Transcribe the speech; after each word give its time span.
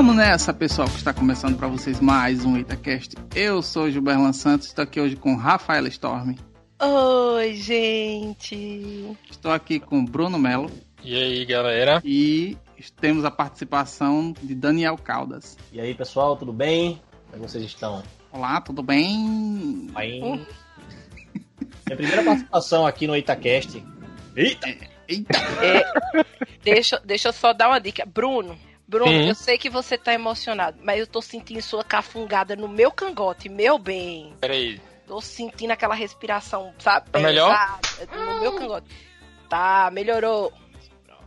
Vamos 0.00 0.16
nessa, 0.16 0.54
pessoal, 0.54 0.88
que 0.88 0.96
está 0.96 1.12
começando 1.12 1.58
para 1.58 1.68
vocês 1.68 2.00
mais 2.00 2.42
um 2.42 2.56
Itacast. 2.56 3.16
Eu 3.34 3.60
sou 3.60 3.90
Gilberto 3.90 4.32
Santos, 4.32 4.68
estou 4.68 4.82
aqui 4.82 4.98
hoje 4.98 5.14
com 5.14 5.36
Rafaela 5.36 5.88
Storm. 5.88 6.36
Oi, 6.80 7.54
gente. 7.56 9.14
Estou 9.30 9.52
aqui 9.52 9.78
com 9.78 10.02
Bruno 10.02 10.38
Melo. 10.38 10.70
E 11.04 11.14
aí, 11.14 11.44
galera? 11.44 12.00
E 12.02 12.56
temos 12.98 13.26
a 13.26 13.30
participação 13.30 14.32
de 14.42 14.54
Daniel 14.54 14.96
Caldas. 14.96 15.58
E 15.70 15.78
aí, 15.78 15.94
pessoal, 15.94 16.34
tudo 16.34 16.50
bem? 16.54 16.98
Como 17.30 17.46
vocês 17.46 17.62
estão? 17.62 18.02
Olá, 18.32 18.58
tudo 18.62 18.82
bem? 18.82 19.86
Bem. 19.94 20.22
Uh. 20.24 20.46
Minha 21.84 21.96
primeira 21.98 22.24
participação 22.24 22.86
aqui 22.86 23.06
no 23.06 23.14
Itacast. 23.14 23.84
Eita! 24.34 24.66
Eita! 25.06 25.38
É, 25.62 25.84
deixa, 26.64 26.98
deixa 27.04 27.28
eu 27.28 27.32
só 27.34 27.52
dar 27.52 27.68
uma 27.68 27.78
dica. 27.78 28.06
Bruno, 28.06 28.56
Bruno, 28.90 29.12
eu 29.12 29.36
sei 29.36 29.56
que 29.56 29.70
você 29.70 29.96
tá 29.96 30.12
emocionado, 30.12 30.76
mas 30.82 30.98
eu 30.98 31.06
tô 31.06 31.22
sentindo 31.22 31.62
sua 31.62 31.84
cafungada 31.84 32.56
no 32.56 32.66
meu 32.66 32.90
cangote, 32.90 33.48
meu 33.48 33.78
bem. 33.78 34.34
Peraí. 34.40 34.80
Tô 35.06 35.20
sentindo 35.20 35.70
aquela 35.70 35.94
respiração, 35.94 36.74
sabe? 36.76 37.08
Tá 37.08 37.20
melhor? 37.20 37.56
No 38.12 38.40
meu 38.40 38.52
cangote. 38.56 38.88
Tá, 39.48 39.90
melhorou. 39.92 40.52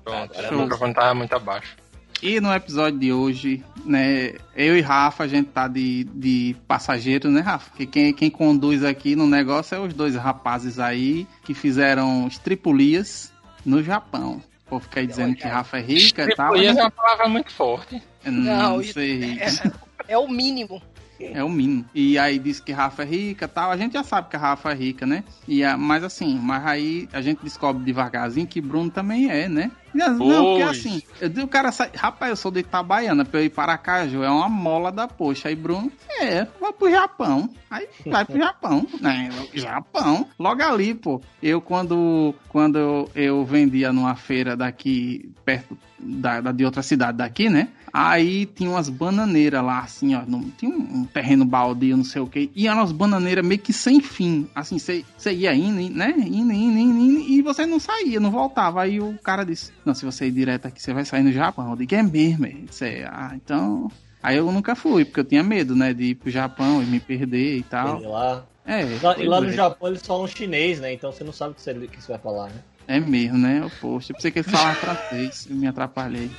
Pronto, 0.04 0.38
o 0.38 0.62
microfone 0.62 0.94
tava 0.94 1.14
muito 1.14 1.34
abaixo. 1.34 1.78
E 2.22 2.42
no 2.42 2.54
episódio 2.54 3.00
de 3.00 3.14
hoje, 3.14 3.64
né, 3.86 4.34
eu 4.56 4.78
e 4.78 4.82
Rafa, 4.82 5.24
a 5.24 5.28
gente 5.28 5.50
tá 5.50 5.66
de, 5.70 6.04
de 6.04 6.58
passageiro, 6.68 7.32
né, 7.32 7.40
Rafa? 7.40 7.70
Porque 7.70 7.86
quem, 7.86 8.14
quem 8.14 8.30
conduz 8.30 8.84
aqui 8.84 9.16
no 9.16 9.26
negócio 9.26 9.76
é 9.76 9.80
os 9.80 9.94
dois 9.94 10.16
rapazes 10.16 10.80
aí 10.80 11.26
que 11.44 11.54
fizeram 11.54 12.28
estripulias 12.28 13.32
no 13.66 13.82
Japão. 13.82 14.42
Povo 14.74 14.86
fica 14.86 15.02
aí 15.02 15.08
dizendo 15.08 15.36
que 15.36 15.48
Rafa 15.48 15.78
é 15.78 15.82
rica 15.82 16.24
e 16.24 16.36
tal. 16.36 16.56
Estripulias 16.56 16.78
é 16.78 16.82
uma 16.82 16.92
palavra 16.92 17.28
muito 17.28 17.52
forte. 17.52 18.02
Não, 18.26 18.78
não 18.78 18.84
sei. 18.84 19.40
É, 19.40 20.14
é 20.14 20.18
o 20.18 20.28
mínimo. 20.28 20.82
É 21.20 21.44
o 21.44 21.50
mínimo. 21.50 21.86
E 21.94 22.18
aí 22.18 22.40
diz 22.40 22.60
que 22.60 22.72
Rafa 22.72 23.04
é 23.04 23.06
rica 23.06 23.48
tal. 23.48 23.70
A 23.70 23.78
gente 23.78 23.94
já 23.94 24.04
sabe 24.04 24.30
que 24.30 24.36
a 24.36 24.40
Rafa 24.40 24.72
é 24.72 24.76
rica, 24.76 25.06
né? 25.06 25.24
E 25.48 25.64
a, 25.64 25.78
mas 25.78 26.04
assim, 26.04 26.40
mas 26.42 26.66
aí 26.66 27.08
a 27.14 27.22
gente 27.22 27.44
descobre 27.44 27.84
devagarzinho 27.84 28.48
que 28.48 28.60
Bruno 28.60 28.90
também 28.90 29.30
é, 29.30 29.48
né? 29.48 29.72
Não, 29.94 30.18
porque 30.18 30.64
assim, 30.64 31.02
eu, 31.22 31.44
o 31.44 31.48
cara 31.48 31.72
sai. 31.72 31.92
Rapaz, 31.96 32.30
eu 32.32 32.36
sou 32.36 32.52
de 32.52 32.62
Itabaiana, 32.62 33.24
pra 33.24 33.40
eu 33.40 33.46
ir 33.46 33.50
para 33.50 33.78
Caju, 33.78 34.24
é 34.24 34.30
uma 34.30 34.50
mola 34.50 34.92
da 34.92 35.08
poxa. 35.08 35.50
Aí 35.50 35.56
Bruno, 35.56 35.92
é, 36.20 36.48
vai 36.60 36.74
pro 36.74 36.90
Japão. 36.90 37.50
Aí 37.70 37.88
vai 38.06 38.26
pro 38.26 38.38
Japão, 38.38 38.88
né? 39.00 39.30
Japão. 39.54 40.28
Logo 40.40 40.64
ali, 40.64 40.94
pô. 40.94 41.22
Eu, 41.42 41.62
quando, 41.62 42.34
quando 42.50 43.10
eu 43.16 43.46
vendia 43.46 43.92
numa 43.94 44.16
feira 44.16 44.56
daqui, 44.56 45.32
perto 45.46 45.78
da, 46.00 46.42
da 46.42 46.52
de 46.52 46.66
outra 46.66 46.82
cidade 46.82 47.18
daqui, 47.18 47.50
né? 47.50 47.70
Aí 47.92 48.48
tinha 48.48 48.72
umas 48.72 48.90
bananeiras 48.90 49.64
lá, 49.64 49.82
assim, 49.82 50.16
ó. 50.16 50.24
No, 50.26 50.44
tinha 50.58 50.72
um, 50.76 51.02
um, 51.02 51.06
terreno 51.06 51.46
baldio, 51.46 51.96
não 51.96 52.04
sei 52.04 52.24
o 52.24 52.28
que. 52.28 52.50
E 52.56 52.68
eram 52.68 52.80
umas 52.80 52.92
bananeiras 52.92 53.46
meio 53.46 53.62
que 53.62 53.72
sem 53.72 54.02
fim. 54.02 54.50
Assim, 54.56 54.80
você 54.80 55.32
ia 55.32 55.54
indo, 55.54 55.96
né? 55.96 56.12
Indo, 56.18 56.52
indo, 56.52 56.80
indo, 56.80 57.00
indo, 57.00 57.20
e 57.20 57.42
você 57.44 57.68
não 57.68 57.80
saía, 57.80 58.20
não 58.20 58.32
voltava. 58.32 58.82
Aí 58.82 59.00
o 59.00 59.16
cara 59.20 59.44
disse: 59.44 59.72
Não, 59.86 59.94
se 59.94 60.06
você 60.06 60.28
ir 60.28 60.32
direto 60.32 60.68
aqui, 60.68 60.82
você 60.82 60.94
vai 60.94 61.06
sair 61.06 61.24
no 61.24 61.32
Japão. 61.32 61.70
Eu 61.70 61.76
digo: 61.76 61.96
É 61.96 62.04
mesmo, 62.04 62.46
é. 62.46 62.50
Disse, 62.50 63.04
ah, 63.06 63.32
então. 63.36 63.92
Aí 64.22 64.38
eu 64.38 64.50
nunca 64.52 64.74
fui, 64.74 65.04
porque 65.04 65.20
eu 65.20 65.26
tinha 65.26 65.44
medo, 65.44 65.76
né? 65.76 65.94
De 65.94 66.04
ir 66.06 66.16
pro 66.16 66.32
Japão 66.32 66.82
e 66.82 66.86
me 66.86 67.00
perder 67.00 67.58
e 67.58 67.64
tal. 67.64 68.02
E 68.02 68.06
lá. 68.06 68.46
É, 68.66 68.86
lá, 69.02 69.18
e 69.18 69.28
lá 69.28 69.42
no 69.42 69.50
é. 69.50 69.52
Japão 69.52 69.90
eles 69.90 70.02
falam 70.06 70.26
chinês, 70.26 70.80
né? 70.80 70.94
Então 70.94 71.12
você 71.12 71.24
não 71.24 71.34
sabe 71.34 71.52
o 71.52 71.56
que 71.56 71.62
você, 71.62 71.74
que 71.74 72.02
você 72.02 72.12
vai 72.14 72.22
falar, 72.22 72.48
né? 72.48 72.56
É 72.88 73.00
mesmo, 73.00 73.38
né? 73.38 73.70
Poxa, 73.82 74.12
eu 74.12 74.16
pensei 74.16 74.32
que 74.32 74.40
ele 74.40 74.50
falava 74.50 74.76
francês, 74.76 75.48
eu 75.50 75.56
me 75.56 75.68
atrapalhei. 75.68 76.30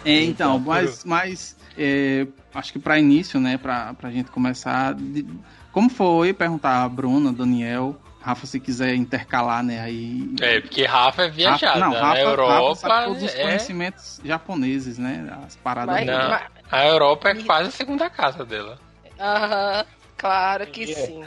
É, 0.06 0.22
então, 0.22 0.58
mas, 0.60 1.04
mas 1.04 1.56
é, 1.76 2.26
acho 2.54 2.72
que 2.72 2.78
para 2.78 2.98
início, 2.98 3.40
né, 3.40 3.58
para 3.58 3.94
a 4.00 4.10
gente 4.10 4.30
começar, 4.30 4.94
de, 4.94 5.26
como 5.72 5.90
foi 5.90 6.32
perguntar 6.32 6.84
a 6.84 6.88
Bruna, 6.88 7.32
Daniel, 7.32 7.96
Rafa, 8.20 8.46
se 8.46 8.60
quiser 8.60 8.94
intercalar, 8.94 9.64
né, 9.64 9.80
aí... 9.80 10.32
É, 10.40 10.60
porque 10.60 10.84
Rafa 10.84 11.24
é 11.24 11.28
viajada, 11.28 11.78
Rafa, 11.78 11.80
não, 11.80 11.92
Rafa, 11.92 12.14
a 12.14 12.20
Europa... 12.20 12.52
Rafa 12.52 12.74
sabe 12.76 13.06
todos 13.06 13.22
os 13.24 13.34
é... 13.34 13.42
conhecimentos 13.42 14.20
japoneses, 14.24 14.96
né, 14.96 15.38
as 15.44 15.56
paradas... 15.56 15.96
Mas, 15.96 16.06
não, 16.06 16.38
a 16.70 16.86
Europa 16.86 17.28
é 17.30 17.34
quase 17.42 17.68
a 17.68 17.72
segunda 17.72 18.08
casa 18.08 18.44
dela. 18.44 18.78
Aham, 19.18 19.84
claro 20.16 20.66
que 20.68 20.86
sim. 20.86 21.24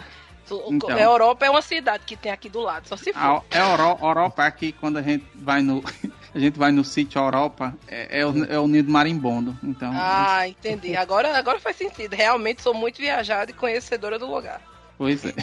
Então, 0.71 0.89
a 0.89 1.01
Europa 1.01 1.45
é 1.45 1.49
uma 1.49 1.61
cidade 1.61 2.03
que 2.05 2.17
tem 2.17 2.31
aqui 2.31 2.49
do 2.49 2.61
lado, 2.61 2.87
só 2.87 2.97
se 2.97 3.13
for. 3.13 3.43
A 3.51 3.57
Europa 4.01 4.43
é 4.43 4.47
aqui, 4.47 4.71
quando 4.71 4.97
a 4.97 5.01
gente 5.01 5.25
vai 5.35 5.61
no 5.61 5.83
a 6.33 6.39
gente 6.39 6.57
vai 6.57 6.71
no 6.71 6.83
sítio 6.83 7.19
Europa, 7.19 7.75
é, 7.87 8.19
é, 8.19 8.25
o, 8.25 8.43
é 8.45 8.59
o 8.59 8.67
Nido 8.67 8.91
Marimbondo. 8.91 9.57
Então, 9.63 9.91
ah, 9.93 10.47
entendi. 10.47 10.95
Agora, 10.95 11.37
agora 11.37 11.59
faz 11.59 11.75
sentido. 11.75 12.13
Realmente 12.13 12.61
sou 12.61 12.73
muito 12.73 12.97
viajada 12.97 13.51
e 13.51 13.53
conhecedora 13.53 14.19
do 14.19 14.29
lugar. 14.29 14.61
Pois 14.97 15.23
é. 15.25 15.33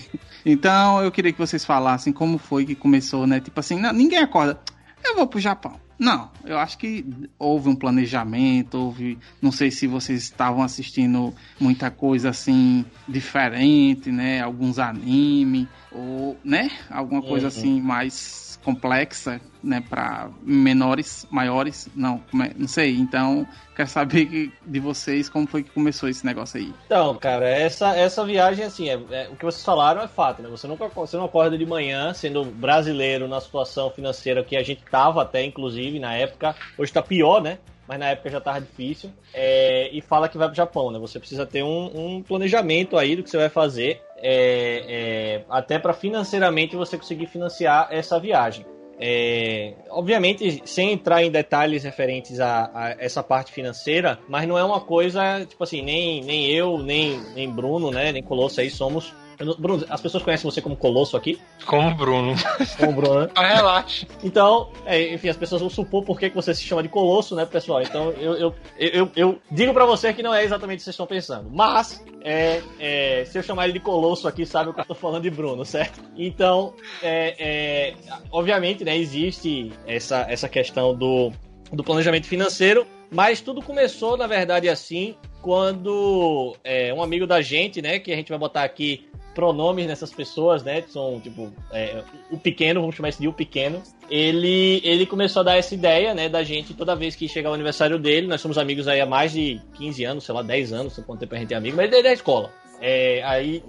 Então 0.45 1.03
eu 1.03 1.11
queria 1.11 1.33
que 1.33 1.39
vocês 1.39 1.65
falassem 1.65 2.13
como 2.13 2.39
foi 2.39 2.65
que 2.65 2.75
começou, 2.75 3.27
né? 3.27 3.41
Tipo 3.41 3.59
assim, 3.59 3.81
não, 3.81 3.93
ninguém 3.93 4.19
acorda. 4.21 4.61
Eu 5.05 5.17
vou 5.17 5.27
pro 5.27 5.41
Japão. 5.41 5.81
Não, 5.99 6.31
eu 6.45 6.59
acho 6.59 6.77
que 6.77 7.07
houve 7.39 7.71
um 7.71 7.75
planejamento, 7.75 8.77
houve. 8.77 9.19
Não 9.41 9.51
sei 9.51 9.71
se 9.71 9.87
vocês 9.87 10.23
estavam 10.23 10.63
assistindo 10.63 11.35
muita 11.59 11.91
coisa 11.91 12.29
assim 12.29 12.85
diferente, 13.09 14.13
né? 14.13 14.43
Alguns 14.43 14.79
anime, 14.79 15.67
ou, 15.97 16.37
né? 16.45 16.71
Alguma 16.91 17.23
coisa 17.23 17.47
uhum. 17.47 17.49
assim 17.49 17.81
mais 17.81 18.47
complexa, 18.67 19.41
né, 19.63 19.81
para 19.89 20.29
menores, 20.43 21.25
maiores, 21.31 21.89
não, 21.95 22.21
é, 22.43 22.51
não 22.57 22.67
sei. 22.67 22.97
Então, 22.97 23.47
quero 23.77 23.89
saber 23.89 24.53
de 24.67 24.81
vocês 24.81 25.29
como 25.29 25.47
foi 25.47 25.63
que 25.63 25.71
começou 25.71 26.09
esse 26.09 26.27
negócio 26.27 26.59
aí. 26.59 26.75
Então, 26.87 27.15
cara, 27.15 27.49
essa, 27.49 27.95
essa 27.97 28.25
viagem, 28.25 28.65
assim, 28.65 28.89
é, 28.89 28.99
é, 29.11 29.29
o 29.29 29.37
que 29.37 29.45
vocês 29.45 29.65
falaram 29.65 30.03
é 30.03 30.09
fato, 30.09 30.43
né? 30.43 30.49
Você, 30.49 30.67
nunca, 30.67 30.89
você 30.89 31.17
não 31.17 31.27
acorda 31.27 31.57
de 31.57 31.65
manhã 31.65 32.13
sendo 32.13 32.45
brasileiro 32.45 33.29
na 33.29 33.41
situação 33.41 33.89
financeira 33.91 34.43
que 34.43 34.57
a 34.57 34.65
gente 34.65 34.83
tava 34.91 35.23
até, 35.23 35.45
inclusive, 35.45 36.01
na 36.01 36.15
época. 36.15 36.57
Hoje 36.77 36.93
tá 36.93 37.03
pior, 37.03 37.41
né? 37.41 37.59
Mas 37.87 37.99
na 37.99 38.11
época 38.11 38.31
já 38.31 38.41
tava 38.41 38.61
difícil, 38.61 39.11
é, 39.33 39.89
e 39.93 40.01
fala 40.01 40.29
que 40.29 40.39
vai 40.39 40.49
pro 40.49 40.57
Japão, 40.57 40.91
né? 40.91 40.99
Você 40.99 41.19
precisa 41.19 41.47
ter 41.47 41.63
um, 41.63 42.17
um 42.17 42.23
planejamento 42.23 42.97
aí 42.97 43.17
do 43.17 43.23
que 43.23 43.31
você 43.31 43.37
vai 43.39 43.49
fazer, 43.49 44.03
é, 44.19 44.85
é, 44.89 45.45
até 45.49 45.79
para 45.79 45.93
financeiramente 45.93 46.77
você 46.77 46.97
conseguir 46.97 47.27
financiar 47.27 47.89
essa 47.91 48.19
viagem. 48.19 48.65
É, 48.99 49.75
obviamente, 49.91 50.63
sem 50.65 50.93
entrar 50.93 51.23
em 51.23 51.31
detalhes 51.31 51.85
referentes 51.85 52.41
a, 52.41 52.71
a, 52.75 52.91
essa 52.99 53.23
parte 53.23 53.53
financeira, 53.53 54.19
mas 54.27 54.49
não 54.49 54.59
é 54.59 54.65
uma 54.65 54.81
coisa, 54.81 55.45
tipo 55.45 55.63
assim, 55.63 55.83
nem, 55.83 56.23
nem 56.23 56.51
eu, 56.51 56.79
nem, 56.79 57.21
nem 57.35 57.51
Bruno, 57.51 57.91
né, 57.91 58.11
nem 58.11 58.23
Colosso 58.23 58.61
aí 58.61 58.71
somos 58.71 59.13
Bruno, 59.59 59.85
as 59.89 60.01
pessoas 60.01 60.23
conhecem 60.23 60.51
você 60.51 60.61
como 60.61 60.77
Colosso 60.77 61.17
aqui? 61.17 61.39
Como 61.67 61.95
Bruno. 61.95 62.35
Como 62.79 62.93
Bruno, 62.93 63.21
né? 63.23 63.29
ah, 63.35 63.47
relaxa. 63.47 64.07
Então, 64.23 64.71
é, 64.85 65.15
enfim, 65.15 65.29
as 65.29 65.37
pessoas 65.37 65.61
vão 65.61 65.71
supor 65.71 66.05
por 66.05 66.19
que 66.19 66.29
você 66.31 66.55
se 66.55 66.63
chama 66.63 66.83
de 66.83 66.89
Colosso, 66.89 67.35
né, 67.35 67.45
pessoal? 67.45 67.83
Então, 67.83 68.11
eu, 68.13 68.35
eu, 68.35 68.55
eu, 68.79 69.11
eu 69.15 69.39
digo 69.51 69.73
para 69.75 69.85
você 69.85 70.13
que 70.13 70.23
não 70.23 70.35
é 70.35 70.45
exatamente 70.45 70.77
o 70.77 70.81
que 70.81 70.85
vocês 70.85 70.95
estão 70.95 71.07
pensando. 71.07 71.51
Mas, 71.51 72.05
é, 72.23 72.63
é, 72.79 73.25
se 73.27 73.39
eu 73.39 73.43
chamar 73.43 73.65
ele 73.65 73.75
de 73.75 73.81
Colosso 73.81 74.27
aqui, 74.27 74.47
sabe 74.47 74.71
o 74.71 74.75
que 74.75 74.81
eu 74.81 74.85
tô 74.85 74.95
falando 74.95 75.23
de 75.23 75.31
Bruno, 75.31 75.65
certo? 75.65 76.01
Então, 76.17 76.75
é, 77.03 77.35
é, 77.39 77.95
obviamente, 78.31 78.85
né, 78.85 78.97
existe 78.97 79.73
essa, 79.87 80.27
essa 80.29 80.49
questão 80.49 80.95
do, 80.95 81.33
do 81.73 81.85
planejamento 81.85 82.27
financeiro, 82.27 82.87
mas 83.11 83.41
tudo 83.41 83.63
começou, 83.63 84.17
na 84.17 84.27
verdade, 84.27 84.69
assim, 84.69 85.15
quando 85.41 86.57
é, 86.65 86.93
um 86.93 87.03
amigo 87.03 87.27
da 87.27 87.41
gente, 87.41 87.81
né, 87.81 87.99
que 87.99 88.13
a 88.13 88.17
gente 88.17 88.31
vai 88.31 88.39
botar 88.39 88.65
aqui 88.65 89.09
pronomes 89.37 89.87
nessas 89.87 90.11
pessoas, 90.11 90.65
né? 90.65 90.81
Que 90.81 90.91
são, 90.91 91.21
tipo, 91.21 91.53
é, 91.71 92.03
o 92.31 92.39
pequeno, 92.39 92.81
vamos 92.81 92.97
chamar 92.97 93.11
esse 93.11 93.21
de 93.21 93.29
o 93.29 93.33
pequeno. 93.35 93.83
Ele, 94.11 94.81
ele 94.83 95.05
começou 95.05 95.41
a 95.41 95.45
dar 95.45 95.57
essa 95.57 95.75
ideia, 95.75 96.15
né, 96.15 96.29
da 96.29 96.43
gente, 96.43 96.73
toda 96.73 96.97
vez 96.97 97.15
que 97.15 97.29
chegar 97.29 97.51
o 97.51 97.55
aniversário 97.55 97.99
dele, 97.99 98.27
nós 98.27 98.41
somos 98.41 98.57
amigos 98.57 98.89
aí 98.89 99.01
há 99.01 99.07
mais 99.07 99.33
de 99.33 99.61
15 99.75 100.05
anos, 100.05 100.25
sei 100.25 100.35
lá, 100.35 100.43
10 100.43 100.73
anos, 100.73 100.95
sei 100.95 101.05
quanto 101.05 101.21
tempo 101.21 101.35
a 101.35 101.39
gente 101.39 101.53
é 101.53 101.57
amigo, 101.57 101.77
mas 101.77 101.87
ele 101.87 101.97
é 101.97 102.03
da 102.03 102.13
escola. 102.13 102.51
É, 102.81 103.23
aí, 103.25 103.63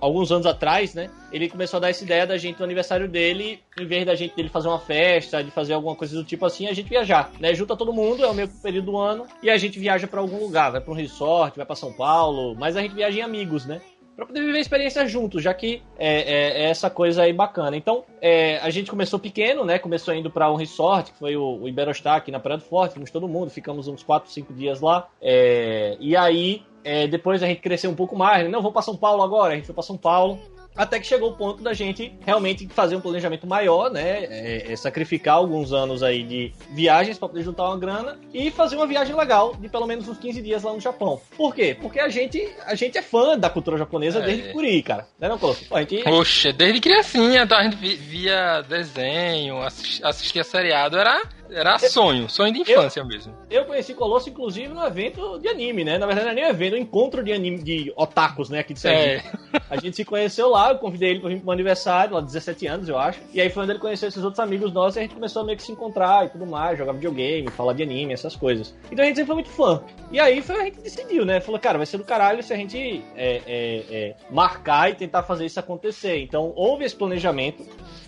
alguns 0.00 0.30
anos 0.30 0.46
atrás, 0.46 0.94
né, 0.94 1.10
ele 1.32 1.48
começou 1.48 1.78
a 1.78 1.80
dar 1.80 1.90
essa 1.90 2.04
ideia 2.04 2.26
da 2.26 2.36
gente 2.36 2.58
no 2.58 2.64
aniversário 2.64 3.08
dele, 3.08 3.60
em 3.78 3.86
vez 3.86 4.04
da 4.04 4.14
gente 4.14 4.36
dele 4.36 4.48
fazer 4.48 4.68
uma 4.68 4.78
festa, 4.78 5.42
de 5.42 5.50
fazer 5.50 5.72
alguma 5.72 5.96
coisa 5.96 6.14
do 6.14 6.24
tipo 6.24 6.44
assim, 6.44 6.66
a 6.66 6.72
gente 6.72 6.88
viajar, 6.88 7.32
né? 7.40 7.54
Junta 7.54 7.76
todo 7.76 7.92
mundo, 7.92 8.22
é 8.22 8.28
o 8.28 8.34
meio 8.34 8.48
período 8.48 8.92
do 8.92 8.98
ano, 8.98 9.26
e 9.42 9.48
a 9.48 9.56
gente 9.56 9.78
viaja 9.78 10.06
para 10.06 10.20
algum 10.20 10.38
lugar, 10.38 10.70
vai 10.70 10.80
para 10.80 10.92
um 10.92 10.96
resort, 10.96 11.56
vai 11.56 11.64
para 11.64 11.76
São 11.76 11.92
Paulo, 11.92 12.54
mas 12.54 12.76
a 12.76 12.82
gente 12.82 12.94
viaja 12.94 13.18
em 13.18 13.22
amigos, 13.22 13.64
né? 13.64 13.80
Para 14.16 14.26
poder 14.26 14.40
viver 14.40 14.58
a 14.58 14.60
experiência 14.60 15.06
juntos, 15.06 15.42
já 15.42 15.54
que 15.54 15.82
é, 15.98 16.16
é, 16.16 16.62
é 16.62 16.70
essa 16.70 16.90
coisa 16.90 17.22
aí 17.22 17.32
bacana. 17.32 17.76
Então, 17.76 18.04
é, 18.20 18.58
a 18.58 18.70
gente 18.70 18.90
começou 18.90 19.18
pequeno, 19.18 19.64
né? 19.64 19.78
Começou 19.78 20.14
indo 20.14 20.30
para 20.30 20.50
um 20.50 20.56
resort, 20.56 21.12
que 21.12 21.18
foi 21.18 21.36
o, 21.36 21.62
o 21.62 21.68
Iberostar 21.68 22.16
aqui 22.16 22.30
na 22.30 22.38
Praia 22.38 22.58
do 22.58 22.64
Forte, 22.64 22.94
fomos 22.94 23.10
todo 23.10 23.26
mundo, 23.28 23.50
ficamos 23.50 23.88
uns 23.88 24.02
4, 24.02 24.30
5 24.30 24.52
dias 24.52 24.80
lá. 24.80 25.08
É, 25.20 25.96
e 25.98 26.16
aí, 26.16 26.62
é, 26.84 27.06
depois 27.06 27.42
a 27.42 27.46
gente 27.46 27.60
cresceu 27.60 27.90
um 27.90 27.94
pouco 27.94 28.16
mais, 28.16 28.44
né? 28.44 28.48
não, 28.48 28.62
vou 28.62 28.72
para 28.72 28.82
São 28.82 28.96
Paulo 28.96 29.22
agora, 29.22 29.52
a 29.52 29.56
gente 29.56 29.66
foi 29.66 29.74
para 29.74 29.82
São 29.82 29.96
Paulo. 29.96 30.38
Até 30.76 30.98
que 30.98 31.06
chegou 31.06 31.30
o 31.30 31.36
ponto 31.36 31.62
da 31.62 31.74
gente 31.74 32.12
realmente 32.24 32.66
fazer 32.68 32.96
um 32.96 33.00
planejamento 33.00 33.46
maior, 33.46 33.90
né? 33.90 34.24
É, 34.24 34.72
é 34.72 34.76
sacrificar 34.76 35.34
alguns 35.34 35.72
anos 35.72 36.02
aí 36.02 36.22
de 36.22 36.52
viagens 36.70 37.18
para 37.18 37.28
poder 37.28 37.42
juntar 37.42 37.64
uma 37.64 37.78
grana 37.78 38.18
e 38.32 38.50
fazer 38.50 38.76
uma 38.76 38.86
viagem 38.86 39.14
legal 39.14 39.54
de 39.56 39.68
pelo 39.68 39.86
menos 39.86 40.08
uns 40.08 40.18
15 40.18 40.40
dias 40.40 40.62
lá 40.62 40.72
no 40.72 40.80
Japão. 40.80 41.20
Por 41.36 41.54
quê? 41.54 41.76
Porque 41.80 42.00
a 42.00 42.08
gente, 42.08 42.42
a 42.64 42.74
gente 42.74 42.96
é 42.96 43.02
fã 43.02 43.38
da 43.38 43.50
cultura 43.50 43.76
japonesa 43.76 44.20
é. 44.20 44.22
desde 44.22 44.52
Curi, 44.52 44.82
cara. 44.82 45.06
Né, 45.18 45.28
não, 45.28 45.38
Colosso? 45.38 45.66
A 45.74 45.80
gente... 45.80 46.02
Poxa, 46.04 46.52
desde 46.52 46.80
criancinha, 46.80 47.42
então 47.42 47.58
a 47.58 47.64
gente 47.64 47.76
via 47.76 48.62
desenho, 48.62 49.58
assistia 49.58 50.44
seriado, 50.44 50.98
era 50.98 51.22
era 51.54 51.78
sonho, 51.78 52.28
sonho 52.28 52.52
de 52.52 52.60
infância 52.60 53.00
eu, 53.00 53.06
mesmo. 53.06 53.34
Eu 53.50 53.64
conheci 53.64 53.94
Colosso, 53.94 54.28
inclusive, 54.28 54.68
no 54.68 54.84
evento 54.84 55.38
de 55.38 55.48
anime, 55.48 55.84
né? 55.84 55.98
Na 55.98 56.06
verdade, 56.06 56.26
não 56.26 56.32
é 56.32 56.34
nem 56.34 56.44
um 56.44 56.48
evento, 56.48 56.76
é 56.76 56.78
um 56.78 56.82
encontro 56.82 57.22
de 57.22 57.32
anime 57.32 57.58
de 57.58 57.92
otakus, 57.96 58.48
né? 58.48 58.60
Aqui 58.60 58.74
de 58.74 58.80
Sergipe. 58.80 59.28
É. 59.52 59.60
A 59.68 59.76
gente 59.76 59.96
se 59.96 60.04
conheceu 60.04 60.48
lá, 60.50 60.70
eu 60.70 60.78
convidei 60.78 61.10
ele 61.10 61.20
pra 61.20 61.28
vir 61.28 61.36
pro 61.36 61.46
meu 61.46 61.52
aniversário, 61.52 62.14
lá 62.14 62.20
17 62.20 62.66
anos, 62.66 62.88
eu 62.88 62.98
acho. 62.98 63.20
E 63.32 63.40
aí 63.40 63.50
foi 63.50 63.62
onde 63.62 63.72
ele 63.72 63.78
conheceu 63.78 64.08
esses 64.08 64.22
outros 64.22 64.40
amigos 64.40 64.72
nossos 64.72 64.96
e 64.96 64.98
a 65.00 65.02
gente 65.02 65.14
começou 65.14 65.42
a 65.42 65.44
meio 65.44 65.56
que 65.56 65.62
se 65.62 65.72
encontrar 65.72 66.26
e 66.26 66.28
tudo 66.30 66.46
mais, 66.46 66.78
jogar 66.78 66.92
videogame, 66.92 67.48
falar 67.50 67.72
de 67.72 67.82
anime, 67.82 68.12
essas 68.12 68.36
coisas. 68.36 68.74
Então 68.90 69.04
a 69.04 69.08
gente 69.08 69.16
sempre 69.16 69.26
foi 69.26 69.36
muito 69.36 69.50
fã. 69.50 69.82
E 70.10 70.20
aí 70.20 70.42
foi 70.42 70.60
a 70.60 70.64
gente 70.64 70.80
decidiu, 70.80 71.24
né? 71.24 71.40
Falou, 71.40 71.60
cara, 71.60 71.78
vai 71.78 71.86
ser 71.86 71.98
do 71.98 72.04
caralho 72.04 72.42
se 72.42 72.52
a 72.52 72.56
gente 72.56 73.02
é, 73.16 73.42
é, 73.46 73.84
é, 73.90 74.14
marcar 74.30 74.90
e 74.90 74.94
tentar 74.94 75.22
fazer 75.22 75.46
isso 75.46 75.58
acontecer. 75.58 76.20
Então 76.22 76.52
houve 76.54 76.84
esse 76.84 76.94
planejamento. 76.96 77.64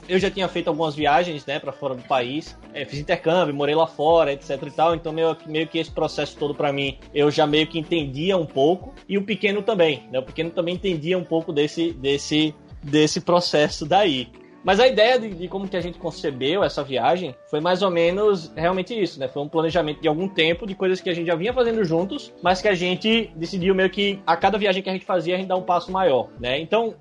Eu 0.07 0.19
já 0.19 0.31
tinha 0.31 0.47
feito 0.49 0.69
algumas 0.69 0.95
viagens, 0.95 1.47
né, 1.47 1.59
para 1.59 1.73
fora 1.73 1.95
do 1.95 2.03
país. 2.03 2.55
Fiz 2.89 2.99
intercâmbio, 2.99 3.34
morei 3.53 3.75
lá 3.75 3.87
fora, 3.87 4.33
etc 4.33 4.63
e 4.67 4.71
tal. 4.71 4.95
Então, 4.95 5.13
meio, 5.13 5.37
meio 5.47 5.67
que 5.67 5.79
esse 5.79 5.91
processo 5.91 6.37
todo 6.37 6.55
para 6.55 6.73
mim, 6.73 6.99
eu 7.15 7.31
já 7.31 7.47
meio 7.47 7.67
que 7.67 7.79
entendia 7.79 8.37
um 8.37 8.47
pouco. 8.47 8.95
E 9.09 9.19
o 9.19 9.25
pequeno 9.25 9.63
também, 9.63 10.05
né? 10.11 10.19
O 10.19 10.23
pequeno 10.23 10.51
também 10.51 10.75
entendia 10.75 11.19
um 11.19 11.25
pouco 11.25 11.53
desse, 11.53 11.93
desse, 11.93 12.55
desse 12.83 13.21
processo 13.21 13.87
daí. 13.87 14.29
Mas 14.65 14.81
a 14.81 14.89
ideia 14.89 15.21
de, 15.21 15.29
de, 15.29 15.47
como 15.47 15.69
que 15.69 15.77
a 15.77 15.81
gente 15.81 15.99
concebeu 15.99 16.65
essa 16.65 16.83
viagem 16.83 17.35
foi 17.51 17.61
mais 17.61 17.83
ou 17.83 17.91
menos 17.91 18.51
realmente 18.57 18.99
isso, 18.99 19.21
né? 19.21 19.29
Foi 19.29 19.43
um 19.43 19.49
planejamento 19.49 20.01
de 20.01 20.09
algum 20.09 20.27
tempo, 20.27 20.67
de 20.67 20.75
coisas 20.75 21.03
que 21.03 21.11
a 21.11 21.15
gente 21.15 21.27
já 21.27 21.35
vinha 21.35 21.53
fazendo 21.53 21.85
juntos, 21.85 22.33
mas 22.43 22.63
que 22.63 22.69
a 22.69 22.75
gente 22.75 23.31
decidiu 23.37 23.75
meio 23.75 23.91
que 23.91 24.19
a 24.27 24.35
cada 24.39 24.57
viagem 24.57 24.83
que 24.83 24.89
a 24.89 24.93
gente 24.93 25.05
fazia, 25.05 25.35
a 25.35 25.39
gente 25.39 25.49
dar 25.49 25.57
um 25.57 25.63
passo 25.63 25.93
maior, 25.93 26.31
né? 26.41 26.59
Então, 26.59 26.95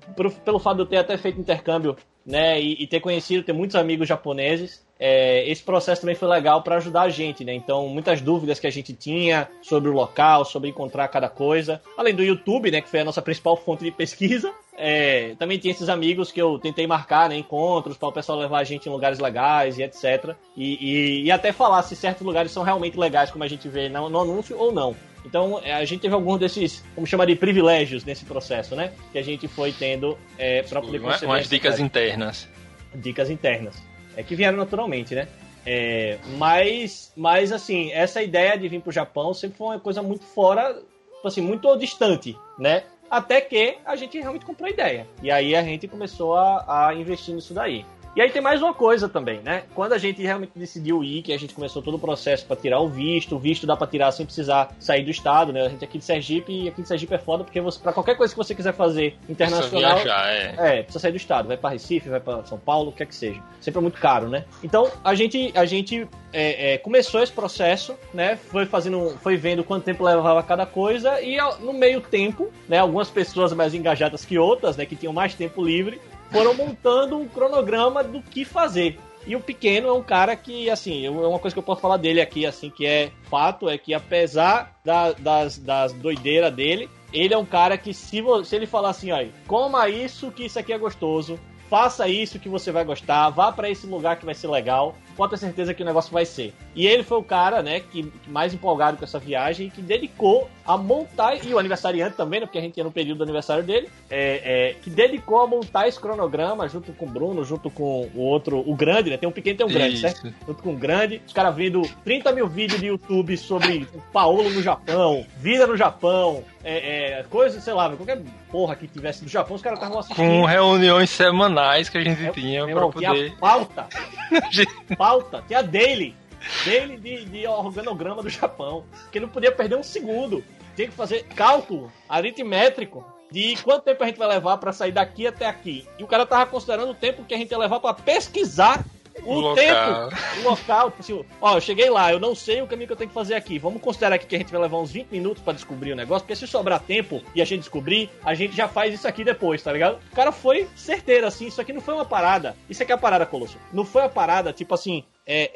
pelo 0.44 0.58
fato 0.58 0.76
de 0.76 0.82
eu 0.82 0.86
ter 0.86 0.98
até 0.98 1.16
feito 1.16 1.40
intercâmbio 1.40 1.96
né, 2.26 2.60
e, 2.60 2.82
e, 2.82 2.86
ter 2.86 3.00
conhecido, 3.00 3.44
ter 3.44 3.52
muitos 3.52 3.76
amigos 3.76 4.08
japoneses. 4.08 4.82
É, 4.98 5.48
esse 5.50 5.62
processo 5.62 6.00
também 6.00 6.14
foi 6.14 6.28
legal 6.28 6.62
para 6.62 6.76
ajudar 6.76 7.02
a 7.02 7.08
gente, 7.08 7.44
né? 7.44 7.52
Então, 7.52 7.88
muitas 7.88 8.20
dúvidas 8.20 8.58
que 8.58 8.66
a 8.66 8.70
gente 8.70 8.92
tinha 8.94 9.48
sobre 9.60 9.90
o 9.90 9.92
local, 9.92 10.44
sobre 10.44 10.70
encontrar 10.70 11.08
cada 11.08 11.28
coisa. 11.28 11.82
Além 11.96 12.14
do 12.14 12.22
YouTube, 12.22 12.70
né, 12.70 12.80
que 12.80 12.88
foi 12.88 13.00
a 13.00 13.04
nossa 13.04 13.20
principal 13.20 13.56
fonte 13.56 13.84
de 13.84 13.90
pesquisa. 13.90 14.52
É, 14.76 15.34
também 15.38 15.58
tinha 15.58 15.72
esses 15.72 15.88
amigos 15.88 16.32
que 16.32 16.40
eu 16.40 16.58
tentei 16.58 16.86
marcar, 16.86 17.28
né, 17.28 17.36
encontros 17.36 17.96
para 17.96 18.08
o 18.08 18.12
pessoal 18.12 18.38
levar 18.38 18.58
a 18.58 18.64
gente 18.64 18.88
em 18.88 18.92
lugares 18.92 19.18
legais 19.18 19.78
e 19.78 19.82
etc. 19.82 20.34
E, 20.56 20.74
e, 20.80 21.24
e, 21.24 21.30
até 21.30 21.52
falar 21.52 21.82
se 21.82 21.94
certos 21.94 22.26
lugares 22.26 22.50
são 22.50 22.62
realmente 22.62 22.98
legais, 22.98 23.30
como 23.30 23.44
a 23.44 23.48
gente 23.48 23.68
vê 23.68 23.88
no, 23.88 24.08
no 24.08 24.20
anúncio 24.20 24.58
ou 24.58 24.72
não. 24.72 24.96
Então, 25.24 25.60
é, 25.62 25.72
a 25.72 25.84
gente 25.84 26.00
teve 26.00 26.14
alguns 26.14 26.38
desses, 26.38 26.84
vamos 26.94 27.08
chamar 27.08 27.24
de 27.24 27.34
privilégios 27.34 28.04
nesse 28.04 28.24
processo, 28.24 28.76
né? 28.76 28.92
Que 29.10 29.18
a 29.18 29.22
gente 29.22 29.48
foi 29.48 29.72
tendo 29.72 30.18
é, 30.38 30.62
para 30.62 30.80
poder 30.80 31.00
conseguir. 31.00 31.26
Umas 31.26 31.48
dicas 31.48 31.80
internas. 31.80 32.48
Dicas 32.94 33.30
internas. 33.30 33.82
É 34.16 34.22
que 34.22 34.36
vieram 34.36 34.58
naturalmente, 34.58 35.14
né? 35.14 35.26
É, 35.66 36.18
mas, 36.36 37.12
mas, 37.16 37.50
assim, 37.52 37.90
essa 37.92 38.22
ideia 38.22 38.56
de 38.58 38.68
vir 38.68 38.82
pro 38.82 38.92
Japão 38.92 39.32
sempre 39.32 39.56
foi 39.56 39.68
uma 39.68 39.80
coisa 39.80 40.02
muito 40.02 40.24
fora, 40.24 40.82
assim, 41.24 41.40
muito 41.40 41.74
distante, 41.76 42.36
né? 42.58 42.84
Até 43.10 43.40
que 43.40 43.78
a 43.84 43.96
gente 43.96 44.18
realmente 44.18 44.44
comprou 44.44 44.66
a 44.66 44.70
ideia. 44.70 45.06
E 45.22 45.30
aí 45.30 45.54
a 45.54 45.62
gente 45.62 45.88
começou 45.88 46.34
a, 46.36 46.88
a 46.88 46.94
investir 46.94 47.34
nisso 47.34 47.54
daí. 47.54 47.84
E 48.16 48.20
aí 48.20 48.30
tem 48.30 48.40
mais 48.40 48.62
uma 48.62 48.72
coisa 48.72 49.08
também, 49.08 49.40
né? 49.40 49.64
Quando 49.74 49.92
a 49.92 49.98
gente 49.98 50.22
realmente 50.22 50.52
decidiu 50.54 51.02
ir, 51.02 51.20
que 51.22 51.32
a 51.32 51.38
gente 51.38 51.52
começou 51.52 51.82
todo 51.82 51.94
o 51.94 51.98
processo 51.98 52.46
para 52.46 52.54
tirar 52.54 52.78
o 52.78 52.88
visto, 52.88 53.34
o 53.34 53.38
visto 53.40 53.66
dá 53.66 53.76
para 53.76 53.88
tirar 53.88 54.12
sem 54.12 54.24
precisar 54.24 54.72
sair 54.78 55.02
do 55.02 55.10
estado, 55.10 55.52
né? 55.52 55.66
A 55.66 55.68
gente 55.68 55.84
aqui 55.84 55.98
de 55.98 56.04
Sergipe 56.04 56.52
e 56.52 56.68
aqui 56.68 56.82
de 56.82 56.86
Sergipe 56.86 57.12
é 57.12 57.18
foda 57.18 57.42
porque 57.42 57.60
você 57.60 57.80
para 57.80 57.92
qualquer 57.92 58.16
coisa 58.16 58.32
que 58.32 58.38
você 58.38 58.54
quiser 58.54 58.72
fazer 58.72 59.16
internacional, 59.28 59.98
precisa 59.98 60.04
viajar, 60.04 60.32
é. 60.32 60.54
é, 60.58 60.82
precisa 60.84 61.00
sair 61.00 61.10
do 61.10 61.16
estado, 61.16 61.48
vai 61.48 61.56
para 61.56 61.70
Recife, 61.70 62.08
vai 62.08 62.20
para 62.20 62.44
São 62.44 62.58
Paulo, 62.58 62.90
o 62.90 62.92
que 62.92 63.02
é 63.02 63.06
que 63.06 63.14
seja. 63.14 63.42
Sempre 63.60 63.78
é 63.78 63.82
muito 63.82 64.00
caro, 64.00 64.28
né? 64.28 64.44
Então 64.62 64.88
a 65.02 65.14
gente 65.16 65.52
a 65.56 65.64
gente 65.64 66.06
é, 66.32 66.74
é, 66.74 66.78
começou 66.78 67.20
esse 67.20 67.32
processo, 67.32 67.96
né? 68.12 68.36
Foi 68.36 68.64
fazendo, 68.64 69.10
foi 69.22 69.36
vendo 69.36 69.64
quanto 69.64 69.82
tempo 69.82 70.04
levava 70.04 70.40
cada 70.44 70.64
coisa 70.64 71.20
e 71.20 71.36
no 71.60 71.72
meio 71.72 72.00
tempo, 72.00 72.48
né? 72.68 72.78
Algumas 72.78 73.10
pessoas 73.10 73.52
mais 73.52 73.74
engajadas 73.74 74.24
que 74.24 74.38
outras, 74.38 74.76
né? 74.76 74.86
Que 74.86 74.94
tinham 74.94 75.12
mais 75.12 75.34
tempo 75.34 75.64
livre, 75.64 76.00
foram 76.34 76.52
montando 76.52 77.16
um 77.16 77.28
cronograma 77.28 78.02
do 78.02 78.20
que 78.20 78.44
fazer. 78.44 78.98
E 79.24 79.36
o 79.36 79.40
pequeno 79.40 79.86
é 79.86 79.92
um 79.92 80.02
cara 80.02 80.34
que, 80.34 80.68
assim, 80.68 81.06
é 81.06 81.10
uma 81.10 81.38
coisa 81.38 81.54
que 81.54 81.58
eu 81.60 81.62
posso 81.62 81.80
falar 81.80 81.96
dele 81.96 82.20
aqui, 82.20 82.44
assim, 82.44 82.68
que 82.68 82.84
é 82.84 83.12
fato, 83.30 83.68
é 83.68 83.78
que 83.78 83.94
apesar 83.94 84.76
da, 84.84 85.12
das, 85.12 85.56
das 85.58 85.92
doideiras 85.92 86.52
dele, 86.52 86.90
ele 87.12 87.32
é 87.32 87.38
um 87.38 87.44
cara 87.44 87.78
que 87.78 87.94
se, 87.94 88.20
se 88.44 88.56
ele 88.56 88.66
falar 88.66 88.90
assim, 88.90 89.12
ó, 89.12 89.24
coma 89.46 89.88
isso 89.88 90.32
que 90.32 90.44
isso 90.44 90.58
aqui 90.58 90.72
é 90.72 90.78
gostoso, 90.78 91.38
faça 91.70 92.08
isso 92.08 92.40
que 92.40 92.48
você 92.48 92.72
vai 92.72 92.84
gostar, 92.84 93.30
vá 93.30 93.52
para 93.52 93.70
esse 93.70 93.86
lugar 93.86 94.18
que 94.18 94.26
vai 94.26 94.34
ser 94.34 94.48
legal, 94.48 94.96
pode 95.16 95.30
ter 95.30 95.38
certeza 95.38 95.74
que 95.74 95.82
o 95.82 95.86
negócio 95.86 96.12
vai 96.12 96.24
ser. 96.24 96.54
E 96.74 96.86
ele 96.86 97.02
foi 97.02 97.18
o 97.18 97.22
cara, 97.22 97.62
né, 97.62 97.80
que 97.80 98.12
mais 98.26 98.52
empolgado 98.52 98.96
com 98.96 99.04
essa 99.04 99.18
viagem, 99.18 99.70
que 99.70 99.80
dedicou 99.80 100.48
a 100.66 100.76
montar, 100.76 101.36
e 101.44 101.52
o 101.52 101.58
aniversariante 101.58 102.16
também, 102.16 102.40
né, 102.40 102.46
porque 102.46 102.58
a 102.58 102.60
gente 102.60 102.76
ia 102.76 102.84
no 102.84 102.90
período 102.90 103.18
do 103.18 103.24
aniversário 103.24 103.62
dele, 103.62 103.88
é, 104.10 104.70
é, 104.70 104.74
que 104.82 104.90
dedicou 104.90 105.40
a 105.40 105.46
montar 105.46 105.88
esse 105.88 106.00
cronograma 106.00 106.68
junto 106.68 106.92
com 106.92 107.06
o 107.06 107.08
Bruno, 107.08 107.44
junto 107.44 107.70
com 107.70 108.08
o 108.14 108.20
outro, 108.20 108.58
o 108.66 108.74
grande, 108.74 109.10
né, 109.10 109.16
tem 109.16 109.28
um 109.28 109.32
pequeno 109.32 109.54
e 109.54 109.58
tem 109.58 109.66
um 109.66 109.70
grande, 109.70 109.94
Isso. 109.94 110.02
certo? 110.02 110.34
Junto 110.46 110.62
com 110.62 110.72
o 110.72 110.76
grande, 110.76 111.20
os 111.26 111.32
caras 111.32 111.54
vendo 111.54 111.82
30 112.04 112.32
mil 112.32 112.48
vídeos 112.48 112.80
de 112.80 112.86
YouTube 112.86 113.36
sobre 113.36 113.86
o 113.94 114.00
Paolo 114.12 114.50
no 114.50 114.62
Japão, 114.62 115.26
vida 115.38 115.66
no 115.66 115.76
Japão, 115.76 116.42
é, 116.64 117.18
é, 117.18 117.22
coisas, 117.24 117.62
sei 117.62 117.74
lá, 117.74 117.94
qualquer 117.94 118.22
porra 118.50 118.74
que 118.74 118.88
tivesse 118.88 119.22
no 119.22 119.28
Japão, 119.28 119.54
os 119.54 119.62
caras 119.62 119.78
estavam 119.78 119.98
assistindo. 119.98 120.26
Com 120.26 120.44
reuniões 120.44 121.10
semanais 121.10 121.88
que 121.88 121.98
a 121.98 122.02
gente 122.02 122.24
é, 122.24 122.30
tinha 122.30 122.66
pra 122.66 122.88
poder... 122.88 123.26
Tinha 123.26 123.36
pauta. 123.38 123.86
pauta, 125.04 125.44
tinha 125.46 125.62
daily. 125.62 126.16
Daily 126.64 126.96
de, 126.96 127.24
de 127.26 127.46
organograma 127.46 128.22
do 128.22 128.30
Japão. 128.30 128.84
Que 129.12 129.20
não 129.20 129.28
podia 129.28 129.52
perder 129.52 129.76
um 129.76 129.82
segundo. 129.82 130.42
Tinha 130.74 130.88
que 130.88 130.94
fazer 130.94 131.24
cálculo 131.24 131.92
aritmétrico 132.08 133.04
de 133.30 133.54
quanto 133.62 133.84
tempo 133.84 134.02
a 134.02 134.06
gente 134.06 134.18
vai 134.18 134.28
levar 134.28 134.56
para 134.56 134.72
sair 134.72 134.92
daqui 134.92 135.26
até 135.26 135.46
aqui. 135.46 135.86
E 135.98 136.04
o 136.04 136.06
cara 136.06 136.24
tava 136.24 136.46
considerando 136.46 136.92
o 136.92 136.94
tempo 136.94 137.24
que 137.24 137.34
a 137.34 137.36
gente 137.36 137.50
ia 137.50 137.58
levar 137.58 137.80
para 137.80 137.92
pesquisar 137.92 138.82
o, 139.24 139.52
o 139.52 139.54
tempo, 139.54 140.14
o 140.38 140.42
local. 140.42 140.90
Tipo 140.90 141.00
assim, 141.00 141.24
ó, 141.40 141.56
eu 141.56 141.60
cheguei 141.60 141.90
lá, 141.90 142.12
eu 142.12 142.20
não 142.20 142.34
sei 142.34 142.62
o 142.62 142.66
caminho 142.66 142.86
que 142.86 142.92
eu 142.92 142.96
tenho 142.96 143.08
que 143.08 143.14
fazer 143.14 143.34
aqui. 143.34 143.58
Vamos 143.58 143.80
considerar 143.80 144.16
aqui 144.16 144.26
que 144.26 144.34
a 144.34 144.38
gente 144.38 144.52
vai 144.52 144.60
levar 144.60 144.78
uns 144.78 144.92
20 144.92 145.08
minutos 145.10 145.42
para 145.42 145.52
descobrir 145.52 145.92
o 145.92 145.96
negócio, 145.96 146.22
porque 146.22 146.36
se 146.36 146.46
sobrar 146.46 146.80
tempo 146.80 147.22
e 147.34 147.42
a 147.42 147.44
gente 147.44 147.60
descobrir, 147.60 148.10
a 148.24 148.34
gente 148.34 148.54
já 148.54 148.68
faz 148.68 148.94
isso 148.94 149.08
aqui 149.08 149.24
depois, 149.24 149.62
tá 149.62 149.72
ligado? 149.72 149.98
O 150.12 150.14
cara 150.14 150.32
foi 150.32 150.68
certeiro, 150.76 151.26
assim, 151.26 151.46
isso 151.46 151.60
aqui 151.60 151.72
não 151.72 151.80
foi 151.80 151.94
uma 151.94 152.04
parada. 152.04 152.56
Isso 152.68 152.82
aqui 152.82 152.92
é 152.92 152.94
a 152.94 152.98
parada, 152.98 153.26
Colosso. 153.26 153.58
Não 153.72 153.84
foi 153.84 154.02
a 154.02 154.08
parada, 154.08 154.52
tipo 154.52 154.74
assim, 154.74 155.04
é, 155.26 155.50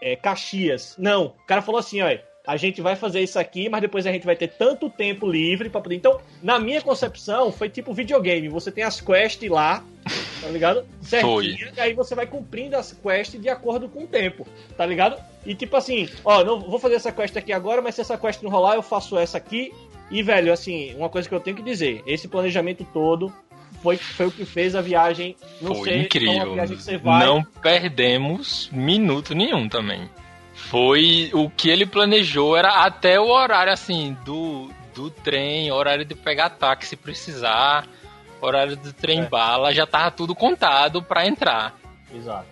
é, 0.00 0.12
é 0.12 0.16
Caxias. 0.16 0.94
Não. 0.98 1.26
O 1.26 1.46
cara 1.46 1.62
falou 1.62 1.78
assim, 1.78 2.00
ó 2.02 2.08
a 2.46 2.56
gente 2.56 2.80
vai 2.80 2.94
fazer 2.94 3.20
isso 3.20 3.38
aqui, 3.38 3.68
mas 3.68 3.80
depois 3.80 4.06
a 4.06 4.12
gente 4.12 4.24
vai 4.24 4.36
ter 4.36 4.48
tanto 4.48 4.88
tempo 4.88 5.26
livre 5.26 5.68
para 5.68 5.80
poder. 5.80 5.96
Então, 5.96 6.20
na 6.42 6.58
minha 6.58 6.80
concepção, 6.80 7.50
foi 7.50 7.68
tipo 7.68 7.92
videogame. 7.92 8.48
Você 8.48 8.70
tem 8.70 8.84
as 8.84 9.00
quests 9.00 9.50
lá, 9.50 9.82
tá 10.40 10.48
ligado? 10.48 10.84
Foi. 11.20 11.56
E 11.76 11.80
aí 11.80 11.92
você 11.92 12.14
vai 12.14 12.26
cumprindo 12.26 12.76
as 12.76 12.92
quests 12.92 13.40
de 13.40 13.48
acordo 13.48 13.88
com 13.88 14.04
o 14.04 14.06
tempo, 14.06 14.46
tá 14.76 14.86
ligado? 14.86 15.20
E 15.44 15.54
tipo 15.54 15.76
assim, 15.76 16.08
ó, 16.24 16.44
não 16.44 16.60
vou 16.60 16.78
fazer 16.78 16.94
essa 16.96 17.12
quest 17.12 17.36
aqui 17.36 17.52
agora, 17.52 17.82
mas 17.82 17.94
se 17.94 18.00
essa 18.00 18.16
quest 18.16 18.42
não 18.42 18.50
rolar, 18.50 18.74
eu 18.74 18.82
faço 18.82 19.18
essa 19.18 19.38
aqui. 19.38 19.72
E, 20.08 20.22
velho, 20.22 20.52
assim, 20.52 20.94
uma 20.94 21.08
coisa 21.08 21.28
que 21.28 21.34
eu 21.34 21.40
tenho 21.40 21.56
que 21.56 21.62
dizer, 21.62 22.02
esse 22.06 22.28
planejamento 22.28 22.86
todo 22.92 23.32
foi, 23.82 23.96
foi 23.96 24.26
o 24.26 24.30
que 24.30 24.44
fez 24.44 24.74
a 24.74 24.80
viagem 24.80 25.36
não 25.60 25.74
foi 25.74 25.90
ser 25.90 26.02
incrível. 26.02 26.54
Viagem. 26.54 26.78
Não 27.02 27.42
perdemos 27.42 28.70
minuto 28.72 29.34
nenhum 29.34 29.68
também. 29.68 30.08
Foi 30.70 31.30
o 31.32 31.48
que 31.48 31.68
ele 31.68 31.86
planejou, 31.86 32.56
era 32.56 32.84
até 32.84 33.20
o 33.20 33.28
horário 33.28 33.72
assim 33.72 34.16
do, 34.24 34.68
do 34.94 35.10
trem, 35.10 35.70
horário 35.70 36.04
de 36.04 36.14
pegar 36.14 36.50
táxi 36.50 36.90
se 36.90 36.96
precisar, 36.96 37.86
horário 38.40 38.76
do 38.76 38.92
trem 38.92 39.20
é. 39.20 39.28
bala, 39.28 39.72
já 39.72 39.86
tava 39.86 40.10
tudo 40.10 40.34
contado 40.34 41.02
para 41.02 41.26
entrar. 41.26 41.78
Exato. 42.12 42.46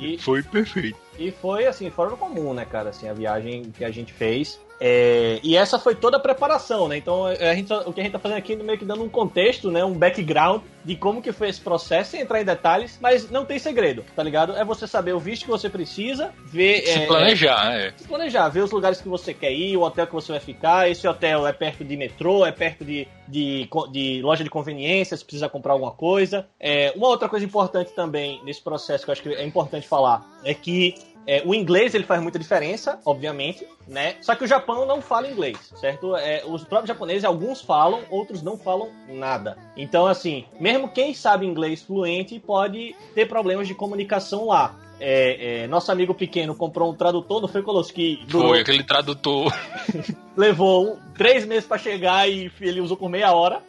E, 0.00 0.18
foi 0.18 0.42
perfeito. 0.42 0.98
E 1.18 1.30
foi 1.30 1.66
assim, 1.66 1.88
fora 1.90 2.10
do 2.10 2.16
comum, 2.16 2.52
né, 2.52 2.64
cara? 2.64 2.90
Assim, 2.90 3.08
a 3.08 3.12
viagem 3.12 3.70
que 3.70 3.84
a 3.84 3.90
gente 3.90 4.12
fez. 4.12 4.60
É, 4.86 5.40
e 5.42 5.56
essa 5.56 5.78
foi 5.78 5.94
toda 5.94 6.18
a 6.18 6.20
preparação, 6.20 6.88
né? 6.88 6.98
Então 6.98 7.24
gente, 7.54 7.72
o 7.72 7.90
que 7.90 8.00
a 8.02 8.04
gente 8.04 8.12
tá 8.12 8.18
fazendo 8.18 8.36
aqui 8.36 8.54
meio 8.54 8.78
que 8.78 8.84
dando 8.84 9.02
um 9.02 9.08
contexto, 9.08 9.70
né? 9.70 9.82
Um 9.82 9.94
background 9.94 10.60
de 10.84 10.94
como 10.94 11.22
que 11.22 11.32
foi 11.32 11.48
esse 11.48 11.60
processo, 11.62 12.10
sem 12.10 12.20
entrar 12.20 12.42
em 12.42 12.44
detalhes, 12.44 12.98
mas 13.00 13.30
não 13.30 13.46
tem 13.46 13.58
segredo, 13.58 14.04
tá 14.14 14.22
ligado? 14.22 14.54
É 14.54 14.62
você 14.62 14.86
saber 14.86 15.14
o 15.14 15.18
visto 15.18 15.46
que 15.46 15.50
você 15.50 15.70
precisa, 15.70 16.34
ver. 16.44 16.82
Se 16.82 16.98
é, 16.98 17.06
planejar, 17.06 17.74
é. 17.74 17.94
Se 17.96 18.06
planejar, 18.06 18.46
ver 18.50 18.60
os 18.60 18.70
lugares 18.70 19.00
que 19.00 19.08
você 19.08 19.32
quer 19.32 19.54
ir, 19.54 19.74
o 19.74 19.80
hotel 19.80 20.06
que 20.06 20.12
você 20.12 20.32
vai 20.32 20.40
ficar. 20.40 20.90
Esse 20.90 21.08
hotel 21.08 21.46
é 21.46 21.52
perto 21.54 21.82
de 21.82 21.96
metrô, 21.96 22.44
é 22.44 22.52
perto 22.52 22.84
de, 22.84 23.08
de, 23.26 23.66
de 23.90 24.20
loja 24.20 24.44
de 24.44 24.50
conveniência, 24.50 25.16
se 25.16 25.24
precisa 25.24 25.48
comprar 25.48 25.72
alguma 25.72 25.92
coisa. 25.92 26.46
É, 26.60 26.92
uma 26.94 27.08
outra 27.08 27.26
coisa 27.26 27.46
importante 27.46 27.92
também 27.94 28.38
nesse 28.44 28.60
processo 28.60 29.02
que 29.02 29.10
eu 29.10 29.12
acho 29.12 29.22
que 29.22 29.30
é 29.30 29.46
importante 29.46 29.88
falar 29.88 30.22
é 30.44 30.52
que 30.52 30.94
é, 31.26 31.42
o 31.44 31.54
inglês 31.54 31.94
ele 31.94 32.04
faz 32.04 32.22
muita 32.22 32.38
diferença, 32.38 32.98
obviamente, 33.04 33.66
né? 33.88 34.16
Só 34.20 34.34
que 34.34 34.44
o 34.44 34.46
Japão 34.46 34.86
não 34.86 35.00
fala 35.00 35.30
inglês, 35.30 35.72
certo? 35.76 36.14
É, 36.16 36.42
os 36.46 36.64
próprios 36.64 36.88
japoneses, 36.88 37.24
alguns 37.24 37.60
falam, 37.60 38.02
outros 38.10 38.42
não 38.42 38.58
falam 38.58 38.90
nada. 39.08 39.56
Então, 39.76 40.06
assim, 40.06 40.44
mesmo 40.60 40.88
quem 40.88 41.14
sabe 41.14 41.46
inglês 41.46 41.82
fluente 41.82 42.38
pode 42.38 42.94
ter 43.14 43.26
problemas 43.26 43.66
de 43.66 43.74
comunicação 43.74 44.46
lá. 44.46 44.76
É, 45.00 45.62
é, 45.62 45.66
nosso 45.66 45.90
amigo 45.90 46.14
pequeno 46.14 46.54
comprou 46.54 46.92
um 46.92 46.94
tradutor, 46.94 47.40
não 47.40 47.48
foi 47.48 47.62
Colosso 47.62 47.92
que 47.92 48.20
durou... 48.28 48.50
Foi 48.50 48.60
aquele 48.60 48.84
tradutor. 48.84 49.52
levou 50.36 50.98
três 51.16 51.44
meses 51.44 51.66
para 51.66 51.78
chegar 51.78 52.28
e 52.28 52.50
ele 52.60 52.80
usou 52.80 52.96
por 52.96 53.08
meia 53.08 53.32
hora, 53.32 53.60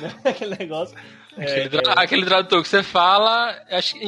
né? 0.00 0.12
aquele 0.24 0.56
negócio. 0.56 0.96
Aquele, 1.36 1.68
tra 1.68 1.92
é... 1.92 2.04
aquele, 2.04 2.26
tradutor 2.26 2.62
que 2.62 2.68
você 2.68 2.82
fala, 2.82 3.54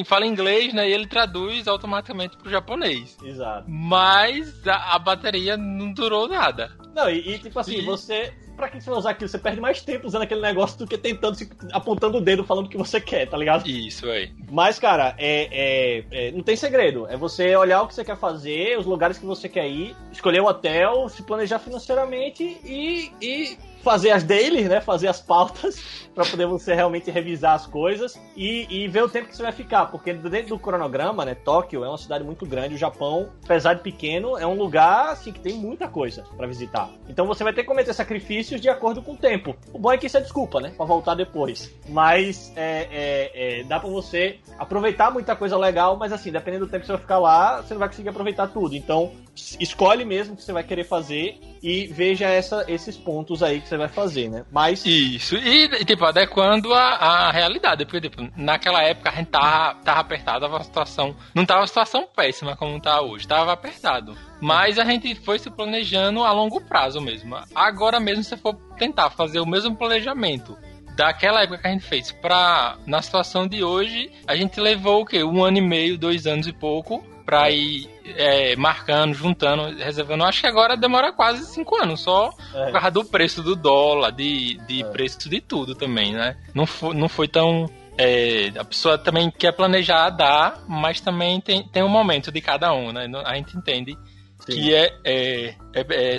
fala 0.04 0.26
inglês, 0.26 0.72
né? 0.74 0.88
E 0.88 0.92
ele 0.92 1.06
traduz 1.06 1.66
automaticamente 1.66 2.36
pro 2.36 2.50
japonês. 2.50 3.16
Exato. 3.24 3.64
Mas 3.68 4.66
a, 4.66 4.94
a 4.94 4.98
bateria 4.98 5.56
não 5.56 5.92
durou 5.92 6.28
nada. 6.28 6.70
Não, 6.94 7.08
e, 7.10 7.34
e 7.34 7.38
tipo 7.38 7.58
assim, 7.58 7.78
e... 7.78 7.82
você. 7.82 8.32
Pra 8.56 8.68
que 8.68 8.80
você 8.80 8.88
vai 8.88 8.98
usar 9.00 9.10
aquilo? 9.10 9.28
Você 9.28 9.38
perde 9.38 9.60
mais 9.60 9.80
tempo 9.80 10.06
usando 10.06 10.22
aquele 10.22 10.40
negócio 10.40 10.78
do 10.78 10.86
que 10.86 10.96
tentando, 10.96 11.34
se, 11.34 11.50
apontando 11.72 12.18
o 12.18 12.20
dedo 12.20 12.44
falando 12.44 12.66
o 12.66 12.68
que 12.68 12.76
você 12.76 13.00
quer, 13.00 13.28
tá 13.28 13.36
ligado? 13.36 13.68
Isso 13.68 14.08
aí. 14.08 14.32
Mas, 14.48 14.78
cara, 14.78 15.12
é, 15.18 15.48
é, 15.50 16.04
é, 16.12 16.30
não 16.30 16.40
tem 16.40 16.54
segredo. 16.54 17.04
É 17.08 17.16
você 17.16 17.56
olhar 17.56 17.82
o 17.82 17.88
que 17.88 17.94
você 17.94 18.04
quer 18.04 18.16
fazer, 18.16 18.78
os 18.78 18.86
lugares 18.86 19.18
que 19.18 19.26
você 19.26 19.48
quer 19.48 19.68
ir, 19.68 19.96
escolher 20.12 20.40
o 20.40 20.46
hotel, 20.46 21.08
se 21.08 21.24
planejar 21.24 21.58
financeiramente 21.58 22.44
e, 22.44 23.10
e 23.20 23.58
fazer 23.84 24.10
as 24.10 24.24
dailies, 24.24 24.68
né? 24.68 24.80
Fazer 24.80 25.06
as 25.06 25.20
pautas 25.20 25.80
para 26.14 26.24
poder 26.24 26.46
você 26.46 26.74
realmente 26.74 27.10
revisar 27.10 27.54
as 27.54 27.66
coisas 27.66 28.18
e, 28.36 28.66
e, 28.70 28.88
ver 28.88 29.02
o 29.02 29.08
tempo 29.08 29.28
que 29.28 29.36
você 29.36 29.42
vai 29.42 29.52
ficar, 29.52 29.86
porque 29.86 30.12
dentro 30.14 30.50
do 30.50 30.58
cronograma, 30.58 31.24
né? 31.24 31.34
Tóquio 31.34 31.84
é 31.84 31.88
uma 31.88 31.98
cidade 31.98 32.24
muito 32.24 32.46
grande, 32.46 32.74
o 32.74 32.78
Japão, 32.78 33.28
apesar 33.44 33.74
de 33.74 33.82
pequeno, 33.82 34.38
é 34.38 34.46
um 34.46 34.54
lugar 34.54 35.10
assim 35.10 35.32
que 35.32 35.40
tem 35.40 35.54
muita 35.54 35.86
coisa 35.86 36.24
para 36.36 36.46
visitar. 36.46 36.88
Então 37.08 37.26
você 37.26 37.44
vai 37.44 37.52
ter 37.52 37.62
que 37.62 37.68
cometer 37.68 37.92
sacrifícios 37.92 38.60
de 38.60 38.68
acordo 38.68 39.02
com 39.02 39.12
o 39.12 39.16
tempo. 39.16 39.54
O 39.72 39.78
bom 39.78 39.92
é 39.92 39.98
que 39.98 40.06
isso 40.06 40.16
é 40.16 40.20
desculpa, 40.20 40.60
né? 40.60 40.72
Para 40.76 40.86
voltar 40.86 41.14
depois. 41.14 41.72
Mas 41.88 42.52
é, 42.56 42.88
é, 42.90 43.60
é, 43.60 43.64
dá 43.64 43.78
para 43.78 43.90
você 43.90 44.38
aproveitar 44.58 45.10
muita 45.10 45.36
coisa 45.36 45.58
legal, 45.58 45.96
mas 45.96 46.12
assim, 46.12 46.32
dependendo 46.32 46.66
do 46.66 46.70
tempo 46.70 46.80
que 46.80 46.86
você 46.86 46.92
vai 46.92 47.02
ficar 47.02 47.18
lá, 47.18 47.60
você 47.60 47.74
não 47.74 47.80
vai 47.80 47.88
conseguir 47.88 48.08
aproveitar 48.08 48.46
tudo. 48.48 48.74
Então 48.74 49.12
escolhe 49.60 50.04
mesmo 50.04 50.34
o 50.34 50.36
que 50.36 50.42
você 50.42 50.52
vai 50.52 50.62
querer 50.62 50.84
fazer 50.84 51.38
e 51.64 51.86
veja 51.86 52.28
essa, 52.28 52.62
esses 52.68 52.94
pontos 52.94 53.42
aí 53.42 53.58
que 53.58 53.66
você 53.66 53.78
vai 53.78 53.88
fazer, 53.88 54.28
né? 54.28 54.44
Mas. 54.52 54.84
Isso, 54.84 55.34
e 55.34 55.66
tipo, 55.86 56.04
adequando 56.04 56.74
a, 56.74 56.94
a 56.94 57.30
realidade, 57.30 57.86
porque 57.86 58.02
tipo, 58.02 58.30
naquela 58.36 58.82
época 58.82 59.08
a 59.08 59.14
gente 59.14 59.28
tava, 59.28 59.80
tava 59.80 60.00
apertado, 60.00 60.40
tava 60.40 60.56
uma 60.56 60.62
situação. 60.64 61.16
Não 61.34 61.46
tava 61.46 61.60
uma 61.60 61.66
situação 61.66 62.06
péssima 62.14 62.54
como 62.54 62.78
tá 62.78 63.00
hoje, 63.00 63.26
tava 63.26 63.50
apertado. 63.50 64.14
Mas 64.42 64.78
a 64.78 64.84
gente 64.84 65.14
foi 65.14 65.38
se 65.38 65.50
planejando 65.50 66.22
a 66.22 66.30
longo 66.32 66.60
prazo 66.60 67.00
mesmo. 67.00 67.34
Agora 67.54 67.98
mesmo, 67.98 68.22
se 68.22 68.36
for 68.36 68.54
tentar 68.76 69.08
fazer 69.08 69.40
o 69.40 69.46
mesmo 69.46 69.74
planejamento 69.74 70.58
daquela 70.94 71.42
época 71.42 71.62
que 71.62 71.66
a 71.66 71.70
gente 71.70 71.86
fez 71.86 72.12
pra 72.12 72.76
na 72.86 73.00
situação 73.00 73.48
de 73.48 73.64
hoje, 73.64 74.10
a 74.26 74.36
gente 74.36 74.60
levou 74.60 75.00
o 75.00 75.06
quê? 75.06 75.24
Um 75.24 75.42
ano 75.42 75.56
e 75.56 75.62
meio, 75.62 75.96
dois 75.96 76.26
anos 76.26 76.46
e 76.46 76.52
pouco 76.52 77.13
pra 77.24 77.50
ir 77.50 77.88
é, 78.04 78.54
marcando, 78.56 79.14
juntando, 79.14 79.76
reservando. 79.76 80.24
Acho 80.24 80.42
que 80.42 80.46
agora 80.46 80.76
demora 80.76 81.12
quase 81.12 81.46
cinco 81.46 81.76
anos, 81.76 82.00
só 82.00 82.30
é. 82.54 82.64
por 82.64 82.72
causa 82.72 82.90
do 82.90 83.04
preço 83.04 83.42
do 83.42 83.56
dólar, 83.56 84.12
de, 84.12 84.58
de 84.66 84.82
é. 84.82 84.84
preço 84.90 85.28
de 85.28 85.40
tudo 85.40 85.74
também, 85.74 86.12
né? 86.12 86.36
Não 86.54 86.66
foi, 86.66 86.94
não 86.94 87.08
foi 87.08 87.28
tão. 87.28 87.68
É, 87.96 88.52
a 88.58 88.64
pessoa 88.64 88.98
também 88.98 89.30
quer 89.30 89.52
planejar 89.52 90.10
dar, 90.10 90.62
mas 90.68 91.00
também 91.00 91.40
tem, 91.40 91.66
tem 91.68 91.82
um 91.82 91.88
momento 91.88 92.30
de 92.30 92.40
cada 92.40 92.72
um, 92.74 92.92
né? 92.92 93.06
A 93.24 93.36
gente 93.36 93.56
entende 93.56 93.96
Sim. 94.40 94.52
que 94.52 94.74
é, 94.74 94.92
é, 95.04 95.54
é, 95.74 96.16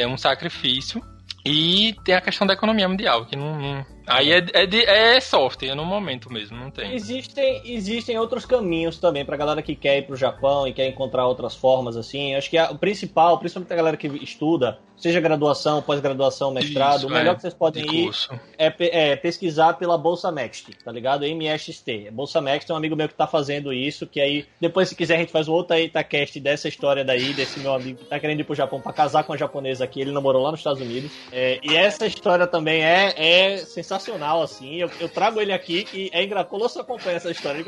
é, 0.00 0.06
um 0.06 0.16
sacrifício 0.16 1.02
e 1.44 1.94
tem 2.04 2.14
a 2.14 2.20
questão 2.20 2.46
da 2.46 2.54
economia 2.54 2.88
mundial, 2.88 3.26
que 3.26 3.36
não, 3.36 3.58
não 3.58 3.86
Aí 4.10 4.32
é, 4.32 4.44
é, 4.54 4.66
de, 4.66 4.84
é 4.84 5.20
software, 5.20 5.68
é 5.68 5.74
no 5.74 5.84
momento 5.84 6.32
mesmo, 6.32 6.56
não 6.56 6.70
tem. 6.70 6.92
Existem, 6.94 7.62
existem 7.64 8.18
outros 8.18 8.44
caminhos 8.44 8.98
também 8.98 9.24
pra 9.24 9.36
galera 9.36 9.62
que 9.62 9.76
quer 9.76 9.98
ir 9.98 10.02
pro 10.02 10.16
Japão 10.16 10.66
e 10.66 10.72
quer 10.72 10.88
encontrar 10.88 11.26
outras 11.26 11.54
formas, 11.54 11.96
assim. 11.96 12.34
Acho 12.34 12.50
que 12.50 12.58
a, 12.58 12.72
o 12.72 12.78
principal, 12.78 13.38
principalmente 13.38 13.72
a 13.72 13.76
galera 13.76 13.96
que 13.96 14.08
estuda, 14.08 14.78
seja 14.96 15.20
graduação, 15.20 15.80
pós-graduação, 15.80 16.50
mestrado, 16.50 16.98
Isso, 16.98 17.06
o 17.06 17.10
melhor 17.10 17.32
é, 17.32 17.34
que 17.36 17.42
vocês 17.42 17.54
podem 17.54 17.84
ir 17.84 18.10
é, 18.58 18.74
é, 18.78 19.16
pesquisar 19.16 19.74
pela 19.74 19.96
Bolsa 19.96 20.30
Next, 20.32 20.70
tá 20.84 20.90
ligado? 20.90 21.24
MST. 21.24 22.10
Bolsa 22.10 22.40
Next 22.40 22.70
é 22.70 22.74
um 22.74 22.76
amigo 22.76 22.96
meu 22.96 23.08
que 23.08 23.14
tá 23.14 23.28
fazendo 23.28 23.72
isso, 23.72 24.06
que 24.06 24.20
aí, 24.20 24.44
depois 24.60 24.88
se 24.88 24.96
quiser 24.96 25.14
a 25.14 25.18
gente 25.18 25.32
faz 25.32 25.46
um 25.46 25.52
outro 25.52 25.78
Itacast 25.78 26.38
dessa 26.40 26.68
história 26.68 27.04
daí, 27.04 27.32
desse 27.32 27.60
meu 27.60 27.72
amigo 27.72 28.00
que 28.00 28.06
tá 28.06 28.18
querendo 28.18 28.40
ir 28.40 28.44
pro 28.44 28.54
Japão 28.54 28.80
pra 28.80 28.92
casar 28.92 29.22
com 29.22 29.32
a 29.32 29.36
japonesa 29.36 29.84
aqui, 29.84 30.00
ele 30.00 30.10
namorou 30.10 30.42
lá 30.42 30.50
nos 30.50 30.60
Estados 30.60 30.82
Unidos. 30.82 31.12
É, 31.30 31.60
e 31.62 31.76
essa 31.76 32.06
história 32.06 32.46
também 32.46 32.82
é, 32.82 33.14
é 33.16 33.56
sensacional 33.58 33.99
sensacional, 34.00 34.42
assim. 34.42 34.76
Eu, 34.76 34.90
eu 34.98 35.08
trago 35.08 35.40
ele 35.40 35.52
aqui 35.52 35.86
e 35.92 36.10
é 36.12 36.24
engraçado. 36.24 36.48
Colosso 36.48 36.80
acompanha 36.80 37.16
essa 37.16 37.30
história, 37.30 37.62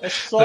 É 0.00 0.08
só. 0.08 0.38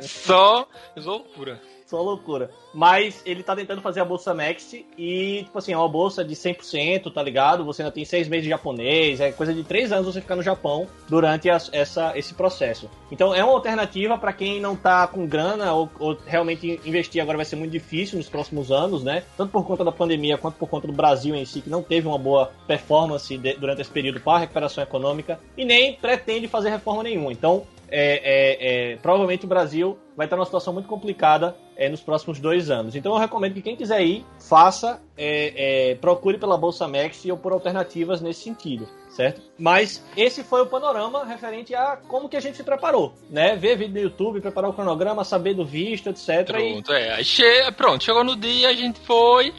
só 0.00 0.68
loucura. 0.96 1.60
Só 1.86 2.00
loucura. 2.00 2.50
Mas 2.72 3.22
ele 3.26 3.42
tá 3.42 3.56
tentando 3.56 3.80
fazer 3.80 4.00
a 4.00 4.04
bolsa 4.04 4.32
Max 4.32 4.74
e, 4.96 5.42
tipo 5.44 5.58
assim, 5.58 5.72
é 5.72 5.76
uma 5.76 5.88
bolsa 5.88 6.24
de 6.24 6.34
100%, 6.34 7.12
tá 7.12 7.22
ligado? 7.22 7.64
Você 7.64 7.82
ainda 7.82 7.92
tem 7.92 8.04
seis 8.04 8.28
meses 8.28 8.44
de 8.44 8.50
japonês, 8.50 9.20
é 9.20 9.32
coisa 9.32 9.52
de 9.52 9.64
três 9.64 9.92
anos 9.92 10.06
você 10.06 10.20
ficar 10.20 10.36
no 10.36 10.42
Japão 10.42 10.86
durante 11.08 11.48
essa, 11.48 12.16
esse 12.16 12.34
processo. 12.34 12.88
Então 13.10 13.34
é 13.34 13.42
uma 13.42 13.52
alternativa 13.52 14.16
para 14.16 14.32
quem 14.32 14.60
não 14.60 14.76
tá 14.76 15.06
com 15.06 15.26
grana 15.26 15.72
ou, 15.72 15.90
ou, 15.98 16.16
realmente 16.26 16.80
investir 16.84 17.20
agora 17.20 17.36
vai 17.36 17.44
ser 17.44 17.56
muito 17.56 17.72
difícil 17.72 18.18
nos 18.18 18.28
próximos 18.28 18.70
anos, 18.70 19.02
né? 19.02 19.24
Tanto 19.36 19.50
por 19.50 19.66
conta 19.66 19.84
da 19.84 19.92
pandemia 19.92 20.38
quanto 20.38 20.54
por 20.56 20.68
conta 20.68 20.86
do 20.86 20.92
Brasil 20.92 21.34
em 21.34 21.44
si, 21.44 21.60
que 21.60 21.70
não 21.70 21.82
teve 21.82 22.06
uma 22.06 22.18
boa 22.18 22.52
performance 22.66 23.36
de, 23.36 23.54
durante 23.54 23.80
esse 23.80 23.90
período 23.90 24.20
para 24.20 24.34
a 24.34 24.40
recuperação 24.40 24.82
econômica 24.82 25.40
e 25.56 25.64
nem 25.64 25.94
pretende 25.94 26.46
fazer 26.46 26.70
reforma 26.70 27.02
nenhuma. 27.02 27.32
Então 27.32 27.66
é, 27.90 28.20
é, 28.22 28.92
é, 28.92 28.96
provavelmente 28.96 29.44
o 29.44 29.48
Brasil 29.48 29.98
vai 30.16 30.26
estar 30.26 30.36
numa 30.36 30.44
situação 30.44 30.72
muito 30.72 30.88
complicada 30.88 31.56
é, 31.76 31.88
nos 31.88 32.00
próximos 32.00 32.38
dois 32.38 32.59
anos. 32.68 32.96
Então 32.96 33.12
eu 33.12 33.18
recomendo 33.18 33.54
que 33.54 33.62
quem 33.62 33.76
quiser 33.76 34.02
ir, 34.02 34.26
faça, 34.38 35.00
é, 35.16 35.90
é, 35.90 35.94
procure 35.94 36.36
pela 36.36 36.58
Bolsa 36.58 36.88
Max 36.88 37.24
ou 37.26 37.36
por 37.36 37.52
alternativas 37.52 38.20
nesse 38.20 38.42
sentido, 38.42 38.88
certo? 39.08 39.40
Mas 39.56 40.04
esse 40.16 40.42
foi 40.42 40.62
o 40.62 40.66
panorama 40.66 41.24
referente 41.24 41.74
a 41.74 41.96
como 41.96 42.28
que 42.28 42.36
a 42.36 42.40
gente 42.40 42.56
se 42.56 42.64
preparou, 42.64 43.14
né? 43.30 43.54
Ver 43.56 43.76
vídeo 43.76 43.94
no 43.94 44.00
YouTube, 44.00 44.40
preparar 44.40 44.70
o 44.70 44.74
cronograma, 44.74 45.24
saber 45.24 45.54
do 45.54 45.64
visto, 45.64 46.10
etc. 46.10 46.46
Pronto, 46.46 46.92
e... 46.92 46.96
é. 46.96 47.22
Che... 47.22 47.70
Pronto, 47.76 48.02
chegou 48.02 48.24
no 48.24 48.34
dia, 48.34 48.68
a 48.68 48.74
gente 48.74 48.98
foi, 49.00 49.54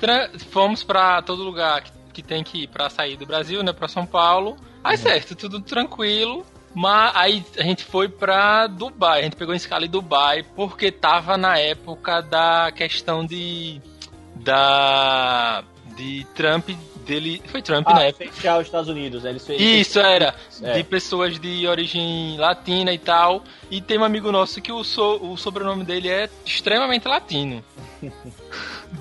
fomos 0.50 0.84
para 0.84 1.22
todo 1.22 1.44
lugar 1.44 1.84
que, 1.84 1.92
que 2.14 2.22
tem 2.22 2.44
que 2.44 2.64
ir 2.64 2.68
para 2.68 2.90
sair 2.90 3.16
do 3.16 3.26
Brasil, 3.26 3.64
né? 3.64 3.72
Para 3.72 3.88
São 3.88 4.06
Paulo. 4.06 4.58
Aí 4.84 4.98
uhum. 4.98 5.02
certo, 5.02 5.36
tudo 5.36 5.62
tranquilo. 5.62 6.46
Mas 6.74 7.16
aí 7.16 7.46
a 7.58 7.64
gente 7.64 7.84
foi 7.84 8.08
pra 8.08 8.68
Dubai, 8.68 9.20
a 9.20 9.24
gente 9.24 9.36
pegou 9.36 9.54
uma 9.54 9.58
escala 9.58 9.86
em 9.86 9.90
Dubai 9.90 10.44
porque 10.56 10.92
tava 10.92 11.38
na 11.38 11.58
época 11.58 12.22
da 12.22 12.72
questão 12.72 13.26
de. 13.26 13.82
da. 14.36 15.64
de 15.96 16.26
Trump 16.34 16.70
dele. 17.02 17.42
Foi 17.48 17.62
Trump 17.62 17.86
ah, 17.88 17.94
na 17.94 18.04
época. 18.04 18.32
Fechar 18.32 18.60
os 18.60 18.66
Estados 18.66 18.90
Unidos, 18.90 19.24
né? 19.24 19.38
Fez, 19.38 19.62
Isso 19.62 20.00
era. 20.00 20.34
É. 20.62 20.74
De 20.74 20.84
pessoas 20.84 21.40
de 21.40 21.68
origem 21.68 22.38
latina 22.38 22.94
e 22.94 22.98
tal. 22.98 23.44
E 23.70 23.82
tem 23.82 23.98
um 23.98 24.04
amigo 24.04 24.32
nosso 24.32 24.62
que 24.62 24.72
o, 24.72 24.84
so, 24.84 25.20
o 25.22 25.38
sobrenome 25.38 25.84
dele 25.84 26.10
é 26.10 26.30
extremamente 26.46 27.08
latino. 27.08 27.64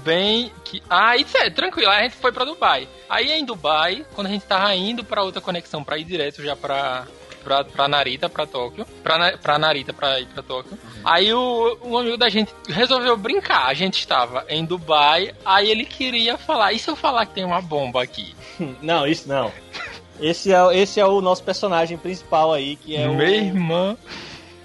Bem 0.02 0.52
que. 0.64 0.82
Ah, 0.88 1.16
isso 1.16 1.36
é, 1.36 1.50
tranquilo. 1.50 1.90
Aí 1.90 2.00
a 2.00 2.02
gente 2.04 2.16
foi 2.16 2.32
pra 2.32 2.44
Dubai. 2.44 2.88
Aí 3.08 3.30
em 3.30 3.44
Dubai, 3.44 4.04
quando 4.14 4.26
a 4.26 4.30
gente 4.30 4.44
tava 4.44 4.74
indo 4.74 5.04
pra 5.04 5.22
outra 5.22 5.40
conexão, 5.40 5.84
pra 5.84 5.98
ir 5.98 6.04
direto 6.04 6.42
já 6.42 6.56
pra 6.56 7.06
pra, 7.42 7.64
pra 7.64 7.88
Narita, 7.88 8.28
pra 8.28 8.47
Tóquio. 8.47 8.87
Pra, 9.02 9.37
pra 9.38 9.59
Narita, 9.59 9.92
pra 9.92 10.20
ir 10.20 10.26
pra 10.26 10.42
Tóquio. 10.42 10.73
Uhum. 10.73 11.00
Aí 11.04 11.32
o, 11.32 11.78
o 11.82 11.99
amigo 11.99 12.16
da 12.16 12.28
gente 12.28 12.52
resolveu 12.68 13.16
brincar. 13.16 13.66
A 13.66 13.75
gente 13.75 13.99
estava 13.99 14.44
em 14.49 14.64
Dubai, 14.64 15.35
aí 15.44 15.70
ele 15.70 15.85
queria 15.85 16.37
falar: 16.38 16.73
e 16.73 16.78
se 16.78 16.88
eu 16.90 16.97
falar 16.97 17.26
que 17.26 17.35
tem 17.35 17.44
uma 17.44 17.61
bomba 17.61 18.02
aqui? 18.02 18.35
Não, 18.82 19.06
isso 19.06 19.28
não. 19.28 19.50
Esse 20.20 20.52
é, 20.52 20.76
esse 20.76 21.00
é 21.00 21.06
o 21.06 21.20
nosso 21.20 21.42
personagem 21.42 21.97
principal 21.97 22.52
aí, 22.52 22.76
que 22.76 22.94
é 22.94 23.09
o. 23.09 23.14
Minha 23.14 23.30
irmã. 23.38 23.97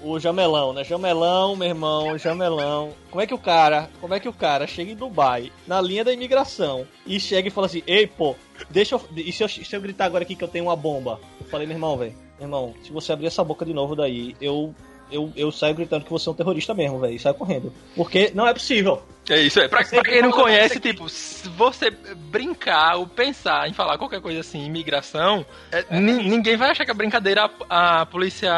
o 0.02 0.20
Jamelão, 0.20 0.72
né? 0.74 0.84
Jamelão, 0.84 1.56
meu 1.56 1.68
irmão, 1.68 2.18
Jamelão. 2.18 2.92
Como 3.10 3.22
é 3.22 3.26
que 3.26 3.32
o 3.34 3.38
cara, 3.38 3.88
como 4.00 4.12
é 4.12 4.20
que 4.20 4.28
o 4.28 4.32
cara 4.32 4.66
chega 4.66 4.92
em 4.92 4.94
Dubai, 4.96 5.50
na 5.66 5.80
linha 5.80 6.04
da 6.04 6.12
imigração, 6.12 6.86
e 7.06 7.18
chega 7.18 7.48
e 7.48 7.50
fala 7.50 7.66
assim: 7.66 7.82
"Ei, 7.86 8.06
pô, 8.06 8.36
deixa 8.68 8.96
eu, 8.96 9.02
e 9.16 9.32
se 9.32 9.42
eu, 9.42 9.48
se 9.48 9.74
eu 9.74 9.80
gritar 9.80 10.04
agora 10.04 10.24
aqui 10.24 10.36
que 10.36 10.44
eu 10.44 10.48
tenho 10.48 10.66
uma 10.66 10.76
bomba?" 10.76 11.18
Eu 11.40 11.46
falei: 11.46 11.66
"Meu 11.66 11.76
irmão, 11.76 11.96
velho, 11.96 12.12
meu 12.12 12.25
irmão, 12.40 12.74
se 12.82 12.92
você 12.92 13.12
abrir 13.12 13.26
essa 13.26 13.44
boca 13.44 13.64
de 13.64 13.72
novo 13.72 13.94
daí, 13.96 14.36
eu 14.40 14.74
eu, 15.10 15.32
eu 15.36 15.52
saio 15.52 15.74
gritando 15.74 16.04
que 16.04 16.10
você 16.10 16.28
é 16.28 16.32
um 16.32 16.34
terrorista 16.34 16.74
mesmo, 16.74 16.98
velho. 16.98 17.14
E 17.14 17.18
saio 17.18 17.34
correndo. 17.34 17.72
Porque 17.94 18.32
não 18.34 18.46
é 18.46 18.52
possível. 18.52 19.02
É 19.28 19.40
isso, 19.40 19.60
é. 19.60 19.68
Pra, 19.68 19.84
pra 19.84 20.02
quem 20.02 20.22
não 20.22 20.30
conhece, 20.30 20.80
tipo, 20.80 21.08
se 21.08 21.48
você 21.48 21.90
brincar 21.90 22.96
ou 22.96 23.06
pensar 23.06 23.68
em 23.68 23.72
falar 23.72 23.98
qualquer 23.98 24.20
coisa 24.20 24.40
assim, 24.40 24.64
imigração, 24.64 25.44
é, 25.70 25.84
é. 25.88 26.00
ninguém 26.00 26.56
vai 26.56 26.70
achar 26.70 26.84
que 26.84 26.90
a 26.90 26.94
brincadeira 26.94 27.50
a, 27.68 28.00
a 28.00 28.06
polícia. 28.06 28.52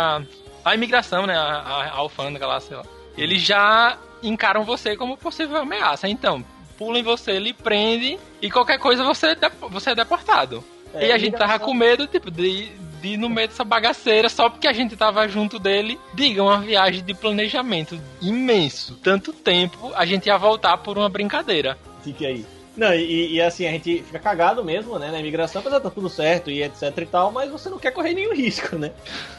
A 0.65 0.75
imigração, 0.75 1.27
né? 1.27 1.37
A, 1.37 1.41
a, 1.41 1.85
a 1.85 1.97
alfândega 1.97 2.47
lá, 2.47 2.61
sei 2.61 2.77
lá. 2.77 2.85
Eles 3.17 3.43
já 3.43 3.99
encaram 4.23 4.65
você 4.65 4.97
como 4.97 5.17
possível 5.17 5.57
ameaça. 5.57 6.09
Então, 6.09 6.45
pulam 6.77 6.99
em 6.99 7.03
você, 7.03 7.39
lhe 7.39 7.53
prende 7.53 8.19
e 8.41 8.51
qualquer 8.51 8.79
coisa 8.79 9.05
você, 9.05 9.37
você 9.71 9.91
é 9.91 9.95
deportado. 9.95 10.63
É, 10.95 11.09
e 11.09 11.13
a 11.13 11.19
gente 11.19 11.37
tava 11.37 11.59
com 11.59 11.75
medo, 11.75 12.07
tipo, 12.07 12.31
de, 12.31 12.73
de 13.01 13.17
no 13.17 13.29
meio 13.29 13.49
dessa 13.49 13.65
bagaceira, 13.65 14.29
só 14.29 14.49
porque 14.49 14.69
a 14.69 14.73
gente 14.73 14.97
tava 14.97 15.27
junto 15.29 15.59
dele, 15.59 15.99
diga, 16.15 16.43
uma 16.43 16.61
viagem 16.61 17.05
de 17.05 17.15
planejamento 17.15 17.99
imenso. 18.21 18.97
Tanto 19.03 19.33
tempo, 19.33 19.93
a 19.95 20.05
gente 20.05 20.27
ia 20.27 20.37
voltar 20.37 20.77
por 20.79 20.99
uma 20.99 21.09
brincadeira. 21.09 21.79
Fique 22.03 22.27
aí. 22.27 22.58
Não, 22.79 22.95
e, 22.95 23.35
e, 23.35 23.43
assim, 23.43 23.67
a 23.67 23.73
gente 23.73 24.05
fica 24.05 24.21
cagado 24.21 24.65
mesmo, 24.65 25.01
né, 25.01 25.11
na 25.11 25.19
imigração, 25.19 25.61
apesar 25.61 25.79
de 25.79 25.83
tá 25.83 25.91
tudo 25.91 26.09
certo 26.09 26.49
e 26.49 26.63
etc 26.63 26.97
e 26.97 27.07
tal, 27.07 27.33
mas 27.33 27.51
você 27.51 27.69
não 27.69 27.77
quer 27.77 27.91
correr 27.91 28.15
nenhum 28.15 28.31
risco, 28.39 28.79
né? 28.79 28.93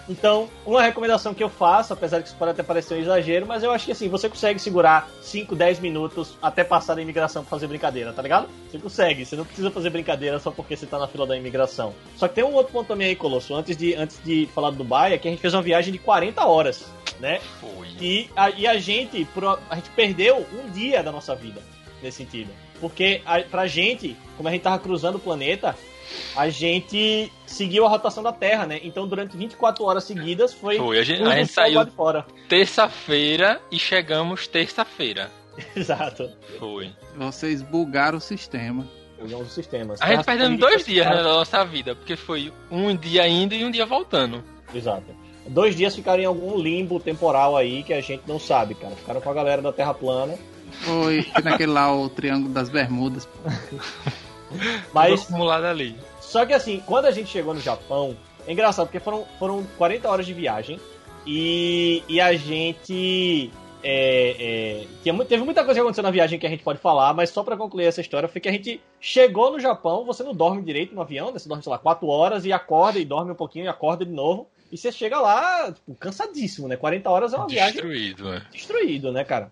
Então, 0.09 0.49
uma 0.65 0.81
recomendação 0.81 1.33
que 1.33 1.41
eu 1.41 1.47
faço, 1.47 1.93
apesar 1.93 2.17
de 2.17 2.23
que 2.23 2.29
isso 2.31 2.37
pode 2.37 2.51
até 2.51 2.63
parecer 2.63 2.95
um 2.95 2.97
exagero, 2.97 3.47
mas 3.47 3.63
eu 3.63 3.71
acho 3.71 3.85
que 3.85 3.93
assim, 3.93 4.09
você 4.09 4.27
consegue 4.27 4.59
segurar 4.59 5.09
5, 5.21 5.55
10 5.55 5.79
minutos 5.79 6.37
até 6.41 6.65
passar 6.65 6.95
da 6.95 7.01
imigração 7.01 7.41
pra 7.41 7.49
fazer 7.49 7.67
brincadeira, 7.67 8.11
tá 8.11 8.21
ligado? 8.21 8.49
Você 8.69 8.77
consegue, 8.77 9.25
você 9.25 9.37
não 9.37 9.45
precisa 9.45 9.71
fazer 9.71 9.89
brincadeira 9.89 10.37
só 10.37 10.51
porque 10.51 10.75
você 10.75 10.85
tá 10.85 10.99
na 10.99 11.07
fila 11.07 11.25
da 11.25 11.37
imigração. 11.37 11.95
Só 12.17 12.27
que 12.27 12.35
tem 12.35 12.43
um 12.43 12.53
outro 12.53 12.73
ponto 12.73 12.87
também 12.87 13.07
aí, 13.07 13.15
Colosso, 13.15 13.55
antes 13.55 13.77
de, 13.77 13.95
antes 13.95 14.19
de 14.21 14.49
falar 14.53 14.71
do 14.71 14.75
Dubai, 14.75 15.13
é 15.13 15.17
que 15.17 15.29
a 15.29 15.31
gente 15.31 15.39
fez 15.39 15.53
uma 15.53 15.63
viagem 15.63 15.93
de 15.93 15.99
40 15.99 16.45
horas, 16.45 16.91
né? 17.21 17.39
Foi. 17.61 17.87
E 18.01 18.29
a, 18.35 18.49
e 18.49 18.67
a 18.67 18.77
gente, 18.77 19.25
a 19.69 19.75
gente 19.75 19.89
perdeu 19.91 20.45
um 20.53 20.69
dia 20.71 21.01
da 21.01 21.11
nossa 21.13 21.33
vida 21.33 21.61
nesse 22.03 22.17
sentido. 22.17 22.49
Porque 22.79 23.21
a, 23.25 23.39
pra 23.41 23.67
gente, 23.67 24.15
como 24.37 24.49
a 24.49 24.51
gente 24.51 24.61
tava 24.61 24.79
cruzando 24.79 25.15
o 25.15 25.19
planeta, 25.19 25.75
a 26.35 26.49
gente 26.49 27.31
seguiu 27.45 27.85
a 27.85 27.89
rotação 27.89 28.23
da 28.23 28.31
Terra, 28.31 28.65
né? 28.65 28.79
Então 28.83 29.07
durante 29.07 29.35
24 29.37 29.83
horas 29.83 30.03
seguidas 30.03 30.53
foi. 30.53 30.77
Foi, 30.77 30.99
a 30.99 31.03
gente, 31.03 31.23
a 31.23 31.35
gente 31.35 31.51
saiu 31.51 31.79
terça-feira 32.47 33.61
e 33.71 33.77
chegamos 33.77 34.47
terça-feira. 34.47 35.31
Exato. 35.75 36.29
Foi. 36.57 36.91
Vocês 37.15 37.61
bugaram 37.61 38.17
o 38.17 38.21
sistema. 38.21 38.87
Bugamos 39.19 39.47
o 39.47 39.51
sistema. 39.51 39.95
A 39.99 40.13
gente 40.13 40.23
perdeu 40.23 40.57
dois 40.57 40.85
dias 40.85 41.05
né, 41.05 41.17
da 41.17 41.23
nossa 41.23 41.63
vida, 41.65 41.93
porque 41.93 42.15
foi 42.15 42.53
um 42.71 42.95
dia 42.95 43.27
indo 43.27 43.53
e 43.53 43.65
um 43.65 43.71
dia 43.71 43.85
voltando. 43.85 44.43
Exato. 44.73 45.13
Dois 45.47 45.75
dias 45.75 45.95
ficaram 45.95 46.21
em 46.21 46.25
algum 46.25 46.57
limbo 46.57 46.99
temporal 46.99 47.57
aí 47.57 47.83
que 47.83 47.91
a 47.91 48.01
gente 48.01 48.23
não 48.27 48.39
sabe, 48.39 48.75
cara. 48.75 48.95
Ficaram 48.95 49.19
com 49.19 49.29
a 49.29 49.33
galera 49.33 49.61
da 49.61 49.73
Terra 49.73 49.93
plana 49.93 50.37
foi 50.83 51.25
naquele 51.43 51.71
lá, 51.71 51.95
o 51.95 52.09
Triângulo 52.09 52.53
das 52.53 52.69
Bermudas. 52.69 53.27
Mas. 54.93 55.23
acumulado 55.23 55.65
ali. 55.65 55.95
Só 56.19 56.45
que 56.45 56.53
assim, 56.53 56.81
quando 56.85 57.05
a 57.05 57.11
gente 57.11 57.29
chegou 57.29 57.53
no 57.53 57.59
Japão, 57.59 58.15
é 58.47 58.51
engraçado, 58.51 58.87
porque 58.87 58.99
foram, 58.99 59.25
foram 59.37 59.63
40 59.77 60.09
horas 60.09 60.25
de 60.25 60.33
viagem 60.33 60.79
e, 61.25 62.03
e 62.07 62.19
a 62.19 62.33
gente. 62.35 63.51
É, 63.81 64.35
é, 64.83 64.87
tinha, 65.01 65.25
teve 65.25 65.43
muita 65.43 65.63
coisa 65.63 65.79
que 65.79 65.81
aconteceu 65.81 66.03
na 66.03 66.11
viagem 66.11 66.37
que 66.37 66.45
a 66.45 66.49
gente 66.49 66.63
pode 66.63 66.79
falar, 66.79 67.13
mas 67.13 67.29
só 67.29 67.43
para 67.43 67.55
concluir 67.55 67.85
essa 67.85 68.01
história, 68.01 68.27
foi 68.27 68.41
que 68.41 68.49
a 68.49 68.51
gente 68.51 68.81
chegou 68.99 69.51
no 69.51 69.59
Japão, 69.59 70.03
você 70.03 70.21
não 70.21 70.33
dorme 70.33 70.61
direito 70.61 70.93
no 70.93 71.01
avião, 71.01 71.27
né? 71.27 71.39
Você 71.39 71.47
dorme, 71.47 71.63
sei 71.63 71.71
lá, 71.71 71.77
4 71.77 72.05
horas 72.07 72.45
e 72.45 72.51
acorda 72.51 72.99
e 72.99 73.05
dorme 73.05 73.31
um 73.31 73.35
pouquinho 73.35 73.65
e 73.65 73.67
acorda 73.69 74.05
de 74.05 74.11
novo. 74.11 74.47
E 74.71 74.77
você 74.77 74.91
chega 74.91 75.19
lá, 75.19 75.71
tipo, 75.71 75.95
cansadíssimo, 75.95 76.67
né? 76.67 76.77
40 76.77 77.09
horas 77.09 77.33
é 77.33 77.37
uma 77.37 77.47
Destruído, 77.47 77.73
viagem. 77.73 77.73
Destruído, 77.81 78.31
né? 78.31 78.45
Destruído, 78.51 79.11
né, 79.11 79.23
cara? 79.23 79.51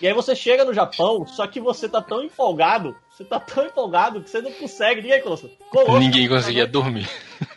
E 0.00 0.06
aí 0.06 0.12
você 0.12 0.36
chega 0.36 0.64
no 0.64 0.74
Japão, 0.74 1.26
só 1.26 1.46
que 1.46 1.60
você 1.60 1.88
tá 1.88 2.02
tão 2.02 2.22
empolgado 2.22 2.94
você 3.18 3.24
tá 3.24 3.40
tão 3.40 3.66
empolgado 3.66 4.22
que 4.22 4.30
você 4.30 4.40
não 4.40 4.52
consegue. 4.52 5.02
Ninguém, 5.02 5.20
Colosso. 5.20 5.50
Colosso 5.70 5.98
Ninguém 5.98 6.28
conseguia 6.28 6.62
noite, 6.62 6.70
dormir. 6.70 7.10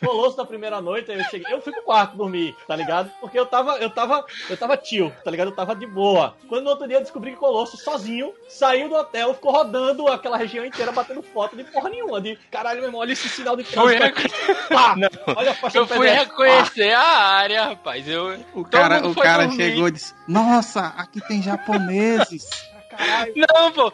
Colosso 0.04 0.36
na 0.36 0.44
primeira 0.44 0.82
noite, 0.82 1.12
eu 1.12 1.24
cheguei. 1.26 1.54
Eu 1.54 1.62
fui 1.62 1.72
pro 1.72 1.84
quarto 1.84 2.18
dormir, 2.18 2.56
tá 2.68 2.76
ligado? 2.76 3.12
Porque 3.22 3.38
eu 3.38 3.46
tava, 3.46 3.78
eu 3.78 3.92
tava, 3.92 4.26
eu 4.50 4.58
tava 4.58 4.76
tio, 4.76 5.14
tá 5.24 5.30
ligado? 5.30 5.50
Eu 5.50 5.56
tava 5.56 5.76
de 5.76 5.86
boa. 5.86 6.36
Quando 6.50 6.64
no 6.64 6.72
outro 6.72 6.88
dia 6.88 6.98
eu 6.98 7.02
descobri 7.02 7.32
que 7.32 7.38
Colosso, 7.38 7.78
sozinho, 7.78 8.34
saiu 8.50 8.90
do 8.90 8.96
hotel, 8.96 9.36
ficou 9.36 9.52
rodando 9.52 10.08
aquela 10.08 10.36
região 10.36 10.66
inteira, 10.66 10.92
batendo 10.92 11.22
foto 11.22 11.56
de 11.56 11.64
porra 11.64 11.90
nenhuma. 11.90 12.20
De 12.20 12.36
caralho, 12.50 12.80
meu 12.80 12.88
irmão, 12.88 13.02
olha 13.02 13.14
esse 13.14 13.30
sinal 13.30 13.56
de 13.56 13.64
trânsito. 13.64 14.04
Olha 15.36 15.52
a 15.52 15.78
Eu 15.78 15.86
fui 15.86 16.10
reconhecer 16.10 16.92
a 16.92 17.08
área, 17.08 17.66
rapaz. 17.66 18.08
Eu, 18.08 18.36
o 18.56 18.66
cara, 18.66 19.08
o 19.08 19.14
cara 19.14 19.52
chegou 19.52 19.88
e 19.88 19.92
disse: 19.92 20.16
Nossa, 20.28 20.88
aqui 20.98 21.22
tem 21.28 21.40
japoneses. 21.44 22.71
Não, 23.36 23.72
pô. 23.72 23.94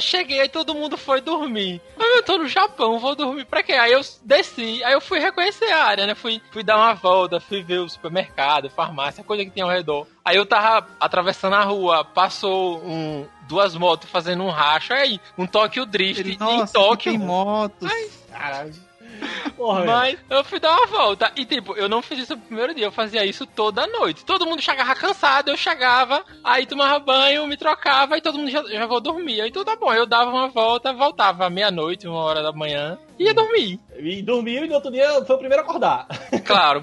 Cheguei, 0.00 0.40
aí 0.40 0.48
todo 0.48 0.74
mundo 0.74 0.96
foi 0.96 1.20
dormir. 1.20 1.80
Eu 1.98 2.22
tô 2.22 2.38
no 2.38 2.48
Japão, 2.48 2.98
vou 2.98 3.14
dormir 3.14 3.44
pra 3.44 3.62
quê? 3.62 3.72
Aí 3.72 3.92
eu 3.92 4.00
desci, 4.22 4.82
aí 4.84 4.92
eu 4.92 5.00
fui 5.00 5.18
reconhecer 5.18 5.70
a 5.70 5.84
área, 5.84 6.06
né? 6.06 6.14
Fui, 6.14 6.40
fui 6.50 6.62
dar 6.62 6.76
uma 6.76 6.94
volta, 6.94 7.40
fui 7.40 7.62
ver 7.62 7.78
o 7.78 7.88
supermercado, 7.88 8.70
farmácia, 8.70 9.24
coisa 9.24 9.44
que 9.44 9.50
tem 9.50 9.62
ao 9.62 9.70
redor. 9.70 10.06
Aí 10.24 10.36
eu 10.36 10.46
tava 10.46 10.88
atravessando 10.98 11.54
a 11.54 11.62
rua, 11.62 12.04
passou 12.04 12.78
um, 12.84 13.26
duas 13.48 13.74
motos 13.74 14.08
fazendo 14.10 14.44
um 14.44 14.50
racho, 14.50 14.92
aí 14.92 15.20
um 15.36 15.46
Tokyo 15.46 15.86
Drift 15.86 16.20
Ele, 16.20 16.36
nossa, 16.38 16.64
em 16.64 16.66
Tóquio. 16.66 17.12
Tem 17.12 17.18
motos. 17.18 17.90
Ai, 17.90 18.10
caralho. 18.30 18.89
Porra, 19.56 19.84
Mas 19.84 20.18
eu 20.28 20.44
fui 20.44 20.58
dar 20.58 20.76
uma 20.76 20.86
volta. 20.86 21.32
E 21.36 21.44
tipo, 21.44 21.76
eu 21.76 21.88
não 21.88 22.02
fiz 22.02 22.20
isso 22.20 22.34
no 22.34 22.42
primeiro 22.42 22.74
dia, 22.74 22.86
eu 22.86 22.92
fazia 22.92 23.24
isso 23.24 23.46
toda 23.46 23.86
noite. 23.86 24.24
Todo 24.24 24.46
mundo 24.46 24.62
chegava 24.62 24.94
cansado, 24.94 25.50
eu 25.50 25.56
chegava, 25.56 26.24
aí 26.42 26.66
tomava 26.66 26.98
banho, 26.98 27.46
me 27.46 27.56
trocava 27.56 28.16
e 28.16 28.20
todo 28.20 28.38
mundo 28.38 28.50
já, 28.50 28.62
já 28.64 28.86
vou 28.86 29.00
dormir. 29.00 29.40
Aí 29.40 29.50
tudo 29.50 29.66
tá 29.66 29.76
bom, 29.76 29.92
eu 29.92 30.06
dava 30.06 30.30
uma 30.30 30.48
volta, 30.48 30.92
voltava 30.92 31.50
meia-noite, 31.50 32.08
uma 32.08 32.20
hora 32.20 32.42
da 32.42 32.52
manhã, 32.52 32.98
e 33.18 33.24
ia 33.24 33.34
dormir. 33.34 33.78
E 33.98 34.22
dormiu 34.22 34.64
e 34.64 34.68
no 34.68 34.74
outro 34.74 34.90
dia 34.90 35.22
foi 35.24 35.36
o 35.36 35.38
primeiro 35.38 35.62
a 35.62 35.66
acordar. 35.66 36.06
Claro. 36.44 36.82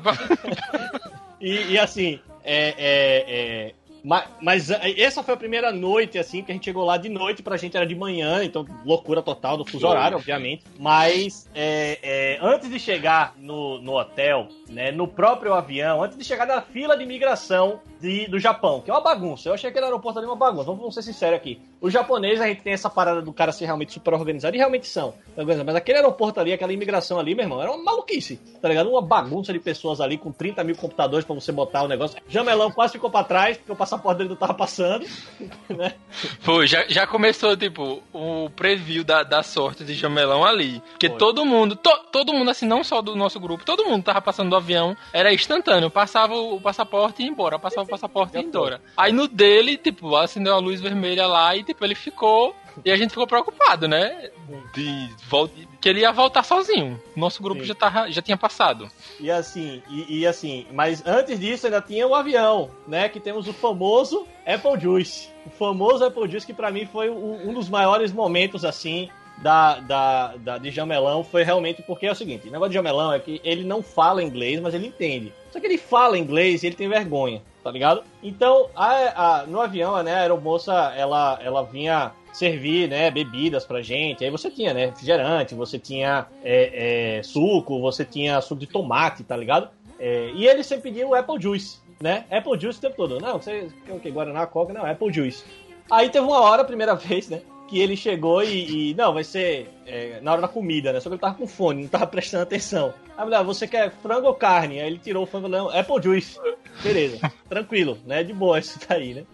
e, 1.42 1.74
e, 1.74 1.80
assim, 1.80 2.20
é, 2.44 2.76
é, 2.78 3.26
é 3.28 3.74
mas, 4.08 4.26
mas, 4.42 4.72
eh, 4.72 5.02
essa 5.02 5.22
foi 5.22 5.34
a 5.34 5.38
primeira 5.38 5.70
noite, 5.70 6.18
assim, 6.18 6.42
que 6.42 6.50
a 6.50 6.56
gente 6.56 6.64
chegou 6.64 6.86
lá 6.86 6.96
de 6.96 7.10
noite, 7.10 7.44
pra 7.44 7.58
gente 7.58 7.76
era 7.76 7.86
de 7.86 7.94
manhã, 7.94 8.42
então 8.42 8.66
loucura 8.86 9.22
total 9.22 9.58
do 9.58 9.66
fuso 9.66 9.86
horário, 9.86 10.16
obviamente. 10.16 10.64
Mas 10.80 11.50
é, 11.54 12.00
é, 12.02 12.40
antes 12.42 12.70
de 12.70 12.80
chegar 12.80 13.34
no, 13.38 13.82
no 13.82 14.00
hotel, 14.00 14.48
né, 14.70 14.94
no 14.94 15.10
próprio 15.10 15.54
avião, 15.54 16.02
antes 16.02 16.18
de 16.18 16.24
chegar 16.24 16.46
na 16.46 16.62
fila 16.62 16.96
de 16.96 17.04
imigração 17.04 17.82
de, 18.00 18.28
do 18.28 18.40
Japão, 18.40 18.82
que 18.82 18.90
é 18.90 18.94
uma 18.94 19.02
bagunça. 19.02 19.50
Eu 19.50 19.54
achei 19.54 19.70
aquele 19.70 19.86
aeroporto 19.86 20.20
ali 20.20 20.28
uma 20.28 20.36
bagunça, 20.36 20.66
vamos 20.66 20.94
ser 20.94 21.02
sinceros 21.02 21.38
aqui. 21.38 21.62
O 21.80 21.90
japonês, 21.90 22.42
a 22.42 22.48
gente 22.48 22.62
tem 22.62 22.74
essa 22.74 22.90
parada 22.90 23.22
do 23.22 23.32
cara 23.32 23.52
ser 23.52 23.66
realmente 23.66 23.94
super 23.94 24.14
organizado, 24.14 24.56
e 24.56 24.60
realmente 24.60 24.88
são. 24.88 25.14
Mas 25.36 25.76
aquele 25.76 26.00
aeroporto 26.00 26.40
ali, 26.40 26.52
aquela 26.52 26.74
imigração 26.74 27.20
ali, 27.20 27.36
meu 27.36 27.44
irmão, 27.44 27.62
era 27.62 27.72
uma 27.72 27.84
maluquice, 27.84 28.38
tá 28.62 28.68
ligado? 28.68 28.90
Uma 28.90 29.02
bagunça 29.02 29.54
de 29.54 29.60
pessoas 29.60 30.02
ali 30.02 30.18
com 30.18 30.32
30 30.32 30.64
mil 30.64 30.76
computadores 30.76 31.26
pra 31.26 31.36
você 31.36 31.52
botar 31.52 31.84
o 31.84 31.88
negócio. 31.88 32.20
Jamelão 32.28 32.72
quase 32.72 32.94
ficou 32.94 33.10
pra 33.10 33.24
trás, 33.24 33.58
porque 33.58 33.72
o 33.72 33.76
passaporte 33.76 34.18
dele 34.18 34.30
não 34.30 34.36
tava 34.36 34.54
passando, 34.54 35.06
né? 35.70 35.94
Foi, 36.40 36.68
já, 36.68 36.86
já 36.88 37.06
começou, 37.06 37.56
tipo, 37.56 38.02
o 38.14 38.50
preview 38.50 39.04
da, 39.04 39.24
da 39.24 39.44
sorte 39.44 39.84
de 39.84 39.94
Jamelão 39.94 40.44
ali. 40.44 40.82
Porque 40.92 41.10
Foi. 41.10 41.18
todo 41.18 41.46
mundo, 41.46 41.76
to, 41.76 41.92
todo 42.12 42.34
mundo, 42.34 42.50
assim, 42.50 42.66
não 42.66 42.84
só 42.84 43.02
do 43.02 43.16
nosso 43.16 43.40
grupo, 43.40 43.66
todo 43.66 43.86
mundo 43.86 44.04
tava 44.04 44.22
passando 44.22 44.50
do 44.50 44.56
avião, 44.56 44.96
era 45.14 45.34
instantâneo. 45.34 45.90
Passava 45.90 46.36
o 46.36 46.60
passaporte 46.60 47.22
e 47.22 47.26
ia 47.26 47.32
embora, 47.32 47.60
passava 47.60 47.87
o 47.88 47.90
passaporte 47.90 48.36
e 48.36 48.40
ia 48.40 48.46
embora. 48.46 48.82
Aí 48.96 49.12
no 49.12 49.28
dele, 49.28 49.78
tipo, 49.78 50.16
acendeu 50.16 50.54
a 50.54 50.60
luz 50.60 50.80
vermelha 50.80 51.26
lá 51.26 51.56
e, 51.56 51.64
tipo, 51.64 51.84
ele 51.84 51.96
ficou 51.96 52.56
e 52.86 52.92
a 52.92 52.98
gente 52.98 53.10
ficou 53.10 53.28
preocupado, 53.28 53.88
né? 53.88 54.30
De 54.74 55.10
volta, 55.28 55.54
que 55.82 55.90
ele 55.90 56.02
ia 56.02 56.12
voltar 56.12 56.44
sozinho. 56.44 57.00
Nosso 57.16 57.42
grupo 57.42 57.64
já, 57.64 57.74
tava, 57.74 58.12
já 58.12 58.22
tinha 58.22 58.38
passado. 58.38 58.88
E 59.20 59.32
assim, 59.32 59.82
e, 59.90 60.20
e, 60.20 60.28
assim, 60.28 60.66
mas 60.72 61.06
antes 61.06 61.40
disso 61.40 61.66
ainda 61.66 61.82
tinha 61.82 62.08
o 62.08 62.16
avião, 62.16 62.70
né? 62.88 63.10
Que 63.10 63.20
temos 63.20 63.48
o 63.48 63.54
famoso 63.54 64.28
Apple 64.46 64.80
Juice. 64.80 65.30
O 65.46 65.50
famoso 65.50 66.06
Apple 66.06 66.30
Juice 66.30 66.46
que 66.46 66.54
para 66.54 66.72
mim 66.72 66.86
foi 66.86 67.10
um, 67.10 67.50
um, 67.50 67.54
dos 67.54 67.70
maiores 67.70 68.12
momentos 68.12 68.64
assim 68.64 69.10
da, 69.38 69.80
da, 69.80 70.36
da, 70.38 70.58
de 70.58 70.72
Jamelão 70.72 71.24
foi 71.24 71.44
realmente 71.44 71.82
porque 71.84 72.08
é 72.08 72.12
o 72.12 72.16
seguinte, 72.16 72.48
o 72.48 72.52
negócio 72.52 72.70
de 72.70 72.76
Jamelão 72.76 73.14
é 73.14 73.20
que 73.20 73.40
ele 73.44 73.64
não 73.64 73.84
fala 73.84 74.24
inglês, 74.24 74.60
mas 74.60 74.74
ele 74.74 74.88
entende. 74.88 75.32
Só 75.52 75.60
que 75.60 75.68
ele 75.68 75.78
fala 75.78 76.18
inglês 76.18 76.64
e 76.64 76.68
ele 76.68 76.76
tem 76.76 76.90
vergonha, 76.90 77.42
tá 77.68 77.72
ligado? 77.72 78.02
Então, 78.24 78.70
a, 78.74 79.42
a, 79.42 79.46
no 79.46 79.60
avião, 79.60 80.02
né, 80.02 80.14
a 80.14 80.20
aeromoça, 80.22 80.72
ela, 80.96 81.38
ela 81.44 81.64
vinha 81.64 82.14
servir, 82.32 82.88
né, 82.88 83.12
bebidas 83.12 83.66
pra 83.66 83.82
gente. 83.82 84.24
Aí 84.24 84.32
você 84.32 84.50
tinha, 84.50 84.74
né, 84.74 84.86
refrigerante, 84.86 85.54
você 85.54 85.78
tinha 85.78 86.28
é, 86.46 87.18
é, 87.18 87.24
suco, 87.24 87.82
você 87.82 88.06
tinha 88.06 88.40
suco 88.40 88.62
de 88.62 88.68
tomate, 88.68 89.22
tá 89.26 89.36
ligado? 89.36 89.70
É, 90.00 90.32
e 90.34 90.48
ele 90.48 90.64
sempre 90.64 90.92
pedia 90.92 91.06
o 91.06 91.14
Apple 91.14 91.42
Juice. 91.42 91.80
né? 92.00 92.24
Apple 92.32 92.58
Juice 92.58 92.78
o 92.78 92.82
tempo 92.82 92.96
todo. 92.96 93.20
Não, 93.20 93.38
você 93.38 93.68
quer 93.86 93.92
o 93.94 94.00
que? 94.00 94.10
Guaraná, 94.12 94.48
Coca? 94.48 94.72
Não, 94.72 94.86
Apple 94.86 95.12
Juice. 95.12 95.44
Aí 95.92 96.10
teve 96.10 96.26
uma 96.26 96.40
hora, 96.40 96.64
primeira 96.64 96.96
vez, 96.96 97.28
né? 97.28 97.42
Que 97.68 97.82
ele 97.82 97.98
chegou 97.98 98.42
e, 98.42 98.92
e 98.92 98.94
não, 98.94 99.14
vai 99.14 99.26
ser 99.26 99.70
é, 99.86 100.22
na 100.22 100.32
hora 100.32 100.42
da 100.42 100.48
comida, 100.48 100.94
né? 100.94 101.02
Só 101.02 101.10
que 101.10 101.16
ele 101.16 101.22
tava 101.22 101.36
com 101.36 101.46
fone, 101.46 101.82
não 101.82 101.90
tava 101.90 102.08
prestando 102.08 102.44
atenção. 102.44 102.94
Aí 103.18 103.26
mulher, 103.26 103.44
você 103.44 103.68
quer 103.68 103.92
frango 103.92 104.28
ou 104.28 104.36
carne? 104.36 104.80
Aí 104.80 104.86
ele 104.88 105.00
tirou 105.00 105.24
o 105.24 105.26
frango, 105.26 105.48
não, 105.48 105.70
Apple 105.70 106.02
Juice. 106.02 106.40
Beleza, 106.84 107.32
tranquilo, 107.50 107.98
né? 108.06 108.24
De 108.24 108.32
boa 108.32 108.60
isso 108.60 108.80
daí, 108.88 109.16
né? 109.16 109.26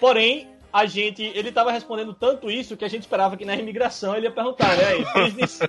Porém, 0.00 0.48
a 0.72 0.86
gente, 0.86 1.22
ele 1.22 1.52
tava 1.52 1.70
respondendo 1.70 2.14
tanto 2.14 2.50
isso 2.50 2.76
que 2.76 2.84
a 2.84 2.88
gente 2.88 3.02
esperava 3.02 3.36
que 3.36 3.44
na 3.44 3.54
imigração 3.54 4.16
ele 4.16 4.26
ia 4.26 4.32
perguntar, 4.32 4.74
né? 4.76 5.04
Business, 5.14 5.60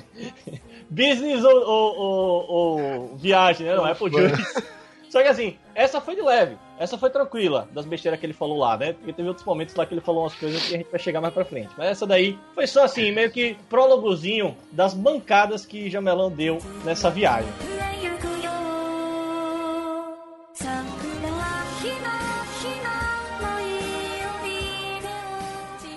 business 0.88 1.44
ou, 1.44 1.60
ou, 1.60 1.98
ou, 1.98 2.50
ou, 2.50 3.16
viagem, 3.16 3.66
né? 3.66 3.76
Não, 3.76 3.84
Apple 3.84 4.10
Juice. 4.10 4.64
Só 5.10 5.22
que 5.22 5.28
assim, 5.28 5.58
essa 5.74 6.00
foi 6.00 6.16
de 6.16 6.22
leve. 6.22 6.56
Essa 6.82 6.98
foi 6.98 7.10
tranquila, 7.10 7.68
das 7.70 7.86
besteiras 7.86 8.18
que 8.18 8.26
ele 8.26 8.32
falou 8.32 8.58
lá, 8.58 8.76
né? 8.76 8.94
Porque 8.94 9.12
teve 9.12 9.28
outros 9.28 9.46
momentos 9.46 9.72
lá 9.76 9.86
que 9.86 9.94
ele 9.94 10.00
falou 10.00 10.24
umas 10.24 10.34
coisas 10.34 10.66
que 10.66 10.74
a 10.74 10.78
gente 10.78 10.90
vai 10.90 10.98
chegar 10.98 11.20
mais 11.20 11.32
pra 11.32 11.44
frente. 11.44 11.70
Mas 11.78 11.90
essa 11.90 12.04
daí 12.04 12.36
foi 12.56 12.66
só 12.66 12.82
assim, 12.82 13.12
meio 13.12 13.30
que 13.30 13.56
prólogozinho 13.70 14.56
das 14.72 14.92
bancadas 14.92 15.64
que 15.64 15.88
Jamelão 15.88 16.28
deu 16.28 16.58
nessa 16.84 17.08
viagem. 17.08 17.48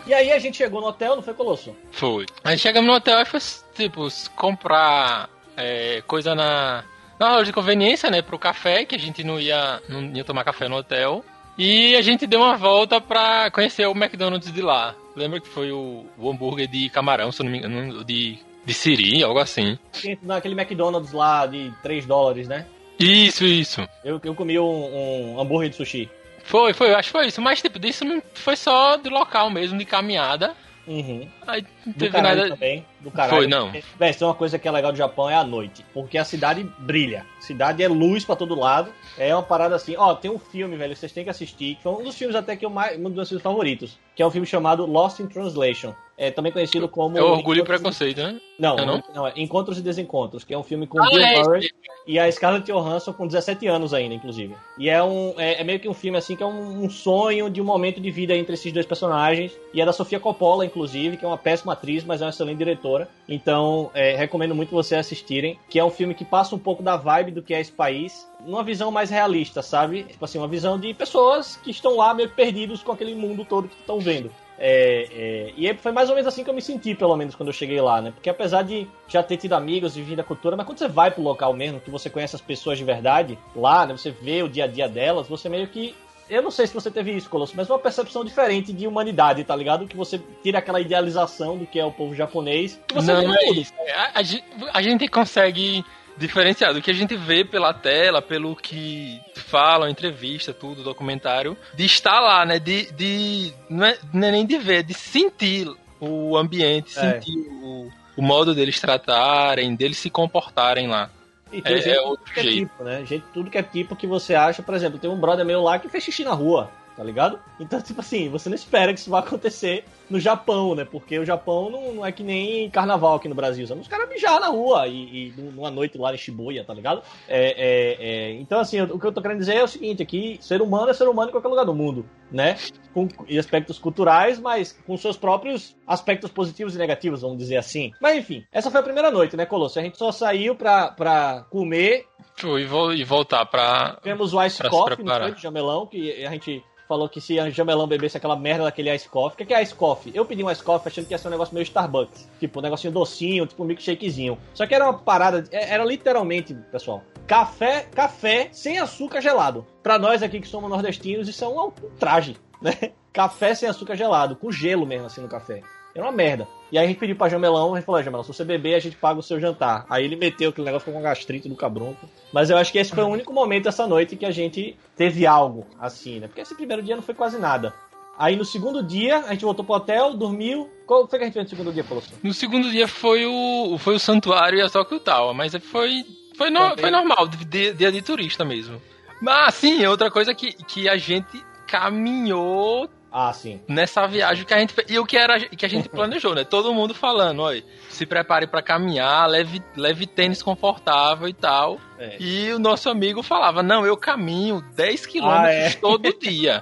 E 0.06 0.13
aí 0.13 0.32
a 0.32 0.38
gente 0.38 0.56
chegou 0.56 0.82
no 0.82 0.88
hotel, 0.89 1.15
não 1.15 1.24
foi, 1.24 1.34
Colosso? 1.34 1.76
Foi. 1.93 2.28
Aí 2.43 2.60
chegamos 2.60 2.88
no 2.88 2.95
hotel 2.95 3.21
e 3.21 3.26
foi, 3.26 3.39
tipo, 3.74 4.08
comprar 4.36 5.32
é, 5.58 6.04
coisa 6.06 6.36
na, 6.36 6.84
na 7.19 7.32
loja 7.32 7.45
de 7.45 7.54
conveniência, 7.54 8.10
né, 8.10 8.21
pro 8.21 8.39
café, 8.39 8.86
que 8.86 8.95
a 8.95 8.99
gente 8.99 9.23
não 9.23 9.39
ia, 9.39 9.82
não 9.88 10.04
ia 10.13 10.23
tomar 10.23 10.43
café 10.43 10.67
no 10.67 10.78
hotel. 10.78 11.23
E 11.58 11.95
a 11.95 12.01
gente 12.01 12.28
deu 12.28 12.41
uma 12.41 12.58
volta 12.58 12.99
pra 12.99 13.49
conhecer 13.49 13.88
o 13.88 13.91
McDonald's 13.91 14.51
de 14.51 14.62
lá. 14.62 14.93
Lembra 15.15 15.39
que 15.39 15.47
foi 15.47 15.71
o, 15.71 16.06
o 16.17 16.30
hambúrguer 16.30 16.67
de 16.67 16.89
camarão, 16.89 17.32
se 17.32 17.41
não 17.41 17.49
me 17.49 17.60
engano, 17.60 18.04
de, 18.04 18.38
de 18.65 18.73
siri, 18.73 19.23
algo 19.23 19.39
assim. 19.39 19.80
Naquele 20.21 20.60
McDonald's 20.60 21.13
lá 21.13 21.45
de 21.45 21.71
3 21.82 22.06
dólares, 22.06 22.47
né? 22.49 22.65
Isso, 22.99 23.45
isso. 23.45 23.88
Eu, 24.04 24.19
eu 24.23 24.36
comi 24.36 24.60
um, 24.60 25.36
um 25.36 25.39
hambúrguer 25.39 25.69
de 25.69 25.78
sushi. 25.78 26.10
Foi, 26.43 26.73
foi, 26.73 26.93
acho 26.93 27.08
que 27.08 27.17
foi 27.17 27.28
isso. 27.28 27.41
Mas, 27.41 27.62
tipo, 27.62 27.80
disso 27.80 28.04
não 28.06 28.21
foi 28.34 28.56
só 28.56 28.97
de 28.97 29.10
local 29.10 29.49
mesmo, 29.49 29.78
de 29.78 29.86
caminhada. 29.86 30.54
Uhum. 30.88 31.28
Aí 31.48 31.65
não 31.86 31.93
Do 31.93 32.00
teve 32.00 32.12
caralho 32.12 32.41
nada. 32.41 32.50
também. 32.54 32.86
Do 33.00 33.12
caralho. 33.12 33.38
Foi, 33.38 33.48
não. 33.48 33.71
Véi, 33.98 34.13
se 34.13 34.19
tem 34.19 34.28
uma 34.28 34.34
coisa 34.36 34.60
que 34.60 34.67
é 34.67 34.71
legal 34.71 34.91
do 34.91 34.98
Japão 34.98 35.30
é 35.30 35.36
a 35.36 35.43
noite. 35.43 35.84
Porque 35.93 36.17
a 36.17 36.24
cidade 36.26 36.63
brilha. 36.80 37.26
A 37.38 37.41
cidade 37.41 37.82
é 37.84 37.88
luz 37.88 38.24
pra 38.24 38.36
todo 38.36 38.54
lado. 38.54 38.91
É 39.17 39.34
uma 39.36 39.43
parada 39.43 39.76
assim. 39.76 39.95
Ó, 39.98 40.13
tem 40.13 40.30
um 40.30 40.38
filme, 40.39 40.76
velho, 40.76 40.93
que 40.93 41.00
vocês 41.00 41.12
têm 41.12 41.24
que 41.24 41.30
assistir. 41.30 41.76
Que 41.76 41.84
foi 41.84 41.91
um 41.93 42.04
dos 42.04 42.15
filmes 42.15 42.36
até 42.36 42.56
que 42.56 42.65
eu 42.65 42.69
mais. 42.69 43.00
Um 43.00 43.04
dos 43.04 43.13
meus 43.15 43.30
filmes 43.30 43.43
favoritos. 43.43 43.98
Que 44.15 44.21
é 44.21 44.28
um 44.28 44.32
filme 44.32 44.45
chamado 44.45 44.86
Lost 44.86 45.19
in 45.19 45.28
Translation. 45.28 45.93
É 46.17 46.32
também 46.32 46.51
conhecido 46.51 46.88
como. 46.88 47.17
É 47.17 47.21
orgulho 47.21 47.60
e 47.60 47.62
Encontros- 47.62 47.67
preconceito, 47.82 48.17
né? 48.23 48.39
Não, 48.58 48.78
É 48.80 48.86
não, 48.86 48.93
não? 48.95 49.04
não, 49.13 49.28
é 49.28 49.34
Encontros 49.36 49.78
e 49.78 49.82
Desencontros, 49.82 50.45
que 50.45 50.54
é 50.54 50.58
um 50.58 50.63
filme 50.63 50.88
com 50.88 51.01
Ah, 51.04 51.10
Bill 51.10 51.19
é, 51.19 51.41
Murray 51.43 51.67
e 52.08 52.17
a 52.17 52.32
Scarlett 52.32 52.71
Johansson 52.71 53.12
com 53.12 53.28
17 53.28 53.67
anos 53.67 53.93
ainda, 53.93 54.13
inclusive. 54.15 54.56
E 54.78 54.89
é 54.89 55.04
um 55.04 55.34
é, 55.38 55.60
é 55.60 55.63
meio 55.65 55.78
que 55.78 55.89
um 55.89 55.93
filme 55.93 56.17
assim 56.17 56.36
que 56.38 56.41
é 56.41 56.45
um, 56.45 56.86
um 56.86 56.89
sonho 56.89 57.49
de 57.49 57.60
um 57.62 57.65
momento 57.65 57.99
de 57.99 58.10
vida 58.12 58.34
entre 58.34 58.54
esses 58.54 58.71
dois 58.71 58.86
personagens. 58.86 59.51
E 59.73 59.82
é 59.82 59.86
da 59.86 59.91
Sofia 59.91 60.17
Coppola, 60.19 60.65
inclusive, 60.65 61.17
que 61.17 61.25
é 61.25 61.28
uma 61.28 61.38
péssima 61.38 61.73
atriz, 61.73 62.06
mas 62.06 62.21
é 62.21 62.25
uma 62.25 62.30
excelente 62.30 62.58
diretora. 62.60 63.10
Então, 63.28 63.91
é, 63.93 64.15
recomendo 64.15 64.56
muito 64.56 64.71
vocês 64.71 64.97
assistirem, 64.97 65.60
que 65.69 65.78
é 65.78 65.84
um 65.84 65.89
filme 65.89 66.13
que 66.13 66.23
passa 66.23 66.56
um 66.56 66.60
pouco 66.60 66.82
da 66.82 66.95
vibe 66.95 67.32
do 67.32 67.41
que 67.41 67.54
é 67.54 67.60
esse 67.60 67.73
país, 67.73 68.25
numa 68.45 68.63
visão 68.63 68.89
mais 68.89 69.10
realista, 69.10 69.62
sabe? 69.62 70.04
Tipo 70.04 70.23
assim, 70.23 70.38
uma 70.38 70.47
visão 70.47 70.80
de 70.80 70.93
pessoas 70.93 71.58
que 71.58 71.71
estão 71.71 71.97
lá 71.97 72.13
meio 72.13 72.30
perdidos 72.30 72.82
com 72.82 72.93
aquele 72.93 73.13
mundo 73.15 73.43
todo 73.43 73.67
que 73.67 73.75
estão 73.75 73.99
vendo. 73.99 74.32
É, 74.57 75.07
é, 75.11 75.53
e 75.57 75.67
aí 75.67 75.75
foi 75.75 75.91
mais 75.91 76.09
ou 76.09 76.15
menos 76.15 76.27
assim 76.27 76.43
que 76.43 76.49
eu 76.49 76.53
me 76.53 76.61
senti, 76.61 76.95
pelo 76.95 77.15
menos, 77.15 77.35
quando 77.35 77.49
eu 77.49 77.53
cheguei 77.53 77.79
lá, 77.81 78.01
né? 78.01 78.11
Porque 78.11 78.29
apesar 78.29 78.63
de 78.63 78.87
já 79.07 79.21
ter 79.21 79.37
tido 79.37 79.53
amigos 79.53 79.95
e 79.95 80.01
vivido 80.01 80.21
a 80.21 80.23
cultura, 80.23 80.55
mas 80.55 80.65
quando 80.65 80.77
você 80.79 80.87
vai 80.87 81.11
pro 81.11 81.21
local 81.21 81.53
mesmo, 81.53 81.79
que 81.79 81.91
você 81.91 82.09
conhece 82.09 82.35
as 82.35 82.41
pessoas 82.41 82.77
de 82.77 82.83
verdade 82.83 83.37
lá, 83.55 83.85
né? 83.85 83.97
Você 83.97 84.11
vê 84.11 84.43
o 84.43 84.49
dia 84.49 84.63
a 84.63 84.67
dia 84.67 84.87
delas, 84.87 85.27
você 85.27 85.49
meio 85.49 85.67
que. 85.67 85.95
Eu 86.27 86.41
não 86.41 86.49
sei 86.49 86.65
se 86.65 86.73
você 86.73 86.89
teve 86.89 87.11
isso, 87.15 87.29
Colosso, 87.29 87.53
mas 87.55 87.69
uma 87.69 87.77
percepção 87.77 88.25
diferente 88.25 88.73
de 88.73 88.87
humanidade, 88.87 89.43
tá 89.43 89.55
ligado? 89.55 89.85
Que 89.85 89.95
você 89.95 90.19
tira 90.41 90.57
aquela 90.57 90.81
idealização 90.81 91.55
do 91.55 91.67
que 91.67 91.79
é 91.79 91.85
o 91.85 91.91
povo 91.91 92.15
japonês. 92.15 92.81
Você 92.91 93.13
Não, 93.13 93.19
vê 93.21 93.27
é 93.27 93.47
tudo. 93.47 93.61
isso. 93.61 93.73
A, 93.93 94.19
a 94.19 94.79
a 94.79 94.81
gente 94.81 95.07
consegue 95.07 95.85
diferenciar 96.17 96.73
do 96.73 96.81
que 96.81 96.89
a 96.89 96.95
gente 96.95 97.15
vê 97.15 97.45
pela 97.45 97.73
tela, 97.73 98.21
pelo 98.21 98.55
que 98.55 99.21
falam, 99.45 99.88
entrevista, 99.89 100.53
tudo, 100.53 100.84
documentário, 100.84 101.58
de 101.73 101.86
estar 101.86 102.19
lá, 102.19 102.45
né? 102.45 102.60
De. 102.60 102.91
de 102.91 103.53
não, 103.69 103.86
é, 103.86 103.97
não 104.13 104.27
é 104.27 104.31
nem 104.31 104.45
de 104.45 104.58
ver, 104.58 104.79
é 104.79 104.84
de 104.84 104.93
sentir 104.93 105.67
o 105.99 106.36
ambiente, 106.38 106.97
É. 106.97 107.13
sentir 107.13 107.38
o, 107.38 107.89
o 108.17 108.21
modo 108.21 108.53
deles 108.53 108.79
tratarem, 108.81 109.75
deles 109.75 109.97
se 109.97 110.10
comportarem 110.10 110.88
lá. 110.88 111.10
E 111.51 111.62
tem 111.62 111.73
É- 111.73 111.77
gente 111.81 111.89
é 111.95 112.01
outro 112.01 112.34
que 112.34 112.39
é 112.39 112.43
jeito. 112.43 112.58
tipo, 112.69 112.84
né? 112.84 113.05
Gente, 113.05 113.23
tudo 113.34 113.49
que 113.49 113.58
é 113.58 113.63
tipo 113.63 113.95
que 113.95 114.05
você 114.08 114.36
acha, 114.36 114.62
por 114.62 114.73
exemplo, 114.75 114.99
tem 114.99 115.10
um 115.10 115.19
brother 115.19 115.45
meu 115.45 115.62
lá 115.62 115.79
que 115.79 115.88
fez 115.88 116.03
xixi 116.03 116.23
na 116.23 116.34
rua, 116.34 116.69
tá 116.97 117.03
ligado? 117.03 117.39
Então, 117.60 117.81
tipo 117.81 118.01
assim, 118.01 118.29
você 118.29 118.49
não 118.49 118.55
espera 118.55 118.93
que 118.93 118.99
isso 118.99 119.10
vá 119.10 119.19
acontecer 119.19 119.86
no 120.09 120.19
Japão, 120.19 120.75
né? 120.75 120.85
Porque 120.85 121.17
o 121.17 121.25
Japão 121.25 121.69
não, 121.69 121.93
não 121.95 122.05
é 122.05 122.11
que 122.11 122.23
nem 122.23 122.69
carnaval 122.69 123.15
aqui 123.15 123.27
no 123.27 123.35
Brasil. 123.35 123.65
Sabe? 123.67 123.81
Os 123.81 123.87
caras 123.87 124.07
mijar 124.09 124.39
na 124.39 124.47
rua 124.47 124.87
e, 124.87 125.29
e 125.29 125.33
numa 125.37 125.71
noite 125.71 125.97
lá 125.97 126.13
em 126.13 126.17
Shibuya, 126.17 126.63
tá 126.63 126.73
ligado? 126.73 127.01
É, 127.27 127.45
é, 127.47 127.97
é, 127.99 128.31
Então, 128.33 128.59
assim, 128.59 128.81
o 128.81 128.99
que 128.99 129.05
eu 129.07 129.11
tô 129.11 129.21
querendo 129.21 129.39
dizer 129.39 129.55
é 129.55 129.63
o 129.63 129.67
seguinte: 129.67 130.01
aqui, 130.03 130.37
ser 130.41 130.61
humano 130.61 130.89
é 130.89 130.93
ser 130.93 131.07
humano 131.07 131.29
em 131.29 131.31
qualquer 131.31 131.47
lugar 131.49 131.65
do 131.65 131.73
mundo, 131.73 132.05
né? 132.31 132.55
Com 132.93 133.07
aspectos 133.37 133.77
culturais, 133.79 134.39
mas 134.39 134.71
com 134.85 134.95
seus 134.97 135.17
próprios 135.17 135.75
aspectos 135.85 136.31
positivos 136.31 136.75
e 136.75 136.77
negativos, 136.77 137.21
vamos 137.21 137.37
dizer 137.37 137.57
assim. 137.57 137.91
Mas 137.99 138.17
enfim, 138.17 138.43
essa 138.51 138.71
foi 138.71 138.79
a 138.79 138.83
primeira 138.83 139.11
noite, 139.11 139.35
né, 139.35 139.45
Colosso? 139.45 139.79
A 139.79 139.81
gente 139.81 139.97
só 139.97 140.11
saiu 140.11 140.55
pra, 140.55 140.89
pra 140.91 141.45
comer, 141.49 142.05
e 142.43 142.65
vol- 142.65 142.93
e 142.93 143.03
voltar 143.03 143.45
pra. 143.45 143.97
Tivemos 144.01 144.33
o 144.33 144.43
Ice 144.43 144.57
Pra 144.57 144.69
Coffee, 144.69 144.95
foi, 145.05 145.31
de 145.31 145.41
Jamelão, 145.41 145.85
que 145.87 146.25
a 146.25 146.29
gente 146.31 146.63
falou 146.88 147.10
que 147.10 147.19
se 147.19 147.39
a 147.39 147.50
Jamelão 147.50 147.88
bebesse 147.88 148.17
aquela 148.17 148.36
merda 148.36 148.63
daquele 148.65 148.93
Ice 148.93 149.08
Coffee. 149.10 149.43
O 149.43 149.48
que 149.48 149.54
é, 149.54 149.58
é 149.58 149.63
Ice 149.63 149.74
Coffee? 149.74 150.12
Eu 150.15 150.26
pedi 150.26 150.43
um 150.43 150.52
Ice 150.52 150.63
Coffee 150.63 150.91
achando 150.91 151.06
que 151.06 151.13
ia 151.13 151.17
ser 151.17 151.28
um 151.28 151.32
negócio 151.32 151.54
meio 151.54 151.63
Starbucks. 151.63 152.30
Tipo, 152.39 152.60
um 152.60 152.62
negocinho 152.62 152.93
docinho, 152.93 153.45
tipo 153.45 153.63
um 153.63 153.65
milkshakezinho. 153.65 154.38
Só 154.54 154.65
que 154.65 154.74
era 154.76 154.86
uma 154.86 154.93
parada, 155.00 155.43
é- 155.52 155.74
era 155.74 155.84
literalmente, 155.84 156.54
pessoal, 156.71 157.04
café, 157.28 157.88
café 157.93 158.50
sem 158.52 158.80
açúcar 158.80 159.21
gelado. 159.21 159.65
Pra 159.82 159.98
nós 159.98 160.21
aqui 160.24 160.39
que 160.39 160.48
somos 160.48 160.69
nordestinos, 160.69 161.28
isso 161.28 161.43
é 161.43 161.48
um, 161.48 161.65
um 161.67 161.71
traje, 162.00 162.38
né? 162.62 162.71
Café 163.15 163.56
sem 163.56 163.69
açúcar 163.69 163.95
gelado, 163.95 164.36
com 164.36 164.52
gelo 164.52 164.86
mesmo 164.86 165.06
assim 165.06 165.21
no 165.21 165.30
café. 165.30 165.62
Era 165.95 166.03
uma 166.05 166.12
merda. 166.12 166.47
E 166.71 166.77
aí 166.77 166.84
a 166.84 166.88
gente 166.88 166.99
pediu 166.99 167.15
pra 167.15 167.29
Jamelão, 167.29 167.73
a 167.73 167.77
gente 167.77 167.86
falou, 167.86 168.03
Jamelão, 168.03 168.23
se 168.23 168.34
você 168.34 168.43
beber, 168.43 168.75
a 168.75 168.79
gente 168.79 168.97
paga 168.97 169.19
o 169.19 169.23
seu 169.23 169.39
jantar. 169.39 169.86
Aí 169.89 170.03
ele 170.03 170.15
meteu 170.17 170.49
aquele 170.49 170.65
negócio 170.65 170.86
com 170.86 170.91
uma 170.97 171.01
gastrite 171.01 171.47
do 171.47 171.55
cabronco. 171.55 172.10
Mas 172.34 172.49
eu 172.49 172.58
acho 172.58 172.71
que 172.71 172.77
esse 172.77 172.93
foi 172.93 173.03
o 173.03 173.08
único 173.08 173.31
momento 173.31 173.69
essa 173.69 173.88
noite 173.88 174.15
que 174.17 174.25
a 174.25 174.31
gente 174.31 174.77
teve 174.97 175.25
algo 175.25 175.65
assim, 175.79 176.19
né? 176.19 176.27
Porque 176.27 176.41
esse 176.41 176.53
primeiro 176.53 176.84
dia 176.84 176.95
não 176.95 177.03
foi 177.03 177.15
quase 177.15 177.38
nada. 177.39 177.73
Aí 178.17 178.36
no 178.36 178.43
segundo 178.45 178.81
dia, 178.84 179.19
a 179.19 179.31
gente 179.31 179.45
voltou 179.45 179.63
pro 179.63 179.75
hotel, 179.75 180.13
dormiu. 180.13 180.69
Qual 180.86 181.08
foi 181.08 181.17
que 181.19 181.23
a 181.23 181.27
gente 181.27 181.34
fez 181.36 181.45
no 181.45 181.49
segundo 181.49 181.73
dia, 181.73 181.84
Paulo? 181.84 182.03
No 182.23 182.34
segundo 182.34 182.69
dia 182.69 182.88
foi 182.88 183.25
o, 183.25 183.77
foi 183.77 183.95
o 183.95 183.99
santuário 183.99 184.58
e 184.58 184.62
a 184.62 184.69
Tokyo 184.69 185.01
mas 185.34 185.53
foi, 185.55 186.03
foi, 186.38 186.49
no- 186.49 186.77
foi 186.77 186.91
normal, 186.91 187.27
dia 187.27 187.91
de 187.91 188.01
turista 188.01 188.43
mesmo. 188.43 188.81
Mas 189.21 189.55
sim, 189.55 189.86
outra 189.86 190.12
coisa 190.12 190.34
que, 190.34 190.51
que 190.53 190.89
a 190.89 190.97
gente 190.97 191.41
caminhou 191.67 192.89
Ah, 193.17 193.32
sim. 193.32 193.62
nessa 193.67 194.06
viagem 194.08 194.43
que 194.45 194.54
a 194.54 194.60
gente 194.60 194.75
e 194.89 194.99
o 194.99 195.06
que 195.06 195.15
era 195.17 195.39
que 195.39 195.65
a 195.65 195.69
gente 195.69 195.88
planejou, 195.89 196.36
né? 196.36 196.43
Todo 196.43 196.73
mundo 196.73 196.93
falando, 196.93 197.41
olha, 197.43 197.63
se 197.89 198.06
prepare 198.06 198.45
pra 198.45 198.62
caminhar, 198.62 199.25
leve, 199.30 199.63
leve 199.78 200.06
tênis 200.06 200.43
confortável 200.43 201.28
e 201.30 201.34
tal. 201.34 201.78
É. 201.97 202.17
E 202.19 202.51
o 202.51 202.60
nosso 202.60 202.89
amigo 202.89 203.23
falava: 203.23 203.63
"Não, 203.63 203.86
eu 203.86 203.95
caminho 203.95 204.62
10 204.75 205.06
quilômetros 205.06 205.45
Ah, 205.47 205.51
é? 205.54 205.69
todo 205.71 206.12
dia. 206.19 206.62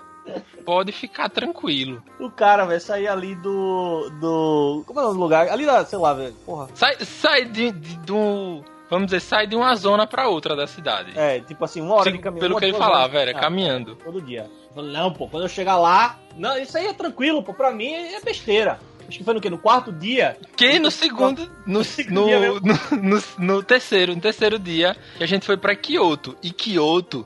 Pode 0.63 0.92
ficar 0.94 1.28
tranquilo. 1.30 2.02
O 2.20 2.30
cara, 2.30 2.66
velho, 2.66 2.80
sair 2.80 3.08
ali 3.08 3.36
do. 3.36 4.10
do. 4.22 4.84
Como 4.88 5.00
é 5.00 5.06
o 5.06 5.12
lugar? 5.12 5.50
Ali 5.50 5.66
da, 5.66 5.84
sei 5.84 6.00
lá, 6.00 6.13
velho. 6.13 6.34
Porra. 6.46 6.70
Sai, 6.74 6.96
sai 7.04 7.44
de, 7.46 7.72
de, 7.74 7.98
do, 7.98 8.63
vamos 8.89 9.08
dizer, 9.08 9.20
sai 9.20 9.46
de 9.48 9.56
uma 9.58 9.76
zona 9.76 10.08
pra 10.08 10.30
outra 10.30 10.56
da 10.56 10.66
cidade. 10.66 11.12
É, 11.20 11.42
tipo 11.42 11.66
assim, 11.66 11.82
uma 11.82 11.96
hora 11.96 12.06
Sim, 12.10 12.13
de 12.13 12.20
caminho. 12.20 12.39
pelo 12.42 12.58
que 12.58 12.63
ele 12.63 12.78
falava, 12.78 13.18
era 13.20 13.32
Ah, 13.32 13.39
caminhando. 13.42 13.96
Todo 13.98 14.22
dia. 14.22 14.50
Falei, 14.74 14.92
não, 14.92 15.12
pô, 15.14 15.28
quando 15.28 15.44
eu 15.44 15.50
chegar 15.50 15.78
lá. 15.78 16.20
Não, 16.38 16.58
isso 16.58 16.78
aí 16.78 16.88
é 16.88 16.94
tranquilo, 16.94 17.44
pô. 17.44 17.54
Pra 17.54 17.72
mim 17.72 17.92
é 17.94 18.20
besteira. 18.22 18.80
Acho 19.08 19.18
que 19.18 19.24
foi 19.24 19.34
no 19.34 19.42
quê? 19.42 19.50
No 19.50 19.58
quarto 19.58 19.92
dia? 19.92 20.38
Que 20.56 20.80
no 20.80 20.90
segundo, 20.90 21.52
no, 21.68 21.84
no, 22.10 22.60
no, 22.62 22.72
no- 23.02 23.24
no 23.38 23.64
terceiro, 23.64 24.16
no 24.16 24.22
terceiro 24.22 24.58
dia, 24.58 24.96
que 25.18 25.24
a 25.24 25.28
gente 25.28 25.46
foi 25.46 25.58
pra 25.58 25.76
Kyoto. 25.76 26.38
E 26.42 26.50
Kyoto 26.52 27.26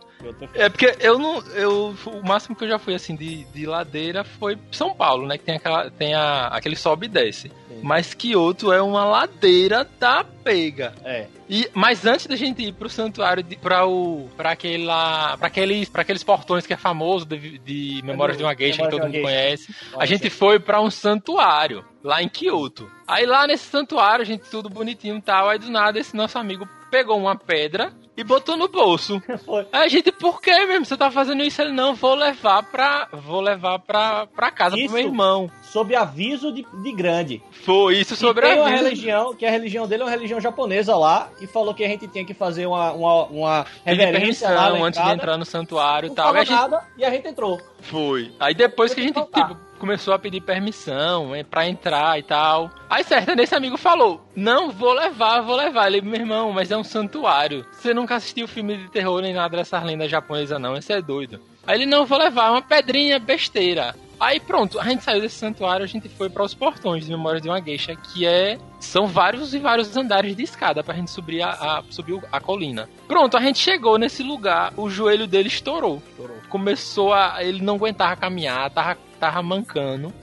É 0.54 0.70
porque 0.70 0.96
eu 1.00 1.20
não. 1.20 1.40
Eu, 1.54 1.96
o 2.06 2.28
máximo 2.28 2.56
que 2.56 2.64
eu 2.64 2.70
já 2.70 2.80
fui 2.80 2.96
assim 2.96 3.16
de, 3.16 3.44
de 3.46 3.66
ladeira 3.66 4.24
foi 4.24 4.58
São 4.72 4.94
Paulo, 4.94 5.28
né? 5.28 5.38
Que 5.38 5.44
tem, 5.44 5.56
aquela, 5.56 5.90
tem 5.92 6.14
a, 6.14 6.48
aquele 6.48 6.76
sobe 6.76 7.06
e 7.06 7.10
desce. 7.10 7.50
Sim. 7.50 7.80
Mas 7.84 8.14
Kyoto 8.14 8.72
é 8.72 8.82
uma 8.82 9.06
ladeira 9.06 9.88
da 10.00 10.24
pega. 10.24 10.94
É. 11.04 11.28
E, 11.50 11.70
mas 11.74 12.06
antes 12.06 12.26
da 12.26 12.36
gente 12.36 12.64
ir 12.64 12.74
pro 12.74 12.90
santuário, 12.90 13.44
de, 13.44 13.56
pra, 13.56 13.86
o, 13.86 14.28
pra, 14.36 14.52
aquela, 14.52 15.38
pra, 15.38 15.48
aqueles, 15.48 15.88
pra 15.88 16.02
aqueles 16.02 16.24
portões 16.24 16.66
que 16.66 16.74
é 16.74 16.78
famoso 16.78 17.26
de, 17.26 17.60
de 17.60 18.02
Memórias 18.04 18.38
de 18.38 18.44
uma 18.44 18.56
Geisha, 18.56 18.84
que 18.84 18.90
todo 18.90 19.04
mundo 19.04 19.22
conhece, 19.22 19.74
a 19.98 20.06
gente 20.06 20.30
foi 20.30 20.60
pra 20.60 20.82
um 20.82 20.90
santuário 20.90 21.86
lá 22.04 22.22
em 22.22 22.28
Kyoto. 22.28 22.90
Aí 23.08 23.26
lá 23.26 23.48
nesse 23.48 23.66
santuário, 23.66 24.24
a 24.24 24.26
gente 24.26 24.50
tudo 24.50 24.70
bonitinho 24.70 25.18
e 25.18 25.22
tal, 25.22 25.50
aí 25.50 25.60
do 25.60 25.70
nada 25.70 26.00
esse 26.00 26.16
nosso 26.16 26.38
amigo 26.38 26.68
pegou 26.90 27.18
uma 27.18 27.36
pedra 27.36 27.94
e 28.18 28.24
botou 28.24 28.58
no 28.58 28.68
bolso. 28.68 29.22
Foi. 29.46 29.68
Aí 29.72 29.86
a 29.86 29.88
gente, 29.88 30.12
por 30.12 30.42
que 30.42 30.52
mesmo? 30.66 30.86
Você 30.86 30.98
tá 30.98 31.12
fazendo 31.12 31.44
isso? 31.44 31.62
Ele, 31.62 31.72
não, 31.72 31.94
vou 31.94 32.16
levar 32.16 32.64
pra, 32.64 33.08
vou 33.14 33.40
levar 33.40 33.78
pra, 33.80 34.26
pra 34.26 34.50
casa 34.50 34.76
isso, 34.76 34.88
pro 34.88 34.96
meu 34.96 35.06
irmão. 35.06 35.52
Sob 35.62 35.96
aviso 35.96 36.52
de, 36.52 36.66
de 36.82 36.92
grande. 36.92 37.44
Foi 37.64 37.98
isso 37.98 38.16
sobre 38.16 38.48
e 38.48 38.50
tem 38.50 38.60
aviso. 38.60 38.74
uma 38.74 38.78
religião, 38.84 39.36
que 39.36 39.46
a 39.46 39.52
religião 39.52 39.88
dele 39.88 40.02
é 40.02 40.06
uma 40.06 40.12
religião 40.12 40.42
japonesa 40.42 40.98
lá, 40.98 41.30
e 41.40 41.46
falou 41.46 41.74
que 41.76 41.84
a 41.84 41.88
gente 41.88 42.08
tinha 42.08 42.26
que 42.26 42.34
fazer 42.34 42.66
uma, 42.66 42.92
uma, 42.92 43.26
uma 43.26 43.66
reverência 43.86 44.50
lá, 44.50 44.70
antes 44.70 45.04
de 45.04 45.10
entrar 45.12 45.38
no 45.38 45.46
santuário 45.46 46.12
e 46.12 46.16
tal. 46.16 46.34
E 46.36 46.40
a, 46.40 46.44
gente... 46.44 46.76
e 46.98 47.06
a 47.06 47.10
gente 47.12 47.28
entrou. 47.28 47.62
Foi. 47.82 48.32
Aí 48.40 48.56
depois 48.56 48.94
que 48.94 49.02
a 49.02 49.04
gente, 49.04 49.22
tipo, 49.22 49.58
começou 49.78 50.14
a 50.14 50.20
pedir 50.20 50.42
permissão 50.42 51.34
é, 51.34 51.44
para 51.44 51.68
entrar 51.68 52.18
e 52.20 52.24
tal. 52.24 52.70
Aí 52.90 53.04
certo, 53.04 53.36
nesse 53.36 53.56
amigo 53.56 53.78
falou: 53.78 54.22
Não, 54.36 54.72
vou 54.72 54.94
levar, 54.94 55.42
vou 55.42 55.56
levar. 55.56 55.88
Ele, 55.88 56.02
meu 56.02 56.20
irmão, 56.20 56.52
mas 56.52 56.72
é 56.72 56.78
um 56.78 56.84
santuário. 56.84 57.66
Você 57.72 57.94
nunca 57.94 58.16
assistiu 58.16 58.48
filme 58.48 58.78
de 58.78 58.90
terror 58.90 59.22
nem 59.22 59.34
nada 59.34 59.58
dessas 59.58 59.84
lendas 59.84 60.12
japonesas, 60.12 60.60
não. 60.60 60.76
Esse 60.76 60.94
é 60.94 61.02
doido. 61.02 61.40
Aí 61.66 61.78
ele, 61.78 61.86
não, 61.86 62.06
vou 62.06 62.18
levar, 62.18 62.52
uma 62.52 62.62
pedrinha 62.62 63.20
besteira. 63.20 63.96
Aí 64.20 64.40
pronto, 64.40 64.80
a 64.80 64.84
gente 64.84 65.04
saiu 65.04 65.22
desse 65.22 65.36
santuário, 65.36 65.84
a 65.84 65.88
gente 65.88 66.10
foi 66.10 66.28
para 66.28 66.44
os 66.44 66.54
portões 66.54 67.06
de 67.06 67.12
Memória 67.12 67.40
de 67.40 67.48
uma 67.48 67.62
Geisha, 67.62 67.96
que 67.96 68.26
é 68.26 68.58
são 68.80 69.06
vários 69.06 69.54
e 69.54 69.60
vários 69.60 69.96
andares 69.96 70.36
de 70.36 70.44
escada 70.44 70.84
pra 70.84 70.96
gente 70.96 71.12
subir 71.12 71.42
a, 71.44 71.50
a, 71.52 71.84
subir 71.90 72.20
a 72.32 72.40
colina. 72.40 72.90
Pronto, 73.08 73.38
a 73.38 73.42
gente 73.42 73.60
chegou 73.60 73.98
nesse 74.00 74.24
lugar, 74.24 74.74
o 74.76 74.90
joelho 74.90 75.28
dele 75.28 75.50
estourou. 75.50 76.02
estourou. 76.10 76.38
Começou 76.50 77.14
a 77.14 77.44
ele 77.44 77.62
não 77.62 77.76
aguentava 77.76 78.16
caminhar, 78.16 78.72
tava 78.72 78.98
tava 79.20 79.42
mancando. 79.42 80.14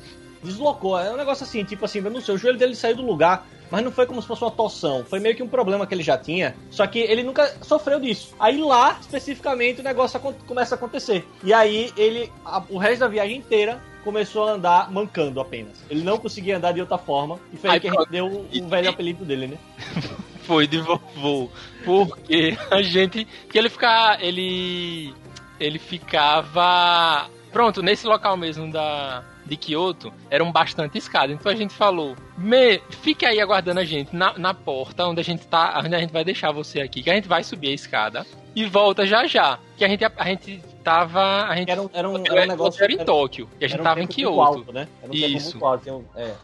Deslocou, 0.43 0.99
é 0.99 1.11
um 1.11 1.17
negócio 1.17 1.45
assim, 1.45 1.65
tipo 1.65 1.85
assim, 1.85 2.01
eu 2.01 2.11
não 2.11 2.21
sei, 2.21 2.35
o 2.35 2.39
joelho 2.39 2.59
dele 2.59 2.75
saiu 2.75 2.97
do 2.97 3.03
lugar, 3.03 3.47
mas 3.71 3.83
não 3.83 3.91
foi 3.91 4.07
como 4.07 4.21
se 4.21 4.29
fosse 4.29 4.43
uma 4.43 4.51
torção. 4.51 5.05
Foi 5.05 5.19
meio 5.19 5.35
que 5.35 5.43
um 5.43 5.49
problema 5.49 5.87
que 5.87 5.95
ele 5.95 6.03
já 6.03 6.19
tinha, 6.19 6.55
só 6.71 6.87
que 6.87 6.99
ele 6.99 7.23
nunca 7.23 7.57
sofreu 7.63 7.99
disso. 7.99 8.35
Aí 8.39 8.59
lá, 8.59 8.99
especificamente, 9.01 9.81
o 9.81 9.85
negócio 9.85 10.21
começa 10.47 10.75
a 10.75 10.77
acontecer. 10.77 11.27
E 11.43 11.53
aí 11.53 11.91
ele, 11.97 12.31
a, 12.45 12.63
o 12.69 12.77
resto 12.77 13.01
da 13.01 13.09
viagem 13.09 13.39
inteira, 13.39 13.83
começou 14.05 14.47
a 14.47 14.53
andar 14.53 14.93
mancando 14.93 15.41
apenas. 15.41 15.83
Ele 15.89 16.05
não 16.05 16.19
conseguia 16.19 16.59
andar 16.59 16.73
de 16.73 16.81
outra 16.81 16.99
forma, 16.99 17.41
e 17.53 17.57
foi 17.57 17.71
aí 17.71 17.81
que 17.81 17.91
deu 18.11 18.27
o 18.27 18.49
um 18.53 18.69
velho 18.69 18.91
apelido 18.91 19.25
dele, 19.25 19.47
né? 19.47 19.59
foi 20.45 20.67
de 20.67 20.79
vovô. 20.79 21.49
Porque 21.85 22.57
a 22.71 22.83
gente. 22.83 23.27
Que 23.49 23.59
ele 23.59 23.69
ficar. 23.69 24.23
Ele. 24.23 25.15
Ele 25.59 25.79
ficava 25.79 27.29
Pronto, 27.55 27.85
nesse 27.85 28.05
local 28.05 28.37
mesmo 28.37 28.69
da, 28.73 29.23
de 29.47 29.57
Kyoto, 29.57 30.13
eram 30.29 30.51
bastante 30.51 30.99
escadas. 30.99 31.37
Então 31.37 31.53
a 31.53 31.55
gente 31.55 31.73
falou, 31.73 32.17
me, 32.37 32.81
fique 32.91 33.25
aí 33.25 33.41
aguardando 33.41 33.79
a 33.79 33.85
gente 33.85 34.15
na, 34.15 34.37
na 34.37 34.53
porta 34.53 35.07
onde 35.07 35.21
a 35.21 35.25
gente 35.25 35.47
tá, 35.47 35.81
onde 35.85 35.95
a 35.95 36.01
gente 36.01 36.13
vai 36.13 36.25
deixar 36.25 36.51
você 36.51 36.81
aqui, 36.81 37.01
que 37.01 37.09
a 37.09 37.15
gente 37.15 37.29
vai 37.29 37.45
subir 37.45 37.69
a 37.69 37.73
escada 37.73 38.27
e 38.57 38.65
volta 38.65 39.07
já 39.07 39.25
já. 39.29 39.61
Que 39.77 39.85
a 39.85 39.89
gente, 39.89 40.05
a 40.05 40.25
gente 40.25 40.61
tava. 40.83 41.45
A 41.45 41.55
gente, 41.55 41.71
era 41.71 41.81
um, 41.81 41.91
era 41.93 42.11
um, 42.11 42.27
era 42.27 42.43
um 42.43 42.47
negócio. 42.47 42.83
Era 42.83 42.93
em 42.93 42.99
Tóquio, 42.99 43.49
e 43.61 43.65
a 43.65 43.69
gente 43.69 43.83
tava 43.85 44.01
um 44.01 44.03
em 44.03 44.07
Kyoto. 44.09 44.41
Alto, 44.41 44.73
né? 44.73 44.89
Era 45.01 45.13
um 45.13 45.15
Isso. 45.15 45.65
Alto, 45.65 46.05
é. 46.17 46.35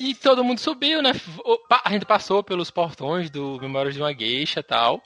E 0.00 0.14
todo 0.14 0.42
mundo 0.42 0.60
subiu, 0.60 1.02
né? 1.02 1.12
A 1.84 1.90
gente 1.90 2.06
passou 2.06 2.42
pelos 2.42 2.70
portões 2.70 3.28
do 3.28 3.58
Memórias 3.60 3.94
de 3.94 4.00
uma 4.00 4.14
Geisha 4.14 4.60
e 4.60 4.62
tal. 4.62 5.02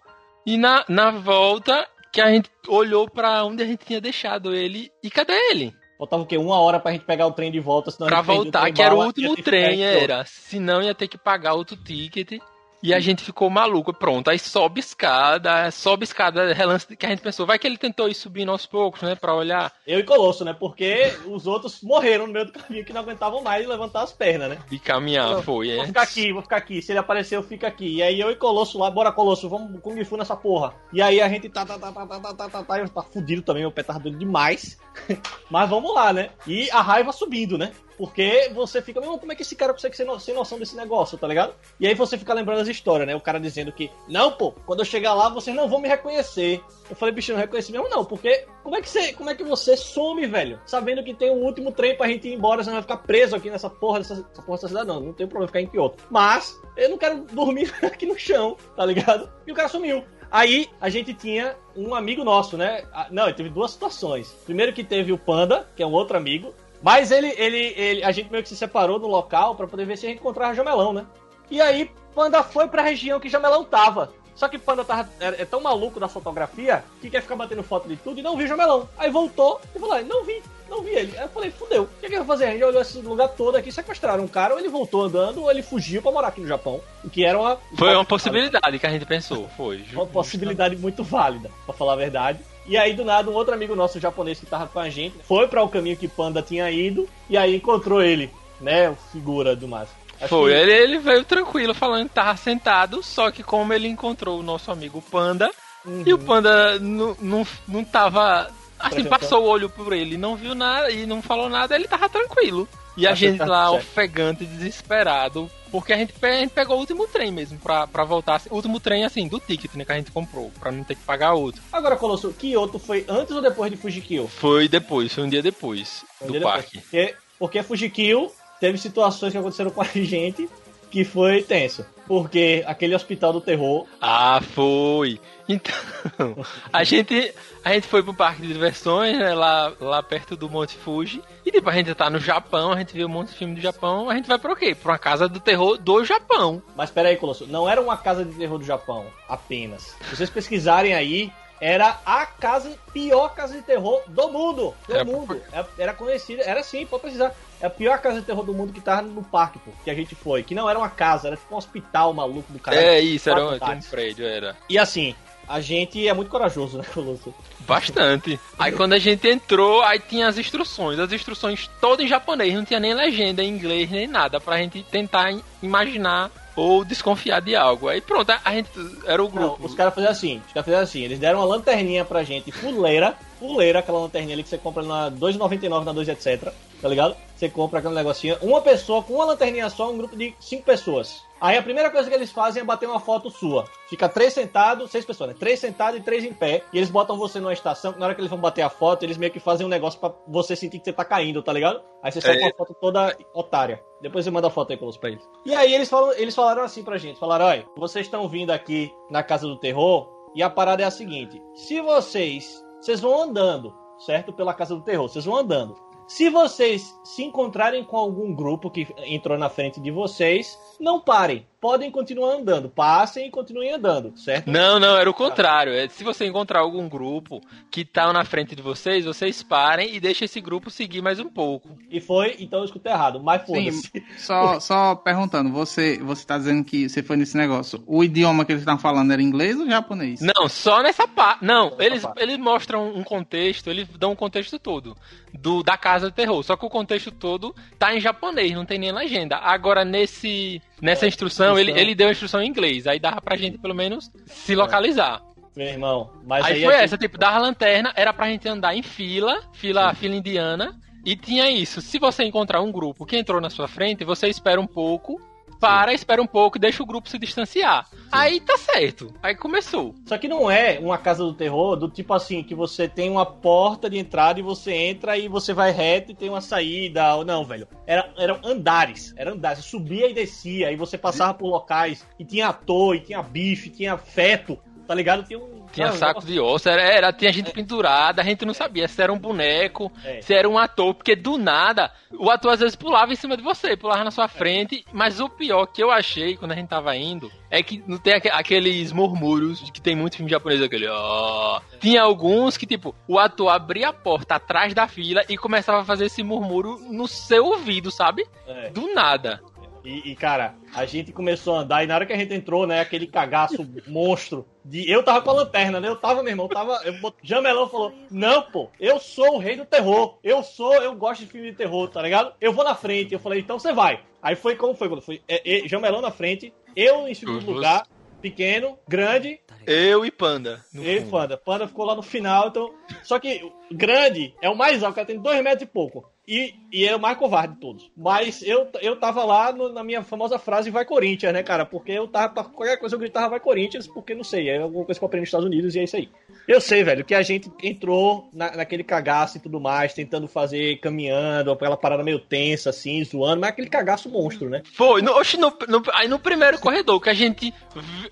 E 0.46 0.56
na, 0.56 0.84
na 0.88 1.10
volta, 1.10 1.88
que 2.12 2.20
a 2.20 2.30
gente 2.30 2.50
olhou 2.68 3.08
para 3.08 3.44
onde 3.44 3.62
a 3.62 3.66
gente 3.66 3.86
tinha 3.86 4.00
deixado 4.00 4.54
ele 4.54 4.92
e 5.02 5.10
cadê 5.10 5.32
ele? 5.50 5.74
Faltava 5.98 6.22
o 6.22 6.26
quê? 6.26 6.36
Uma 6.36 6.60
hora 6.60 6.80
pra 6.80 6.92
gente 6.92 7.04
pegar 7.04 7.26
o 7.26 7.32
trem 7.32 7.50
de 7.50 7.60
volta, 7.60 7.90
senão 7.90 8.08
Pra 8.08 8.20
voltar, 8.20 8.70
que 8.72 8.82
era 8.82 8.94
o 8.94 9.04
último 9.04 9.36
trem, 9.36 9.84
era. 9.84 10.24
Senão 10.26 10.82
ia 10.82 10.94
ter 10.94 11.08
que 11.08 11.16
pagar 11.16 11.54
outro 11.54 11.76
ticket. 11.76 12.40
E 12.82 12.92
a 12.92 13.00
gente 13.00 13.22
ficou 13.22 13.48
maluco. 13.48 13.92
Pronto, 13.92 14.28
aí 14.28 14.38
sobe 14.38 14.80
escada, 14.80 15.70
sobe 15.70 16.04
escada, 16.04 16.52
relance 16.52 16.86
que 16.96 17.06
a 17.06 17.08
gente 17.08 17.22
pensou, 17.22 17.46
vai 17.46 17.58
que 17.58 17.66
ele 17.66 17.78
tentou 17.78 18.08
ir 18.08 18.14
subindo 18.14 18.50
aos 18.50 18.66
poucos, 18.66 19.02
né, 19.02 19.14
pra 19.14 19.34
olhar. 19.34 19.72
Eu 19.86 20.00
e 20.00 20.02
Colosso, 20.02 20.44
né, 20.44 20.52
porque 20.52 21.12
os 21.26 21.46
outros 21.46 21.82
morreram 21.82 22.26
no 22.26 22.32
meio 22.32 22.46
do 22.46 22.52
caminho 22.52 22.84
que 22.84 22.92
não 22.92 23.02
aguentavam 23.02 23.42
mais 23.42 23.66
levantar 23.66 24.02
as 24.02 24.12
pernas, 24.12 24.50
né. 24.50 24.58
E 24.70 24.78
caminhar, 24.78 25.30
então, 25.30 25.42
foi, 25.42 25.70
é. 25.70 25.76
Vou 25.76 25.86
ficar 25.86 26.02
aqui, 26.02 26.32
vou 26.32 26.42
ficar 26.42 26.56
aqui. 26.56 26.82
Se 26.82 26.92
ele 26.92 26.98
aparecer, 26.98 27.36
eu 27.36 27.42
fico 27.42 27.66
aqui. 27.66 27.96
E 27.96 28.02
aí 28.02 28.20
eu 28.20 28.30
e 28.30 28.36
Colosso 28.36 28.78
lá, 28.78 28.90
bora 28.90 29.12
Colosso, 29.12 29.48
vamos 29.48 29.80
Kung 29.80 30.04
Fu 30.04 30.16
nessa 30.16 30.34
porra. 30.34 30.74
E 30.92 31.00
aí 31.00 31.20
a 31.20 31.28
gente 31.28 31.48
tá, 31.48 31.64
tá, 31.64 31.78
tá, 31.78 31.92
tá, 31.92 32.06
tá, 32.06 32.18
tá, 32.20 32.34
tá, 32.34 32.48
tá, 32.48 32.62
tá, 32.62 32.78
eu 32.78 32.88
tá 32.88 33.02
fudido 33.02 33.42
também, 33.42 33.62
meu 33.62 33.70
pé 33.70 33.82
tá 33.82 33.98
doido 33.98 34.18
demais. 34.18 34.78
Mas 35.50 35.70
vamos 35.70 35.94
lá, 35.94 36.12
né. 36.12 36.30
E 36.46 36.70
a 36.70 36.80
raiva 36.80 37.12
subindo, 37.12 37.56
né. 37.56 37.72
Porque 37.96 38.50
você 38.54 38.80
fica, 38.80 39.00
meu, 39.00 39.18
como 39.18 39.32
é 39.32 39.34
que 39.34 39.42
esse 39.42 39.54
cara 39.54 39.72
consegue 39.72 39.96
ser 39.96 40.04
no, 40.04 40.18
sem 40.18 40.34
noção 40.34 40.58
desse 40.58 40.76
negócio, 40.76 41.18
tá 41.18 41.26
ligado? 41.26 41.54
E 41.78 41.86
aí 41.86 41.94
você 41.94 42.18
fica 42.18 42.34
lembrando 42.34 42.60
as 42.60 42.68
histórias, 42.68 43.06
né? 43.06 43.14
O 43.14 43.20
cara 43.20 43.38
dizendo 43.38 43.72
que, 43.72 43.90
não, 44.08 44.32
pô, 44.32 44.52
quando 44.66 44.80
eu 44.80 44.84
chegar 44.84 45.14
lá, 45.14 45.28
vocês 45.28 45.54
não 45.54 45.68
vão 45.68 45.80
me 45.80 45.88
reconhecer. 45.88 46.60
Eu 46.88 46.96
falei, 46.96 47.14
bicho, 47.14 47.32
não 47.32 47.40
reconhece 47.40 47.72
mesmo, 47.72 47.88
não, 47.88 48.04
porque 48.04 48.46
como 48.62 48.76
é 48.76 48.80
que 48.80 48.88
você, 48.88 49.12
como 49.12 49.30
é 49.30 49.34
que 49.34 49.44
você 49.44 49.76
some, 49.76 50.26
velho? 50.26 50.60
Sabendo 50.66 51.02
que 51.02 51.14
tem 51.14 51.30
um 51.30 51.44
último 51.44 51.72
trem 51.72 51.96
pra 51.96 52.08
gente 52.08 52.28
ir 52.28 52.34
embora, 52.34 52.62
você 52.62 52.70
não 52.70 52.76
vai 52.76 52.82
ficar 52.82 52.98
preso 52.98 53.36
aqui 53.36 53.50
nessa 53.50 53.70
porra 53.70 53.98
dessa 53.98 54.16
porra 54.22 54.56
dessa 54.56 54.68
cidade, 54.68 54.86
não. 54.86 55.00
Não 55.00 55.12
tem 55.12 55.26
problema 55.26 55.48
ficar 55.48 55.60
em 55.60 55.66
Kyoto. 55.66 56.04
Mas, 56.10 56.60
eu 56.76 56.90
não 56.90 56.98
quero 56.98 57.24
dormir 57.32 57.72
aqui 57.82 58.06
no 58.06 58.18
chão, 58.18 58.56
tá 58.76 58.84
ligado? 58.84 59.30
E 59.46 59.52
o 59.52 59.54
cara 59.54 59.68
sumiu. 59.68 60.04
Aí 60.32 60.70
a 60.80 60.88
gente 60.88 61.12
tinha 61.12 61.54
um 61.76 61.94
amigo 61.94 62.24
nosso, 62.24 62.56
né? 62.56 62.84
Ah, 62.90 63.08
não, 63.10 63.30
teve 63.30 63.50
duas 63.50 63.72
situações. 63.72 64.32
Primeiro 64.46 64.72
que 64.72 64.82
teve 64.82 65.12
o 65.12 65.18
Panda, 65.18 65.68
que 65.76 65.82
é 65.82 65.86
um 65.86 65.92
outro 65.92 66.16
amigo, 66.16 66.54
mas 66.82 67.10
ele, 67.10 67.28
ele, 67.36 67.74
ele, 67.76 68.04
a 68.04 68.10
gente 68.10 68.30
meio 68.30 68.42
que 68.42 68.48
se 68.48 68.56
separou 68.56 68.98
do 68.98 69.06
local 69.06 69.54
para 69.54 69.66
poder 69.66 69.86
ver 69.86 69.96
se 69.96 70.06
a 70.06 70.08
gente 70.08 70.18
encontrava 70.18 70.54
Jamelão, 70.54 70.92
né? 70.92 71.06
E 71.50 71.60
aí, 71.60 71.90
Panda 72.14 72.42
foi 72.42 72.66
pra 72.66 72.82
região 72.82 73.20
que 73.20 73.28
Jamelão 73.28 73.64
tava. 73.64 74.12
Só 74.34 74.48
que 74.48 74.58
Panda 74.58 74.84
tava, 74.84 75.08
é, 75.20 75.42
é 75.42 75.44
tão 75.44 75.60
maluco 75.60 76.00
da 76.00 76.08
fotografia 76.08 76.82
que 77.00 77.10
quer 77.10 77.22
ficar 77.22 77.36
batendo 77.36 77.62
foto 77.62 77.88
de 77.88 77.96
tudo 77.96 78.18
e 78.18 78.22
não 78.22 78.36
viu 78.36 78.46
Jamelão. 78.46 78.88
Aí 78.98 79.10
voltou 79.10 79.60
e 79.74 79.78
falou: 79.78 80.02
não 80.04 80.24
vi, 80.24 80.42
não 80.68 80.82
vi 80.82 80.90
ele. 80.90 81.16
Aí 81.16 81.24
eu 81.24 81.28
falei: 81.28 81.50
fudeu, 81.50 81.82
o 81.82 81.88
que, 82.00 82.08
que 82.08 82.14
eu 82.14 82.24
vou 82.24 82.26
fazer? 82.26 82.46
A 82.46 82.50
gente 82.52 82.64
olhou 82.64 82.80
esse 82.80 82.98
lugar 83.00 83.28
todo 83.28 83.56
aqui, 83.56 83.70
sequestraram 83.70 84.24
um 84.24 84.28
cara, 84.28 84.54
ou 84.54 84.58
ele 84.58 84.68
voltou 84.68 85.02
andando, 85.02 85.42
ou 85.42 85.50
ele 85.50 85.62
fugiu 85.62 86.00
para 86.00 86.10
morar 86.10 86.28
aqui 86.28 86.40
no 86.40 86.48
Japão. 86.48 86.80
O 87.04 87.10
que 87.10 87.24
era 87.24 87.38
uma. 87.38 87.58
Foi 87.76 87.94
uma 87.94 88.04
possibilidade 88.04 88.78
que 88.78 88.86
a 88.86 88.90
gente 88.90 89.04
pensou, 89.04 89.48
foi. 89.56 89.84
Uma 89.92 90.06
possibilidade 90.06 90.76
muito 90.76 91.04
válida, 91.04 91.50
para 91.66 91.74
falar 91.74 91.92
a 91.92 91.96
verdade. 91.96 92.40
E 92.66 92.76
aí, 92.76 92.94
do 92.94 93.04
nada, 93.04 93.30
um 93.30 93.34
outro 93.34 93.54
amigo 93.54 93.74
nosso 93.74 93.98
japonês 93.98 94.38
que 94.38 94.46
tava 94.46 94.66
com 94.66 94.78
a 94.78 94.88
gente 94.88 95.16
foi 95.24 95.48
para 95.48 95.62
o 95.62 95.68
caminho 95.68 95.96
que 95.96 96.06
Panda 96.06 96.42
tinha 96.42 96.70
ido 96.70 97.08
e 97.28 97.36
aí 97.36 97.56
encontrou 97.56 98.02
ele, 98.02 98.30
né? 98.60 98.94
Figura 99.10 99.56
do 99.56 99.66
Márcio. 99.66 99.96
Foi, 100.28 100.52
que... 100.52 100.56
ele, 100.56 100.72
ele 100.72 100.98
veio 100.98 101.24
tranquilo 101.24 101.74
falando 101.74 102.08
que 102.08 102.14
tava 102.14 102.36
sentado, 102.36 103.02
só 103.02 103.30
que 103.30 103.42
como 103.42 103.72
ele 103.72 103.88
encontrou 103.88 104.38
o 104.38 104.42
nosso 104.42 104.70
amigo 104.70 105.02
Panda, 105.02 105.50
uhum. 105.84 106.04
e 106.06 106.14
o 106.14 106.18
Panda 106.18 106.78
não, 106.78 107.16
não, 107.20 107.46
não 107.66 107.84
tava. 107.84 108.48
Assim, 108.78 109.04
passou 109.04 109.44
o 109.44 109.46
olho 109.46 109.70
por 109.70 109.92
ele, 109.92 110.16
não 110.16 110.34
viu 110.34 110.56
nada 110.56 110.90
e 110.90 111.06
não 111.06 111.22
falou 111.22 111.48
nada, 111.48 111.74
ele 111.74 111.86
tava 111.86 112.08
tranquilo. 112.08 112.68
E 112.96 113.06
a 113.06 113.14
gente 113.14 113.42
lá, 113.42 113.70
ofegante, 113.70 114.44
desesperado, 114.44 115.50
porque 115.70 115.92
a 115.92 115.96
gente, 115.96 116.12
a 116.20 116.32
gente, 116.32 116.50
pegou 116.50 116.76
o 116.76 116.80
último 116.80 117.06
trem 117.06 117.32
mesmo 117.32 117.58
pra, 117.58 117.86
pra 117.86 118.04
voltar. 118.04 118.36
Assim, 118.36 118.50
o 118.50 118.54
último 118.54 118.78
trem, 118.78 119.04
assim, 119.04 119.26
do 119.26 119.40
ticket, 119.40 119.74
né, 119.74 119.84
que 119.84 119.92
a 119.92 119.96
gente 119.96 120.10
comprou, 120.10 120.50
pra 120.60 120.70
não 120.70 120.84
ter 120.84 120.94
que 120.94 121.02
pagar 121.02 121.32
outro. 121.32 121.62
Agora, 121.72 121.96
Colosso, 121.96 122.32
Kyoto 122.32 122.78
foi 122.78 123.04
antes 123.08 123.34
ou 123.34 123.40
depois 123.40 123.70
de 123.70 123.78
Fujikyo? 123.78 124.28
Foi 124.28 124.68
depois, 124.68 125.12
foi 125.12 125.24
um 125.24 125.28
dia 125.28 125.42
depois 125.42 126.04
um 126.20 126.26
do 126.26 126.32
dia 126.32 126.42
parque. 126.42 126.78
Depois. 126.78 126.84
Porque, 126.90 127.16
porque 127.38 127.62
Fujikyo 127.62 128.30
teve 128.60 128.76
situações 128.76 129.32
que 129.32 129.38
aconteceram 129.38 129.70
com 129.70 129.80
a 129.80 129.86
gente 129.96 130.48
que 130.92 131.04
foi 131.04 131.42
tenso. 131.42 131.86
Porque 132.06 132.62
aquele 132.66 132.94
hospital 132.94 133.32
do 133.32 133.40
terror. 133.40 133.86
Ah, 133.98 134.40
foi! 134.42 135.18
Então, 135.48 135.74
a 136.70 136.84
gente, 136.84 137.34
a 137.64 137.72
gente 137.72 137.86
foi 137.86 138.02
pro 138.02 138.12
parque 138.12 138.42
de 138.42 138.48
diversões, 138.48 139.18
né, 139.18 139.34
lá, 139.34 139.72
lá 139.80 140.02
perto 140.02 140.36
do 140.36 140.50
Monte 140.50 140.76
Fuji. 140.76 141.22
E 141.46 141.50
tipo, 141.50 141.68
a 141.70 141.72
gente 141.72 141.94
tá 141.94 142.10
no 142.10 142.18
Japão, 142.18 142.72
a 142.72 142.78
gente 142.78 142.92
viu 142.92 143.06
um 143.06 143.10
monte 143.10 143.30
de 143.30 143.36
filme 143.36 143.54
do 143.54 143.60
Japão, 143.60 144.10
a 144.10 144.14
gente 144.14 144.28
vai 144.28 144.38
pra 144.38 144.54
quê? 144.54 144.74
Pra 144.74 144.92
uma 144.92 144.98
casa 144.98 145.28
do 145.28 145.40
terror 145.40 145.78
do 145.78 146.04
Japão. 146.04 146.62
Mas 146.76 146.90
pera 146.90 147.08
aí, 147.08 147.16
Colosso, 147.16 147.46
não 147.46 147.68
era 147.68 147.80
uma 147.80 147.96
casa 147.96 148.24
de 148.24 148.34
terror 148.34 148.58
do 148.58 148.64
Japão 148.64 149.06
apenas. 149.26 149.96
Se 150.10 150.16
vocês 150.16 150.28
pesquisarem 150.28 150.92
aí, 150.92 151.32
era 151.62 152.00
a 152.04 152.26
casa, 152.26 152.76
pior 152.92 153.28
casa 153.36 153.54
de 153.54 153.62
terror 153.62 154.02
do 154.08 154.28
mundo. 154.32 154.74
Do 154.84 154.94
era 154.94 155.04
mundo. 155.04 155.26
Por... 155.36 155.68
Era 155.78 155.94
conhecida, 155.94 156.42
era 156.42 156.58
assim, 156.58 156.84
pode 156.84 157.02
precisar. 157.02 157.32
É 157.60 157.66
a 157.66 157.70
pior 157.70 158.00
casa 158.00 158.18
de 158.18 158.26
terror 158.26 158.44
do 158.44 158.52
mundo 158.52 158.72
que 158.72 158.80
tava 158.80 159.02
no 159.02 159.22
parque, 159.22 159.60
pô, 159.60 159.70
que 159.84 159.88
a 159.88 159.94
gente 159.94 160.16
foi. 160.16 160.42
Que 160.42 160.56
não 160.56 160.68
era 160.68 160.76
uma 160.76 160.90
casa, 160.90 161.28
era 161.28 161.36
tipo 161.36 161.54
um 161.54 161.58
hospital 161.58 162.12
maluco 162.12 162.52
do 162.52 162.58
cara. 162.58 162.76
É 162.76 162.98
isso, 162.98 163.30
era 163.30 163.46
um, 163.46 163.54
um 163.54 163.80
prédio, 163.88 164.26
era. 164.26 164.56
E 164.68 164.76
assim, 164.76 165.14
a 165.48 165.60
gente 165.60 166.08
é 166.08 166.12
muito 166.12 166.28
corajoso, 166.28 166.78
né, 166.78 166.84
Colosso? 166.92 167.32
Bastante. 167.60 168.40
Aí 168.58 168.72
quando 168.72 168.94
a 168.94 168.98
gente 168.98 169.28
entrou, 169.28 169.82
aí 169.82 170.00
tinha 170.00 170.26
as 170.26 170.38
instruções. 170.38 170.98
As 170.98 171.12
instruções 171.12 171.70
todas 171.80 172.04
em 172.04 172.08
japonês, 172.08 172.52
não 172.54 172.64
tinha 172.64 172.80
nem 172.80 172.92
legenda 172.92 173.40
em 173.40 173.48
inglês, 173.48 173.88
nem 173.88 174.08
nada, 174.08 174.40
pra 174.40 174.56
gente 174.56 174.82
tentar 174.82 175.32
imaginar 175.62 176.28
ou 176.56 176.84
desconfiar 176.84 177.40
de 177.40 177.54
algo. 177.54 177.88
Aí 177.88 178.00
pronto, 178.00 178.30
a 178.44 178.52
gente 178.52 178.70
era 179.06 179.22
o 179.22 179.28
grupo. 179.28 179.58
Não, 179.60 179.66
os 179.66 179.74
caras 179.74 179.94
faziam 179.94 180.10
assim, 180.10 180.42
os 180.46 180.52
caras 180.52 180.64
faziam 180.64 180.82
assim, 180.82 181.00
eles 181.00 181.18
deram 181.18 181.38
uma 181.38 181.46
lanterninha 181.46 182.04
pra 182.04 182.22
gente, 182.22 182.52
fuleira, 182.52 183.16
fuleira, 183.38 183.80
aquela 183.80 184.00
lanterninha 184.00 184.34
ali 184.34 184.42
que 184.42 184.48
você 184.48 184.58
compra 184.58 184.82
na 184.82 185.10
2,99 185.10 185.84
na 185.84 185.92
2 185.92 186.08
etc, 186.08 186.52
tá 186.80 186.88
ligado? 186.88 187.16
Você 187.36 187.48
compra 187.48 187.78
aquele 187.78 187.94
negocinho, 187.94 188.36
uma 188.40 188.60
pessoa 188.60 189.02
com 189.02 189.14
uma 189.14 189.24
lanterninha 189.24 189.68
só, 189.68 189.90
um 189.90 189.96
grupo 189.96 190.16
de 190.16 190.34
cinco 190.40 190.64
pessoas. 190.64 191.22
Aí 191.42 191.56
a 191.56 191.62
primeira 191.62 191.90
coisa 191.90 192.08
que 192.08 192.14
eles 192.14 192.30
fazem 192.30 192.62
é 192.62 192.64
bater 192.64 192.88
uma 192.88 193.00
foto 193.00 193.28
sua. 193.28 193.64
Fica 193.90 194.08
três 194.08 194.32
sentados, 194.32 194.92
seis 194.92 195.04
pessoas, 195.04 195.30
né? 195.30 195.36
Três 195.36 195.58
sentados 195.58 195.98
e 195.98 196.00
três 196.00 196.22
em 196.22 196.32
pé. 196.32 196.62
E 196.72 196.78
eles 196.78 196.88
botam 196.88 197.18
você 197.18 197.40
numa 197.40 197.52
estação, 197.52 197.96
na 197.98 198.06
hora 198.06 198.14
que 198.14 198.20
eles 198.20 198.30
vão 198.30 198.38
bater 198.38 198.62
a 198.62 198.70
foto, 198.70 199.02
eles 199.02 199.16
meio 199.16 199.32
que 199.32 199.40
fazem 199.40 199.66
um 199.66 199.68
negócio 199.68 199.98
para 199.98 200.14
você 200.28 200.54
sentir 200.54 200.78
que 200.78 200.84
você 200.84 200.92
tá 200.92 201.04
caindo, 201.04 201.42
tá 201.42 201.52
ligado? 201.52 201.82
Aí 202.00 202.12
você 202.12 202.20
sai 202.20 202.36
é. 202.36 202.38
com 202.38 202.46
a 202.46 202.58
foto 202.58 202.76
toda 202.80 203.18
otária. 203.34 203.82
Depois 204.00 204.24
você 204.24 204.30
manda 204.30 204.46
a 204.46 204.50
foto 204.50 204.70
aí, 204.70 204.76
Colosso, 204.76 205.00
pra 205.00 205.10
eles. 205.10 205.28
E 205.44 205.52
aí 205.52 205.74
eles, 205.74 205.88
falam, 205.88 206.12
eles 206.12 206.32
falaram 206.42 206.64
assim 206.64 206.82
pra 206.82 206.98
gente: 206.98 207.20
falaram, 207.20 207.46
olha, 207.46 207.66
vocês 207.76 208.06
estão 208.06 208.28
vindo 208.28 208.50
aqui 208.50 208.92
na 209.08 209.22
Casa 209.22 209.46
do 209.46 209.56
Terror, 209.56 210.08
e 210.34 210.42
a 210.42 210.50
parada 210.50 210.82
é 210.82 210.86
a 210.86 210.90
seguinte: 210.90 211.40
se 211.54 211.80
vocês. 211.80 212.62
Vocês 212.80 213.00
vão 213.00 213.22
andando, 213.22 213.72
certo? 213.96 214.32
Pela 214.32 214.52
Casa 214.52 214.74
do 214.74 214.82
Terror, 214.82 215.08
vocês 215.08 215.24
vão 215.24 215.36
andando. 215.36 215.76
Se 216.08 216.28
vocês 216.28 216.98
se 217.04 217.22
encontrarem 217.22 217.84
com 217.84 217.96
algum 217.96 218.34
grupo 218.34 218.68
que 218.68 218.88
entrou 219.06 219.38
na 219.38 219.48
frente 219.48 219.80
de 219.80 219.92
vocês, 219.92 220.58
não 220.80 221.00
parem. 221.00 221.46
Podem 221.62 221.92
continuar 221.92 222.34
andando. 222.34 222.68
Passem 222.68 223.28
e 223.28 223.30
continuem 223.30 223.70
andando, 223.70 224.18
certo? 224.18 224.50
Não, 224.50 224.80
não, 224.80 224.96
era 224.96 225.08
o 225.08 225.14
contrário. 225.14 225.72
É, 225.72 225.88
se 225.88 226.02
você 226.02 226.26
encontrar 226.26 226.58
algum 226.58 226.88
grupo 226.88 227.40
que 227.70 227.84
tá 227.84 228.12
na 228.12 228.24
frente 228.24 228.56
de 228.56 228.60
vocês, 228.60 229.04
vocês 229.04 229.44
parem 229.44 229.94
e 229.94 230.00
deixem 230.00 230.24
esse 230.24 230.40
grupo 230.40 230.70
seguir 230.70 231.00
mais 231.00 231.20
um 231.20 231.28
pouco. 231.28 231.78
E 231.88 232.00
foi, 232.00 232.34
então 232.40 232.58
eu 232.58 232.64
escutei 232.64 232.90
errado, 232.90 233.22
mas 233.22 233.46
foda-se. 233.46 233.92
Só, 234.18 234.58
só 234.60 234.96
perguntando, 234.96 235.52
você, 235.52 235.98
você 235.98 236.26
tá 236.26 236.36
dizendo 236.36 236.64
que 236.64 236.88
você 236.88 237.00
foi 237.00 237.16
nesse 237.16 237.36
negócio. 237.36 237.80
O 237.86 238.02
idioma 238.02 238.44
que 238.44 238.50
eles 238.50 238.62
estão 238.62 238.76
falando 238.76 239.12
era 239.12 239.22
inglês 239.22 239.56
ou 239.56 239.70
japonês? 239.70 240.20
Não, 240.20 240.48
só 240.48 240.82
nessa 240.82 241.06
parte. 241.06 241.44
Não, 241.44 241.76
eles, 241.78 242.02
parte. 242.02 242.20
eles 242.20 242.38
mostram 242.38 242.92
um 242.92 243.04
contexto, 243.04 243.70
eles 243.70 243.86
dão 243.96 244.10
um 244.10 244.16
contexto 244.16 244.58
todo 244.58 244.96
do, 245.32 245.62
da 245.62 245.76
Casa 245.76 246.10
do 246.10 246.12
Terror. 246.12 246.42
Só 246.42 246.56
que 246.56 246.66
o 246.66 246.70
contexto 246.70 247.12
todo 247.12 247.54
tá 247.78 247.94
em 247.94 248.00
japonês, 248.00 248.50
não 248.50 248.64
tem 248.64 248.80
nem 248.80 248.90
legenda. 248.90 249.36
Agora, 249.36 249.84
nesse, 249.84 250.60
nessa 250.80 251.06
é, 251.06 251.08
instrução, 251.08 251.58
ele, 251.58 251.72
ele 251.72 251.94
deu 251.94 252.08
a 252.08 252.12
instrução 252.12 252.42
em 252.42 252.48
inglês. 252.48 252.86
Aí 252.86 252.98
dava 252.98 253.20
pra 253.20 253.36
gente, 253.36 253.58
pelo 253.58 253.74
menos, 253.74 254.10
se 254.26 254.54
localizar. 254.54 255.22
Meu 255.54 255.66
irmão, 255.66 256.10
mas 256.24 256.44
aí, 256.46 256.54
aí 256.54 256.64
foi 256.64 256.74
essa, 256.74 256.96
tipo, 256.96 257.18
da 257.18 257.36
lanterna, 257.36 257.92
era 257.94 258.12
pra 258.12 258.28
gente 258.28 258.48
andar 258.48 258.74
em 258.74 258.82
fila, 258.82 259.42
fila, 259.52 259.92
fila 259.94 260.14
indiana, 260.14 260.74
e 261.04 261.14
tinha 261.14 261.50
isso. 261.50 261.82
Se 261.82 261.98
você 261.98 262.24
encontrar 262.24 262.62
um 262.62 262.72
grupo 262.72 263.04
que 263.04 263.18
entrou 263.18 263.40
na 263.40 263.50
sua 263.50 263.68
frente, 263.68 264.02
você 264.02 264.28
espera 264.28 264.60
um 264.60 264.66
pouco 264.66 265.20
para, 265.62 265.94
espera 265.94 266.20
um 266.20 266.26
pouco 266.26 266.58
e 266.58 266.60
deixa 266.60 266.82
o 266.82 266.86
grupo 266.86 267.08
se 267.08 267.16
distanciar. 267.16 267.86
Sim. 267.88 267.96
Aí 268.10 268.40
tá 268.40 268.58
certo. 268.58 269.14
Aí 269.22 269.36
começou. 269.36 269.94
Só 270.04 270.18
que 270.18 270.26
não 270.26 270.50
é 270.50 270.80
uma 270.80 270.98
casa 270.98 271.22
do 271.22 271.32
terror 271.32 271.76
do 271.76 271.88
tipo 271.88 272.12
assim, 272.12 272.42
que 272.42 272.52
você 272.52 272.88
tem 272.88 273.08
uma 273.08 273.24
porta 273.24 273.88
de 273.88 273.96
entrada 273.96 274.40
e 274.40 274.42
você 274.42 274.72
entra 274.72 275.16
e 275.16 275.28
você 275.28 275.54
vai 275.54 275.70
reto 275.70 276.10
e 276.10 276.16
tem 276.16 276.28
uma 276.28 276.40
saída. 276.40 277.14
Ou 277.14 277.24
não, 277.24 277.44
velho. 277.44 277.68
Era, 277.86 278.12
eram 278.18 278.40
andares. 278.42 279.14
Era 279.16 279.32
andares. 279.32 279.60
Você 279.60 279.70
subia 279.70 280.10
e 280.10 280.14
descia. 280.14 280.72
E 280.72 280.76
você 280.76 280.98
passava 280.98 281.32
por 281.32 281.46
locais. 281.46 282.04
E 282.18 282.24
tinha 282.24 282.48
ator, 282.48 282.96
e 282.96 283.00
tinha 283.00 283.22
bife, 283.22 283.70
tinha 283.70 283.96
feto. 283.96 284.58
Tá 284.92 284.96
ligado? 284.96 285.24
Tinha 285.24 285.38
um 285.38 285.62
tinha 285.72 285.88
ah, 285.88 285.92
saco 285.92 286.22
de 286.22 286.38
osso, 286.38 286.68
era, 286.68 286.82
era, 286.82 287.12
tinha 287.14 287.32
gente 287.32 287.50
pendurada, 287.50 288.20
a 288.20 288.24
gente 288.24 288.44
não 288.44 288.52
sabia 288.52 288.86
se 288.86 289.00
era 289.00 289.10
um 289.10 289.18
boneco, 289.18 289.90
é. 290.04 290.20
se 290.20 290.34
era 290.34 290.46
um 290.46 290.58
ator, 290.58 290.92
porque 290.92 291.16
do 291.16 291.38
nada 291.38 291.90
o 292.18 292.30
ator 292.30 292.52
às 292.52 292.60
vezes 292.60 292.76
pulava 292.76 293.10
em 293.10 293.16
cima 293.16 293.38
de 293.38 293.42
você, 293.42 293.74
pulava 293.74 294.04
na 294.04 294.10
sua 294.10 294.28
frente, 294.28 294.84
mas 294.92 295.18
o 295.18 295.30
pior 295.30 295.64
que 295.64 295.82
eu 295.82 295.90
achei 295.90 296.36
quando 296.36 296.52
a 296.52 296.54
gente 296.54 296.68
tava 296.68 296.94
indo 296.94 297.32
é 297.50 297.62
que 297.62 297.82
não 297.86 297.96
tem 297.96 298.14
aqueles 298.32 298.92
murmúrios 298.92 299.70
que 299.70 299.80
tem 299.80 299.96
muito 299.96 300.16
filme 300.16 300.30
japonês, 300.30 300.62
aquele 300.62 300.88
ó. 300.88 301.56
Oh. 301.58 301.78
Tinha 301.78 302.02
alguns 302.02 302.56
que, 302.56 302.66
tipo, 302.66 302.94
o 303.08 303.18
ator 303.18 303.48
abria 303.48 303.88
a 303.88 303.92
porta 303.92 304.34
atrás 304.34 304.74
da 304.74 304.86
fila 304.86 305.22
e 305.28 305.38
começava 305.38 305.80
a 305.80 305.84
fazer 305.84 306.06
esse 306.06 306.22
murmúrio 306.22 306.78
no 306.90 307.08
seu 307.08 307.46
ouvido, 307.46 307.90
sabe? 307.90 308.26
É. 308.46 308.70
Do 308.70 308.92
nada. 308.94 309.40
E, 309.84 310.12
e, 310.12 310.16
cara, 310.16 310.54
a 310.74 310.84
gente 310.84 311.12
começou 311.12 311.56
a 311.56 311.60
andar 311.60 311.82
e 311.82 311.86
na 311.86 311.94
hora 311.94 312.06
que 312.06 312.12
a 312.12 312.16
gente 312.16 312.32
entrou, 312.32 312.66
né, 312.66 312.80
aquele 312.80 313.06
cagaço 313.06 313.68
monstro 313.86 314.46
de. 314.64 314.88
Eu 314.90 315.02
tava 315.02 315.22
com 315.22 315.30
a 315.30 315.34
lanterna, 315.34 315.80
né? 315.80 315.88
Eu 315.88 315.96
tava, 315.96 316.22
meu 316.22 316.30
irmão, 316.32 316.48
tava. 316.48 316.80
Eu, 316.84 316.94
Jamelão 317.22 317.68
falou: 317.68 317.92
Não, 318.10 318.42
pô, 318.42 318.70
eu 318.78 318.98
sou 319.00 319.36
o 319.36 319.38
rei 319.38 319.56
do 319.56 319.64
terror. 319.64 320.18
Eu 320.22 320.42
sou, 320.42 320.74
eu 320.74 320.94
gosto 320.94 321.20
de 321.22 321.26
filme 321.26 321.50
de 321.50 321.56
terror, 321.56 321.88
tá 321.88 322.00
ligado? 322.00 322.32
Eu 322.40 322.52
vou 322.52 322.64
na 322.64 322.74
frente. 322.74 323.12
Eu 323.12 323.20
falei, 323.20 323.40
então 323.40 323.58
você 323.58 323.72
vai. 323.72 324.02
Aí 324.22 324.36
foi 324.36 324.54
como 324.56 324.74
foi, 324.74 324.88
quando 324.88 325.02
foi. 325.02 325.20
É, 325.26 325.64
é, 325.64 325.68
Jamelão 325.68 326.00
na 326.00 326.10
frente, 326.10 326.52
eu 326.76 327.08
em 327.08 327.14
segundo 327.14 327.50
lugar, 327.50 327.86
pequeno, 328.20 328.78
grande. 328.86 329.40
Eu 329.66 330.04
e 330.04 330.10
Panda. 330.10 330.64
Eu 330.72 330.98
e 330.98 331.04
Panda. 331.04 331.36
Panda 331.36 331.66
ficou 331.66 331.84
lá 331.84 331.94
no 331.94 332.02
final, 332.02 332.48
então. 332.48 332.72
Só 333.02 333.18
que 333.18 333.52
grande 333.70 334.34
é 334.40 334.48
o 334.48 334.56
mais 334.56 334.82
alto, 334.82 335.04
tem 335.04 335.18
dois 335.18 335.42
metros 335.42 335.62
e 335.62 335.66
pouco. 335.66 336.11
E, 336.32 336.54
e 336.72 336.86
é 336.88 336.96
o 336.96 336.98
mais 336.98 337.18
covarde 337.18 337.52
de 337.52 337.60
todos. 337.60 337.90
Mas 337.94 338.40
eu, 338.40 338.66
eu 338.80 338.96
tava 338.98 339.22
lá 339.22 339.52
no, 339.52 339.70
na 339.70 339.84
minha 339.84 340.02
famosa 340.02 340.38
frase 340.38 340.70
vai 340.70 340.82
Corinthians, 340.82 341.30
né, 341.30 341.42
cara? 341.42 341.66
Porque 341.66 341.92
eu 341.92 342.08
tava, 342.08 342.44
qualquer 342.44 342.78
coisa 342.78 342.94
eu 342.94 342.98
gritava 342.98 343.28
vai 343.28 343.38
Corinthians, 343.38 343.86
porque 343.86 344.14
não 344.14 344.24
sei, 344.24 344.48
é 344.48 344.56
alguma 344.56 344.86
coisa 344.86 344.98
que 344.98 345.04
eu 345.04 345.06
aprendi 345.08 345.20
nos 345.24 345.28
Estados 345.28 345.46
Unidos 345.46 345.74
e 345.74 345.80
é 345.80 345.84
isso 345.84 345.96
aí. 345.96 346.08
Eu 346.48 346.58
sei, 346.58 346.82
velho, 346.82 347.04
que 347.04 347.14
a 347.14 347.20
gente 347.20 347.52
entrou 347.62 348.30
na, 348.32 348.56
naquele 348.56 348.82
cagaço 348.82 349.36
e 349.36 349.40
tudo 349.40 349.60
mais, 349.60 349.92
tentando 349.92 350.26
fazer, 350.26 350.80
caminhando, 350.80 351.52
aquela 351.52 351.76
parada 351.76 352.02
meio 352.02 352.18
tensa, 352.18 352.70
assim, 352.70 353.04
zoando, 353.04 353.42
mas 353.42 353.50
aquele 353.50 353.68
cagaço 353.68 354.08
monstro, 354.08 354.48
né? 354.48 354.62
Foi, 354.72 355.02
no, 355.02 355.12
no, 355.12 355.58
no, 355.68 355.82
aí 355.92 356.08
no 356.08 356.18
primeiro 356.18 356.58
corredor 356.58 356.98
que 356.98 357.10
a 357.10 357.14
gente. 357.14 357.52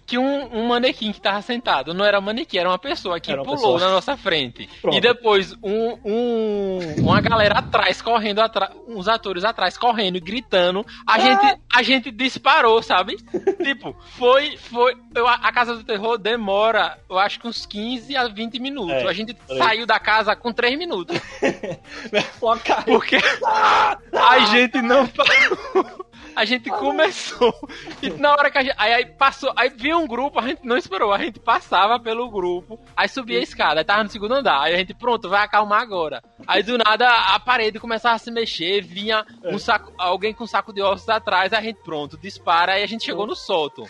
que 0.07 0.19
um, 0.19 0.59
um 0.59 0.67
manequim 0.67 1.11
que 1.11 1.21
tava 1.23 1.41
sentado, 1.41 1.95
não 1.95 2.05
era 2.05 2.21
manequim, 2.21 2.59
era 2.59 2.69
uma 2.69 2.79
pessoa 2.79 3.19
que 3.19 3.33
uma 3.33 3.43
pulou 3.43 3.57
pessoa. 3.57 3.81
na 3.81 3.91
nossa 3.91 4.15
frente. 4.15 4.69
Pronto. 4.83 4.97
E 4.97 5.01
depois 5.01 5.55
um, 5.63 5.99
um, 6.05 6.79
uma 6.99 7.21
galera 7.21 7.59
atrás 7.59 8.03
correndo 8.11 8.41
atrás, 8.41 8.73
uns 8.89 9.07
atores 9.07 9.45
atrás 9.45 9.79
correndo 9.79 10.17
e 10.17 10.21
gritando. 10.21 10.85
A 11.07 11.15
ah. 11.15 11.19
gente 11.21 11.61
a 11.73 11.83
gente 11.83 12.11
disparou, 12.11 12.83
sabe? 12.83 13.17
tipo, 13.63 13.95
foi 14.19 14.57
foi 14.57 14.97
eu, 15.15 15.29
a 15.29 15.53
casa 15.53 15.77
do 15.77 15.85
terror 15.85 16.19
demora, 16.19 16.99
eu 17.09 17.19
acho 17.19 17.39
que 17.39 17.47
uns 17.47 17.65
15 17.65 18.17
a 18.17 18.27
20 18.27 18.59
minutos. 18.59 18.95
É, 18.95 19.09
a 19.09 19.13
gente 19.13 19.37
saiu 19.47 19.87
da 19.87 20.01
casa 20.01 20.35
com 20.35 20.53
3 20.53 20.77
minutos. 20.77 21.17
Porque 22.85 23.17
a 24.13 24.39
gente 24.47 24.83
não 24.83 25.07
parou 25.07 26.10
a 26.35 26.45
gente 26.45 26.71
começou. 26.71 27.55
E 28.03 28.11
na 28.11 28.33
hora 28.33 28.51
que 28.51 28.59
a 28.59 28.63
gente. 28.63 28.75
Aí, 28.79 28.93
aí, 28.93 29.07
passou. 29.07 29.53
Aí 29.57 29.71
viu 29.71 29.99
um 29.99 30.07
grupo, 30.07 30.39
a 30.39 30.47
gente 30.47 30.65
não 30.65 30.77
esperou. 30.77 31.13
A 31.13 31.19
gente 31.19 31.39
passava 31.39 31.99
pelo 31.99 32.31
grupo. 32.31 32.79
Aí 32.97 33.09
subia 33.09 33.39
a 33.39 33.43
escada. 33.43 33.81
Aí 33.81 33.85
tava 33.85 34.05
no 34.05 34.11
segundo 34.11 34.35
andar. 34.35 34.61
Aí 34.61 34.75
a 34.75 34.79
gente, 34.79 34.95
pronto, 34.95 35.29
vai 35.29 35.45
acalmar 35.45 35.81
agora. 35.81 36.23
Aí 36.47 36.63
do 36.63 36.79
nada 36.79 37.09
a 37.09 37.39
parede 37.41 37.79
começava 37.79 38.15
a 38.15 38.19
se 38.19 38.31
mexer. 38.31 38.83
Vinha 38.83 39.25
um 39.45 39.59
saco, 39.59 39.93
alguém 39.99 40.33
com 40.33 40.45
um 40.45 40.47
saco 40.47 40.73
de 40.73 40.83
ossos 40.83 41.09
atrás. 41.09 41.53
Aí 41.53 41.59
a 41.59 41.63
gente, 41.63 41.83
pronto, 41.83 42.19
dispara. 42.19 42.73
Aí 42.73 42.83
a 42.83 42.87
gente 42.87 43.05
chegou 43.05 43.27
no 43.27 43.37
sótão. 43.37 43.87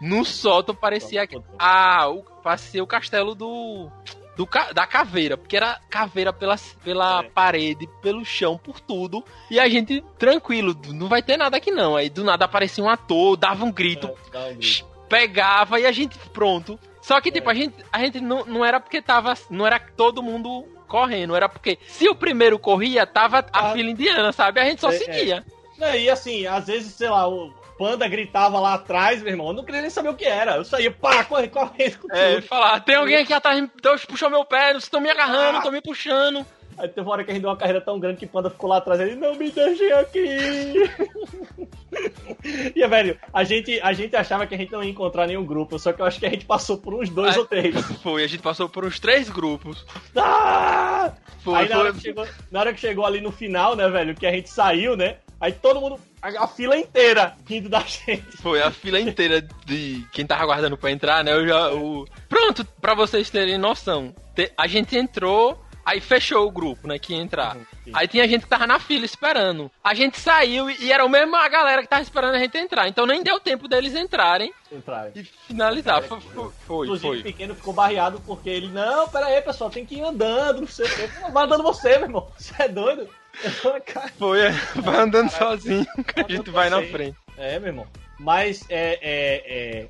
No 0.00 0.24
sótão 0.24 0.74
parecia 0.74 1.26
que. 1.26 1.40
Ah, 1.58 2.08
o, 2.08 2.22
parecia 2.42 2.82
o 2.82 2.86
castelo 2.86 3.34
do 3.34 3.90
do, 4.38 4.48
da 4.72 4.86
caveira, 4.86 5.36
porque 5.36 5.56
era 5.56 5.80
caveira 5.90 6.32
pela, 6.32 6.54
pela 6.84 7.24
é. 7.24 7.28
parede, 7.28 7.88
pelo 8.00 8.24
chão, 8.24 8.56
por 8.56 8.78
tudo. 8.78 9.24
E 9.50 9.58
a 9.58 9.68
gente, 9.68 10.00
tranquilo, 10.16 10.80
não 10.94 11.08
vai 11.08 11.20
ter 11.20 11.36
nada 11.36 11.56
aqui 11.56 11.72
não. 11.72 11.96
Aí 11.96 12.08
do 12.08 12.22
nada 12.22 12.44
aparecia 12.44 12.84
um 12.84 12.88
ator, 12.88 13.36
dava 13.36 13.64
um 13.64 13.72
grito, 13.72 14.08
é, 14.32 14.38
um 14.38 14.54
grito. 14.54 14.86
pegava 15.08 15.80
e 15.80 15.86
a 15.86 15.90
gente, 15.90 16.16
pronto. 16.32 16.78
Só 17.02 17.20
que, 17.20 17.32
tipo, 17.32 17.50
é. 17.50 17.52
a 17.52 17.54
gente, 17.56 17.74
a 17.92 17.98
gente 17.98 18.20
não, 18.20 18.44
não 18.44 18.64
era 18.64 18.78
porque 18.78 19.02
tava. 19.02 19.34
Não 19.50 19.66
era 19.66 19.80
todo 19.80 20.22
mundo 20.22 20.64
correndo, 20.86 21.34
era 21.34 21.48
porque 21.48 21.76
se 21.88 22.08
o 22.08 22.14
primeiro 22.14 22.60
corria, 22.60 23.04
tava 23.06 23.44
a 23.52 23.70
ah, 23.70 23.72
fila 23.72 23.90
indiana, 23.90 24.30
sabe? 24.30 24.60
A 24.60 24.64
gente 24.64 24.80
só 24.80 24.90
é, 24.90 24.98
seguia. 24.98 25.44
É. 25.80 26.00
E 26.00 26.08
assim, 26.08 26.46
às 26.46 26.68
vezes, 26.68 26.94
sei 26.94 27.08
lá, 27.08 27.28
o, 27.28 27.52
Panda 27.78 28.08
gritava 28.08 28.58
lá 28.58 28.74
atrás, 28.74 29.22
meu 29.22 29.32
irmão. 29.32 29.48
Eu 29.48 29.54
não 29.54 29.64
queria 29.64 29.80
nem 29.80 29.90
saber 29.90 30.08
o 30.08 30.14
que 30.14 30.24
era. 30.24 30.56
Eu 30.56 30.64
saía, 30.64 30.90
pá, 30.90 31.24
corre, 31.24 31.48
corre, 31.48 31.92
com 31.92 32.12
É, 32.12 32.40
falar, 32.40 32.80
tem 32.80 32.96
alguém 32.96 33.18
aqui 33.18 33.32
atrás, 33.32 33.64
Deus 33.80 34.04
puxou 34.04 34.28
meu 34.28 34.44
pé, 34.44 34.70
vocês 34.70 34.84
estão 34.84 35.00
me 35.00 35.08
agarrando, 35.08 35.58
estão 35.58 35.70
ah. 35.70 35.74
me 35.74 35.80
puxando. 35.80 36.44
Aí 36.78 36.88
teve 36.88 37.00
uma 37.00 37.12
hora 37.12 37.24
que 37.24 37.30
a 37.30 37.34
gente 37.34 37.42
deu 37.42 37.50
uma 37.50 37.56
carreira 37.56 37.80
tão 37.80 37.98
grande 37.98 38.18
que 38.18 38.26
Panda 38.26 38.50
ficou 38.50 38.70
lá 38.70 38.76
atrás. 38.76 39.00
Ele, 39.00 39.16
não 39.16 39.34
me 39.34 39.50
deixem 39.50 39.92
aqui. 39.92 40.24
e, 42.74 42.86
velho, 42.86 43.18
a 43.32 43.42
gente, 43.42 43.80
a 43.80 43.92
gente 43.92 44.14
achava 44.14 44.46
que 44.46 44.54
a 44.54 44.58
gente 44.58 44.70
não 44.70 44.82
ia 44.82 44.90
encontrar 44.90 45.26
nenhum 45.26 45.44
grupo, 45.44 45.78
só 45.78 45.92
que 45.92 46.00
eu 46.00 46.06
acho 46.06 46.20
que 46.20 46.26
a 46.26 46.30
gente 46.30 46.46
passou 46.46 46.78
por 46.78 46.94
uns 46.94 47.10
dois 47.10 47.36
ou 47.36 47.44
três. 47.44 47.74
Foi, 48.00 48.22
a 48.22 48.28
gente 48.28 48.42
passou 48.42 48.68
por 48.68 48.84
uns 48.84 49.00
três 49.00 49.28
grupos. 49.28 49.84
Ah! 50.16 51.12
Foi, 51.42 51.54
Aí 51.54 51.68
na, 51.68 51.76
foi. 51.76 51.84
Hora 51.84 51.98
chegou, 51.98 52.28
na 52.50 52.60
hora 52.60 52.72
que 52.72 52.80
chegou 52.80 53.04
ali 53.04 53.20
no 53.20 53.32
final, 53.32 53.74
né, 53.74 53.88
velho, 53.88 54.14
que 54.14 54.26
a 54.26 54.32
gente 54.32 54.48
saiu, 54.48 54.96
né? 54.96 55.16
Aí 55.40 55.52
todo 55.52 55.80
mundo, 55.80 56.00
a, 56.20 56.44
a, 56.44 56.48
fila 56.48 56.76
inteira 56.76 57.36
rindo 57.46 57.68
da 57.68 57.80
gente. 57.86 58.36
Foi 58.38 58.60
a 58.60 58.70
fila 58.70 58.98
inteira 58.98 59.40
de 59.64 60.04
quem 60.12 60.26
tava 60.26 60.42
aguardando 60.42 60.76
pra 60.76 60.90
entrar, 60.90 61.22
né? 61.22 61.32
Eu 61.32 61.46
já, 61.46 61.72
o... 61.72 62.06
Pronto, 62.28 62.64
pra 62.80 62.94
vocês 62.94 63.30
terem 63.30 63.56
noção. 63.56 64.14
A 64.56 64.66
gente 64.66 64.96
entrou, 64.96 65.60
aí 65.84 66.00
fechou 66.00 66.46
o 66.46 66.50
grupo, 66.50 66.88
né? 66.88 66.98
Que 66.98 67.14
ia 67.14 67.20
entrar. 67.20 67.56
Uhum, 67.56 67.64
aí 67.92 68.08
tinha 68.08 68.26
gente 68.26 68.42
que 68.42 68.48
tava 68.48 68.66
na 68.66 68.80
fila 68.80 69.04
esperando. 69.04 69.70
A 69.82 69.94
gente 69.94 70.18
saiu 70.18 70.68
e 70.68 70.92
era 70.92 71.04
o 71.04 71.08
mesmo 71.08 71.36
a 71.36 71.48
galera 71.48 71.82
que 71.82 71.88
tava 71.88 72.02
esperando 72.02 72.34
a 72.34 72.38
gente 72.38 72.58
entrar. 72.58 72.88
Então 72.88 73.06
nem 73.06 73.22
deu 73.22 73.38
tempo 73.38 73.68
deles 73.68 73.94
entrarem. 73.94 74.52
Entrarem. 74.72 75.12
E 75.14 75.22
finalizar. 75.22 76.02
Foi, 76.02 76.20
foi, 76.20 76.50
foi. 76.66 76.86
Inclusive, 76.86 77.20
o 77.20 77.22
pequeno 77.22 77.54
ficou 77.54 77.72
barreado 77.72 78.20
porque 78.26 78.50
ele, 78.50 78.68
não, 78.68 79.08
pera 79.08 79.26
aí, 79.26 79.40
pessoal, 79.40 79.70
tem 79.70 79.86
que 79.86 79.94
ir 79.94 80.02
andando, 80.02 80.62
não 80.62 80.68
sei 80.68 80.86
o 80.86 80.96
quê. 80.96 81.08
Vai 81.32 81.44
andando 81.44 81.62
você, 81.62 81.90
meu 81.90 82.02
irmão. 82.02 82.28
Você 82.36 82.62
é 82.62 82.68
doido? 82.68 83.08
Foi, 84.18 84.40
é, 84.40 84.50
vai 84.76 84.96
andando 84.96 85.30
sozinho, 85.30 85.86
que 86.04 86.20
a 86.20 86.26
gente 86.28 86.50
vai 86.50 86.68
na 86.68 86.82
frente. 86.82 87.16
É, 87.36 87.58
meu 87.58 87.68
irmão. 87.68 87.86
Mas 88.18 88.64
é, 88.68 88.98
é, 89.00 89.42
é, 89.46 89.88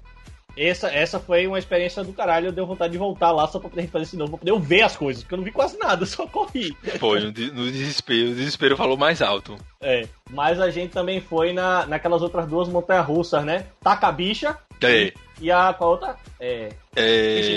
essa, 0.56 0.88
essa 0.88 1.20
foi 1.20 1.46
uma 1.46 1.58
experiência 1.58 2.02
do 2.04 2.12
caralho. 2.12 2.48
Eu 2.48 2.52
dei 2.52 2.64
vontade 2.64 2.92
de 2.92 2.98
voltar 2.98 3.30
lá 3.30 3.46
só 3.46 3.58
pra 3.58 3.70
poder 3.70 3.86
fazer 3.88 4.04
isso 4.04 4.12
de 4.12 4.18
novo, 4.18 4.36
pra 4.36 4.52
poder 4.52 4.66
ver 4.66 4.82
as 4.82 4.96
coisas, 4.96 5.22
porque 5.22 5.34
eu 5.34 5.38
não 5.38 5.44
vi 5.44 5.52
quase 5.52 5.78
nada, 5.78 6.04
só 6.06 6.26
corri. 6.26 6.76
Foi, 6.98 7.20
no, 7.20 7.26
no 7.28 7.70
desespero. 7.70 8.32
O 8.32 8.34
desespero 8.34 8.76
falou 8.76 8.96
mais 8.96 9.22
alto. 9.22 9.56
É. 9.80 10.06
Mas 10.30 10.60
a 10.60 10.70
gente 10.70 10.92
também 10.92 11.20
foi 11.20 11.52
na, 11.52 11.86
naquelas 11.86 12.22
outras 12.22 12.46
duas 12.46 12.68
montanhas 12.68 13.06
russas, 13.06 13.44
né? 13.44 13.66
Taca 13.82 14.10
Bicha. 14.12 14.58
É. 14.82 15.04
E, 15.04 15.14
e 15.40 15.50
a 15.50 15.72
qual 15.72 15.90
outra? 15.90 16.16
É. 16.40 16.70
É. 16.96 17.56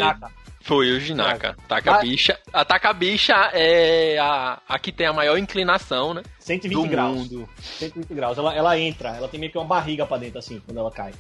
o 0.76 1.00
Jinaka. 1.00 1.56
Taca 1.68 1.92
Mas... 1.92 2.02
bicha. 2.02 2.40
A 2.54 2.66
Taca 2.66 2.94
bicha 2.94 3.34
é 3.54 4.18
a, 4.20 4.60
a 4.68 4.80
que 4.80 4.92
tem 4.92 5.08
a 5.08 5.14
maior 5.14 5.38
inclinação, 5.38 6.14
né? 6.14 6.24
120 6.40 6.74
do 6.74 6.90
graus. 6.90 7.18
Mundo. 7.18 7.50
120 7.60 8.14
graus. 8.14 8.38
Ela, 8.38 8.56
ela 8.56 8.80
entra, 8.80 9.10
ela 9.10 9.28
tem 9.28 9.40
meio 9.40 9.52
que 9.52 9.58
uma 9.58 9.66
barriga 9.66 10.06
pra 10.06 10.18
dentro, 10.18 10.40
assim, 10.40 10.62
quando 10.66 10.78
ela 10.78 10.92
cai. 10.92 11.14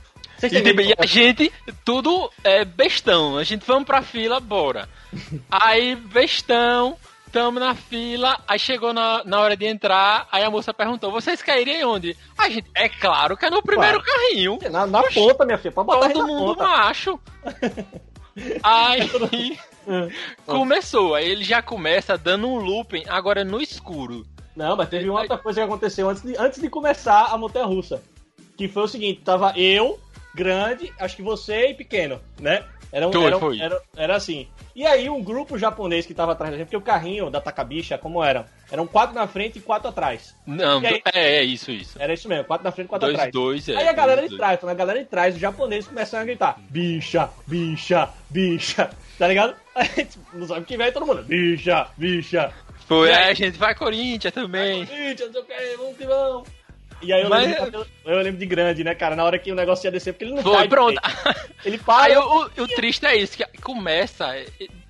E, 0.43 0.49
tipo, 0.49 0.81
e, 0.81 0.93
a 0.97 1.05
gente, 1.05 1.51
tudo 1.85 2.31
é 2.43 2.65
bestão. 2.65 3.37
A 3.37 3.43
gente 3.43 3.65
vamos 3.65 3.85
pra 3.85 4.01
fila, 4.01 4.39
bora. 4.39 4.89
aí, 5.51 5.95
bestão, 5.95 6.97
tamo 7.31 7.59
na 7.59 7.75
fila, 7.75 8.39
aí 8.47 8.59
chegou 8.59 8.93
na, 8.93 9.23
na 9.23 9.39
hora 9.39 9.55
de 9.55 9.65
entrar, 9.65 10.27
aí 10.31 10.43
a 10.43 10.49
moça 10.49 10.73
perguntou, 10.73 11.11
vocês 11.11 11.41
cairiam 11.41 11.91
onde? 11.91 12.17
A 12.37 12.49
gente, 12.49 12.69
é 12.75 12.89
claro 12.89 13.37
que 13.37 13.45
é 13.45 13.49
no 13.49 13.61
primeiro 13.61 14.01
claro. 14.01 14.19
carrinho. 14.21 14.59
Na, 14.71 14.85
na 14.85 15.03
ponta, 15.03 15.45
minha 15.45 15.57
filha, 15.57 15.71
pra 15.71 15.83
botar 15.83 16.09
Todo 16.09 16.27
mundo 16.27 16.57
macho. 16.57 17.19
Aí 18.63 19.09
começou, 20.45 21.15
aí 21.15 21.29
ele 21.29 21.43
já 21.43 21.61
começa 21.61 22.17
dando 22.17 22.47
um 22.47 22.57
looping, 22.57 23.03
agora 23.07 23.43
no 23.43 23.61
escuro. 23.61 24.25
Não, 24.55 24.75
mas 24.75 24.89
teve 24.89 25.09
uma 25.09 25.21
outra 25.21 25.37
coisa 25.37 25.61
que 25.61 25.65
aconteceu 25.65 26.09
antes 26.09 26.23
de, 26.23 26.37
antes 26.37 26.61
de 26.61 26.69
começar 26.69 27.25
a 27.25 27.37
montanha 27.37 27.65
russa. 27.65 28.01
Que 28.57 28.67
foi 28.67 28.83
o 28.83 28.87
seguinte, 28.87 29.21
tava 29.23 29.53
eu, 29.57 29.99
grande, 30.35 30.93
acho 30.99 31.15
que 31.15 31.21
você 31.21 31.69
e 31.69 31.73
pequeno, 31.73 32.19
né? 32.39 32.65
Era, 32.91 33.07
um, 33.07 33.11
era. 33.25 33.37
Era, 33.59 33.81
era 33.95 34.15
assim. 34.15 34.47
E 34.75 34.85
aí 34.85 35.09
um 35.09 35.21
grupo 35.21 35.57
japonês 35.57 36.05
que 36.05 36.13
tava 36.13 36.31
atrás 36.31 36.51
da 36.51 36.57
gente, 36.57 36.67
porque 36.67 36.77
o 36.77 36.81
carrinho 36.81 37.29
da 37.29 37.41
Takabicha, 37.41 37.97
como 37.97 38.23
era? 38.23 38.45
Eram 38.71 38.87
quatro 38.87 39.13
na 39.13 39.27
frente 39.27 39.59
e 39.59 39.61
quatro 39.61 39.89
atrás. 39.89 40.35
Não, 40.45 40.79
aí, 40.79 41.01
é, 41.13 41.37
é 41.37 41.43
isso, 41.43 41.71
isso. 41.71 42.01
Era 42.01 42.13
isso 42.13 42.27
mesmo, 42.29 42.45
quatro 42.45 42.63
na 42.63 42.71
frente 42.71 42.87
e 42.87 42.89
quatro 42.89 43.07
dois, 43.07 43.15
atrás. 43.15 43.33
Dois, 43.33 43.69
é, 43.69 43.75
aí 43.75 43.87
a 43.87 43.93
galera 43.93 44.21
dois, 44.21 44.31
de 44.31 44.37
trás, 44.37 44.63
a 44.63 44.73
galera 44.73 44.99
de 44.99 45.05
trás, 45.05 45.35
os 45.35 45.41
japoneses 45.41 45.87
começaram 45.87 46.23
a 46.23 46.25
gritar, 46.25 46.59
bicha, 46.69 47.29
bicha, 47.45 48.09
bicha, 48.29 48.89
tá 49.19 49.27
ligado? 49.27 49.55
A 49.73 49.83
gente 49.85 50.19
não 50.33 50.45
sabe 50.45 50.61
o 50.61 50.65
que 50.65 50.75
vem, 50.75 50.91
todo 50.91 51.05
mundo, 51.05 51.23
bicha, 51.23 51.87
bicha. 51.95 52.53
Foi, 52.87 53.09
é, 53.09 53.29
a 53.29 53.33
gente 53.33 53.57
vai 53.57 53.73
Corinthians 53.73 54.33
também. 54.33 54.83
Vai 54.83 54.97
Corinthians, 54.97 55.31
não 55.31 55.33
sei 55.33 55.41
o 55.41 55.45
que, 55.45 55.77
vamos 55.77 55.97
que 55.97 56.05
vamos. 56.05 56.47
E 57.01 57.11
aí 57.11 57.23
eu, 57.23 57.29
Mas... 57.29 57.47
lembro, 57.47 57.87
eu, 58.05 58.17
lembro 58.17 58.39
de 58.39 58.45
grande, 58.45 58.83
né, 58.83 58.93
cara? 58.93 59.15
Na 59.15 59.23
hora 59.23 59.39
que 59.39 59.51
o 59.51 59.55
negócio 59.55 59.87
ia 59.87 59.91
descer, 59.91 60.13
porque 60.13 60.25
ele 60.25 60.35
não 60.35 60.43
Foi, 60.43 60.67
pronto. 60.67 60.99
Ele 61.65 61.77
para. 61.77 62.05
Aí 62.05 62.17
o, 62.17 62.45
o, 62.45 62.67
triste 62.67 63.05
é 63.05 63.15
isso, 63.15 63.37
que 63.37 63.45
começa. 63.61 64.35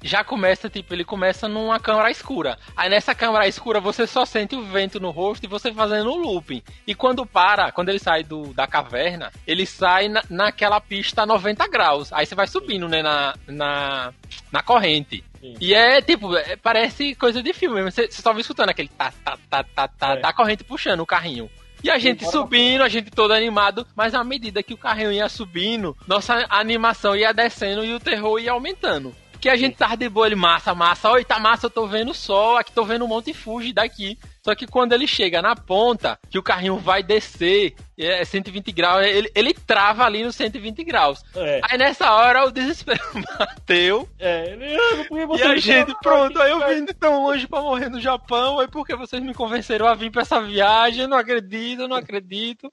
Já 0.01 0.23
começa, 0.23 0.69
tipo, 0.69 0.93
ele 0.93 1.03
começa 1.03 1.47
numa 1.47 1.79
câmara 1.79 2.09
escura. 2.09 2.57
Aí 2.75 2.89
nessa 2.89 3.13
câmara 3.13 3.47
escura 3.47 3.79
você 3.79 4.07
só 4.07 4.25
sente 4.25 4.55
o 4.55 4.63
vento 4.63 4.99
no 4.99 5.11
rosto 5.11 5.43
e 5.43 5.49
você 5.49 5.71
fazendo 5.73 6.11
o 6.11 6.17
looping. 6.17 6.63
E 6.87 6.95
quando 6.95 7.25
para, 7.25 7.71
quando 7.71 7.89
ele 7.89 7.99
sai 7.99 8.23
do, 8.23 8.53
da 8.53 8.65
caverna, 8.67 9.31
ele 9.45 9.65
sai 9.65 10.07
na, 10.07 10.23
naquela 10.29 10.79
pista 10.79 11.23
a 11.23 11.25
90 11.25 11.67
graus. 11.67 12.11
Aí 12.13 12.25
você 12.25 12.35
vai 12.35 12.47
subindo, 12.47 12.87
né, 12.87 13.01
na, 13.01 13.35
na, 13.47 14.13
na 14.51 14.63
corrente. 14.63 15.23
Sim. 15.41 15.55
E 15.59 15.73
é 15.73 16.01
tipo, 16.01 16.35
é, 16.37 16.55
parece 16.55 17.15
coisa 17.15 17.41
de 17.41 17.51
filme 17.51 17.75
mesmo. 17.75 17.91
Você, 17.91 18.07
você 18.07 18.21
só 18.21 18.31
vai 18.31 18.41
escutando 18.41 18.69
aquele 18.69 18.89
tá, 18.89 19.11
tá, 19.23 19.37
tá, 19.49 19.63
tá, 19.63 19.87
tá, 19.87 20.13
é. 20.13 20.19
da 20.21 20.31
corrente 20.31 20.63
puxando 20.63 21.01
o 21.01 21.05
carrinho. 21.05 21.49
E 21.83 21.89
a 21.89 21.97
gente 21.97 22.25
subindo, 22.29 22.83
a 22.83 22.89
gente 22.89 23.09
todo 23.09 23.33
animado, 23.33 23.85
mas 23.95 24.13
à 24.13 24.23
medida 24.23 24.61
que 24.61 24.73
o 24.73 24.77
carrinho 24.77 25.11
ia 25.11 25.27
subindo, 25.27 25.95
nossa 26.07 26.45
animação 26.49 27.15
ia 27.15 27.33
descendo 27.33 27.83
e 27.83 27.93
o 27.93 27.99
terror 27.99 28.39
ia 28.39 28.51
aumentando. 28.51 29.15
Porque 29.31 29.49
a 29.49 29.55
gente 29.55 29.75
tava 29.75 29.97
de 29.97 30.07
boa, 30.07 30.27
ele 30.27 30.35
massa, 30.35 30.75
massa, 30.75 31.09
oi, 31.09 31.25
tá 31.25 31.39
massa, 31.39 31.65
eu 31.65 31.69
tô 31.71 31.87
vendo 31.87 32.11
o 32.11 32.13
sol, 32.13 32.57
aqui 32.57 32.71
tô 32.71 32.85
vendo 32.85 33.05
um 33.05 33.07
monte 33.07 33.31
e 33.31 33.33
fuge 33.33 33.73
daqui. 33.73 34.17
Só 34.43 34.55
que 34.55 34.65
quando 34.65 34.93
ele 34.93 35.05
chega 35.05 35.41
na 35.41 35.55
ponta, 35.55 36.17
que 36.29 36.39
o 36.39 36.43
carrinho 36.43 36.77
vai 36.77 37.03
descer, 37.03 37.75
é 37.97 38.25
120 38.25 38.71
graus, 38.71 39.05
ele, 39.05 39.31
ele 39.35 39.53
trava 39.53 40.03
ali 40.03 40.23
no 40.23 40.31
120 40.31 40.83
graus. 40.83 41.23
É. 41.35 41.61
Aí 41.63 41.77
nessa 41.77 42.11
hora 42.11 42.45
o 42.45 42.51
desespero 42.51 42.99
bateu. 43.37 44.09
É, 44.17 44.51
ele, 44.51 44.75
ah, 44.75 45.37
e 45.37 45.43
a 45.43 45.55
gente, 45.57 45.93
pronto, 46.01 46.41
aí 46.41 46.51
eu 46.51 46.67
vim 46.67 46.85
de 46.85 46.93
tão 46.93 47.23
longe 47.23 47.47
pra 47.47 47.61
morrer 47.61 47.89
no 47.89 48.01
Japão, 48.01 48.59
aí 48.59 48.67
porque 48.67 48.95
vocês 48.95 49.21
me 49.21 49.33
convenceram 49.33 49.87
a 49.87 49.93
vir 49.93 50.11
pra 50.11 50.23
essa 50.23 50.41
viagem, 50.41 51.07
não 51.07 51.17
acredito, 51.17 51.87
não 51.87 51.97
acredito. 51.97 52.71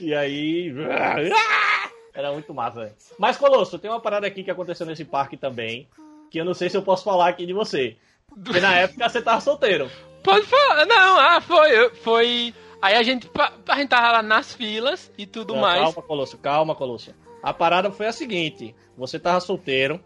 E 0.00 0.14
aí. 0.14 0.72
Era 2.14 2.32
muito 2.32 2.52
massa. 2.54 2.94
Mas, 3.18 3.36
Colosso, 3.36 3.78
tem 3.78 3.90
uma 3.90 4.00
parada 4.00 4.26
aqui 4.26 4.42
que 4.42 4.50
aconteceu 4.50 4.86
nesse 4.86 5.04
parque 5.04 5.36
também 5.36 5.86
que 6.30 6.38
eu 6.38 6.44
não 6.44 6.54
sei 6.54 6.68
se 6.68 6.76
eu 6.76 6.82
posso 6.82 7.04
falar 7.04 7.28
aqui 7.28 7.46
de 7.46 7.52
você. 7.52 7.96
Porque 8.44 8.60
na 8.60 8.74
época 8.74 9.08
você 9.08 9.22
tava 9.22 9.40
solteiro. 9.40 9.90
Pode 10.26 10.44
falar. 10.46 10.84
Não, 10.86 11.20
ah, 11.20 11.40
foi. 11.40 11.90
Foi. 12.02 12.54
Aí 12.82 12.96
a 12.96 13.02
gente, 13.04 13.30
a 13.68 13.76
gente 13.76 13.88
tava 13.88 14.10
lá 14.10 14.22
nas 14.22 14.52
filas 14.52 15.10
e 15.16 15.24
tudo 15.24 15.54
não, 15.54 15.60
mais. 15.60 15.80
Calma, 15.80 16.02
Colosso, 16.02 16.38
calma, 16.38 16.74
Colosso. 16.74 17.14
A 17.42 17.54
parada 17.54 17.92
foi 17.92 18.06
a 18.06 18.12
seguinte: 18.12 18.74
você 18.98 19.20
tava 19.20 19.38
solteiro, 19.40 20.00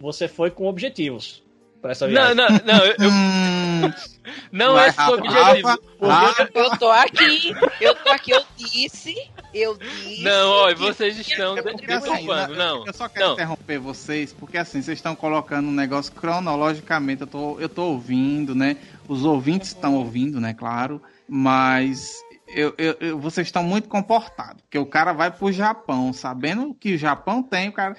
você 0.00 0.28
foi 0.28 0.50
com 0.50 0.66
objetivos 0.66 1.42
pra 1.82 1.90
essa 1.90 2.06
viagem. 2.06 2.34
Não, 2.36 2.48
não, 2.48 2.60
não. 2.64 2.84
Eu, 2.84 2.94
eu... 2.98 3.10
Hum. 3.10 3.92
não 4.50 4.78
é 4.78 4.88
esse 4.88 5.00
o 5.00 5.14
objetivo. 5.14 5.68
Rafa, 6.00 6.50
eu 6.54 6.78
tô 6.78 6.90
aqui, 6.90 7.54
eu 7.80 7.94
tô 7.96 8.10
aqui, 8.10 8.30
eu 8.30 8.42
disse, 8.56 9.14
eu 9.52 9.76
disse. 9.76 10.22
Não, 10.22 10.50
olha, 10.50 10.76
vocês 10.76 11.18
estão 11.18 11.58
é 11.58 11.62
deturpando, 11.62 12.54
não. 12.54 12.86
Eu 12.86 12.94
só 12.94 13.08
quero 13.08 13.26
não. 13.26 13.32
interromper 13.34 13.78
vocês, 13.78 14.32
porque 14.32 14.56
assim, 14.56 14.80
vocês 14.80 14.98
estão 14.98 15.14
colocando 15.14 15.68
um 15.68 15.72
negócio 15.72 16.12
cronologicamente, 16.12 17.22
eu 17.22 17.26
tô, 17.26 17.60
eu 17.60 17.68
tô 17.68 17.82
ouvindo, 17.84 18.54
né? 18.54 18.76
Os 19.08 19.24
ouvintes 19.24 19.68
estão 19.68 19.94
ouvindo, 19.94 20.40
né, 20.40 20.54
claro, 20.54 21.00
mas 21.28 22.22
eu, 22.48 22.74
eu, 22.78 22.96
eu, 23.00 23.18
vocês 23.18 23.46
estão 23.46 23.62
muito 23.62 23.88
comportados. 23.88 24.62
Porque 24.62 24.78
o 24.78 24.86
cara 24.86 25.12
vai 25.12 25.30
pro 25.30 25.52
Japão, 25.52 26.12
sabendo 26.12 26.74
que 26.74 26.94
o 26.94 26.98
Japão 26.98 27.42
tem, 27.42 27.68
o 27.68 27.72
cara 27.72 27.96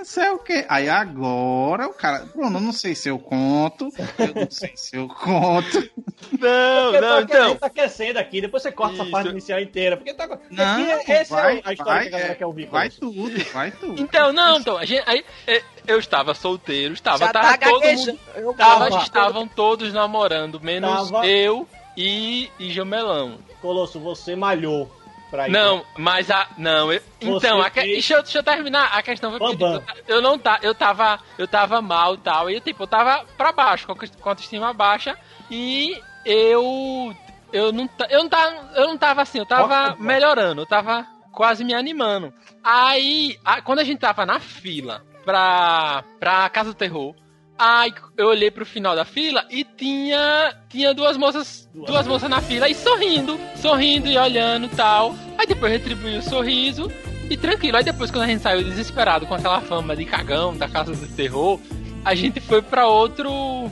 não 0.00 0.04
sei 0.06 0.30
o 0.30 0.38
que. 0.38 0.64
Aí 0.68 0.88
agora 0.88 1.86
o 1.86 1.92
cara. 1.92 2.20
Bruno, 2.34 2.58
não 2.58 2.72
sei 2.72 2.94
se 2.94 3.08
eu 3.10 3.18
conto. 3.18 3.90
Eu 4.18 4.34
não 4.34 4.50
sei 4.50 4.72
se 4.74 4.96
eu 4.96 5.06
conto. 5.06 5.90
Não, 6.38 6.92
porque 6.92 7.00
não, 7.00 7.20
então. 7.20 7.56
tá 7.56 7.66
aquecendo 7.66 8.18
aqui, 8.18 8.40
depois 8.40 8.62
você 8.62 8.72
corta 8.72 8.94
Isso. 8.94 9.02
essa 9.02 9.10
parte 9.10 9.28
inicial 9.28 9.60
inteira. 9.60 9.96
Porque 9.98 10.14
tá. 10.14 10.26
Não, 10.50 10.80
esse 11.06 11.30
vai, 11.30 11.58
é 11.58 11.62
a 11.64 11.72
história 11.72 11.92
vai, 11.92 12.02
que 12.02 12.08
a 12.08 12.12
galera 12.12 12.32
é, 12.32 12.34
quer 12.34 12.46
ouvir. 12.46 12.66
Vai 12.66 12.88
tudo, 12.88 13.44
vai 13.52 13.70
tudo. 13.70 14.00
Então, 14.00 14.32
não, 14.32 14.58
então, 14.58 14.78
a 14.78 14.84
gente, 14.86 15.02
aí, 15.06 15.22
é, 15.46 15.62
eu 15.86 15.98
estava 15.98 16.34
solteiro, 16.34 16.94
estava, 16.94 17.26
Já 17.26 17.32
tava 17.32 17.58
tá 17.58 17.68
todo 17.68 17.84
mundo. 17.84 18.18
Tava, 18.56 18.88
estavam 19.02 19.46
todos 19.48 19.92
namorando, 19.92 20.60
menos 20.60 21.10
tava... 21.10 21.26
eu 21.26 21.68
e, 21.94 22.50
e 22.58 22.70
Jamelão. 22.70 23.38
Colosso, 23.60 24.00
você 24.00 24.34
malhou 24.34 24.90
pra 25.30 25.48
ir. 25.48 25.50
Não, 25.52 25.84
mas 25.96 26.30
a. 26.30 26.48
Não, 26.58 26.92
eu, 26.92 27.00
então, 27.20 27.60
a, 27.62 27.68
deixa, 27.68 28.14
eu, 28.14 28.22
deixa 28.22 28.38
eu 28.38 28.42
terminar. 28.42 28.86
A 28.92 29.02
questão 29.02 29.36
foi 29.36 29.50
tipo, 29.50 29.82
eu 30.08 30.20
não 30.20 30.38
tá, 30.38 30.58
eu 30.62 30.74
tava. 30.74 31.20
Eu 31.38 31.46
tava 31.46 31.80
mal 31.80 32.14
e 32.14 32.18
tal. 32.18 32.50
E 32.50 32.60
tipo, 32.60 32.82
eu 32.82 32.86
tava 32.86 33.24
pra 33.36 33.52
baixo, 33.52 33.86
com 33.86 33.92
a 33.92 34.30
autoestima 34.30 34.72
baixa. 34.72 35.16
E 35.50 35.98
eu. 36.24 37.14
Eu 37.52 37.72
não, 37.72 37.88
eu 38.08 38.22
não 38.22 38.28
tava. 38.28 38.70
Eu 38.74 38.86
não 38.86 38.98
tava 38.98 39.22
assim, 39.22 39.38
eu 39.38 39.46
tava 39.46 39.96
melhorando, 39.98 40.62
eu 40.62 40.66
tava 40.66 41.06
quase 41.32 41.64
me 41.64 41.74
animando. 41.74 42.32
Aí, 42.62 43.38
a, 43.44 43.62
quando 43.62 43.78
a 43.78 43.84
gente 43.84 43.98
tava 43.98 44.26
na 44.26 44.38
fila 44.38 45.02
pra, 45.24 46.04
pra 46.18 46.48
Casa 46.50 46.70
do 46.70 46.74
Terror, 46.74 47.14
Aí 47.62 47.92
eu 48.16 48.28
olhei 48.28 48.50
pro 48.50 48.64
final 48.64 48.96
da 48.96 49.04
fila 49.04 49.44
e 49.50 49.64
tinha 49.64 50.56
tinha 50.66 50.94
duas 50.94 51.18
moças, 51.18 51.68
duas 51.74 52.06
moças 52.06 52.30
na 52.30 52.40
fila 52.40 52.66
e 52.70 52.74
sorrindo, 52.74 53.38
sorrindo 53.54 54.08
e 54.08 54.16
olhando 54.16 54.66
tal. 54.74 55.14
Aí 55.36 55.46
depois 55.46 55.70
retribuí 55.70 56.16
o 56.16 56.22
sorriso 56.22 56.90
e 57.28 57.36
tranquilo. 57.36 57.76
Aí 57.76 57.84
depois 57.84 58.10
quando 58.10 58.22
a 58.22 58.28
gente 58.28 58.40
saiu 58.40 58.64
desesperado 58.64 59.26
com 59.26 59.34
aquela 59.34 59.60
fama 59.60 59.94
de 59.94 60.06
cagão 60.06 60.56
da 60.56 60.70
casa 60.70 60.94
do 60.94 61.06
terror, 61.14 61.60
a 62.02 62.14
gente 62.14 62.40
foi 62.40 62.62
para 62.62 62.86
outro 62.86 63.70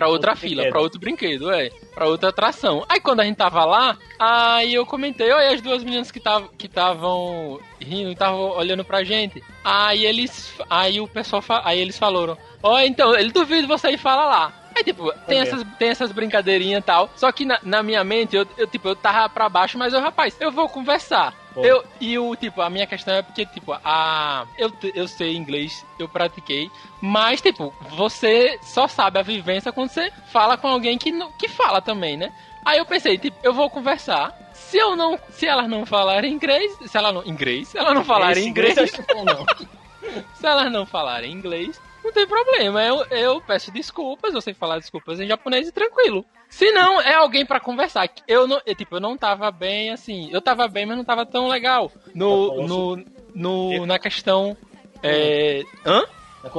para 0.00 0.08
outra 0.08 0.30
outro 0.30 0.48
fila, 0.48 0.66
para 0.70 0.80
outro 0.80 0.98
brinquedo, 0.98 1.50
é, 1.52 1.68
pra 1.94 2.06
outra 2.06 2.30
atração. 2.30 2.86
Aí 2.88 2.98
quando 2.98 3.20
a 3.20 3.24
gente 3.24 3.36
tava 3.36 3.64
lá, 3.66 3.98
aí 4.18 4.72
eu 4.72 4.86
comentei, 4.86 5.30
olha 5.30 5.50
as 5.50 5.60
duas 5.60 5.84
meninas 5.84 6.10
que 6.10 6.16
estavam 6.16 6.48
que 6.56 6.66
estavam 6.66 7.60
rindo, 7.78 8.10
estavam 8.10 8.56
olhando 8.56 8.82
pra 8.82 9.04
gente. 9.04 9.42
Aí 9.62 10.06
eles, 10.06 10.54
aí 10.70 11.00
o 11.00 11.06
pessoal, 11.06 11.42
aí 11.64 11.78
eles 11.78 11.98
falaram, 11.98 12.38
ó, 12.62 12.80
então, 12.80 13.14
ele 13.14 13.30
duvida 13.30 13.66
você 13.66 13.90
ir 13.90 13.98
falar 13.98 14.24
lá. 14.24 14.69
Aí, 14.74 14.84
tipo, 14.84 15.12
tem 15.26 15.40
essas, 15.40 15.64
tem 15.78 15.88
essas 15.88 16.12
brincadeirinhas 16.12 16.80
e 16.80 16.84
tal. 16.84 17.10
Só 17.16 17.30
que 17.32 17.44
na, 17.44 17.58
na 17.62 17.82
minha 17.82 18.02
mente, 18.04 18.36
eu, 18.36 18.46
eu, 18.56 18.66
tipo, 18.66 18.88
eu 18.88 18.96
tava 18.96 19.28
pra 19.28 19.48
baixo, 19.48 19.76
mas 19.76 19.92
eu, 19.92 20.00
rapaz, 20.00 20.36
eu 20.40 20.50
vou 20.50 20.68
conversar. 20.68 21.34
Eu, 21.56 21.84
e 22.00 22.16
o, 22.18 22.36
tipo, 22.36 22.62
a 22.62 22.70
minha 22.70 22.86
questão 22.86 23.14
é 23.14 23.22
porque, 23.22 23.44
tipo, 23.44 23.72
a, 23.84 24.46
eu, 24.56 24.72
eu 24.94 25.08
sei 25.08 25.34
inglês, 25.34 25.84
eu 25.98 26.08
pratiquei, 26.08 26.70
mas, 27.00 27.40
tipo, 27.40 27.74
você 27.90 28.58
só 28.62 28.86
sabe 28.86 29.18
a 29.18 29.22
vivência 29.22 29.72
quando 29.72 29.90
você 29.90 30.12
fala 30.26 30.56
com 30.56 30.68
alguém 30.68 30.96
que, 30.96 31.12
que 31.36 31.48
fala 31.48 31.82
também, 31.82 32.16
né? 32.16 32.32
Aí 32.64 32.78
eu 32.78 32.86
pensei, 32.86 33.18
tipo, 33.18 33.36
eu 33.42 33.52
vou 33.52 33.68
conversar. 33.68 34.32
Se 34.52 34.76
eu 34.76 34.94
não. 34.94 35.18
Se 35.30 35.46
elas 35.46 35.68
não 35.68 35.84
falarem 35.84 36.32
inglês. 36.32 36.76
Se 36.86 36.96
ela 36.96 37.10
não. 37.12 37.24
Inglês? 37.24 37.68
Se 37.68 37.78
elas 37.78 37.94
não 37.94 38.04
falarem 38.04 38.46
inglês. 38.46 38.74
se 40.34 40.46
elas 40.46 40.70
não 40.70 40.86
falarem 40.86 41.32
inglês, 41.32 41.80
não 42.02 42.12
tem 42.12 42.26
problema. 42.26 42.82
Eu, 42.82 43.04
eu 43.06 43.40
peço 43.40 43.70
desculpas, 43.70 44.34
eu 44.34 44.40
sei 44.40 44.54
falar 44.54 44.78
desculpas 44.78 45.20
em 45.20 45.26
japonês 45.26 45.68
e 45.68 45.72
tranquilo. 45.72 46.24
Se 46.48 46.70
não, 46.72 47.00
é 47.00 47.14
alguém 47.14 47.46
para 47.46 47.60
conversar. 47.60 48.08
Eu 48.26 48.46
não, 48.46 48.60
eu, 48.66 48.74
tipo, 48.74 48.96
eu 48.96 49.00
não 49.00 49.16
tava 49.16 49.50
bem 49.50 49.90
assim. 49.90 50.28
Eu 50.32 50.42
tava 50.42 50.66
bem, 50.66 50.84
mas 50.84 50.96
não 50.96 51.04
tava 51.04 51.24
tão 51.24 51.48
legal. 51.48 51.92
No, 52.14 52.66
no, 52.66 53.04
no, 53.34 53.86
na 53.86 53.98
questão. 53.98 54.56
É... 55.02 55.62
Hã? 55.86 56.04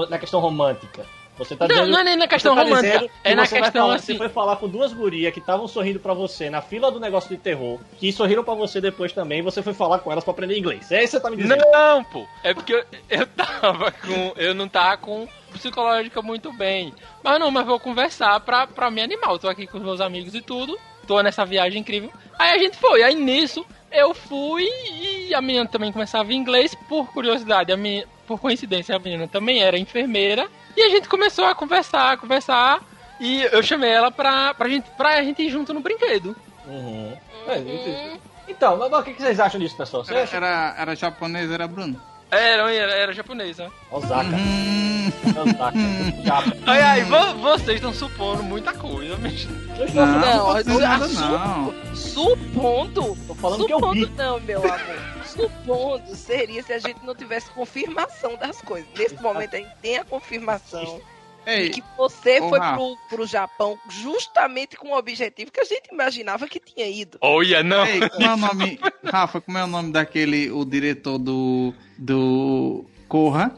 Na 0.10 0.18
questão 0.18 0.40
romântica. 0.40 1.06
Você 1.44 1.56
tá 1.56 1.68
não, 1.68 1.76
dizendo, 1.76 1.92
não 1.92 2.00
é 2.00 2.04
nem 2.04 2.16
na 2.16 2.28
questão 2.28 2.56
tá 2.56 2.62
romântica. 2.62 3.10
É 3.24 3.34
na 3.34 3.48
questão 3.48 3.72
falar, 3.72 3.96
assim. 3.96 4.14
Você 4.14 4.18
foi 4.18 4.30
falar 4.30 4.56
com 4.58 4.68
duas 4.68 4.94
gurias 4.94 5.34
que 5.34 5.40
estavam 5.40 5.68
sorrindo 5.68 6.00
para 6.00 6.14
você 6.14 6.50
na 6.50 6.62
fila 6.62 6.92
do 6.92 7.00
negócio 7.00 7.30
de 7.30 7.38
terror, 7.38 7.80
que 7.98 8.12
sorriram 8.12 8.44
para 8.44 8.54
você 8.54 8.80
depois 8.80 9.12
também, 9.12 9.40
e 9.40 9.42
você 9.42 9.64
foi 9.64 9.74
falar 9.74 10.00
com 10.00 10.12
elas 10.12 10.24
para 10.24 10.34
aprender 10.34 10.58
inglês. 10.58 10.92
É 10.92 11.04
isso 11.04 11.18
que 11.18 11.18
você 11.18 11.20
tá 11.20 11.30
me 11.32 11.38
dizendo? 11.38 11.64
Não, 11.72 12.04
pô. 12.04 12.28
É 12.44 12.54
porque 12.54 12.74
eu, 12.74 12.86
eu 13.10 13.26
tava 13.28 13.92
com. 13.92 14.34
Eu 14.36 14.54
não 14.54 14.68
tava 14.68 14.98
com 14.98 15.28
psicológica 15.52 16.22
muito 16.22 16.54
bem. 16.54 16.94
Mas 17.24 17.40
não, 17.40 17.52
mas 17.52 17.66
vou 17.66 17.80
conversar 17.80 18.40
pra, 18.42 18.68
pra 18.68 18.92
me 18.92 19.02
animar. 19.02 19.32
Eu 19.32 19.40
tô 19.40 19.50
aqui 19.50 19.68
com 19.68 19.78
os 19.78 19.84
meus 19.84 20.00
amigos 20.00 20.34
e 20.36 20.42
tudo. 20.42 20.78
Tô 21.08 21.22
nessa 21.22 21.46
viagem 21.46 21.82
incrível. 21.82 22.12
Aí 22.38 22.52
a 22.52 22.58
gente 22.58 22.78
foi. 22.78 23.04
Aí 23.04 23.16
nisso 23.16 23.66
eu 23.92 24.14
fui 24.14 24.68
e 25.02 25.34
a 25.34 25.42
menina 25.42 25.68
também 25.68 25.92
começava 25.92 26.34
inglês. 26.34 26.76
Por 26.88 27.12
curiosidade, 27.12 27.72
a 27.72 27.78
menina, 27.78 28.08
por 28.26 28.40
coincidência, 28.40 28.96
a 28.96 29.00
menina 29.00 29.28
também 29.28 29.62
era 29.62 29.78
enfermeira. 29.78 30.48
E 30.76 30.82
a 30.82 30.90
gente 30.90 31.10
começou 31.10 31.46
a 31.46 31.56
conversar, 31.56 32.14
a 32.14 32.18
conversar. 32.18 32.82
E 33.20 33.44
eu 33.44 33.62
chamei 33.62 33.92
ela 33.92 34.12
pra, 34.12 34.54
pra, 34.54 34.68
gente, 34.68 34.90
pra 34.92 35.22
gente 35.24 35.44
ir 35.44 35.50
junto 35.50 35.74
no 35.74 35.80
brinquedo. 35.80 36.36
Uhum. 36.66 37.16
É, 37.48 38.18
então, 38.48 38.78
mas 38.78 38.92
o 38.92 39.04
que 39.04 39.14
vocês 39.14 39.40
acham 39.40 39.60
disso, 39.60 39.78
pessoal? 39.78 40.04
Era, 40.08 40.30
era, 40.36 40.76
era 40.78 40.96
japonês, 40.96 41.52
era 41.52 41.68
Bruno? 41.68 42.02
Era, 42.32 42.74
era, 42.74 42.94
era 42.94 43.14
japonês, 43.14 43.58
né? 43.58 43.70
Osaka. 43.92 44.30
Uhum. 44.30 45.12
Osaka. 45.42 46.58
Ai, 46.66 46.82
ai, 46.82 47.04
vocês 47.04 47.76
estão 47.76 47.94
supondo 47.94 48.42
muita 48.42 48.74
coisa, 48.74 49.18
bicho. 49.18 49.50
Não, 49.94 50.06
não, 50.06 50.64
não, 50.64 50.80
nada, 50.80 51.08
não. 51.10 51.96
Supondo? 51.96 53.18
Tô 53.28 53.36
falando 53.36 53.64
supondo 53.64 53.92
que 53.92 54.02
eu 54.04 54.08
vi. 54.08 54.14
não, 54.16 54.40
meu 54.40 54.60
amor. 54.60 55.26
Supondo 55.26 56.16
seria 56.16 56.64
se 56.64 56.72
a 56.72 56.80
gente 56.80 57.06
não 57.06 57.14
tivesse 57.14 57.50
confirmação 57.52 58.38
das 58.38 58.62
coisas. 58.62 58.88
Nesse 58.98 59.22
momento 59.22 59.56
a 59.56 59.60
gente 59.60 59.76
tem 59.82 59.98
a 59.98 60.06
confirmação. 60.06 61.02
Ei, 61.46 61.68
e 61.68 61.70
que 61.70 61.84
você 61.98 62.40
foi 62.40 62.60
pro, 62.60 62.98
pro 63.10 63.26
Japão 63.26 63.78
justamente 63.90 64.78
com 64.78 64.90
o 64.90 64.98
objetivo 64.98 65.52
que 65.52 65.60
a 65.60 65.66
gente 65.66 65.90
imaginava 65.92 66.48
que 66.48 66.60
tinha 66.60 66.88
ido. 66.88 67.18
Olha, 67.22 67.64
não. 67.64 67.86
Ei, 67.86 68.08
como 68.10 68.26
é 68.26 68.34
o 68.34 68.38
nome, 68.38 68.80
Rafa, 69.04 69.42
como 69.42 69.58
é 69.58 69.64
o 69.64 69.68
nome 69.68 69.92
daquele, 69.92 70.52
o 70.52 70.64
diretor 70.64 71.18
do, 71.18 71.74
do 71.98 72.86
Corra? 73.08 73.54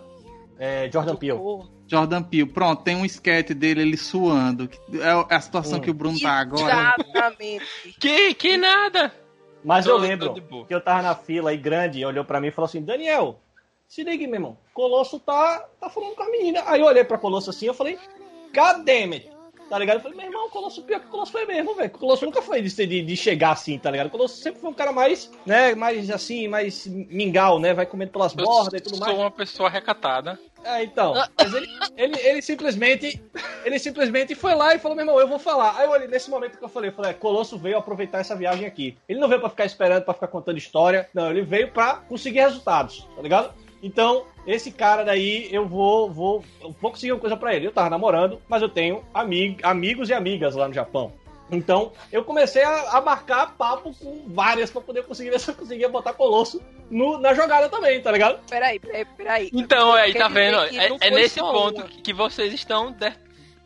É, 0.58 0.90
Jordan 0.92 1.16
Peele. 1.16 1.40
Jordan 1.88 2.24
Peele. 2.24 2.46
Pronto, 2.46 2.84
tem 2.84 2.96
um 2.96 3.06
sketch 3.06 3.50
dele, 3.50 3.82
ele 3.82 3.98
suando. 3.98 4.70
É 4.94 5.36
a 5.36 5.42
situação 5.42 5.78
hum. 5.78 5.82
que 5.82 5.92
o 5.92 5.94
Bruno 5.94 6.20
tá 6.20 6.40
agora. 6.40 6.96
Exatamente. 6.98 7.66
que, 8.00 8.34
que 8.34 8.58
nada. 8.58 9.14
Mas 9.64 9.86
tô, 9.86 9.92
eu 9.92 9.98
lembro 9.98 10.34
que 10.34 10.74
eu 10.74 10.82
tava 10.82 11.02
na 11.02 11.16
fila 11.16 11.50
aí 11.50 11.58
grande, 11.58 12.06
olhou 12.06 12.26
para 12.26 12.40
mim 12.40 12.48
e 12.48 12.52
falou 12.52 12.66
assim, 12.66 12.82
Daniel, 12.82 13.43
se 13.94 14.04
liga, 14.04 14.26
meu 14.26 14.36
irmão. 14.36 14.58
Colosso 14.74 15.20
tá, 15.20 15.64
tá 15.80 15.88
falando 15.88 16.16
com 16.16 16.24
a 16.24 16.30
menina. 16.30 16.64
Aí 16.66 16.82
eu 16.82 16.88
olhei 16.88 17.04
pra 17.04 17.16
Colosso 17.16 17.52
assim, 17.52 17.68
eu 17.68 17.76
falei, 17.76 18.00
God 18.52 18.84
damn 18.84 19.14
it. 19.14 19.30
Tá 19.70 19.78
ligado? 19.78 19.98
Eu 19.98 20.02
falei, 20.02 20.18
meu 20.18 20.26
irmão, 20.26 20.48
o 20.48 20.50
Colosso 20.50 20.82
pior 20.82 21.00
que 21.00 21.06
o 21.06 21.10
Colosso 21.10 21.32
foi 21.32 21.46
mesmo, 21.46 21.76
velho. 21.76 21.90
O 21.94 22.00
Colosso 22.00 22.26
nunca 22.26 22.42
foi 22.42 22.62
de, 22.62 22.70
de, 22.88 23.02
de, 23.04 23.16
chegar 23.16 23.52
assim, 23.52 23.78
tá 23.78 23.92
ligado? 23.92 24.08
O 24.08 24.10
Colosso 24.10 24.38
sempre 24.38 24.60
foi 24.62 24.70
um 24.72 24.74
cara 24.74 24.92
mais, 24.92 25.30
né, 25.46 25.76
mais 25.76 26.10
assim, 26.10 26.48
mais 26.48 26.88
mingau, 26.88 27.60
né? 27.60 27.74
Vai 27.74 27.86
comendo 27.86 28.12
pelas 28.12 28.36
eu 28.36 28.44
bordas 28.44 28.74
e 28.74 28.84
tudo 28.84 28.98
mais. 28.98 29.12
Eu 29.12 29.16
sou 29.16 29.26
uma 29.26 29.32
pessoa 29.32 29.70
recatada. 29.70 30.40
É, 30.64 30.84
então. 30.84 31.14
Mas 31.38 31.54
ele, 31.54 31.68
ele, 31.96 32.20
ele, 32.20 32.42
simplesmente. 32.42 33.24
Ele 33.64 33.78
simplesmente 33.78 34.34
foi 34.34 34.56
lá 34.56 34.74
e 34.74 34.80
falou, 34.80 34.96
meu 34.96 35.04
irmão, 35.04 35.20
eu 35.20 35.28
vou 35.28 35.40
falar. 35.40 35.78
Aí 35.78 35.86
eu 35.86 35.92
olhei, 35.92 36.08
nesse 36.08 36.30
momento 36.30 36.58
que 36.58 36.64
eu 36.64 36.70
falei, 36.70 36.90
eu 36.90 36.94
falei, 36.94 37.12
é, 37.12 37.14
Colosso 37.14 37.58
veio 37.58 37.78
aproveitar 37.78 38.20
essa 38.20 38.36
viagem 38.36 38.66
aqui. 38.66 38.98
Ele 39.08 39.20
não 39.20 39.28
veio 39.28 39.40
pra 39.40 39.50
ficar 39.50 39.66
esperando, 39.66 40.04
pra 40.04 40.14
ficar 40.14 40.28
contando 40.28 40.58
história. 40.58 41.08
Não, 41.14 41.30
ele 41.30 41.44
veio 41.44 41.72
pra 41.72 41.96
conseguir 41.96 42.40
resultados, 42.40 43.08
tá 43.16 43.22
ligado? 43.22 43.63
Então, 43.84 44.24
esse 44.48 44.72
cara 44.72 45.04
daí, 45.04 45.50
eu 45.52 45.68
vou, 45.68 46.10
vou, 46.10 46.44
eu 46.62 46.74
vou 46.82 46.90
conseguir 46.90 47.12
uma 47.12 47.20
coisa 47.20 47.36
para 47.36 47.54
ele. 47.54 47.68
Eu 47.68 47.72
tava 47.74 47.90
namorando, 47.90 48.42
mas 48.48 48.62
eu 48.62 48.70
tenho 48.70 49.04
amig, 49.14 49.58
amigos 49.62 50.10
e 50.10 50.14
amigas 50.14 50.56
lá 50.56 50.70
no 50.70 50.74
Japão. 50.74 51.12
Então, 51.52 51.92
eu 52.10 52.24
comecei 52.24 52.64
a, 52.64 52.98
a 52.98 53.02
marcar 53.02 53.56
papo 53.58 53.94
com 53.94 54.24
várias 54.28 54.72
para 54.72 54.82
poder 54.82 55.04
conseguir 55.04 55.32
ver 55.32 55.40
se 55.40 55.52
eu 55.52 55.56
conseguia 55.56 55.90
botar 55.90 56.14
Colosso 56.14 56.62
no, 56.90 57.18
na 57.18 57.34
jogada 57.34 57.68
também, 57.68 58.02
tá 58.02 58.10
ligado? 58.10 58.40
Peraí, 58.50 58.80
peraí, 58.80 59.06
peraí. 59.18 59.50
Então, 59.54 59.92
aí, 59.94 60.14
tá 60.14 60.30
vendo? 60.30 60.60
É, 60.60 60.88
é 61.02 61.12
nesse 61.12 61.42
ponto 61.42 61.82
uma. 61.82 61.88
que 61.90 62.14
vocês 62.14 62.54
estão 62.54 62.96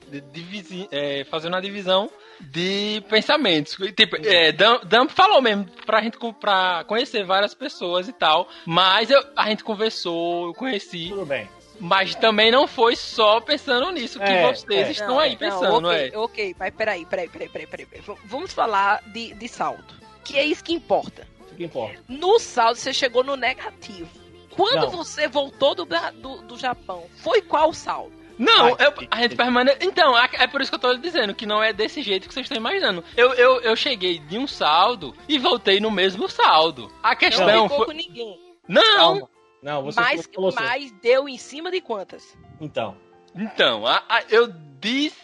de, 0.07 0.21
de, 0.21 0.87
é, 0.91 1.25
fazendo 1.25 1.55
a 1.55 1.61
divisão 1.61 2.09
de 2.39 3.03
pensamentos. 3.09 3.77
Tipo, 3.95 4.17
é, 4.25 4.51
Dump 4.51 5.11
falou 5.11 5.41
mesmo 5.41 5.65
pra 5.85 6.01
gente 6.01 6.17
pra 6.39 6.83
conhecer 6.85 7.23
várias 7.23 7.53
pessoas 7.53 8.07
e 8.07 8.13
tal. 8.13 8.47
Mas 8.65 9.09
eu, 9.09 9.21
a 9.35 9.49
gente 9.49 9.63
conversou, 9.63 10.47
eu 10.47 10.53
conheci. 10.53 11.09
Tudo 11.09 11.25
bem. 11.25 11.49
Mas 11.79 12.15
também 12.15 12.51
não 12.51 12.67
foi 12.67 12.95
só 12.95 13.39
pensando 13.39 13.91
nisso 13.91 14.19
que 14.19 14.25
é, 14.25 14.51
vocês 14.51 14.87
é. 14.87 14.91
estão 14.91 15.09
não, 15.09 15.19
aí 15.19 15.35
pensando, 15.35 15.81
não, 15.81 15.89
okay, 15.89 16.11
é? 16.11 16.17
Ok, 16.17 16.55
mas 16.57 16.73
peraí, 16.73 17.05
peraí, 17.05 17.29
peraí, 17.29 17.49
peraí, 17.49 17.67
peraí. 17.67 18.03
Vamos 18.25 18.51
falar 18.51 19.03
de, 19.07 19.33
de 19.35 19.47
saldo. 19.47 19.85
Que 20.23 20.37
é 20.37 20.43
isso 20.43 20.63
que 20.63 20.73
importa. 20.73 21.27
Isso 21.45 21.55
que 21.55 21.63
importa. 21.65 21.99
No 22.07 22.39
saldo, 22.39 22.79
você 22.79 22.91
chegou 22.91 23.23
no 23.23 23.35
negativo. 23.35 24.09
Quando 24.49 24.81
não. 24.81 24.89
você 24.89 25.27
voltou 25.27 25.75
do, 25.75 25.85
do, 25.85 26.41
do 26.41 26.57
Japão, 26.57 27.05
foi 27.17 27.43
qual 27.43 27.71
saldo? 27.71 28.16
Não, 28.37 28.69
eu, 28.69 28.93
a 29.09 29.21
gente 29.21 29.35
permanece. 29.35 29.79
Então, 29.81 30.15
é 30.17 30.47
por 30.47 30.61
isso 30.61 30.69
que 30.71 30.75
eu 30.75 30.79
tô 30.79 30.95
dizendo 30.95 31.33
que 31.33 31.45
não 31.45 31.63
é 31.63 31.73
desse 31.73 32.01
jeito 32.01 32.27
que 32.27 32.33
vocês 32.33 32.45
estão 32.45 32.57
imaginando. 32.57 33.03
Eu, 33.15 33.33
eu, 33.33 33.61
eu 33.61 33.75
cheguei 33.75 34.19
de 34.19 34.37
um 34.37 34.47
saldo 34.47 35.15
e 35.27 35.39
voltei 35.39 35.79
no 35.79 35.89
mesmo 35.89 36.29
saldo. 36.29 36.91
A 37.01 37.15
questão 37.15 37.47
não 37.47 37.69
foi. 37.69 37.85
Com 37.85 37.91
ninguém. 37.93 38.39
Não! 38.67 38.95
Calma. 38.95 39.29
Não, 39.61 39.83
você 39.83 39.99
mas, 39.99 40.29
mas 40.55 40.91
deu 41.01 41.27
em 41.27 41.37
cima 41.37 41.71
de 41.71 41.81
quantas? 41.81 42.37
Então. 42.61 42.95
Então, 43.35 43.85
a, 43.85 44.03
a, 44.07 44.23
eu 44.29 44.47
disse 44.87 45.17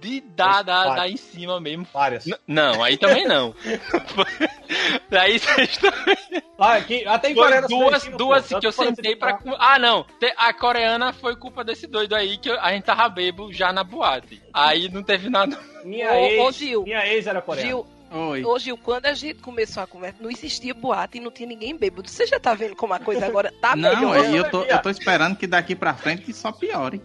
de 0.00 0.20
dar, 0.20 0.62
dar, 0.62 0.94
dar 0.94 1.08
em 1.08 1.16
cima 1.16 1.60
mesmo. 1.60 1.86
Várias. 1.92 2.26
N 2.26 2.36
não, 2.46 2.82
aí 2.84 2.96
também 2.96 3.26
não. 3.26 3.54
Daí 5.10 5.38
vocês 5.38 5.76
também. 5.76 6.16
Ah, 6.58 6.74
aqui, 6.74 7.04
até 7.06 7.30
em 7.30 7.34
Coreia 7.34 7.62
duas, 7.62 8.02
cima, 8.02 8.16
duas 8.16 8.48
pô, 8.48 8.60
que 8.60 8.66
eu 8.66 8.72
sentei 8.72 9.16
pra. 9.16 9.38
Ah, 9.58 9.78
não. 9.78 10.06
A 10.36 10.52
coreana 10.52 11.12
foi 11.12 11.34
culpa 11.36 11.64
desse 11.64 11.86
doido 11.86 12.14
aí 12.14 12.38
que 12.38 12.50
a 12.50 12.72
gente 12.72 12.84
tava 12.84 13.08
bebo 13.08 13.52
já 13.52 13.72
na 13.72 13.82
boate. 13.82 14.40
Aí 14.52 14.88
não 14.88 15.02
teve 15.02 15.28
nada. 15.28 15.58
Minha, 15.84 16.12
ô, 16.12 16.26
ex, 16.26 16.40
ô, 16.40 16.52
Gil, 16.52 16.82
minha 16.84 17.06
ex 17.06 17.26
era 17.26 17.40
coreana. 17.40 17.68
Gil, 17.68 17.86
Oi. 18.10 18.44
Ô, 18.44 18.58
Gil, 18.58 18.78
quando 18.78 19.06
a 19.06 19.12
gente 19.12 19.42
começou 19.42 19.82
a 19.82 19.86
conversa, 19.86 20.16
não 20.20 20.30
existia 20.30 20.72
boate 20.72 21.18
e 21.18 21.20
não 21.20 21.30
tinha 21.30 21.48
ninguém 21.48 21.76
bêbado. 21.76 22.08
Você 22.08 22.26
já 22.26 22.40
tá 22.40 22.54
vendo 22.54 22.74
como 22.74 22.94
a 22.94 22.98
coisa 22.98 23.26
agora 23.26 23.52
tá 23.60 23.76
não, 23.76 23.94
melhor? 23.94 24.16
Não, 24.16 24.36
eu 24.36 24.50
tô, 24.50 24.62
eu 24.62 24.80
tô 24.80 24.88
esperando 24.88 25.36
que 25.36 25.46
daqui 25.46 25.74
pra 25.74 25.94
frente 25.94 26.22
que 26.22 26.32
só 26.32 26.50
piore. 26.50 27.02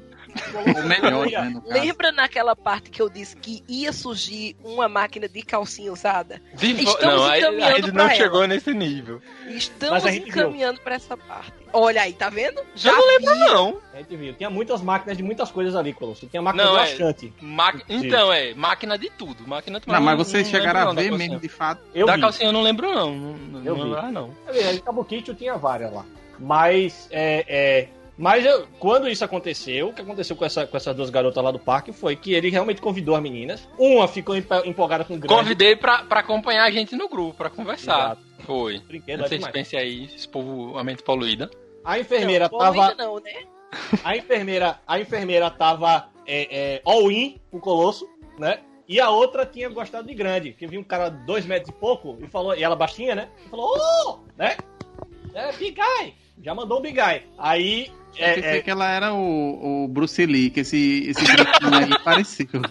Ou 0.54 0.84
melhor, 0.84 1.26
né, 1.28 1.62
Lembra 1.66 2.12
naquela 2.12 2.56
parte 2.56 2.90
que 2.90 3.02
eu 3.02 3.10
disse 3.10 3.36
que 3.36 3.64
ia 3.68 3.92
surgir 3.92 4.56
uma 4.64 4.88
máquina 4.88 5.28
de 5.28 5.42
calcinha 5.42 5.92
usada? 5.92 6.42
Estamos 6.54 7.02
não, 7.02 7.36
encaminhando 7.36 7.76
ainda 7.76 7.92
não 7.92 8.06
ela. 8.06 8.16
chegou 8.16 8.48
nesse 8.48 8.74
nível. 8.74 9.22
Estamos 9.48 10.06
encaminhando 10.06 10.80
para 10.82 10.96
essa 10.96 11.16
parte. 11.18 11.54
Olha 11.72 12.04
aí, 12.04 12.14
tá 12.14 12.30
vendo? 12.30 12.62
Já 12.76 12.92
eu 12.92 12.98
não 12.98 13.08
lembro, 13.08 13.36
não. 13.36 13.82
A 13.94 13.98
gente 13.98 14.16
viu. 14.16 14.34
Tinha 14.36 14.50
muitas 14.50 14.82
máquinas 14.82 15.18
de 15.18 15.24
muitas 15.24 15.52
coisas 15.52 15.76
ali, 15.76 15.92
Colosso. 15.92 16.28
Tinha 16.28 16.42
máquina 16.42 16.66
não, 16.66 16.74
bastante. 16.74 17.34
É, 17.42 17.46
maqui... 17.46 17.84
Então, 17.90 18.32
é, 18.32 18.54
máquina 18.54 18.98
de 18.98 19.10
tudo. 19.10 19.48
Máquina 19.48 19.80
de 19.80 19.88
Não, 19.88 20.00
mas 20.00 20.18
vocês 20.18 20.48
chegaram 20.48 20.92
a 20.92 20.94
ver 20.94 21.12
mesmo, 21.12 21.40
de 21.40 21.50
fato. 21.50 21.82
Eu 21.94 22.06
da 22.06 22.16
vi. 22.16 22.22
calcinha 22.22 22.50
eu 22.50 22.54
não 22.54 22.62
lembro, 22.62 22.94
não. 22.94 23.16
Não, 23.16 23.66
eu 23.66 23.76
não 23.76 23.86
vi. 23.86 23.96
lembro, 23.96 24.12
não. 24.12 24.34
Kabukicho 24.86 25.34
tinha 25.34 25.58
várias 25.58 25.92
lá. 25.92 26.06
Mas, 26.40 27.08
é, 27.12 27.46
é 27.48 28.03
Mas 28.18 28.46
eu, 28.46 28.68
quando 28.80 29.10
isso 29.10 29.26
aconteceu, 29.26 29.90
o 29.90 29.94
que 29.94 30.02
aconteceu 30.02 30.36
com, 30.36 30.46
essa, 30.46 30.68
com 30.68 30.78
essas 30.78 30.96
duas 30.96 31.10
garotas 31.10 31.44
lá 31.44 31.52
do 31.52 31.60
parque 31.60 31.92
foi 31.92 32.16
que 32.16 32.34
ele 32.34 32.50
realmente 32.50 32.82
convidou 32.82 33.16
as 33.16 33.22
meninas. 33.22 33.68
Uma 33.78 34.08
ficou 34.08 34.36
empolgada 34.36 35.04
com 35.04 35.16
o 35.16 35.18
grande. 35.18 35.34
Convidei 35.34 35.76
pra, 35.76 36.04
pra 36.04 36.20
acompanhar 36.20 36.66
a 36.66 36.72
gente 36.72 36.96
no 36.96 37.10
grupo, 37.10 37.36
pra 37.36 37.50
conversar. 37.50 37.98
Exato. 37.98 38.22
Foi. 38.46 38.80
Brinquedo 38.80 39.22
não 39.22 39.28
sei 39.28 39.42
se 39.42 39.52
pense 39.52 39.76
aí, 39.76 40.06
esse 40.06 40.28
povo, 40.28 40.78
a 40.78 40.84
mente 40.84 41.02
poluída. 41.02 41.50
A 41.84 42.00
enfermeira 42.00 42.50
não, 42.52 42.60
tava. 42.60 42.94
Não, 42.96 43.20
né? 43.20 43.32
A 44.04 44.16
enfermeira, 44.16 44.80
a 44.86 45.00
enfermeira 45.00 45.50
tava 45.50 46.08
é, 46.28 46.76
é, 46.76 46.82
all-in 46.86 47.42
com 47.50 47.58
o 47.58 47.60
Colosso, 47.60 48.08
né? 48.38 48.60
E 48.88 49.00
a 49.00 49.10
outra 49.10 49.48
tinha 49.48 49.68
gostado 49.68 50.08
de 50.08 50.14
grande, 50.14 50.54
que 50.54 50.68
viu 50.68 50.80
um 50.80 50.84
cara 50.84 51.10
dois 51.10 51.44
metros 51.44 51.70
e 51.70 51.80
pouco 51.80 52.18
e 52.22 52.28
falou, 52.28 52.56
e 52.56 52.64
ela 52.64 52.76
baixinha, 52.76 53.16
né? 53.16 53.30
E 53.44 53.50
falou, 53.50 53.74
oh! 53.76 54.20
né? 54.38 54.58
É, 55.34 55.52
big 55.54 55.72
guy! 55.72 56.14
Já 56.42 56.54
mandou 56.54 56.80
um 56.80 56.82
big 56.82 57.00
guy. 57.00 57.24
Aí. 57.38 57.92
Eu 58.18 58.26
é, 58.26 58.34
pensei 58.36 58.60
é... 58.60 58.62
que 58.62 58.70
ela 58.70 58.90
era 58.90 59.14
o, 59.14 59.84
o 59.84 59.88
Bruce 59.88 60.26
Lee, 60.26 60.50
que 60.50 60.62
esse, 60.62 61.10
esse 61.10 61.22
aí 61.22 62.04
pareceu. 62.04 62.48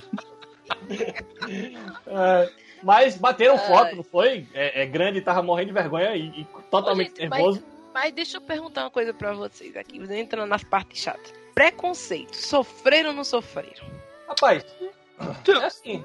É, 2.07 2.51
mas 2.83 3.17
bateram 3.17 3.59
foto, 3.59 3.97
não 3.97 4.03
foi? 4.03 4.47
É, 4.55 4.83
é 4.83 4.87
grande, 4.87 5.21
tava 5.21 5.43
morrendo 5.43 5.69
de 5.69 5.73
vergonha 5.75 6.17
e, 6.17 6.41
e 6.41 6.47
totalmente 6.71 7.13
Ô, 7.13 7.17
gente, 7.17 7.31
nervoso. 7.31 7.63
Mas, 7.93 8.05
mas, 8.05 8.13
deixa 8.15 8.37
eu 8.39 8.41
perguntar 8.41 8.85
uma 8.85 8.91
coisa 8.91 9.13
pra 9.13 9.33
vocês 9.33 9.77
aqui, 9.77 9.99
entrando 9.99 10.49
nas 10.49 10.65
partes 10.65 11.03
chatas. 11.03 11.33
Preconceito, 11.55 12.35
sofreram 12.35 13.11
ou 13.11 13.17
não 13.17 13.25
sofreram? 13.25 13.87
Rapaz, 14.29 14.65
é 15.49 15.53
assim. 15.65 16.05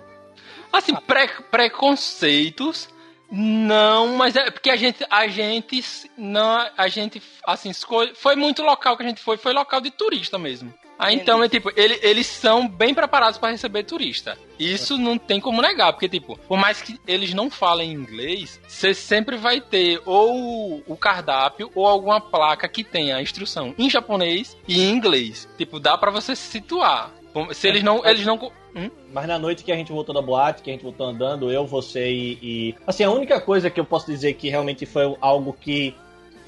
Assim, 0.72 0.96
pré, 0.96 1.28
preconceitos 1.50 2.90
não, 3.32 4.16
mas 4.16 4.36
é 4.36 4.50
porque 4.50 4.70
a 4.70 4.76
gente, 4.76 5.06
a 5.10 5.28
gente, 5.28 5.84
não, 6.18 6.66
a 6.78 6.88
gente, 6.88 7.22
assim, 7.46 7.70
escolhe, 7.70 8.14
foi 8.16 8.36
muito 8.36 8.62
local 8.62 8.96
que 8.96 9.04
a 9.04 9.08
gente 9.08 9.22
foi, 9.22 9.38
foi 9.38 9.54
local 9.54 9.82
de 9.82 9.92
turista 9.92 10.38
mesmo. 10.38 10.74
Ah, 11.00 11.14
então 11.14 11.44
é 11.44 11.50
tipo, 11.50 11.72
ele, 11.76 12.00
eles 12.02 12.26
são 12.26 12.68
bem 12.68 12.94
preparados 12.94 13.38
para 13.38 13.52
receber 13.52 13.84
turista. 13.84 14.38
Isso 14.58 14.98
não 14.98 15.18
tem 15.18 15.40
como 15.40 15.62
negar, 15.62 15.94
porque 15.94 16.10
tipo, 16.10 16.40
por 16.48 16.58
mais 16.58 16.82
que 16.82 17.00
eles 17.06 17.34
não 17.36 17.52
falem 17.52 17.92
inglês, 17.92 18.60
você 18.68 18.94
sempre 18.96 19.38
vai 19.38 19.62
ter 19.62 20.02
ou 20.06 20.84
o 20.88 20.98
cardápio 20.98 21.72
ou 21.76 21.86
alguma 21.86 22.20
placa 22.20 22.68
que 22.68 22.84
tenha 22.84 23.18
a 23.18 23.22
instrução 23.22 23.76
em 23.78 23.90
japonês 23.90 24.58
e 24.68 24.82
em 24.82 24.90
inglês. 24.90 25.48
Tipo, 25.56 25.80
dá 25.80 25.96
para 25.98 26.10
você 26.10 26.36
se 26.36 26.50
situar. 26.50 27.12
Se 27.54 27.68
eles 27.68 27.84
não, 27.84 28.06
eles 28.06 28.26
não 28.26 28.38
Hum? 28.78 28.92
Mas 29.12 29.28
na 29.28 29.40
noite 29.40 29.64
que 29.64 29.72
a 29.72 29.76
gente 29.76 29.92
voltou 29.92 30.14
da 30.14 30.22
boate, 30.22 30.62
que 30.62 30.70
a 30.70 30.74
gente 30.74 30.84
voltou 30.84 31.08
andando, 31.08 31.52
eu, 31.52 31.66
você 31.66 32.12
e, 32.12 32.40
e, 32.42 32.76
Assim, 32.86 33.04
a 33.04 33.10
única 33.10 33.42
coisa 33.42 33.72
que 33.72 33.80
eu 33.80 33.86
posso 33.86 34.06
dizer 34.06 34.34
que 34.34 34.50
realmente 34.50 34.86
foi 34.86 35.18
algo 35.20 35.52
que. 35.54 35.96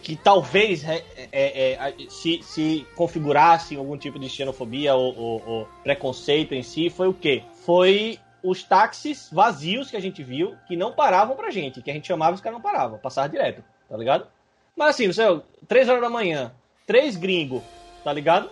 Que 0.01 0.15
talvez 0.15 0.85
é, 0.85 1.03
é, 1.29 1.73
é, 1.73 1.93
se, 2.07 2.41
se 2.41 2.87
configurasse 2.95 3.75
algum 3.75 3.97
tipo 3.97 4.17
de 4.17 4.29
xenofobia 4.29 4.95
ou, 4.95 5.13
ou, 5.17 5.43
ou 5.45 5.67
preconceito 5.83 6.53
em 6.53 6.63
si, 6.63 6.89
foi 6.89 7.09
o 7.09 7.13
quê? 7.13 7.43
Foi 7.65 8.17
os 8.41 8.63
táxis 8.63 9.29
vazios 9.29 9.91
que 9.91 9.97
a 9.97 9.99
gente 9.99 10.23
viu, 10.23 10.55
que 10.69 10.77
não 10.77 10.93
paravam 10.93 11.35
pra 11.35 11.51
gente, 11.51 11.81
que 11.81 11.91
a 11.91 11.93
gente 11.93 12.07
chamava 12.07 12.31
e 12.31 12.35
os 12.35 12.41
caras 12.41 12.57
não 12.57 12.63
paravam, 12.63 12.97
passavam 12.97 13.31
direto, 13.31 13.61
tá 13.89 13.97
ligado? 13.97 14.25
Mas 14.73 14.91
assim, 14.91 15.07
você, 15.07 15.41
três 15.67 15.89
horas 15.89 16.01
da 16.01 16.09
manhã, 16.09 16.53
três 16.87 17.17
gringos, 17.17 17.61
tá 18.01 18.13
ligado? 18.13 18.49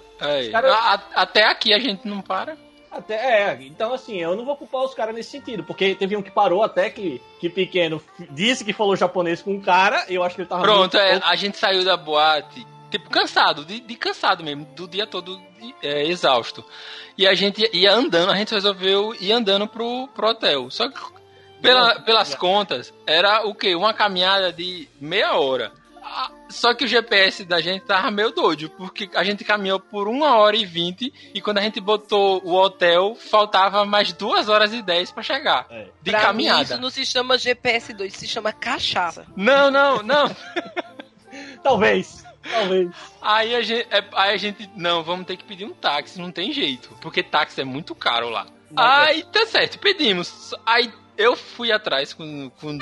Cara... 0.51 1.01
Até 1.15 1.45
aqui 1.45 1.73
a 1.73 1.79
gente 1.79 2.07
não 2.07 2.21
para. 2.21 2.57
Até, 2.89 3.15
é, 3.15 3.57
então 3.61 3.93
assim, 3.93 4.17
eu 4.17 4.35
não 4.35 4.45
vou 4.45 4.55
culpar 4.55 4.83
os 4.83 4.93
caras 4.93 5.13
nesse 5.13 5.29
sentido, 5.29 5.63
porque 5.63 5.93
teve 5.93 6.15
um 6.15 6.21
que 6.21 6.31
parou 6.31 6.63
até 6.63 6.89
que, 6.89 7.21
que 7.39 7.49
pequeno 7.49 8.01
disse 8.31 8.63
que 8.63 8.73
falou 8.73 8.95
japonês 8.95 9.41
com 9.41 9.53
um 9.53 9.61
cara, 9.61 10.05
eu 10.07 10.23
acho 10.23 10.35
que 10.35 10.41
ele 10.41 10.49
tava. 10.49 10.63
Pronto, 10.63 10.97
é, 10.97 11.21
a 11.23 11.35
gente 11.35 11.57
saiu 11.57 11.83
da 11.83 11.97
boate, 11.97 12.65
tipo, 12.89 13.09
cansado, 13.09 13.65
de, 13.65 13.79
de 13.79 13.95
cansado 13.95 14.43
mesmo, 14.43 14.65
do 14.75 14.87
dia 14.87 15.05
todo 15.05 15.39
é, 15.83 16.05
exausto. 16.05 16.63
E 17.17 17.27
a 17.27 17.35
gente 17.35 17.69
ia 17.73 17.93
andando, 17.93 18.31
a 18.31 18.35
gente 18.35 18.53
resolveu 18.53 19.13
ir 19.19 19.31
andando 19.31 19.67
pro, 19.67 20.07
pro 20.15 20.29
hotel. 20.29 20.71
Só 20.71 20.89
que 20.89 20.99
pela, 21.61 21.99
pelas 22.01 22.35
contas, 22.35 22.93
era 23.05 23.45
o 23.45 23.53
quê? 23.53 23.75
Uma 23.75 23.93
caminhada 23.93 24.53
de 24.53 24.87
meia 24.99 25.35
hora. 25.37 25.71
Só 26.49 26.73
que 26.73 26.85
o 26.85 26.87
GPS 26.87 27.43
da 27.43 27.59
gente 27.59 27.83
tava 27.85 28.09
meio 28.09 28.31
doido, 28.31 28.69
porque 28.69 29.09
a 29.13 29.23
gente 29.23 29.43
caminhou 29.43 29.79
por 29.79 30.07
uma 30.07 30.37
hora 30.37 30.55
e 30.55 30.65
vinte 30.65 31.13
e 31.33 31.41
quando 31.41 31.57
a 31.57 31.61
gente 31.61 31.79
botou 31.79 32.41
o 32.43 32.53
hotel, 32.53 33.15
faltava 33.15 33.85
mais 33.85 34.13
duas 34.13 34.47
horas 34.47 34.73
e 34.73 34.81
dez 34.81 35.11
para 35.11 35.23
chegar. 35.23 35.67
É. 35.69 35.87
De 36.01 36.11
pra 36.11 36.21
caminhada. 36.21 36.59
Mim, 36.59 36.63
isso 36.63 36.77
não 36.81 36.89
se 36.89 37.05
chama 37.05 37.37
GPS 37.37 37.93
2, 37.93 38.13
se 38.13 38.27
chama 38.27 38.53
cachaça. 38.53 39.25
Não, 39.35 39.69
não, 39.69 40.01
não. 40.01 40.35
Talvez. 41.61 42.25
Talvez. 42.49 42.89
Aí 43.21 43.55
a, 43.55 43.61
gente, 43.61 43.87
é, 43.91 44.03
aí 44.13 44.33
a 44.33 44.37
gente. 44.37 44.69
Não, 44.75 45.03
vamos 45.03 45.25
ter 45.25 45.37
que 45.37 45.43
pedir 45.43 45.65
um 45.65 45.73
táxi, 45.73 46.19
não 46.19 46.31
tem 46.31 46.51
jeito. 46.53 46.89
Porque 47.01 47.21
táxi 47.21 47.61
é 47.61 47.65
muito 47.65 47.93
caro 47.93 48.29
lá. 48.29 48.47
Não, 48.71 48.83
aí 48.83 49.23
tá 49.23 49.45
certo, 49.45 49.79
pedimos. 49.79 50.53
Aí 50.65 50.91
eu 51.17 51.35
fui 51.35 51.71
atrás 51.71 52.13
com, 52.13 52.49
com 52.51 52.77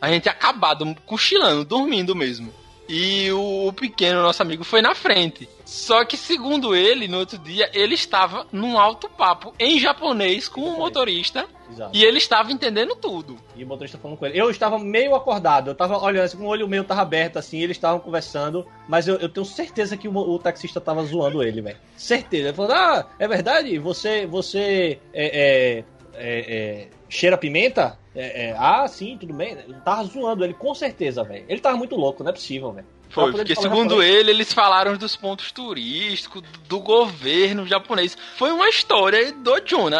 a 0.00 0.10
gente 0.10 0.28
acabado, 0.28 0.94
cochilando, 1.06 1.64
dormindo 1.64 2.14
mesmo. 2.14 2.52
E 2.88 3.30
o, 3.32 3.70
pequeno, 3.74 4.22
nosso 4.22 4.40
amigo, 4.40 4.64
foi 4.64 4.80
na 4.80 4.94
frente. 4.94 5.46
Só 5.62 6.06
que, 6.06 6.16
segundo 6.16 6.74
ele, 6.74 7.06
no 7.06 7.18
outro 7.18 7.36
dia, 7.36 7.70
ele 7.74 7.94
estava 7.94 8.46
num 8.50 8.78
alto 8.78 9.10
papo 9.10 9.52
em 9.58 9.78
japonês 9.78 10.48
com 10.48 10.62
o 10.62 10.78
motorista. 10.78 11.44
Exato. 11.70 11.94
E 11.94 12.02
ele 12.02 12.16
estava 12.16 12.50
entendendo 12.50 12.96
tudo. 12.96 13.36
E 13.54 13.62
o 13.62 13.66
motorista 13.66 13.98
falando 13.98 14.16
com 14.16 14.24
ele. 14.24 14.40
Eu 14.40 14.48
estava 14.48 14.78
meio 14.78 15.14
acordado, 15.14 15.68
eu 15.68 15.72
estava 15.72 16.02
olhando, 16.02 16.24
assim, 16.24 16.38
com 16.38 16.44
o 16.44 16.46
olho 16.46 16.66
meio 16.66 16.80
estava 16.80 17.02
aberto, 17.02 17.38
assim, 17.38 17.60
eles 17.60 17.76
estavam 17.76 18.00
conversando, 18.00 18.66
mas 18.88 19.06
eu, 19.06 19.16
eu, 19.16 19.28
tenho 19.28 19.44
certeza 19.44 19.94
que 19.94 20.08
o, 20.08 20.16
o 20.16 20.38
taxista 20.38 20.78
estava 20.78 21.04
zoando 21.04 21.42
ele, 21.42 21.60
velho. 21.60 21.76
Certeza. 21.94 22.48
Ele 22.48 22.56
falou: 22.56 22.72
Ah, 22.72 23.06
é 23.18 23.28
verdade? 23.28 23.78
Você, 23.78 24.26
você 24.26 24.98
é, 25.12 25.26
é, 25.26 25.84
é, 26.14 26.56
é 26.56 26.88
cheira 27.08 27.36
pimenta? 27.36 27.98
É, 28.14 28.48
é, 28.48 28.56
ah, 28.58 28.86
sim, 28.88 29.16
tudo 29.18 29.32
bem. 29.32 29.52
Ele 29.52 29.74
tava 29.84 30.04
zoando 30.04 30.44
ele, 30.44 30.54
com 30.54 30.74
certeza, 30.74 31.22
velho. 31.22 31.44
Ele 31.48 31.60
tava 31.60 31.76
muito 31.76 31.94
louco, 31.94 32.22
não 32.22 32.30
é 32.30 32.34
possível, 32.34 32.72
velho. 32.72 32.86
Foi, 33.10 33.32
porque 33.32 33.54
segundo 33.56 34.02
ele, 34.02 34.30
eles 34.30 34.52
falaram 34.52 34.96
dos 34.96 35.16
pontos 35.16 35.50
turísticos, 35.50 36.42
do 36.68 36.80
governo 36.80 37.66
japonês. 37.66 38.16
Foi 38.36 38.52
uma 38.52 38.68
história 38.68 39.32
do 39.32 39.60
Jun, 39.64 39.88
né? 39.88 39.98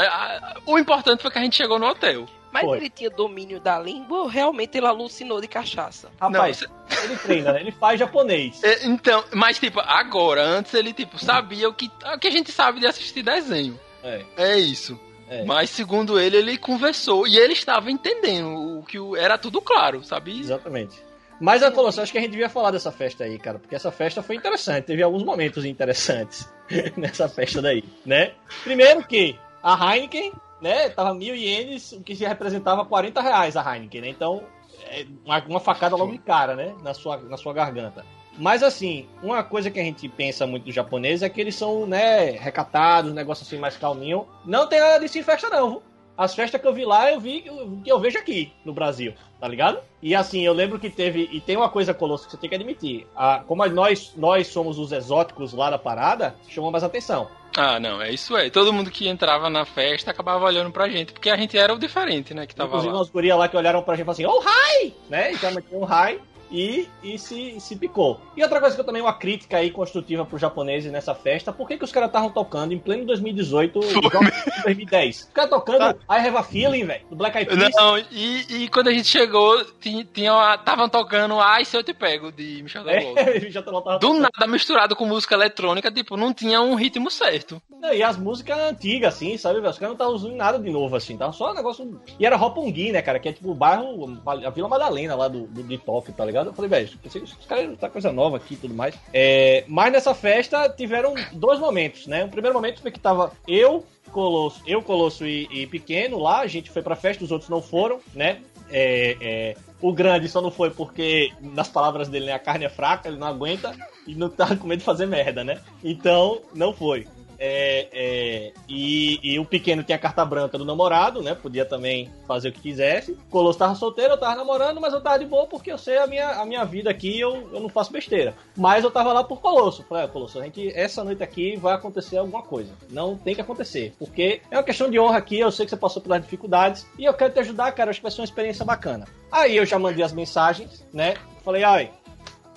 O 0.66 0.78
importante 0.78 1.22
foi 1.22 1.30
que 1.30 1.38
a 1.38 1.42
gente 1.42 1.56
chegou 1.56 1.78
no 1.78 1.86
hotel. 1.86 2.26
Mas 2.52 2.64
foi. 2.64 2.78
ele 2.78 2.90
tinha 2.90 3.10
domínio 3.10 3.60
da 3.60 3.78
língua 3.78 4.20
ou 4.20 4.26
realmente 4.26 4.76
ele 4.76 4.86
alucinou 4.86 5.40
de 5.40 5.48
cachaça? 5.48 6.10
Rapaz, 6.20 6.62
Não, 6.62 7.04
ele 7.04 7.16
treina, 7.16 7.52
né? 7.52 7.60
Ele 7.60 7.72
faz 7.72 7.98
japonês. 7.98 8.62
É, 8.62 8.86
então, 8.86 9.22
mas 9.34 9.58
tipo, 9.58 9.80
agora, 9.80 10.42
antes 10.42 10.72
ele 10.74 10.92
tipo, 10.92 11.18
sabia 11.18 11.68
o 11.68 11.74
que, 11.74 11.90
o 12.14 12.18
que 12.18 12.28
a 12.28 12.30
gente 12.30 12.50
sabe 12.50 12.80
de 12.80 12.86
assistir 12.86 13.22
desenho. 13.22 13.78
É. 14.02 14.24
É 14.36 14.58
isso. 14.58 14.98
É. 15.28 15.44
Mas, 15.44 15.70
segundo 15.70 16.18
ele, 16.18 16.36
ele 16.36 16.58
conversou 16.58 17.26
e 17.26 17.36
ele 17.36 17.52
estava 17.52 17.90
entendendo 17.90 18.78
o 18.78 18.82
que 18.82 18.98
era 19.18 19.36
tudo 19.36 19.60
claro, 19.60 20.02
sabe? 20.02 20.38
Exatamente. 20.40 21.08
Mas 21.40 21.62
a 21.62 21.70
Colossal, 21.70 22.02
acho 22.02 22.10
que 22.10 22.18
a 22.18 22.20
gente 22.20 22.32
devia 22.32 22.48
falar 22.48 22.70
dessa 22.70 22.90
festa 22.90 23.24
aí, 23.24 23.38
cara, 23.38 23.58
porque 23.58 23.74
essa 23.74 23.92
festa 23.92 24.22
foi 24.22 24.34
interessante, 24.34 24.86
teve 24.86 25.02
alguns 25.02 25.22
momentos 25.22 25.64
interessantes 25.64 26.52
nessa 26.96 27.28
festa 27.28 27.62
daí, 27.62 27.84
né? 28.04 28.32
Primeiro 28.64 29.06
que 29.06 29.38
a 29.62 29.94
Heineken, 29.94 30.32
né, 30.60 30.88
tava 30.88 31.14
mil 31.14 31.36
ienes, 31.36 31.92
o 31.92 32.02
que 32.02 32.16
se 32.16 32.24
representava 32.24 32.84
40 32.84 33.20
reais 33.20 33.56
a 33.56 33.62
Heineken, 33.62 34.00
né? 34.00 34.08
Então, 34.08 34.42
é 34.90 35.06
uma, 35.24 35.44
uma 35.44 35.60
facada 35.60 35.94
logo 35.94 36.10
de 36.10 36.18
cara, 36.18 36.56
né, 36.56 36.74
na 36.82 36.92
sua, 36.92 37.18
na 37.18 37.36
sua 37.36 37.52
garganta. 37.52 38.04
Mas 38.38 38.62
assim, 38.62 39.06
uma 39.22 39.42
coisa 39.42 39.70
que 39.70 39.80
a 39.80 39.82
gente 39.82 40.08
pensa 40.08 40.46
muito 40.46 40.64
dos 40.64 40.74
japoneses 40.74 41.22
é 41.22 41.28
que 41.28 41.40
eles 41.40 41.56
são, 41.56 41.86
né, 41.86 42.30
recatados, 42.30 43.12
negócio 43.12 43.42
assim 43.42 43.58
mais 43.58 43.76
calminho. 43.76 44.26
Não 44.46 44.66
tem 44.66 44.78
nada 44.78 45.00
disso 45.00 45.18
em 45.18 45.22
festa 45.22 45.50
não, 45.50 45.70
viu? 45.70 45.82
As 46.16 46.34
festas 46.34 46.60
que 46.60 46.66
eu 46.66 46.72
vi 46.72 46.84
lá, 46.84 47.12
eu 47.12 47.20
vi 47.20 47.42
que 47.42 47.90
eu 47.90 48.00
vejo 48.00 48.18
aqui 48.18 48.52
no 48.64 48.72
Brasil, 48.72 49.14
tá 49.40 49.46
ligado? 49.46 49.78
E 50.02 50.16
assim, 50.16 50.40
eu 50.40 50.52
lembro 50.52 50.78
que 50.78 50.90
teve. 50.90 51.28
E 51.30 51.40
tem 51.40 51.56
uma 51.56 51.68
coisa, 51.68 51.94
Colosso, 51.94 52.24
que 52.24 52.32
você 52.32 52.36
tem 52.36 52.50
que 52.50 52.56
admitir. 52.56 53.06
A, 53.14 53.44
como 53.46 53.64
nós, 53.66 54.14
nós 54.16 54.48
somos 54.48 54.80
os 54.80 54.90
exóticos 54.90 55.52
lá 55.52 55.70
da 55.70 55.78
parada, 55.78 56.34
chamou 56.48 56.72
mais 56.72 56.82
atenção. 56.82 57.28
Ah, 57.56 57.78
não, 57.78 58.02
é 58.02 58.12
isso 58.12 58.34
aí. 58.34 58.50
Todo 58.50 58.72
mundo 58.72 58.90
que 58.90 59.08
entrava 59.08 59.48
na 59.48 59.64
festa 59.64 60.10
acabava 60.10 60.44
olhando 60.44 60.72
pra 60.72 60.88
gente, 60.88 61.12
porque 61.12 61.30
a 61.30 61.36
gente 61.36 61.56
era 61.56 61.72
o 61.72 61.78
diferente, 61.78 62.34
né? 62.34 62.46
Que 62.48 62.54
tava 62.54 62.68
Inclusive, 62.68 62.92
lá. 62.92 62.98
umas 62.98 63.10
gurias 63.10 63.38
lá 63.38 63.48
que 63.48 63.56
olharam 63.56 63.82
pra 63.82 63.94
gente 63.94 64.02
e 64.02 64.14
falaram 64.14 64.40
assim, 64.40 64.48
oh, 64.48 64.84
hi! 64.84 64.94
Né? 65.08 65.32
E 65.32 65.54
metiam 65.54 65.82
um 65.82 65.84
hi 65.84 66.20
e, 66.50 66.88
e 67.02 67.18
se, 67.18 67.60
se 67.60 67.76
picou. 67.76 68.20
E 68.36 68.42
outra 68.42 68.60
coisa 68.60 68.74
que 68.74 68.80
eu 68.80 68.84
também, 68.84 69.02
uma 69.02 69.14
crítica 69.14 69.58
aí 69.58 69.70
construtiva 69.70 70.24
pro 70.24 70.38
japoneses 70.38 70.90
nessa 70.90 71.14
festa, 71.14 71.52
por 71.52 71.68
que, 71.68 71.76
que 71.76 71.84
os 71.84 71.92
caras 71.92 72.08
estavam 72.08 72.30
tocando 72.30 72.72
em 72.72 72.78
pleno 72.78 73.04
2018, 73.06 73.80
2010? 73.80 75.16
Os 75.16 75.24
caras 75.32 75.50
tocando 75.50 75.98
I 76.10 76.26
Have 76.26 76.36
a 76.36 76.42
Feeling, 76.42 76.84
velho, 76.84 77.06
do 77.08 77.16
Black 77.16 77.36
Eyed 77.36 77.54
Peas. 77.54 77.72
Não, 77.76 77.98
e, 77.98 78.64
e 78.64 78.68
quando 78.68 78.88
a 78.88 78.92
gente 78.92 79.08
chegou, 79.08 79.60
estavam 79.60 80.88
tocando 80.88 81.38
Ai 81.40 81.64
Se 81.64 81.76
Eu 81.76 81.82
Te 81.82 81.92
Pego, 81.92 82.32
de 82.32 82.62
Michel 82.62 82.84
Teló. 82.84 83.14
É, 83.16 83.98
do 83.98 84.14
nada 84.14 84.46
misturado 84.46 84.96
com 84.96 85.04
música 85.04 85.34
eletrônica, 85.34 85.90
tipo, 85.90 86.16
não 86.16 86.32
tinha 86.32 86.60
um 86.60 86.74
ritmo 86.74 87.10
certo. 87.10 87.60
Não, 87.80 87.92
e 87.92 88.02
as 88.02 88.16
músicas 88.16 88.58
antigas, 88.58 89.14
assim, 89.14 89.36
sabe? 89.36 89.58
Os 89.58 89.78
caras 89.78 89.80
não 89.80 89.92
estavam 89.92 90.14
usando 90.14 90.34
nada 90.34 90.58
de 90.58 90.70
novo, 90.70 90.96
assim, 90.96 91.16
tava 91.16 91.32
só 91.32 91.52
um 91.52 91.54
negócio... 91.54 92.00
E 92.18 92.26
era 92.26 92.36
Roppongi, 92.36 92.92
né, 92.92 93.02
cara, 93.02 93.18
que 93.18 93.28
é 93.28 93.32
tipo 93.32 93.50
o 93.50 93.54
bairro, 93.54 94.20
a 94.26 94.50
Vila 94.50 94.68
Madalena 94.68 95.14
lá 95.14 95.28
do, 95.28 95.46
do, 95.46 95.62
de 95.62 95.78
Tóquio, 95.78 96.12
tá 96.12 96.24
ligado? 96.24 96.37
Ligado? 96.38 96.48
Eu 96.48 96.54
falei, 96.54 96.68
velho, 96.68 96.88
os 97.22 97.46
caras 97.46 97.78
tá 97.78 97.88
coisa 97.88 98.12
nova 98.12 98.36
aqui 98.36 98.54
e 98.54 98.56
tudo 98.56 98.74
mais. 98.74 98.94
É, 99.12 99.64
mas 99.66 99.92
nessa 99.92 100.14
festa 100.14 100.68
tiveram 100.68 101.14
dois 101.32 101.58
momentos, 101.58 102.06
né? 102.06 102.24
O 102.24 102.28
primeiro 102.28 102.54
momento 102.54 102.80
foi 102.80 102.90
que 102.90 103.00
tava 103.00 103.32
eu, 103.46 103.84
Colosso, 104.10 104.62
eu, 104.66 104.82
Colosso 104.82 105.26
e, 105.26 105.48
e 105.50 105.66
Pequeno 105.66 106.18
lá, 106.18 106.40
a 106.40 106.46
gente 106.46 106.70
foi 106.70 106.82
pra 106.82 106.96
festa, 106.96 107.24
os 107.24 107.30
outros 107.30 107.50
não 107.50 107.60
foram, 107.60 108.00
né? 108.14 108.40
É, 108.70 109.16
é, 109.20 109.56
o 109.80 109.92
grande 109.92 110.28
só 110.28 110.40
não 110.40 110.50
foi 110.50 110.70
porque, 110.70 111.32
nas 111.40 111.68
palavras 111.68 112.08
dele, 112.08 112.26
né, 112.26 112.32
a 112.32 112.38
carne 112.38 112.64
é 112.64 112.68
fraca, 112.68 113.08
ele 113.08 113.18
não 113.18 113.26
aguenta 113.26 113.74
e 114.06 114.14
não 114.14 114.28
tá 114.28 114.54
com 114.56 114.66
medo 114.66 114.80
de 114.80 114.84
fazer 114.84 115.06
merda, 115.06 115.44
né? 115.44 115.60
Então, 115.82 116.42
não 116.54 116.72
foi. 116.72 117.06
É, 117.38 117.88
é, 117.92 118.52
e, 118.68 119.20
e, 119.22 119.38
o 119.38 119.44
pequeno 119.44 119.84
tinha 119.84 119.94
a 119.94 120.00
carta 120.00 120.24
branca 120.24 120.58
do 120.58 120.64
namorado, 120.64 121.22
né? 121.22 121.34
Podia 121.34 121.64
também 121.64 122.10
fazer 122.26 122.48
o 122.48 122.52
que 122.52 122.60
quisesse. 122.60 123.16
Colosso 123.30 123.58
tava 123.58 123.76
solteiro, 123.76 124.14
eu 124.14 124.18
tava 124.18 124.34
namorando, 124.34 124.80
mas 124.80 124.92
eu 124.92 125.00
tava 125.00 125.20
de 125.20 125.26
boa 125.26 125.46
porque 125.46 125.70
eu 125.70 125.78
sei 125.78 125.98
a 125.98 126.06
minha, 126.06 126.28
a 126.30 126.44
minha 126.44 126.64
vida 126.64 126.90
aqui 126.90 127.20
eu, 127.20 127.48
eu 127.52 127.60
não 127.60 127.68
faço 127.68 127.92
besteira. 127.92 128.34
Mas 128.56 128.82
eu 128.82 128.90
tava 128.90 129.12
lá 129.12 129.22
por 129.22 129.40
Colosso. 129.40 129.84
Falei, 129.84 130.04
ah, 130.04 130.08
Colosso, 130.08 130.40
a 130.40 130.42
gente, 130.42 130.68
essa 130.74 131.04
noite 131.04 131.22
aqui 131.22 131.56
vai 131.56 131.74
acontecer 131.74 132.16
alguma 132.16 132.42
coisa. 132.42 132.72
Não 132.90 133.16
tem 133.16 133.36
que 133.36 133.40
acontecer. 133.40 133.94
Porque 133.98 134.40
é 134.50 134.56
uma 134.56 134.64
questão 134.64 134.90
de 134.90 134.98
honra 134.98 135.18
aqui, 135.18 135.38
eu 135.38 135.52
sei 135.52 135.64
que 135.64 135.70
você 135.70 135.76
passou 135.76 136.02
pelas 136.02 136.20
dificuldades 136.20 136.86
e 136.98 137.04
eu 137.04 137.14
quero 137.14 137.32
te 137.32 137.38
ajudar, 137.38 137.70
cara. 137.70 137.90
Acho 137.90 138.00
que 138.00 138.04
vai 138.04 138.10
ser 138.10 138.20
uma 138.20 138.24
experiência 138.26 138.64
bacana. 138.64 139.06
Aí 139.30 139.56
eu 139.56 139.64
já 139.64 139.78
mandei 139.78 140.04
as 140.04 140.12
mensagens, 140.12 140.84
né? 140.92 141.14
Falei, 141.44 141.62
ai, 141.62 141.90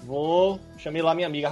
vou. 0.03 0.59
Chamei 0.77 1.03
lá 1.03 1.13
minha 1.13 1.27
amiga, 1.27 1.51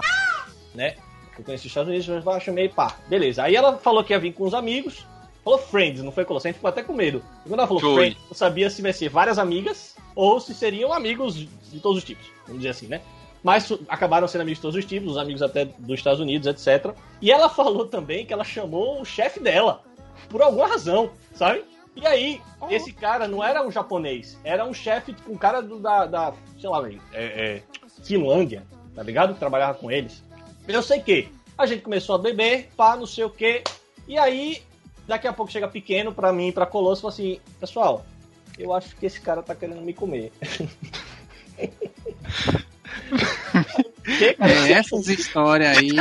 né? 0.74 0.96
Eu 1.40 1.46
conheci 1.46 1.68
os 1.68 1.72
Estados 1.72 1.90
Unidos, 1.90 2.08
eu 2.08 2.40
chamei, 2.42 2.68
pá, 2.68 2.98
beleza. 3.08 3.44
Aí 3.44 3.56
ela 3.56 3.78
falou 3.78 4.04
que 4.04 4.12
ia 4.12 4.20
vir 4.20 4.34
com 4.34 4.44
os 4.44 4.54
amigos, 4.54 5.06
falou 5.42 5.58
Friends, 5.58 6.04
não 6.04 6.12
foi 6.12 6.26
gente 6.26 6.56
ficou 6.56 6.68
até 6.68 6.84
com 6.84 6.94
medo. 6.94 7.24
E 7.46 7.50
quando 7.50 7.60
ela 7.60 7.68
falou. 7.68 7.96
Friends, 7.96 8.18
eu 8.30 8.36
sabia 8.36 8.70
se 8.70 8.82
vai 8.82 8.92
ser 8.92 9.10
várias 9.10 9.40
amigas 9.40 9.96
ou 10.14 10.40
se 10.42 10.54
seriam 10.54 10.92
amigos 10.92 11.36
de 11.36 11.80
todos 11.80 12.00
os 12.00 12.04
tipos, 12.04 12.26
vamos 12.46 12.62
dizer 12.62 12.72
assim, 12.72 12.88
né? 12.88 13.02
Mas 13.42 13.72
acabaram 13.88 14.28
sendo 14.28 14.42
amigos 14.42 14.58
de 14.58 14.62
todos 14.64 14.76
os 14.76 14.86
tipos, 14.86 15.12
os 15.12 15.18
amigos 15.18 15.42
até 15.42 15.64
dos 15.64 15.98
Estados 15.98 16.20
Unidos, 16.20 16.46
etc. 16.46 16.94
E 17.22 17.32
ela 17.32 17.48
falou 17.48 17.86
também 17.88 18.26
que 18.26 18.34
ela 18.34 18.44
chamou 18.44 19.02
o 19.02 19.06
chefe 19.06 19.40
dela, 19.40 19.82
por 20.28 20.42
alguma 20.42 20.68
razão, 20.68 21.12
sabe? 21.34 21.64
E 21.96 22.06
aí, 22.06 22.42
oh. 22.60 22.68
esse 22.70 22.92
cara 22.92 23.30
não 23.30 23.42
era 23.42 23.66
um 23.66 23.72
japonês, 23.72 24.38
era 24.44 24.66
um 24.66 24.74
chefe, 24.74 25.14
tipo, 25.14 25.32
um 25.32 25.38
cara 25.38 25.62
do, 25.62 25.80
da, 25.80 26.06
da, 26.06 26.34
sei 26.60 26.70
lá, 26.70 26.86
é, 26.90 26.98
é, 27.14 27.64
Finlândia, 28.04 28.68
tá 28.94 29.02
ligado? 29.02 29.34
Que 29.34 29.40
trabalhava 29.40 29.78
com 29.78 29.90
eles. 29.90 30.22
Eu 30.70 30.84
sei 30.84 31.02
que 31.02 31.28
a 31.58 31.66
gente 31.66 31.82
começou 31.82 32.16
a 32.16 32.20
beber, 32.20 32.70
pá, 32.78 32.96
não 32.96 33.08
sei 33.08 33.24
o 33.24 33.30
que. 33.30 33.64
E 34.08 34.18
aí, 34.18 34.62
daqui 35.08 35.28
a 35.28 35.34
pouco 35.34 35.52
chega 35.52 35.68
pequeno 35.68 36.14
pra 36.14 36.32
mim, 36.32 36.52
pra 36.52 36.68
Colosso, 36.68 37.00
e 37.00 37.02
fala 37.02 37.14
assim: 37.14 37.40
Pessoal, 37.60 38.06
eu 38.58 38.74
acho 38.74 38.96
que 38.96 39.08
esse 39.08 39.20
cara 39.20 39.42
tá 39.42 39.56
querendo 39.56 39.82
me 39.82 39.94
comer. 39.94 40.32
É, 44.40 44.72
essas 44.72 45.08
histórias 45.08 45.78
aí, 45.78 45.92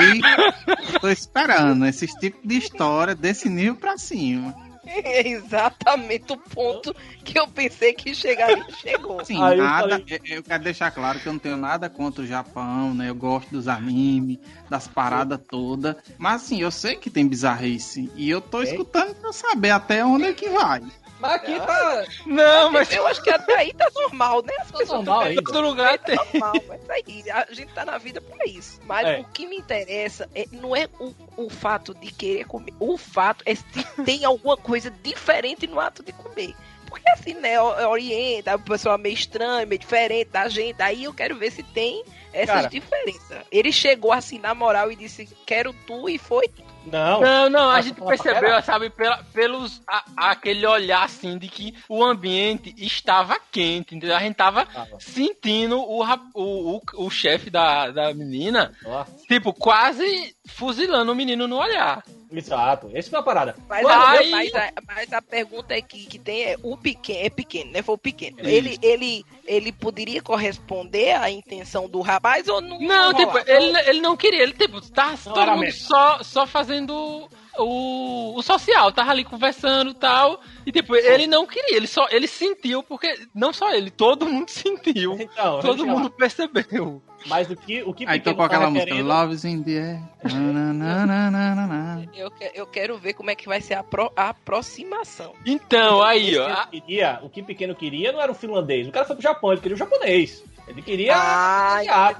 tô 1.01 1.09
esperando. 1.09 1.85
Esses 1.85 2.11
tipos 2.15 2.41
de 2.43 2.57
história 2.57 3.15
desse 3.15 3.51
nível 3.51 3.77
pra 3.77 3.99
cima. 3.99 4.55
É 4.91 5.29
exatamente 5.29 6.33
o 6.33 6.37
ponto 6.37 6.95
que 7.23 7.39
eu 7.39 7.47
pensei 7.47 7.93
que 7.93 8.15
chegaria 8.15 8.65
chegou. 8.81 9.23
Sim, 9.25 9.43
Aí 9.43 9.59
nada, 9.59 10.03
eu, 10.09 10.37
eu, 10.37 10.43
quero 10.43 10.65
deixar 10.65 10.91
claro 10.91 11.21
que 11.21 11.29
eu 11.29 11.33
não 11.33 11.41
tenho 11.41 11.57
nada 11.57 11.91
contra 11.91 12.23
o 12.23 12.27
Japão, 12.27 12.95
né? 12.95 13.11
Eu 13.11 13.15
gosto 13.15 13.51
dos 13.51 13.69
animes, 13.69 14.39
das 14.69 14.89
paradas 14.89 15.41
todas. 15.49 15.95
Mas 16.17 16.43
assim, 16.43 16.63
eu 16.63 16.71
sei 16.71 16.97
que 16.97 17.11
tem 17.11 17.29
bizarrice. 17.29 18.11
E 18.17 18.31
eu 18.31 18.41
tô 18.41 18.63
é? 18.63 18.65
escutando 18.65 19.15
pra 19.17 19.33
saber 19.33 19.71
até 19.71 20.05
onde 20.05 20.25
é 20.25 20.33
que 20.33 20.49
vai. 20.49 20.83
Mas 21.19 21.33
aqui 21.33 21.59
tá. 21.59 22.05
Não, 22.27 22.71
mas. 22.71 22.93
Eu 22.93 23.07
acho 23.07 23.23
que 23.23 23.31
até 23.31 23.57
aí 23.57 23.73
tá 23.73 23.91
normal, 23.95 24.43
né? 24.43 24.55
As 24.61 24.71
coisas 24.71 24.95
normal 24.95 25.21
ainda. 25.21 25.43
Todo 25.43 25.61
lugar 25.61 25.99
tem. 25.99 26.17
Tá 26.17 26.25
normal, 26.33 26.53
mas 26.69 26.91
aí, 26.91 27.31
a 27.31 27.47
gente 27.53 27.73
tá 27.73 27.85
na 27.85 27.99
vida 27.99 28.21
pra 28.21 28.47
isso. 28.47 28.81
Mas 28.85 29.07
é. 29.07 29.21
o 29.21 29.25
que 29.25 29.47
me 29.47 29.57
interessa 29.57 30.29
é, 30.35 30.47
não 30.53 30.75
é 30.75 30.89
o, 30.99 31.15
o 31.37 31.51
fato 31.51 31.95
de 31.95 32.13
querer 32.13 32.45
comer. 32.45 32.73
O 32.79 32.97
fato 32.97 33.43
é 33.47 33.55
se 33.55 33.65
tem 34.05 34.25
alguma 34.25 34.57
coisa 34.57 34.91
diferente 34.91 35.67
no 35.67 35.81
ato 35.81 36.03
de 36.03 36.13
comer. 36.13 36.55
Porque 36.87 37.09
assim, 37.11 37.35
né, 37.35 37.61
orienta, 37.61 38.55
a 38.55 38.59
pessoa 38.59 38.97
meio 38.97 39.15
estranha, 39.15 39.67
meio 39.67 39.79
diferente 39.79 40.31
da 40.31 40.49
gente. 40.49 40.81
Aí 40.81 41.05
eu 41.05 41.13
quero 41.13 41.37
ver 41.37 41.51
se 41.51 41.63
tem 41.63 42.03
essas 42.33 42.57
Cara, 42.57 42.69
diferenças. 42.69 43.45
Ele 43.51 43.73
chegou 43.73 44.13
assim 44.13 44.39
na 44.39 44.55
moral 44.55 44.91
e 44.91 44.97
disse: 44.97 45.29
Quero 45.47 45.73
tu, 45.87 46.09
e 46.09 46.19
foi. 46.19 46.51
Não, 46.87 47.21
não, 47.21 47.51
não 47.51 47.71
a 47.71 47.81
gente 47.81 48.01
percebeu, 48.01 48.63
sabe, 48.63 48.89
pela, 48.89 49.23
pelos 49.33 49.83
a, 49.87 50.05
aquele 50.31 50.67
olhar 50.67 51.05
assim 51.05 51.37
de 51.37 51.49
que 51.49 51.75
o 51.89 52.03
ambiente 52.03 52.75
estava 52.79 53.39
quente, 53.53 53.95
entendeu? 53.95 54.17
A 54.17 54.21
gente 54.21 54.37
tava 54.37 54.67
ah, 54.75 54.87
sentindo 54.99 55.79
o, 55.79 56.03
o, 56.03 56.77
o, 56.77 56.81
o 56.97 57.11
chefe 57.11 57.51
da, 57.51 57.91
da 57.91 58.15
menina, 58.15 58.73
ah. 58.87 59.05
tipo, 59.27 59.53
quase 59.53 60.35
fuzilando 60.47 61.13
o 61.13 61.15
menino 61.15 61.47
no 61.47 61.59
olhar. 61.59 62.03
Exato, 62.31 62.91
essa 62.93 63.11
foi 63.11 63.19
a 63.19 63.23
parada. 63.23 63.57
Mas, 63.69 63.87
Aí... 63.87 64.31
mas, 64.31 64.55
a, 64.55 64.73
mas 64.87 65.13
a 65.13 65.23
pergunta 65.23 65.75
é 65.75 65.81
que, 65.81 66.07
que 66.07 66.19
tem 66.19 66.45
é 66.45 66.57
o 66.63 66.77
pequeno, 66.77 67.27
é 67.27 67.31
pequeno, 67.31 67.73
né? 67.73 67.83
Foi 67.83 67.95
o 67.95 67.99
pequeno. 67.99 68.39
É 68.41 68.51
ele, 68.51 68.79
ele, 68.83 69.25
ele 69.47 69.73
poderia 69.73 70.21
corresponder 70.21 71.13
à 71.17 71.31
intenção 71.31 71.89
do 71.89 72.01
rapaz 72.01 72.49
ou 72.49 72.61
não? 72.61 72.79
Não, 72.81 73.13
não 73.13 73.15
tipo, 73.15 73.39
ele, 73.51 73.79
ele 73.89 74.01
não 74.01 74.17
queria, 74.17 74.43
ele 74.43 74.53
tipo, 74.53 74.81
tá 74.91 75.17
todo 75.17 75.57
mundo 75.57 75.73
só, 75.73 76.23
só 76.23 76.47
fazendo 76.47 77.29
o, 77.59 78.37
o 78.37 78.43
social, 78.43 78.93
tava 78.93 79.11
ali 79.11 79.25
conversando 79.25 79.91
e 79.91 79.95
tal. 79.95 80.41
E 80.67 80.73
tipo, 80.73 80.95
ele 80.95 81.27
não 81.27 81.47
queria, 81.47 81.77
ele 81.77 81.87
só 81.87 82.07
ele 82.11 82.27
sentiu, 82.27 82.83
porque 82.83 83.27
não 83.35 83.53
só 83.53 83.73
ele, 83.73 83.91
todo 83.91 84.27
mundo 84.27 84.51
sentiu. 84.53 85.15
Então, 85.21 85.61
todo 85.61 85.87
mundo 85.87 86.05
lá. 86.05 86.11
percebeu. 86.11 87.03
Mas 87.27 87.51
o 87.51 87.57
que 87.57 87.83
o 87.83 87.93
que 87.93 88.07
Aí 88.07 88.21
tocou 88.21 88.45
aquela 88.45 88.71
música. 88.71 88.95
Love's 88.95 89.45
in 89.45 89.63
the 89.63 89.73
air. 89.73 90.01
eu, 92.15 92.33
eu 92.55 92.67
quero 92.67 92.97
ver 92.99 93.15
como 93.15 93.31
é 93.31 93.35
que 93.35 93.49
vai 93.49 93.61
ser 93.61 93.75
a, 93.75 93.83
pro, 93.83 94.13
a 94.17 94.31
aproximação. 94.31 95.35
Então, 95.45 96.03
aí, 96.03 96.39
ó. 96.39 96.67
Queria, 96.67 97.21
o 97.23 97.29
que 97.29 97.43
pequeno 97.43 97.75
queria 97.75 98.13
não 98.13 98.21
era 98.21 98.31
o 98.33 98.35
finlandês. 98.35 98.87
O 98.87 98.93
cara 98.93 99.07
foi 99.07 99.17
pro 99.17 99.23
Japão, 99.23 99.53
ele 99.53 99.61
queria 99.61 99.75
o 99.75 99.79
japonês. 99.79 100.45
Ele 100.67 100.83
queria. 100.83 101.15
Ah, 101.17 102.15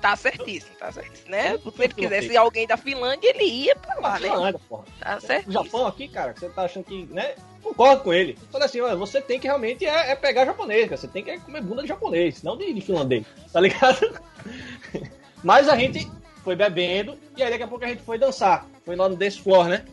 Tá 0.00 0.14
certíssimo, 0.14 0.76
tá 0.78 0.92
certíssimo, 0.92 1.30
né? 1.30 1.58
Se 1.58 1.82
ele 1.82 1.94
quisesse 1.94 2.36
alguém 2.36 2.66
da 2.66 2.76
Finlândia, 2.76 3.28
ele 3.28 3.44
ia 3.44 3.74
pra 3.74 3.98
lá, 3.98 4.18
né? 4.18 4.28
Finlândia, 4.28 4.60
porra. 4.68 4.84
Tá 5.00 5.20
certo. 5.20 5.48
O 5.48 5.52
Japão 5.52 5.86
aqui, 5.86 6.06
cara, 6.06 6.34
você 6.36 6.48
tá 6.48 6.62
achando 6.62 6.84
que, 6.84 7.06
né? 7.06 7.34
Concordo 7.62 8.02
com 8.02 8.12
ele. 8.12 8.38
Falei 8.52 8.66
assim, 8.66 8.80
olha, 8.80 8.94
você 8.94 9.20
tem 9.20 9.40
que 9.40 9.46
realmente 9.46 9.84
é, 9.84 10.12
é 10.12 10.14
pegar 10.14 10.44
japonês, 10.46 10.84
cara. 10.84 10.96
Você 10.96 11.08
tem 11.08 11.24
que 11.24 11.38
comer 11.40 11.62
bunda 11.62 11.82
de 11.82 11.88
japonês, 11.88 12.42
não 12.42 12.56
de, 12.56 12.72
de 12.72 12.80
finlandês, 12.80 13.26
tá 13.52 13.60
ligado? 13.60 13.98
Mas 15.42 15.68
a 15.68 15.76
gente 15.76 16.08
foi 16.44 16.54
bebendo 16.54 17.18
e 17.36 17.42
aí 17.42 17.50
daqui 17.50 17.64
a 17.64 17.68
pouco 17.68 17.84
a 17.84 17.88
gente 17.88 18.02
foi 18.02 18.18
dançar. 18.18 18.66
Foi 18.84 18.94
lá 18.96 19.08
no 19.08 19.16
Dance 19.16 19.40
Floor, 19.40 19.68
né? 19.68 19.84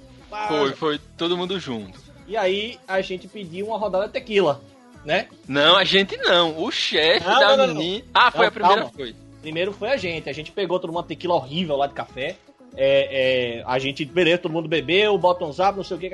Foi, 0.47 0.73
foi 0.73 0.99
todo 1.17 1.35
mundo 1.35 1.59
junto. 1.59 1.99
E 2.27 2.37
aí 2.37 2.79
a 2.87 3.01
gente 3.01 3.27
pediu 3.27 3.67
uma 3.67 3.77
rodada 3.77 4.07
de 4.07 4.13
tequila, 4.13 4.61
né? 5.03 5.27
Não, 5.47 5.75
a 5.75 5.83
gente 5.83 6.17
não. 6.17 6.61
O 6.63 6.71
chefe 6.71 7.25
da 7.25 7.67
menina. 7.67 8.05
Ah, 8.13 8.31
foi 8.31 8.47
a 8.47 8.51
primeira, 8.51 8.81
calma. 8.83 8.93
foi. 8.95 9.15
Primeiro 9.45 9.71
foi 9.71 9.89
a 9.89 9.95
gente. 9.95 10.27
A 10.27 10.33
gente 10.33 10.51
pegou 10.51 10.79
todo 10.79 10.91
mundo 10.91 11.05
tequila 11.05 11.35
horrível 11.35 11.75
lá 11.75 11.85
de 11.85 11.93
café. 11.93 12.35
É, 12.75 13.59
é, 13.59 13.63
a 13.63 13.77
gente, 13.77 14.03
beleza, 14.03 14.39
todo 14.39 14.51
mundo 14.51 14.67
bebeu, 14.67 15.15
bottoms 15.19 15.59
up, 15.59 15.77
não 15.77 15.83
sei 15.83 15.97
o 15.97 15.99
que, 15.99 16.09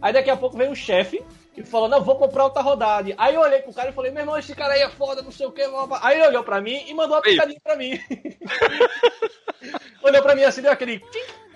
Aí 0.00 0.12
daqui 0.12 0.30
a 0.30 0.36
pouco 0.36 0.56
veio 0.56 0.70
o 0.70 0.76
chefe 0.76 1.20
e 1.56 1.64
falou: 1.64 1.88
Não, 1.88 2.00
vou 2.00 2.14
comprar 2.14 2.44
outra 2.44 2.62
rodada. 2.62 3.12
Aí 3.18 3.34
eu 3.34 3.40
olhei 3.40 3.58
pro 3.58 3.74
cara 3.74 3.90
e 3.90 3.92
falei: 3.92 4.12
Meu 4.12 4.20
irmão, 4.20 4.38
esse 4.38 4.54
cara 4.54 4.74
aí 4.74 4.82
é 4.82 4.88
foda, 4.88 5.20
não 5.20 5.32
sei 5.32 5.46
o 5.46 5.50
que. 5.50 5.62
Aí 6.00 6.16
ele 6.16 6.28
olhou 6.28 6.44
pra 6.44 6.60
mim 6.60 6.80
e 6.86 6.94
mandou 6.94 7.16
uma 7.16 7.22
picadinha 7.22 7.58
pra 7.60 7.74
mim. 7.74 7.98
olhou 10.00 10.22
pra 10.22 10.36
mim 10.36 10.44
assim, 10.44 10.62
deu 10.62 10.70
aquele. 10.70 11.02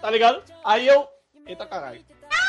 Tá 0.01 0.11
ligado? 0.11 0.43
Aí 0.65 0.89
eu. 0.89 1.07
Eita 1.47 1.65
caralho. 1.65 2.05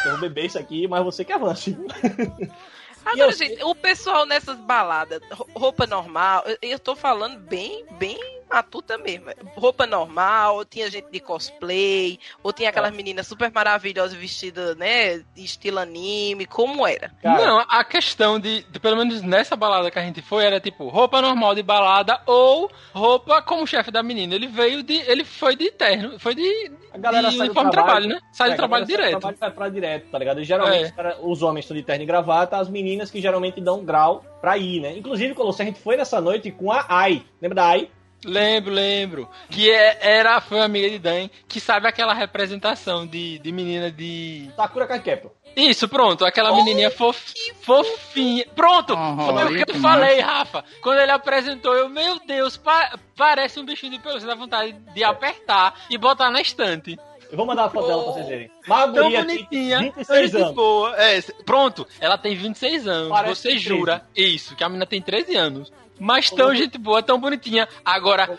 Eu 0.05 0.11
vou 0.13 0.21
beber 0.21 0.45
isso 0.45 0.57
aqui, 0.57 0.87
mas 0.87 1.03
você 1.03 1.23
que 1.23 1.31
avance. 1.31 1.77
Agora, 3.05 3.29
eu... 3.29 3.31
gente, 3.31 3.63
o 3.63 3.75
pessoal 3.75 4.25
nessas 4.25 4.57
baladas, 4.57 5.21
roupa 5.55 5.87
normal, 5.87 6.43
eu 6.61 6.77
tô 6.77 6.95
falando 6.95 7.39
bem, 7.39 7.85
bem 7.91 8.38
matuta 8.49 8.97
mesmo. 8.97 9.25
Roupa 9.55 9.85
normal, 9.85 10.57
ou 10.57 10.65
tinha 10.65 10.89
gente 10.89 11.09
de 11.11 11.19
cosplay, 11.19 12.19
ou 12.43 12.51
tinha 12.51 12.69
aquelas 12.69 12.91
é. 12.91 12.95
meninas 12.95 13.27
super 13.27 13.51
maravilhosas 13.51 14.17
vestidas, 14.17 14.75
né, 14.75 15.23
estilo 15.35 15.79
anime, 15.79 16.45
como 16.45 16.85
era? 16.85 17.11
Cara. 17.21 17.45
Não, 17.45 17.59
a 17.67 17.83
questão 17.83 18.39
de, 18.39 18.63
de, 18.63 18.79
pelo 18.79 18.97
menos 18.97 19.21
nessa 19.21 19.55
balada 19.55 19.91
que 19.91 19.99
a 19.99 20.03
gente 20.03 20.21
foi, 20.21 20.45
era 20.45 20.59
tipo 20.59 20.87
roupa 20.87 21.21
normal 21.21 21.55
de 21.55 21.63
balada 21.63 22.21
ou 22.25 22.69
roupa 22.93 23.41
como 23.41 23.67
chefe 23.67 23.91
da 23.91 24.01
menina. 24.01 24.35
Ele 24.35 24.47
veio 24.47 24.83
de, 24.83 24.95
ele 25.09 25.23
foi 25.23 25.55
de 25.55 25.71
terno, 25.71 26.19
foi 26.19 26.35
de, 26.35 26.71
a 26.91 26.97
galera 26.97 27.29
de 27.29 27.37
sai 27.37 27.47
uniforme 27.47 27.71
trabalho, 27.71 28.07
trabalho, 28.07 28.21
né? 28.21 28.29
Sai 28.31 28.49
é, 28.49 28.51
do 28.51 28.57
trabalho 28.57 28.85
direto. 28.85 29.11
Trabalho 29.11 29.37
vai 29.39 29.51
pra 29.51 29.69
direto, 29.69 30.09
tá 30.09 30.17
ligado? 30.17 30.41
E 30.41 30.43
geralmente 30.43 30.93
é. 30.97 31.17
os 31.21 31.41
homens 31.41 31.65
estão 31.65 31.77
de 31.77 31.83
terno 31.83 32.03
e 32.03 32.05
gravata, 32.05 32.57
as 32.57 32.69
meninas 32.69 33.11
que 33.11 33.21
geralmente 33.21 33.61
dão 33.61 33.83
grau 33.83 34.23
pra 34.41 34.57
ir, 34.57 34.81
né? 34.81 34.97
Inclusive, 34.97 35.33
quando 35.33 35.49
a 35.49 35.63
gente 35.63 35.79
foi 35.79 35.95
nessa 35.95 36.19
noite 36.19 36.51
com 36.51 36.71
a 36.71 36.85
Ai. 36.87 37.23
Lembra 37.41 37.55
da 37.55 37.65
Ai? 37.67 37.89
Lembro, 38.23 38.73
lembro. 38.73 39.29
Que 39.49 39.69
é, 39.71 39.97
era, 40.01 40.41
foi 40.41 40.59
amiga 40.59 40.89
de 40.89 40.99
Dan, 40.99 41.29
que 41.47 41.59
sabe 41.59 41.87
aquela 41.87 42.13
representação 42.13 43.07
de, 43.07 43.39
de 43.39 43.51
menina 43.51 43.91
de. 43.91 44.49
Sakura 44.55 44.87
Kakepo. 44.87 45.31
Isso, 45.55 45.87
pronto, 45.87 46.25
aquela 46.25 46.51
oh, 46.51 46.57
menininha 46.57 46.91
fof, 46.91 47.33
fofinha. 47.61 48.45
Pronto, 48.55 48.93
oh, 48.93 49.33
foi 49.33 49.45
o 49.45 49.65
que 49.65 49.71
eu 49.71 49.75
falei, 49.81 50.19
Rafa. 50.19 50.63
Quando 50.81 50.99
ele 50.99 51.11
apresentou, 51.11 51.75
eu, 51.75 51.89
meu 51.89 52.19
Deus, 52.25 52.55
pa 52.55 52.97
parece 53.15 53.59
um 53.59 53.65
bichinho 53.65 53.93
de 53.93 53.99
pelúcia, 53.99 54.27
dá 54.27 54.35
vontade 54.35 54.73
de 54.93 55.03
apertar 55.03 55.73
e 55.89 55.97
botar 55.97 56.29
na 56.29 56.39
estante. 56.39 56.97
Eu 57.31 57.37
vou 57.37 57.45
mandar 57.45 57.65
a 57.65 57.69
foto 57.69 57.85
oh, 57.85 57.87
dela 57.87 58.03
pra 58.03 58.13
vocês 58.13 58.27
verem. 58.27 58.51
Tão 58.65 59.11
bonitinha, 59.11 59.79
26 59.79 60.35
anos. 60.35 60.55
Boa. 60.55 60.95
É, 60.97 61.21
pronto, 61.45 61.87
ela 61.99 62.17
tem 62.17 62.35
26 62.35 62.87
anos. 62.87 63.09
Parece 63.09 63.41
Você 63.41 63.57
jura 63.57 64.03
isso, 64.15 64.55
que 64.55 64.63
a 64.63 64.69
menina 64.69 64.85
tem 64.85 65.01
13 65.01 65.35
anos. 65.35 65.71
Mas 65.99 66.29
tão 66.29 66.55
gente 66.55 66.77
boa, 66.77 67.03
tão 67.03 67.19
bonitinha. 67.19 67.67
Agora, 67.83 68.29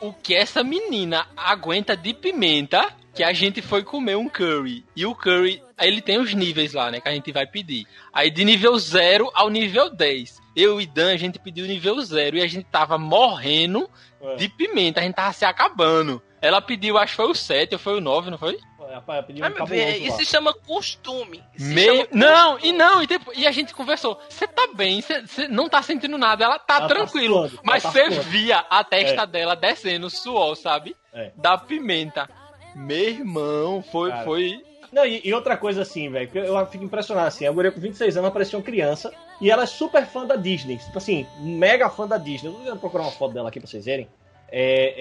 o 0.00 0.12
que 0.12 0.34
essa 0.34 0.64
menina 0.64 1.26
aguenta 1.36 1.96
de 1.96 2.14
pimenta, 2.14 2.88
que 3.14 3.22
a 3.22 3.32
gente 3.32 3.60
foi 3.60 3.82
comer 3.82 4.16
um 4.16 4.28
curry. 4.28 4.84
E 4.96 5.04
o 5.04 5.14
curry, 5.14 5.62
ele 5.78 6.00
tem 6.00 6.18
os 6.18 6.32
níveis 6.32 6.72
lá, 6.72 6.90
né, 6.90 7.00
que 7.00 7.08
a 7.08 7.12
gente 7.12 7.30
vai 7.32 7.46
pedir. 7.46 7.86
Aí 8.12 8.30
de 8.30 8.44
nível 8.44 8.78
0 8.78 9.30
ao 9.34 9.50
nível 9.50 9.90
10. 9.90 10.40
Eu 10.56 10.80
e 10.80 10.86
Dan, 10.86 11.12
a 11.12 11.16
gente 11.16 11.38
pediu 11.38 11.66
nível 11.66 12.00
0 12.00 12.36
e 12.36 12.42
a 12.42 12.46
gente 12.46 12.64
tava 12.64 12.98
morrendo 12.98 13.88
é. 14.20 14.36
de 14.36 14.48
pimenta, 14.48 15.00
a 15.00 15.02
gente 15.02 15.14
tava 15.14 15.32
se 15.32 15.44
acabando. 15.44 16.20
Ela 16.40 16.60
pediu, 16.60 16.96
acho 16.96 17.12
que 17.12 17.16
foi 17.16 17.30
o 17.30 17.34
7 17.34 17.74
ou 17.74 17.78
foi 17.78 17.96
o 17.96 18.00
9, 18.00 18.30
não 18.30 18.38
foi? 18.38 18.58
Rapaz, 18.92 19.24
pediu 19.24 19.44
um 19.44 19.64
ver, 19.64 19.98
isso 19.98 20.16
se 20.18 20.26
chama 20.26 20.52
costume. 20.52 21.42
Se 21.56 21.64
Me... 21.64 21.84
chama 21.84 22.08
não, 22.12 22.52
costume. 22.52 22.68
e 22.68 22.76
não, 22.76 23.02
e, 23.02 23.06
depois, 23.06 23.38
e, 23.38 23.46
a 23.46 23.52
gente 23.52 23.74
conversou. 23.74 24.20
Você 24.28 24.46
tá 24.46 24.68
bem, 24.74 25.00
você 25.00 25.48
não 25.48 25.68
tá 25.68 25.82
sentindo 25.82 26.18
nada, 26.18 26.44
ela 26.44 26.58
tá 26.58 26.76
ela 26.76 26.88
tá 26.88 26.94
tranquilo. 26.94 27.48
Tá 27.48 27.58
mas 27.62 27.82
você 27.82 28.10
tá 28.10 28.20
via 28.22 28.58
a 28.58 28.82
testa 28.82 29.22
é. 29.22 29.26
dela 29.26 29.54
descendo 29.54 30.10
suor, 30.10 30.56
sabe? 30.56 30.96
É. 31.12 31.30
Da 31.36 31.56
pimenta. 31.56 32.28
Meu 32.74 33.08
irmão, 33.08 33.82
foi. 33.82 34.12
foi... 34.24 34.62
Não, 34.92 35.06
e, 35.06 35.20
e 35.24 35.32
outra 35.32 35.56
coisa 35.56 35.82
assim, 35.82 36.10
velho, 36.10 36.30
eu 36.34 36.66
fico 36.66 36.84
impressionado 36.84 37.28
assim. 37.28 37.46
A 37.46 37.52
guria 37.52 37.70
com 37.70 37.80
26 37.80 38.16
anos 38.16 38.32
parecia 38.32 38.58
uma 38.58 38.64
criança 38.64 39.12
e 39.40 39.50
ela 39.50 39.62
é 39.62 39.66
super 39.66 40.04
fã 40.04 40.26
da 40.26 40.36
Disney. 40.36 40.78
Tipo 40.78 40.98
assim, 40.98 41.26
mega 41.38 41.88
fã 41.88 42.06
da 42.06 42.18
Disney. 42.18 42.48
Eu 42.48 42.54
vou 42.64 42.76
procurar 42.76 43.04
uma 43.04 43.12
foto 43.12 43.34
dela 43.34 43.48
aqui 43.48 43.60
pra 43.60 43.68
vocês 43.68 43.84
verem. 43.84 44.08
É, 44.52 44.94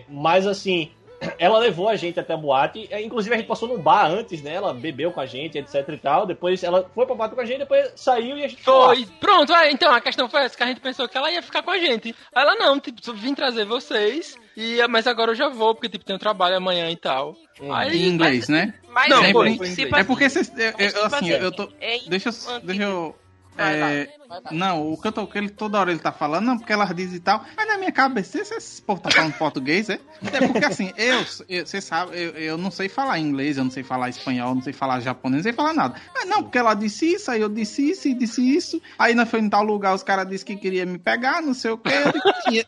é, 0.00 0.04
mas 0.08 0.44
assim, 0.44 0.90
ela 1.38 1.58
levou 1.58 1.88
a 1.88 1.96
gente 1.96 2.18
até 2.18 2.34
a 2.34 2.36
boate. 2.36 2.88
É, 2.90 3.02
inclusive, 3.02 3.34
a 3.34 3.38
gente 3.38 3.46
passou 3.46 3.68
no 3.68 3.78
bar 3.78 4.06
antes, 4.06 4.42
né? 4.42 4.54
Ela 4.54 4.72
bebeu 4.72 5.10
com 5.12 5.20
a 5.20 5.26
gente, 5.26 5.58
etc 5.58 5.88
e 5.88 5.96
tal. 5.96 6.26
Depois 6.26 6.62
ela 6.62 6.88
foi 6.94 7.06
pra 7.06 7.14
boate 7.14 7.34
com 7.34 7.40
a 7.40 7.44
gente, 7.44 7.58
depois 7.58 7.92
saiu 7.96 8.36
e 8.36 8.44
a 8.44 8.48
gente 8.48 8.62
foi. 8.62 9.06
Pronto, 9.20 9.52
é, 9.52 9.70
então 9.70 9.92
a 9.92 10.00
questão 10.00 10.28
foi 10.28 10.42
essa, 10.42 10.56
que 10.56 10.62
a 10.62 10.66
gente 10.66 10.80
pensou 10.80 11.08
que 11.08 11.16
ela 11.16 11.30
ia 11.30 11.42
ficar 11.42 11.62
com 11.62 11.70
a 11.70 11.78
gente. 11.78 12.14
Ela 12.34 12.54
não, 12.54 12.78
tipo, 12.78 13.12
vim 13.12 13.34
trazer 13.34 13.64
vocês. 13.64 14.36
E, 14.56 14.84
mas 14.88 15.06
agora 15.06 15.32
eu 15.32 15.36
já 15.36 15.48
vou, 15.48 15.74
porque 15.74 15.88
tipo, 15.88 16.04
tem 16.04 16.16
um 16.16 16.18
trabalho 16.18 16.56
amanhã 16.56 16.90
e 16.90 16.96
tal. 16.96 17.36
Hum. 17.60 17.72
Aí, 17.72 17.96
em 17.96 18.08
inglês, 18.08 18.48
mas, 18.48 18.48
né? 18.48 18.74
Mas 18.88 19.08
não, 19.08 19.22
sempre, 19.66 20.00
é 20.00 20.04
porque 20.04 20.28
vocês. 20.28 20.52
Eu, 20.56 20.72
eu, 20.78 21.04
assim, 21.04 21.28
eu 21.30 21.52
tô. 21.52 21.68
Deixa, 22.08 22.30
deixa 22.62 22.82
eu 22.82 23.14
é, 23.58 24.08
não, 24.50 24.92
o 24.92 24.96
tô, 25.12 25.26
que 25.26 25.38
ele 25.38 25.48
toda 25.48 25.78
hora 25.78 25.90
ele 25.90 26.00
tá 26.00 26.12
falando, 26.12 26.46
não, 26.46 26.58
porque 26.58 26.72
ela 26.72 26.84
diz 26.86 27.12
e 27.12 27.20
tal, 27.20 27.44
mas 27.56 27.68
na 27.68 27.78
minha 27.78 27.92
cabeça, 27.92 28.40
esse, 28.40 28.54
esse 28.54 28.82
povo 28.82 29.00
tá 29.00 29.10
falando 29.10 29.34
português, 29.34 29.88
é? 29.88 30.00
É 30.32 30.46
porque 30.46 30.64
assim, 30.64 30.92
eu, 30.96 31.24
você 31.64 31.80
sabe, 31.80 32.12
eu, 32.16 32.30
eu 32.32 32.58
não 32.58 32.70
sei 32.70 32.88
falar 32.88 33.18
inglês, 33.18 33.56
eu 33.56 33.64
não 33.64 33.70
sei 33.70 33.82
falar 33.82 34.08
espanhol, 34.08 34.54
não 34.54 34.62
sei 34.62 34.72
falar 34.72 35.00
japonês, 35.00 35.38
não 35.38 35.42
sei 35.44 35.52
falar 35.52 35.74
nada. 35.74 36.00
Mas 36.14 36.28
não, 36.28 36.42
porque 36.42 36.58
ela 36.58 36.74
disse 36.74 37.14
isso, 37.14 37.30
aí 37.30 37.40
eu 37.40 37.48
disse 37.48 37.90
isso 37.90 38.08
e 38.08 38.14
disse 38.14 38.56
isso, 38.56 38.80
aí 38.98 39.14
nós 39.14 39.28
foi 39.28 39.40
em 39.40 39.48
tal 39.48 39.62
lugar, 39.62 39.94
os 39.94 40.02
caras 40.02 40.26
disseram 40.28 40.38
que 40.38 40.56
queria 40.56 40.86
me 40.86 40.98
pegar, 40.98 41.42
não 41.42 41.54
sei 41.54 41.72
o 41.72 41.78
que. 41.78 41.90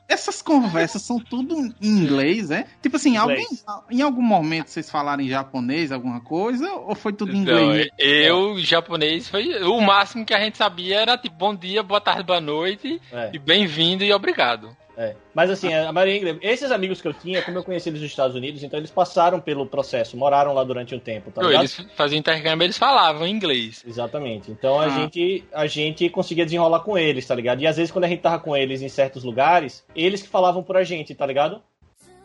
essas 0.09 0.43
conversas 0.43 1.03
são 1.03 1.19
tudo 1.19 1.55
em 1.57 1.89
inglês, 1.89 2.51
é? 2.51 2.67
Tipo 2.83 2.97
assim, 2.97 3.17
alguém, 3.17 3.47
em 3.91 4.03
algum 4.03 4.23
momento 4.23 4.69
vocês 4.69 4.91
falaram 4.91 5.23
em 5.23 5.29
japonês, 5.29 5.93
alguma 5.93 6.21
coisa, 6.21 6.71
ou 6.73 6.95
foi 6.95 7.13
tudo 7.13 7.33
em 7.33 7.39
inglês? 7.39 7.89
Não, 7.99 8.07
eu, 8.07 8.59
japonês, 8.59 9.29
foi 9.29 9.63
o 9.63 9.81
máximo 9.81 10.25
que 10.25 10.35
a 10.35 10.41
gente 10.41 10.59
sabia 10.59 11.01
era 11.01 11.17
tipo 11.17 11.37
bom 11.51 11.55
dia, 11.57 11.83
boa 11.83 12.01
tarde, 12.01 12.23
boa 12.23 12.41
noite, 12.41 13.01
é. 13.13 13.31
e 13.33 13.39
bem-vindo 13.39 14.05
e 14.05 14.13
obrigado. 14.13 14.77
É. 14.97 15.17
Mas 15.35 15.51
assim, 15.51 15.73
a 15.73 15.91
maioria. 15.93 16.39
Esses 16.43 16.71
amigos 16.71 17.01
que 17.01 17.09
eu 17.09 17.15
tinha, 17.15 17.43
como 17.43 17.59
eu 17.59 17.65
conheci 17.65 17.89
eles 17.89 18.01
nos 18.01 18.11
Estados 18.11 18.37
Unidos, 18.37 18.63
então 18.63 18.79
eles 18.79 18.91
passaram 18.91 19.41
pelo 19.41 19.67
processo, 19.67 20.17
moraram 20.17 20.53
lá 20.53 20.63
durante 20.63 20.95
um 20.95 21.01
tempo, 21.01 21.33
tá 21.33 21.43
ligado? 21.43 21.63
Eles 21.63 21.87
faziam 21.97 22.21
intercâmbio, 22.21 22.67
eles 22.67 22.79
falavam 22.79 23.27
inglês. 23.27 23.83
Exatamente. 23.85 24.51
Então 24.51 24.79
a, 24.79 24.85
ah. 24.85 24.89
gente, 24.91 25.45
a 25.53 25.67
gente 25.67 26.09
conseguia 26.11 26.45
desenrolar 26.45 26.81
com 26.81 26.97
eles, 26.97 27.27
tá 27.27 27.35
ligado? 27.35 27.63
E 27.63 27.67
às 27.67 27.77
vezes 27.77 27.91
quando 27.91 28.05
a 28.05 28.09
gente 28.09 28.21
tava 28.21 28.39
com 28.39 28.57
eles 28.57 28.83
em 28.83 28.89
certos 28.89 29.25
lugares, 29.25 29.85
eles 29.97 30.23
que 30.23 30.29
falavam 30.29 30.63
por 30.63 30.77
a 30.77 30.85
gente, 30.85 31.15
tá 31.15 31.27
ligado? 31.27 31.61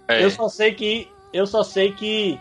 É. 0.08 0.24
Eu 0.24 0.30
só 0.30 0.48
sei 0.50 0.74
que. 0.74 1.08
Eu 1.34 1.48
só 1.48 1.64
sei 1.64 1.94
que 1.94 2.40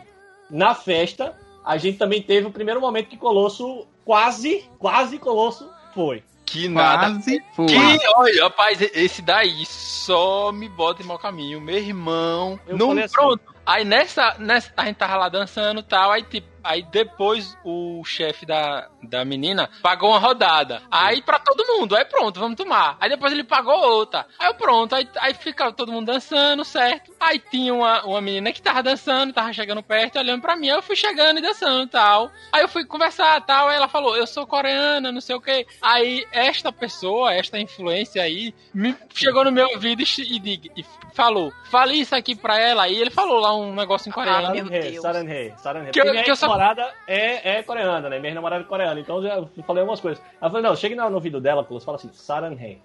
na 0.51 0.75
festa 0.75 1.35
a 1.65 1.79
gente 1.79 1.97
também 1.97 2.21
teve 2.21 2.47
o 2.47 2.51
primeiro 2.51 2.81
momento 2.81 3.09
que 3.09 3.17
Colosso 3.17 3.87
quase, 4.05 4.65
quase 4.79 5.19
Colosso 5.19 5.71
foi. 5.95 6.23
Que 6.45 6.69
nada. 6.69 7.13
Quase 7.13 7.43
foi. 7.55 7.67
Que, 7.67 8.09
olha, 8.17 8.45
rapaz, 8.45 8.81
esse 8.81 9.23
daí 9.23 9.65
só 9.67 10.53
me 10.53 10.69
bota 10.69 11.03
em 11.03 11.07
mau 11.07 11.19
caminho. 11.19 11.61
Meu 11.61 11.77
irmão. 11.79 12.61
Eu 12.67 12.77
não, 12.77 12.93
assim, 12.93 13.13
pronto. 13.13 13.55
Aí 13.65 13.85
nessa, 13.85 14.37
nessa. 14.39 14.73
A 14.77 14.85
gente 14.85 14.97
tava 14.97 15.17
lá 15.17 15.29
dançando 15.29 15.81
e 15.81 15.85
tal. 15.85 16.13
Aí, 16.13 16.23
tipo, 16.23 16.47
Aí 16.65 16.83
depois 16.83 17.57
o 17.63 18.03
chefe 18.05 18.47
da, 18.47 18.89
da 19.03 19.23
menina 19.25 19.69
pagou 19.83 20.09
uma 20.11 20.19
rodada. 20.19 20.83
Aí 20.91 21.21
pra 21.21 21.39
todo 21.39 21.67
mundo, 21.67 21.95
aí 21.95 22.07
pronto, 22.07 22.41
vamos 22.41 22.57
tomar. 22.57 22.97
Aí 22.99 23.11
depois 23.11 23.33
ele 23.33 23.45
pagou 23.45 23.79
outra. 23.79 24.27
Aí 24.39 24.53
pronto, 24.55 24.95
aí, 24.95 25.07
aí 25.19 25.35
ficava 25.35 25.73
todo 25.73 25.93
mundo 25.93 26.07
dançando, 26.07 26.65
certo? 26.65 27.13
Aí 27.21 27.39
tinha 27.39 27.75
uma, 27.75 28.03
uma 28.05 28.21
menina 28.21 28.51
que 28.51 28.63
tava 28.63 28.83
dançando, 28.83 29.33
tava 29.33 29.53
chegando 29.53 29.83
perto, 29.83 30.19
olhando 30.19 30.41
pra 30.41 30.57
mim. 30.57 30.71
Aí 30.71 30.77
eu 30.77 30.83
fui 30.83 30.97
chegando 30.97 31.39
e 31.39 31.43
dançando 31.43 31.85
e 31.85 31.91
tal. 31.91 32.31
Aí 32.51 32.63
eu 32.63 32.69
fui 32.69 32.85
conversar 32.87 33.41
tal. 33.43 33.69
Aí 33.69 33.77
ela 33.77 33.89
falou, 33.89 34.17
eu 34.17 34.27
sou 34.27 34.47
coreana, 34.47 35.13
não 35.13 35.21
sei 35.21 35.37
o 35.37 35.41
que. 35.41 35.67
Aí 35.83 36.27
esta 36.33 36.73
pessoa, 36.73 37.35
esta 37.35 37.59
influência 37.59 38.23
aí, 38.23 38.55
me 38.73 38.97
chegou 39.15 39.45
no 39.45 39.53
meu 39.53 39.69
ouvido 39.69 40.03
e, 40.03 40.07
e, 40.19 40.71
e 40.77 40.85
falou, 41.13 41.53
fale 41.71 41.95
isso 41.95 42.15
aqui 42.15 42.35
pra 42.35 42.59
ela. 42.59 42.89
E 42.89 42.97
ele 42.97 43.11
falou 43.11 43.39
lá 43.39 43.55
um 43.55 43.75
negócio 43.75 44.09
em 44.09 44.13
coreano. 44.13 44.49
Ah, 44.49 44.51
meu 44.51 44.65
Deus. 44.65 45.03
Saranhe, 45.03 45.53
Saranhe. 45.59 45.91
Que, 45.91 46.01
eu, 46.01 46.25
que 46.25 46.31
eu 46.31 46.37
só 46.37 46.54
namorada 46.57 46.95
é, 47.07 47.59
é 47.59 47.63
coreana, 47.63 48.09
né? 48.09 48.19
Minha 48.19 48.35
namorada 48.35 48.63
é 48.63 48.67
coreana. 48.67 49.01
Então 49.01 49.17
eu 49.17 49.23
já 49.23 49.65
falei 49.65 49.81
algumas 49.83 50.01
coisas. 50.01 50.23
Ela 50.41 50.51
falou, 50.51 50.63
não, 50.63 50.77
chega 50.77 51.09
no 51.09 51.15
ouvido 51.15 51.41
dela, 51.41 51.65
Close, 51.65 51.85
fala 51.85 51.97
assim, 51.97 52.11
Saranhei. 52.13 52.81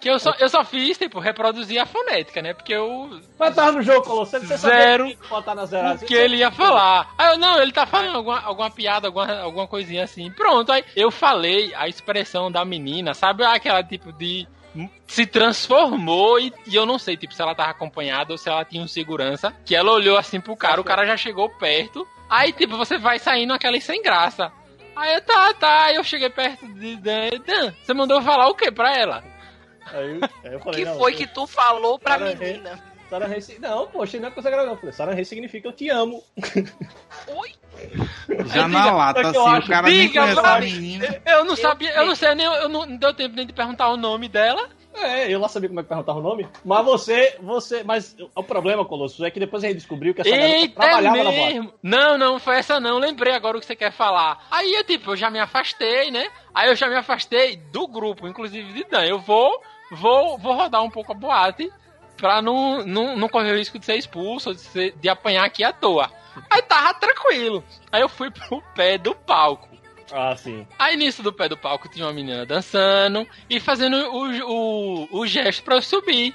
Que 0.00 0.08
eu 0.08 0.18
só, 0.18 0.32
eu 0.38 0.48
só 0.48 0.64
fiz, 0.64 0.96
tipo, 0.96 1.18
reproduzir 1.18 1.80
a 1.80 1.84
fonética, 1.84 2.40
né? 2.40 2.54
Porque 2.54 2.72
eu. 2.72 3.20
Mas 3.36 3.54
tava 3.54 3.72
no 3.72 3.82
jogo, 3.82 4.02
Colosso, 4.02 4.38
você 4.38 4.56
Zero. 4.56 5.12
botar 5.28 5.56
na 5.56 5.66
zero. 5.66 5.98
que 5.98 6.14
ele 6.14 6.36
ia 6.36 6.52
falar. 6.52 7.12
Aí 7.18 7.32
eu, 7.32 7.38
não, 7.38 7.60
ele 7.60 7.72
tá 7.72 7.84
falando 7.84 8.14
alguma, 8.14 8.40
alguma 8.40 8.70
piada, 8.70 9.08
alguma, 9.08 9.40
alguma 9.40 9.66
coisinha 9.66 10.04
assim. 10.04 10.30
Pronto, 10.30 10.70
aí 10.70 10.84
eu 10.94 11.10
falei 11.10 11.74
a 11.74 11.88
expressão 11.88 12.50
da 12.50 12.64
menina, 12.64 13.12
sabe 13.12 13.44
aquela 13.44 13.82
tipo 13.82 14.12
de 14.12 14.46
se 15.06 15.26
transformou 15.26 16.38
e, 16.38 16.52
e, 16.66 16.76
eu 16.76 16.86
não 16.86 16.98
sei, 16.98 17.16
tipo, 17.16 17.34
se 17.34 17.42
ela 17.42 17.54
tava 17.54 17.70
acompanhada 17.70 18.32
ou 18.32 18.38
se 18.38 18.48
ela 18.48 18.64
tinha 18.64 18.82
um 18.82 18.86
segurança, 18.86 19.52
que 19.64 19.74
ela 19.74 19.90
olhou 19.90 20.16
assim 20.16 20.40
pro 20.40 20.54
cara, 20.56 20.80
o 20.80 20.84
cara 20.84 21.06
já 21.06 21.16
chegou 21.16 21.48
perto, 21.48 22.06
Aí, 22.28 22.52
tipo, 22.52 22.76
você 22.76 22.98
vai 22.98 23.18
saindo 23.18 23.52
aquela 23.52 23.80
sem 23.80 24.02
graça. 24.02 24.52
Aí 24.94 25.14
eu, 25.14 25.20
tá, 25.22 25.54
tá. 25.54 25.84
Aí 25.84 25.96
eu 25.96 26.04
cheguei 26.04 26.28
perto 26.28 26.66
de 26.74 26.96
Dan. 26.96 27.30
Dan, 27.46 27.72
você 27.82 27.94
mandou 27.94 28.20
falar 28.20 28.48
o 28.48 28.54
que 28.54 28.70
pra 28.70 28.96
ela? 28.96 29.24
Aí, 29.92 30.20
aí 30.44 30.52
eu 30.52 30.60
falei, 30.60 30.84
que 30.84 30.90
foi 30.92 31.14
que 31.14 31.26
tu 31.26 31.46
falou 31.46 31.98
pra 31.98 32.18
Sarah 32.18 32.34
menina? 32.34 32.70
Rei, 32.74 32.82
Sarah 33.08 33.26
Rei, 33.26 33.40
não, 33.58 33.86
poxa, 33.86 34.20
não 34.20 34.28
é 34.28 34.30
coisa 34.30 34.50
grave, 34.50 34.68
não. 34.68 34.76
Falei, 34.76 34.92
Sarah 34.92 35.14
Rei 35.14 35.24
significa 35.24 35.68
eu 35.68 35.72
te 35.72 35.88
amo. 35.88 36.22
Oi? 37.28 37.54
Já 38.46 38.66
aí, 38.66 38.72
na 38.72 38.90
lata, 38.92 39.20
assim, 39.20 39.38
o 39.38 39.66
cara 39.66 39.88
diga, 39.88 40.26
nem 40.26 40.34
conhece 40.34 40.40
a 40.40 40.60
menina. 40.60 41.22
Eu 41.24 41.44
não 41.44 41.56
sabia, 41.56 41.92
eu 41.92 42.06
não 42.06 42.14
sei 42.14 42.34
nem, 42.34 42.44
eu 42.44 42.68
não, 42.68 42.84
não 42.84 42.96
deu 42.96 43.14
tempo 43.14 43.34
nem 43.36 43.46
de 43.46 43.52
perguntar 43.52 43.88
o 43.88 43.96
nome 43.96 44.28
dela. 44.28 44.68
É, 45.02 45.32
eu 45.32 45.38
lá 45.38 45.48
sabia 45.48 45.68
como 45.68 45.80
é 45.80 45.82
que 45.82 45.88
perguntava 45.88 46.18
o 46.18 46.22
nome. 46.22 46.48
Mas 46.64 46.84
você, 46.84 47.36
você. 47.40 47.82
Mas 47.82 48.16
o 48.34 48.42
problema, 48.42 48.84
Colosso, 48.84 49.24
é 49.24 49.30
que 49.30 49.40
depois 49.40 49.64
a 49.64 49.68
gente 49.68 49.76
descobriu 49.76 50.14
que 50.14 50.20
essa 50.20 50.30
Eita, 50.30 50.80
trabalhava 50.80 51.18
é 51.18 51.24
mesmo. 51.24 51.32
na 51.32 51.62
boate. 51.62 51.74
Não, 51.82 52.18
não, 52.18 52.38
foi 52.38 52.56
essa 52.56 52.80
não. 52.80 52.98
Lembrei 52.98 53.34
agora 53.34 53.56
o 53.56 53.60
que 53.60 53.66
você 53.66 53.76
quer 53.76 53.92
falar. 53.92 54.46
Aí 54.50 54.72
eu, 54.72 54.84
tipo, 54.84 55.12
eu 55.12 55.16
já 55.16 55.30
me 55.30 55.38
afastei, 55.38 56.10
né? 56.10 56.28
Aí 56.54 56.68
eu 56.68 56.76
já 56.76 56.88
me 56.88 56.96
afastei 56.96 57.56
do 57.56 57.86
grupo, 57.86 58.26
inclusive 58.26 58.72
de 58.72 58.84
Dan. 58.84 59.04
Eu 59.04 59.18
vou, 59.18 59.62
vou, 59.92 60.38
vou 60.38 60.54
rodar 60.54 60.82
um 60.82 60.90
pouco 60.90 61.12
a 61.12 61.14
boate 61.14 61.70
pra 62.16 62.42
não, 62.42 62.84
não, 62.84 63.16
não 63.16 63.28
correr 63.28 63.52
o 63.52 63.56
risco 63.56 63.78
de 63.78 63.86
ser 63.86 63.96
expulso, 63.96 64.52
de, 64.52 64.60
ser, 64.60 64.92
de 64.96 65.08
apanhar 65.08 65.44
aqui 65.44 65.62
à 65.62 65.72
toa. 65.72 66.10
Aí 66.50 66.62
tava 66.62 66.94
tranquilo. 66.94 67.64
Aí 67.90 68.00
eu 68.00 68.08
fui 68.08 68.30
pro 68.30 68.62
pé 68.74 68.98
do 68.98 69.14
palco. 69.14 69.68
Ah, 70.12 70.34
sim. 70.36 70.66
Aí 70.78 70.96
nisso 70.96 71.22
do 71.22 71.32
pé 71.32 71.48
do 71.48 71.56
palco 71.56 71.88
tinha 71.88 72.06
uma 72.06 72.12
menina 72.12 72.46
dançando 72.46 73.26
e 73.48 73.60
fazendo 73.60 73.96
o, 73.96 75.08
o, 75.10 75.20
o 75.20 75.26
gesto 75.26 75.62
pra 75.62 75.76
eu 75.76 75.82
subir. 75.82 76.34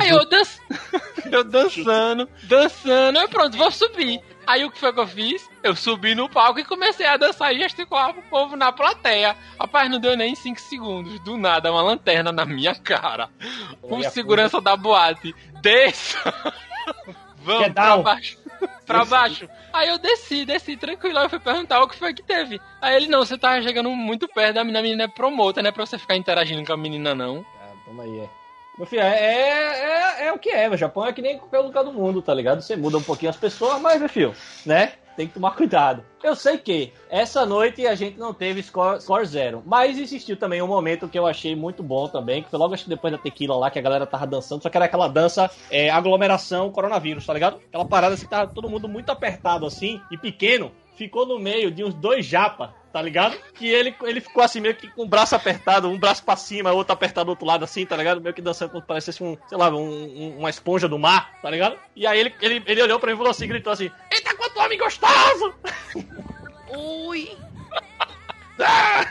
Aí 0.00 0.08
eu, 0.10 0.28
dan... 0.28 0.42
eu 1.30 1.44
dançando, 1.44 2.28
dançando, 2.44 3.18
aí 3.18 3.28
pronto, 3.28 3.56
vou 3.56 3.70
subir. 3.70 4.20
Aí 4.44 4.64
o 4.64 4.70
que 4.70 4.78
foi 4.78 4.92
que 4.92 4.98
eu 4.98 5.06
fiz? 5.06 5.48
Eu 5.62 5.76
subi 5.76 6.14
no 6.14 6.28
palco 6.28 6.58
e 6.58 6.64
comecei 6.64 7.06
a 7.06 7.18
dançar 7.18 7.54
e 7.54 7.58
gesticular 7.58 8.14
pro 8.14 8.22
povo 8.22 8.56
na 8.56 8.72
plateia. 8.72 9.36
Rapaz, 9.60 9.90
não 9.90 10.00
deu 10.00 10.16
nem 10.16 10.34
5 10.34 10.58
segundos. 10.58 11.20
Do 11.20 11.36
nada, 11.36 11.70
uma 11.70 11.82
lanterna 11.82 12.32
na 12.32 12.46
minha 12.46 12.74
cara. 12.74 13.28
Com 13.82 14.02
segurança 14.04 14.60
da 14.60 14.74
boate. 14.74 15.34
Desça! 15.60 16.32
Vamos 17.44 17.68
pra 17.72 17.98
baixo. 17.98 18.38
Pra 18.88 19.04
baixo. 19.04 19.48
Aí 19.72 19.88
eu 19.88 19.98
desci, 19.98 20.44
desci 20.44 20.76
tranquilo. 20.76 21.18
Aí 21.18 21.26
eu 21.26 21.30
fui 21.30 21.38
perguntar 21.38 21.80
o 21.80 21.88
que 21.88 21.96
foi 21.96 22.12
que 22.12 22.22
teve. 22.22 22.60
Aí 22.80 22.96
ele, 22.96 23.06
não, 23.06 23.24
você 23.24 23.38
tava 23.38 23.62
chegando 23.62 23.90
muito 23.90 24.26
perto 24.26 24.54
da 24.54 24.64
menina, 24.64 24.78
a 24.80 24.82
menina 24.82 25.04
é 25.04 25.08
promota, 25.08 25.62
né? 25.62 25.70
Pra 25.70 25.86
você 25.86 25.98
ficar 25.98 26.16
interagindo 26.16 26.64
com 26.64 26.72
a 26.72 26.76
menina, 26.76 27.14
não. 27.14 27.46
Ah, 27.60 27.72
toma 27.84 28.02
aí, 28.02 28.18
é. 28.20 28.28
Meu 28.76 28.86
filho, 28.86 29.02
é, 29.02 29.18
é, 29.18 30.22
é, 30.22 30.26
é 30.28 30.32
o 30.32 30.38
que 30.38 30.50
é. 30.50 30.70
O 30.70 30.76
Japão 30.76 31.04
é 31.04 31.12
que 31.12 31.20
nem 31.20 31.36
qualquer 31.36 31.58
lugar 31.58 31.84
do 31.84 31.92
mundo, 31.92 32.22
tá 32.22 32.32
ligado? 32.32 32.62
Você 32.62 32.76
muda 32.76 32.96
um 32.96 33.02
pouquinho 33.02 33.30
as 33.30 33.36
pessoas, 33.36 33.80
mas, 33.80 34.00
meu 34.00 34.08
filho, 34.08 34.34
né? 34.64 34.92
Tem 35.18 35.26
que 35.26 35.34
tomar 35.34 35.56
cuidado. 35.56 36.04
Eu 36.22 36.36
sei 36.36 36.58
que 36.58 36.92
essa 37.10 37.44
noite 37.44 37.84
a 37.84 37.96
gente 37.96 38.16
não 38.16 38.32
teve 38.32 38.62
score, 38.62 39.00
score 39.00 39.26
zero, 39.26 39.64
mas 39.66 39.98
existiu 39.98 40.36
também 40.36 40.62
um 40.62 40.66
momento 40.68 41.08
que 41.08 41.18
eu 41.18 41.26
achei 41.26 41.56
muito 41.56 41.82
bom 41.82 42.06
também, 42.06 42.40
que 42.40 42.48
foi 42.48 42.56
logo 42.56 42.72
acho 42.72 42.84
que 42.84 42.88
depois 42.88 43.12
da 43.12 43.18
tequila 43.18 43.56
lá, 43.56 43.68
que 43.68 43.80
a 43.80 43.82
galera 43.82 44.06
tava 44.06 44.28
dançando, 44.28 44.62
só 44.62 44.70
que 44.70 44.76
era 44.76 44.84
aquela 44.84 45.08
dança 45.08 45.50
é, 45.72 45.90
aglomeração 45.90 46.70
coronavírus, 46.70 47.26
tá 47.26 47.34
ligado? 47.34 47.56
Aquela 47.66 47.84
parada 47.84 48.14
assim, 48.14 48.28
tava 48.28 48.46
todo 48.46 48.70
mundo 48.70 48.88
muito 48.88 49.10
apertado 49.10 49.66
assim, 49.66 50.00
e 50.08 50.16
pequeno, 50.16 50.70
ficou 50.94 51.26
no 51.26 51.36
meio 51.36 51.72
de 51.72 51.82
uns 51.82 51.94
dois 51.94 52.24
japa 52.24 52.72
tá 52.92 53.02
ligado? 53.02 53.36
Que 53.54 53.68
ele, 53.68 53.94
ele 54.02 54.20
ficou 54.20 54.42
assim, 54.42 54.60
meio 54.60 54.74
que 54.74 54.88
com 54.88 55.02
o 55.02 55.08
braço 55.08 55.34
apertado, 55.34 55.88
um 55.88 55.98
braço 55.98 56.22
pra 56.22 56.36
cima, 56.36 56.72
outro 56.72 56.92
apertado 56.92 57.26
do 57.26 57.30
outro 57.30 57.46
lado, 57.46 57.64
assim, 57.64 57.84
tá 57.84 57.96
ligado? 57.96 58.20
Meio 58.20 58.34
que 58.34 58.42
dançando 58.42 58.70
como 58.70 58.82
parecesse 58.82 59.22
um, 59.22 59.36
sei 59.48 59.58
lá, 59.58 59.70
um, 59.70 59.76
um, 59.76 60.38
uma 60.38 60.50
esponja 60.50 60.88
do 60.88 60.98
mar, 60.98 61.38
tá 61.42 61.50
ligado? 61.50 61.78
E 61.94 62.06
aí 62.06 62.18
ele, 62.18 62.34
ele, 62.40 62.62
ele 62.66 62.82
olhou 62.82 62.98
pra 62.98 63.08
mim 63.08 63.14
e 63.14 63.16
falou 63.16 63.30
assim, 63.30 63.46
gritou 63.46 63.72
assim: 63.72 63.90
Eita, 64.10 64.34
quanto 64.34 64.60
homem 64.60 64.78
gostoso! 64.78 65.54
Ui! 66.70 67.36
ah, 68.60 69.04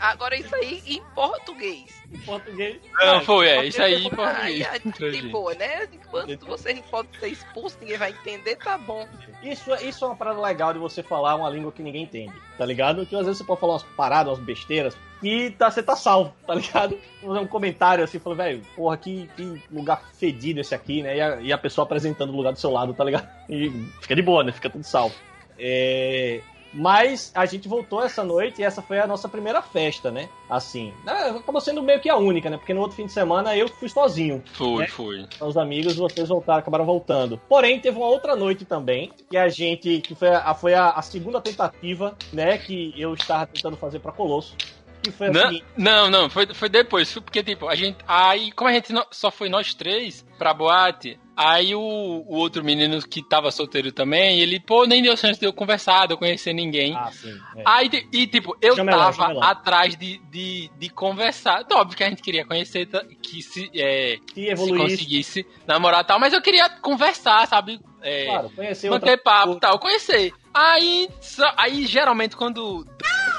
Agora 0.00 0.34
isso 0.34 0.54
aí 0.54 0.82
em 0.86 1.02
português. 1.14 2.02
Em 2.10 2.18
português? 2.20 2.80
Não, 2.98 3.20
foi, 3.20 3.48
é, 3.48 3.66
isso 3.66 3.82
aí 3.82 4.06
em 4.06 4.10
português. 4.10 4.88
de 4.98 5.28
boa, 5.28 5.54
né? 5.54 5.86
Enquanto 5.92 6.46
você 6.46 6.72
não 6.72 6.82
pode 6.82 7.08
ser 7.18 7.28
expulso, 7.28 7.76
ninguém 7.80 7.98
vai 7.98 8.10
entender, 8.10 8.56
tá 8.56 8.78
bom. 8.78 9.06
Isso, 9.42 9.72
é, 9.74 9.84
isso 9.84 10.02
é 10.02 10.08
uma 10.08 10.16
parada 10.16 10.40
legal 10.40 10.72
de 10.72 10.78
você 10.78 11.02
falar 11.02 11.34
uma 11.34 11.50
língua 11.50 11.70
que 11.70 11.82
ninguém 11.82 12.04
entende, 12.04 12.32
tá 12.56 12.64
ligado? 12.64 13.04
Que 13.04 13.14
às 13.14 13.26
vezes 13.26 13.38
você 13.38 13.44
pode 13.44 13.60
falar 13.60 13.74
umas 13.74 13.82
paradas, 13.82 14.32
umas 14.32 14.42
besteiras, 14.42 14.96
e 15.22 15.50
tá, 15.50 15.70
você 15.70 15.82
tá 15.82 15.94
salvo, 15.94 16.34
tá 16.46 16.54
ligado? 16.54 16.98
Fazer 17.20 17.38
um 17.38 17.46
comentário 17.46 18.02
assim, 18.02 18.18
falando, 18.18 18.38
velho, 18.38 18.62
porra, 18.74 18.96
que, 18.96 19.28
que 19.36 19.62
lugar 19.70 20.02
fedido 20.14 20.60
esse 20.60 20.74
aqui, 20.74 21.02
né? 21.02 21.16
E 21.16 21.20
a, 21.20 21.40
e 21.42 21.52
a 21.52 21.58
pessoa 21.58 21.84
apresentando 21.84 22.32
o 22.32 22.36
lugar 22.36 22.54
do 22.54 22.58
seu 22.58 22.70
lado, 22.70 22.94
tá 22.94 23.04
ligado? 23.04 23.28
E 23.50 23.70
fica 24.00 24.16
de 24.16 24.22
boa, 24.22 24.42
né? 24.42 24.50
Fica 24.50 24.70
tudo 24.70 24.82
salvo. 24.82 25.14
É, 25.58 26.40
mas 26.72 27.32
a 27.34 27.46
gente 27.46 27.68
voltou 27.68 28.02
essa 28.02 28.22
noite 28.24 28.60
e 28.60 28.64
essa 28.64 28.82
foi 28.82 28.98
a 28.98 29.06
nossa 29.06 29.28
primeira 29.28 29.62
festa, 29.62 30.10
né? 30.10 30.28
Assim. 30.48 30.92
Né, 31.04 31.12
acabou 31.12 31.60
sendo 31.60 31.82
meio 31.82 32.00
que 32.00 32.08
a 32.08 32.16
única, 32.16 32.50
né? 32.50 32.56
Porque 32.56 32.74
no 32.74 32.80
outro 32.80 32.96
fim 32.96 33.06
de 33.06 33.12
semana 33.12 33.56
eu 33.56 33.68
fui 33.68 33.88
sozinho. 33.88 34.42
Fui, 34.52 34.82
né? 34.82 34.88
fui. 34.88 35.26
Os 35.40 35.56
amigos, 35.56 35.96
vocês 35.96 36.28
voltaram, 36.28 36.60
acabaram 36.60 36.84
voltando. 36.84 37.40
Porém, 37.48 37.80
teve 37.80 37.96
uma 37.96 38.06
outra 38.06 38.36
noite 38.36 38.64
também, 38.64 39.12
que 39.28 39.36
a 39.36 39.48
gente. 39.48 40.00
que 40.00 40.14
foi 40.14 40.28
a, 40.28 40.54
foi 40.54 40.74
a, 40.74 40.90
a 40.90 41.02
segunda 41.02 41.40
tentativa, 41.40 42.16
né? 42.32 42.58
Que 42.58 42.94
eu 42.96 43.14
estava 43.14 43.46
tentando 43.46 43.76
fazer 43.76 44.00
para 44.00 44.12
Colosso. 44.12 44.56
Que 45.02 45.10
foi 45.10 45.30
não, 45.30 45.60
não, 45.76 46.10
não, 46.10 46.30
foi, 46.30 46.46
foi 46.52 46.68
depois. 46.68 47.12
Porque, 47.14 47.42
tipo, 47.42 47.68
a 47.68 47.74
gente. 47.74 47.98
Aí, 48.06 48.52
como 48.52 48.68
a 48.68 48.72
gente 48.72 48.92
só 49.10 49.30
foi 49.30 49.48
nós 49.48 49.74
três 49.74 50.26
pra 50.38 50.52
boate, 50.52 51.18
Aí 51.42 51.74
o, 51.74 51.80
o, 51.80 52.34
outro 52.34 52.62
menino 52.62 53.00
que 53.00 53.26
tava 53.26 53.50
solteiro 53.50 53.90
também, 53.90 54.40
ele, 54.40 54.60
pô, 54.60 54.84
nem 54.84 55.02
deu 55.02 55.16
chance 55.16 55.40
de 55.40 55.46
eu 55.46 55.54
conversar, 55.54 56.06
de 56.06 56.12
eu 56.12 56.18
conhecer 56.18 56.52
ninguém. 56.52 56.94
Ah, 56.94 57.10
sim. 57.10 57.34
É. 57.56 57.62
Aí, 57.64 57.90
e 58.12 58.26
tipo, 58.26 58.54
eu 58.60 58.76
chama 58.76 58.92
tava 58.92 59.32
lá, 59.32 59.50
atrás 59.50 59.96
de, 59.96 60.18
de, 60.30 60.70
de 60.78 60.90
conversar. 60.90 61.62
Então, 61.62 61.78
óbvio 61.78 61.96
que 61.96 62.04
a 62.04 62.10
gente 62.10 62.20
queria 62.20 62.44
conhecer, 62.44 62.86
que 63.22 63.40
se, 63.40 63.70
é, 63.74 64.18
se 64.34 64.76
conseguisse 64.76 65.46
namorar 65.66 66.02
e 66.02 66.06
tal, 66.06 66.20
mas 66.20 66.34
eu 66.34 66.42
queria 66.42 66.68
conversar, 66.68 67.48
sabe? 67.48 67.80
É, 68.02 68.26
claro, 68.26 68.50
conhecer 68.50 68.90
manter 68.90 69.16
papo 69.22 69.54
e 69.54 69.60
tal, 69.60 69.78
conhecer. 69.78 70.34
Aí, 70.52 71.08
aí 71.56 71.86
geralmente 71.86 72.36
quando 72.36 72.84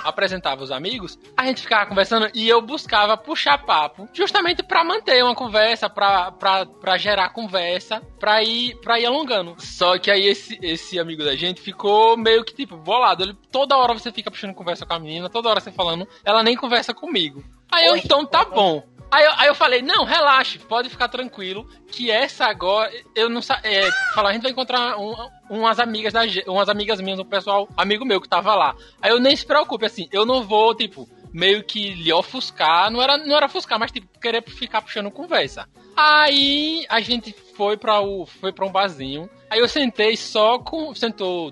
apresentava 0.04 0.64
os 0.64 0.72
amigos, 0.72 1.20
a 1.36 1.46
gente 1.46 1.62
ficava 1.62 1.86
conversando 1.86 2.30
e 2.34 2.48
eu 2.48 2.62
buscava 2.62 3.18
puxar 3.18 3.58
papo, 3.60 4.08
justamente 4.14 4.64
para 4.64 4.84
manter 4.84 5.24
uma 5.24 5.36
conversa, 5.36 5.90
pra, 5.90 6.32
pra, 6.32 6.66
pra 6.66 6.98
gerar 6.98 7.30
conversa, 7.30 8.02
pra 8.20 8.44
ir, 8.44 8.76
pra 8.78 9.00
ir 9.00 9.06
alongando. 9.06 9.56
Só 9.60 9.98
que 9.98 10.10
aí 10.10 10.26
esse, 10.26 10.58
esse 10.62 11.00
amigo 11.00 11.24
da 11.24 11.36
gente 11.36 11.62
ficou 11.62 12.18
meio 12.18 12.44
que 12.44 12.54
tipo 12.54 12.78
bolado. 12.78 13.24
Ele, 13.24 13.38
toda 13.52 13.78
hora 13.78 13.94
você 13.94 14.12
fica 14.12 14.32
puxando 14.32 14.54
conversa 14.54 14.86
com 14.86 14.94
a 14.94 15.00
menina, 15.00 15.30
toda 15.30 15.50
hora 15.50 15.60
você 15.60 15.72
falando, 15.72 16.08
ela 16.24 16.44
nem 16.44 16.56
conversa 16.56 16.94
comigo. 16.94 17.44
Aí 17.72 17.88
eu, 17.88 17.96
então 17.96 18.26
tá 18.26 18.44
bom. 18.46 18.84
Aí 19.12 19.26
eu, 19.26 19.32
aí 19.38 19.48
eu 19.50 19.56
falei, 19.56 19.82
não, 19.82 20.06
relaxe, 20.06 20.58
pode 20.58 20.90
ficar 20.90 21.10
tranquilo, 21.10 21.68
que 21.88 22.10
essa 22.10 22.46
agora, 22.46 22.90
eu 23.14 23.30
não 23.30 23.42
sei, 23.42 23.58
é, 23.64 23.92
falar, 24.14 24.30
a 24.30 24.34
gente 24.34 24.44
vai 24.44 24.52
encontrar 24.52 24.98
um, 24.98 25.14
umas 25.50 25.80
amigas 25.80 26.14
da, 26.14 26.22
umas 26.48 26.70
amigas 26.70 27.02
minhas, 27.02 27.20
um 27.20 27.26
pessoal, 27.26 27.68
amigo 27.76 28.06
meu 28.06 28.22
que 28.22 28.30
tava 28.30 28.56
lá. 28.56 28.74
Aí 29.02 29.12
eu 29.12 29.20
nem 29.20 29.36
se 29.36 29.46
preocupe, 29.46 29.86
assim, 29.86 30.08
eu 30.14 30.26
não 30.26 30.44
vou, 30.44 30.74
tipo, 30.74 31.10
meio 31.34 31.64
que 31.64 31.94
lhe 31.94 32.12
ofuscar, 32.12 32.90
não 32.90 33.02
era, 33.02 33.18
não 33.18 33.36
era 33.36 33.48
ofuscar, 33.48 33.78
mas 33.78 33.92
tipo, 33.92 34.08
querer 34.20 34.44
ficar 34.44 34.82
puxando 34.82 35.12
conversa. 35.12 35.68
Aí 35.96 36.86
a 36.90 37.02
gente 37.02 37.36
foi 37.56 37.78
para 37.78 38.00
o 38.00 38.26
foi 38.26 38.52
para 38.52 38.66
um 38.66 38.72
barzinho. 38.72 39.30
Aí 39.50 39.60
eu 39.60 39.68
sentei 39.68 40.16
só 40.16 40.60
com 40.60 40.94
sentou 40.96 41.52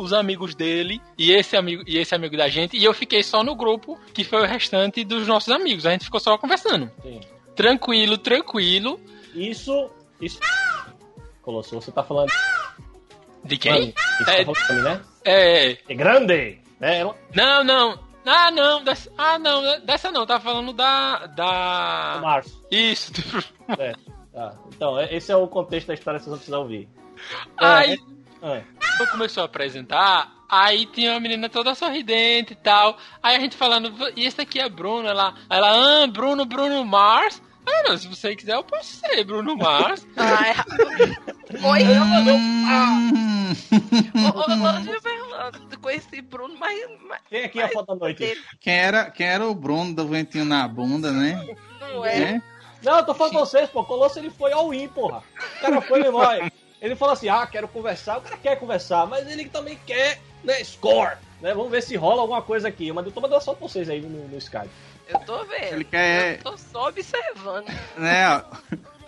os 0.00 0.12
amigos 0.12 0.54
dele 0.54 1.00
e 1.16 1.32
esse 1.32 1.56
amigo 1.56 1.82
e 1.86 1.98
esse 1.98 2.14
amigo 2.14 2.36
da 2.36 2.48
gente 2.48 2.76
e 2.76 2.84
eu 2.84 2.94
fiquei 2.94 3.22
só 3.22 3.42
no 3.42 3.54
grupo 3.54 3.98
que 4.12 4.24
foi 4.24 4.42
o 4.42 4.46
restante 4.46 5.04
dos 5.04 5.26
nossos 5.26 5.52
amigos. 5.52 5.86
A 5.86 5.90
gente 5.90 6.04
ficou 6.04 6.20
só 6.20 6.36
conversando. 6.38 6.90
Sim. 7.02 7.20
Tranquilo, 7.54 8.16
tranquilo. 8.18 9.00
Isso, 9.34 9.90
isso. 10.20 10.38
Colosso, 11.42 11.74
você 11.74 11.90
tá 11.90 12.02
falando 12.02 12.30
De 13.44 13.56
quem? 13.56 13.72
Mano, 13.72 13.94
é, 14.28 14.44
tá 14.44 14.54
falando, 14.54 14.84
né? 14.84 15.00
é, 15.24 15.70
é 15.88 15.94
grande, 15.94 16.60
né? 16.80 17.04
Não, 17.34 17.64
não. 17.64 18.08
Ah, 18.30 18.50
não, 18.50 18.84
dessa, 18.84 19.10
ah, 19.16 19.38
não, 19.38 19.80
dessa 19.80 20.12
não, 20.12 20.26
tá 20.26 20.38
falando 20.38 20.74
da. 20.74 21.26
da... 21.28 22.16
Do 22.16 22.22
Março. 22.22 22.66
Isso. 22.70 23.10
É, 23.78 23.92
tá. 24.32 24.54
Então, 24.68 24.98
é, 24.98 25.14
esse 25.14 25.32
é 25.32 25.36
o 25.36 25.48
contexto 25.48 25.86
da 25.88 25.94
história 25.94 26.18
que 26.18 26.24
vocês 26.24 26.30
vão 26.30 26.38
precisar 26.38 26.58
ouvir. 26.58 26.88
Aí, 27.56 27.94
é, 27.94 27.96
é. 28.42 28.62
Quando 28.96 29.10
começou 29.10 29.42
a 29.42 29.46
apresentar, 29.46 30.30
aí 30.48 30.86
tinha 30.86 31.12
uma 31.12 31.20
menina 31.20 31.48
toda 31.48 31.74
sorridente 31.74 32.52
e 32.52 32.56
tal. 32.56 32.96
Aí 33.22 33.36
a 33.36 33.40
gente 33.40 33.56
falando, 33.56 33.92
e 34.16 34.24
esse 34.24 34.40
aqui 34.40 34.58
é 34.58 34.68
Bruno, 34.68 35.08
ela, 35.08 35.34
ela, 35.48 36.02
ah, 36.02 36.06
Bruno, 36.06 36.44
Bruno 36.44 36.84
Mars. 36.84 37.42
Ah, 37.66 37.90
não, 37.90 37.98
se 37.98 38.08
você 38.08 38.34
quiser, 38.34 38.54
eu 38.54 38.64
posso 38.64 38.96
ser 38.96 39.22
Bruno 39.24 39.56
Mars. 39.56 40.06
ah, 40.16 40.48
é... 40.48 40.54
Oi, 41.66 41.82
eu 41.82 42.04
não. 44.56 44.78
Eu 45.70 45.78
conheci 45.80 46.22
Bruno, 46.22 46.56
mas. 46.58 46.78
Quem 47.28 47.44
aqui 47.44 47.60
é 47.60 47.64
a 47.64 47.68
foto 47.68 47.86
da 47.88 47.94
noite? 47.94 48.42
Quem 48.60 48.74
era, 48.74 49.10
quem 49.10 49.26
era 49.26 49.46
o 49.46 49.54
Bruno 49.54 49.94
do 49.94 50.06
ventinho 50.06 50.44
na 50.44 50.66
bunda, 50.66 51.12
né? 51.12 51.56
Não 51.80 52.04
é? 52.04 52.22
é? 52.22 52.42
Não, 52.82 52.98
eu 52.98 53.04
tô 53.04 53.14
falando 53.14 53.34
com 53.34 53.40
vocês, 53.40 53.68
pô. 53.70 53.84
Colosso 53.84 54.18
ele 54.18 54.30
foi 54.30 54.52
ao 54.52 54.72
in, 54.72 54.88
porra. 54.88 55.22
O 55.56 55.60
cara 55.60 55.80
foi 55.80 56.02
memória. 56.02 56.50
Ele 56.80 56.94
falou 56.94 57.12
assim: 57.12 57.28
ah, 57.28 57.46
quero 57.46 57.68
conversar. 57.68 58.18
O 58.18 58.20
cara 58.20 58.36
quer 58.36 58.56
conversar, 58.56 59.06
mas 59.06 59.28
ele 59.30 59.48
também 59.48 59.78
quer, 59.86 60.20
né, 60.44 60.62
score. 60.64 61.16
Né? 61.40 61.54
Vamos 61.54 61.70
ver 61.70 61.82
se 61.82 61.96
rola 61.96 62.22
alguma 62.22 62.42
coisa 62.42 62.68
aqui. 62.68 62.92
Mas 62.92 63.06
eu 63.06 63.12
tô 63.12 63.20
mandando 63.20 63.42
só 63.42 63.54
pra 63.54 63.66
vocês 63.66 63.88
aí 63.88 64.00
no, 64.00 64.28
no 64.28 64.38
Skype. 64.38 64.70
Eu 65.08 65.20
tô 65.20 65.44
vendo. 65.44 65.74
Ele 65.74 65.84
quer. 65.84 66.36
Eu 66.38 66.42
tô 66.42 66.56
só 66.56 66.88
observando. 66.88 67.66
Né, 67.96 68.28
ó. 68.28 68.42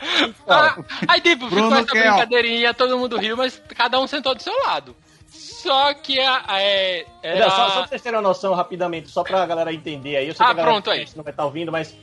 Ah, 0.49 0.77
aí, 1.09 1.21
tipo, 1.21 1.47
Bruno 1.47 1.77
ficou 1.77 1.99
essa 1.99 2.09
brincadeirinha, 2.14 2.73
todo 2.73 2.99
mundo 2.99 3.18
riu, 3.18 3.37
mas 3.37 3.62
cada 3.77 4.01
um 4.01 4.07
sentou 4.07 4.35
do 4.35 4.43
seu 4.43 4.59
lado. 4.64 4.97
Só 5.29 5.93
que 5.93 6.18
a, 6.18 6.43
é, 6.59 7.05
era... 7.23 7.41
Não, 7.41 7.51
só, 7.51 7.57
só 7.68 7.79
pra 7.81 7.87
vocês 7.89 8.01
terem 8.01 8.16
uma 8.16 8.27
noção 8.27 8.55
rapidamente, 8.55 9.11
só 9.11 9.23
pra 9.23 9.45
galera 9.45 9.73
entender 9.73 10.16
aí. 10.16 10.29
Eu 10.29 10.35
sei 10.35 10.47
ah, 10.47 10.55
que 10.55 10.61
a 10.61 10.64
pronto 10.64 10.91
aí. 10.91 11.07
não 11.14 11.23
vai 11.23 11.33
estar 11.33 11.43
tá 11.43 11.45
ouvindo, 11.45 11.71
mas 11.71 11.95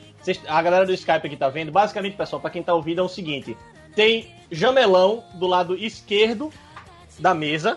a 0.46 0.62
galera 0.62 0.86
do 0.86 0.92
Skype 0.92 1.26
aqui 1.26 1.36
tá 1.36 1.48
vendo. 1.48 1.72
Basicamente, 1.72 2.16
pessoal, 2.16 2.40
pra 2.40 2.50
quem 2.50 2.62
tá 2.62 2.72
ouvindo 2.72 3.00
é 3.00 3.04
o 3.04 3.08
seguinte: 3.08 3.56
tem 3.98 4.32
Jamelão 4.48 5.24
do 5.34 5.48
lado 5.48 5.74
esquerdo 5.74 6.52
da 7.18 7.34
mesa, 7.34 7.76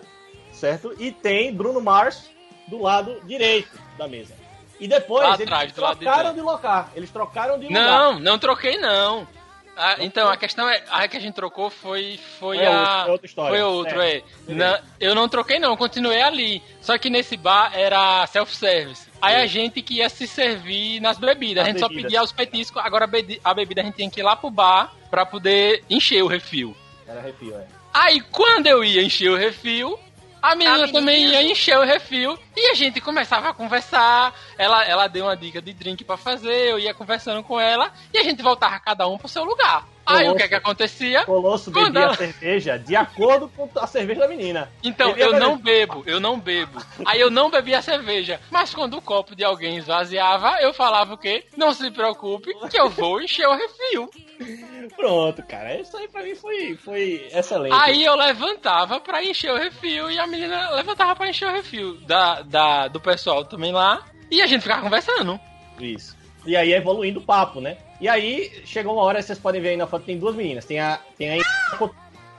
certo? 0.54 0.94
E 1.00 1.12
tem 1.12 1.52
Bruno 1.52 1.82
Mars 1.82 2.30
do 2.68 2.80
lado 2.80 3.20
direito 3.26 3.76
da 3.98 4.08
mesa. 4.08 4.36
E 4.80 4.88
depois 4.88 5.28
Lá 5.28 5.34
eles 5.34 5.48
atrás, 5.48 5.74
trocaram 5.74 6.30
de, 6.30 6.36
de 6.36 6.42
locar. 6.42 6.92
Eles 6.96 7.10
trocaram 7.10 7.60
de 7.60 7.66
lugar. 7.66 7.84
Não, 7.84 8.20
não 8.20 8.38
troquei 8.38 8.78
não. 8.78 9.28
Ah, 9.76 9.96
então, 10.00 10.30
a 10.30 10.38
questão 10.38 10.70
é. 10.70 10.84
A 10.92 11.08
que 11.08 11.18
a 11.18 11.20
gente 11.20 11.34
trocou 11.34 11.72
foi, 11.72 12.20
foi 12.38 12.60
é 12.60 12.68
a. 12.68 13.08
Outro, 13.08 13.08
é 13.08 13.12
outra 13.12 13.26
história. 13.26 13.50
Foi 13.50 13.62
outro, 13.64 14.02
é. 14.02 14.18
é. 14.18 14.82
Eu 15.00 15.16
não 15.16 15.28
troquei, 15.28 15.58
não, 15.58 15.76
continuei 15.76 16.22
ali. 16.22 16.62
Só 16.82 17.00
que 17.00 17.10
nesse 17.10 17.36
bar 17.36 17.72
era 17.74 18.28
self-service. 18.28 19.10
Aí 19.20 19.38
a 19.38 19.48
gente 19.48 19.82
que 19.82 19.96
ia 19.96 20.10
se 20.10 20.28
servir 20.28 21.00
nas 21.00 21.18
bebidas. 21.18 21.64
As 21.64 21.70
a 21.70 21.72
gente 21.72 21.82
bebidas. 21.82 21.98
só 21.98 22.04
pedia 22.04 22.24
os 22.24 22.32
petiscos, 22.32 22.80
agora 22.86 23.10
a 23.44 23.54
bebida 23.56 23.82
a 23.82 23.84
gente 23.86 23.96
tinha 23.96 24.10
que 24.10 24.20
ir 24.20 24.24
lá 24.24 24.36
pro 24.36 24.52
bar 24.52 25.01
pra 25.12 25.26
poder 25.26 25.84
encher 25.90 26.24
o 26.24 26.28
refil. 26.28 26.76
Era 27.06 27.22
refil, 27.22 27.56
é. 27.56 27.68
Aí 27.94 28.22
quando 28.32 28.68
eu 28.68 28.84
ia 28.84 29.04
encher 29.04 29.30
o 29.30 29.36
refil, 29.36 30.00
a 30.42 30.56
menina, 30.56 30.74
a 30.74 30.78
menina 30.78 30.94
também 30.94 31.28
ia 31.28 31.44
encher 31.44 31.78
o 31.78 31.84
refil 31.84 32.40
e 32.56 32.72
a 32.72 32.74
gente 32.74 33.00
começava 33.00 33.50
a 33.50 33.54
conversar. 33.54 34.34
Ela, 34.58 34.84
ela 34.86 35.08
deu 35.08 35.26
uma 35.26 35.38
dica 35.38 35.62
de 35.62 35.74
drink 35.74 36.04
para 36.04 36.18
fazer, 36.18 36.72
eu 36.72 36.80
ia 36.80 36.94
conversando 36.94 37.44
com 37.44 37.60
ela 37.60 37.92
e 38.14 38.18
a 38.18 38.24
gente 38.24 38.42
voltava 38.42 38.80
cada 38.80 39.08
um 39.08 39.18
pro 39.18 39.28
seu 39.28 39.44
lugar. 39.44 39.86
Aí 40.04 40.28
o 40.28 40.36
que 40.36 40.44
é 40.44 40.48
que 40.48 40.56
acontecia? 40.56 41.24
Colosso 41.26 41.70
bebia 41.70 42.02
ela... 42.02 42.16
cerveja 42.16 42.78
de 42.78 42.96
acordo 42.96 43.48
com 43.50 43.70
a 43.76 43.88
cerveja 43.88 44.22
da 44.22 44.28
menina. 44.28 44.72
Então, 44.84 45.12
eu 45.12 45.40
não 45.40 45.58
bebo, 45.58 46.04
eu 46.06 46.20
não 46.20 46.40
bebo. 46.40 46.82
Aí 47.06 47.20
eu 47.20 47.30
não 47.30 47.50
bebia 47.52 47.78
a 47.78 47.82
cerveja. 47.82 48.40
Mas 48.50 48.74
quando 48.74 48.98
o 48.98 49.02
copo 49.02 49.36
de 49.36 49.44
alguém 49.44 49.78
esvaziava, 49.78 50.58
eu 50.60 50.74
falava 50.74 51.14
o 51.14 51.18
quê? 51.18 51.46
Não 51.56 51.72
se 51.74 51.90
preocupe, 51.92 52.52
que 52.70 52.80
eu 52.80 52.90
vou 52.90 53.22
encher 53.22 53.48
o 53.48 53.56
refil. 53.56 54.10
Pronto, 54.96 55.44
cara. 55.44 55.80
Isso 55.80 55.96
aí 55.98 56.08
pra 56.08 56.24
mim 56.24 56.36
foi, 56.36 56.76
foi 56.76 57.28
excelente. 57.34 57.74
Aí 57.74 58.04
eu 58.04 58.16
levantava 58.16 59.00
pra 59.00 59.24
encher 59.24 59.52
o 59.52 59.58
refil 59.58 60.12
e 60.12 60.20
a 60.20 60.28
menina 60.28 60.72
levantava 60.72 61.16
pra 61.16 61.30
encher 61.30 61.48
o 61.48 61.52
refil 61.52 61.98
da, 62.02 62.42
da, 62.42 62.88
do 62.88 63.00
pessoal 63.00 63.46
também 63.46 63.72
lá. 63.72 64.06
E 64.30 64.42
a 64.42 64.48
gente 64.48 64.62
ficava 64.62 64.82
conversando. 64.82 65.40
Isso. 65.80 66.16
E 66.46 66.56
aí 66.56 66.74
evoluindo 66.74 67.20
o 67.20 67.24
papo, 67.24 67.62
né? 67.62 67.78
E 68.00 68.08
aí 68.10 68.64
chegou 68.66 68.94
uma 68.94 69.04
hora, 69.04 69.22
vocês 69.22 69.38
podem 69.38 69.62
ver 69.62 69.70
aí 69.70 69.78
na 69.78 69.88
foto, 69.88 70.06
tem 70.06 70.18
duas 70.18 70.36
meninas. 70.36 70.66
Tem 70.66 70.80
a, 70.80 71.00
tem 71.18 71.40
a 71.40 71.44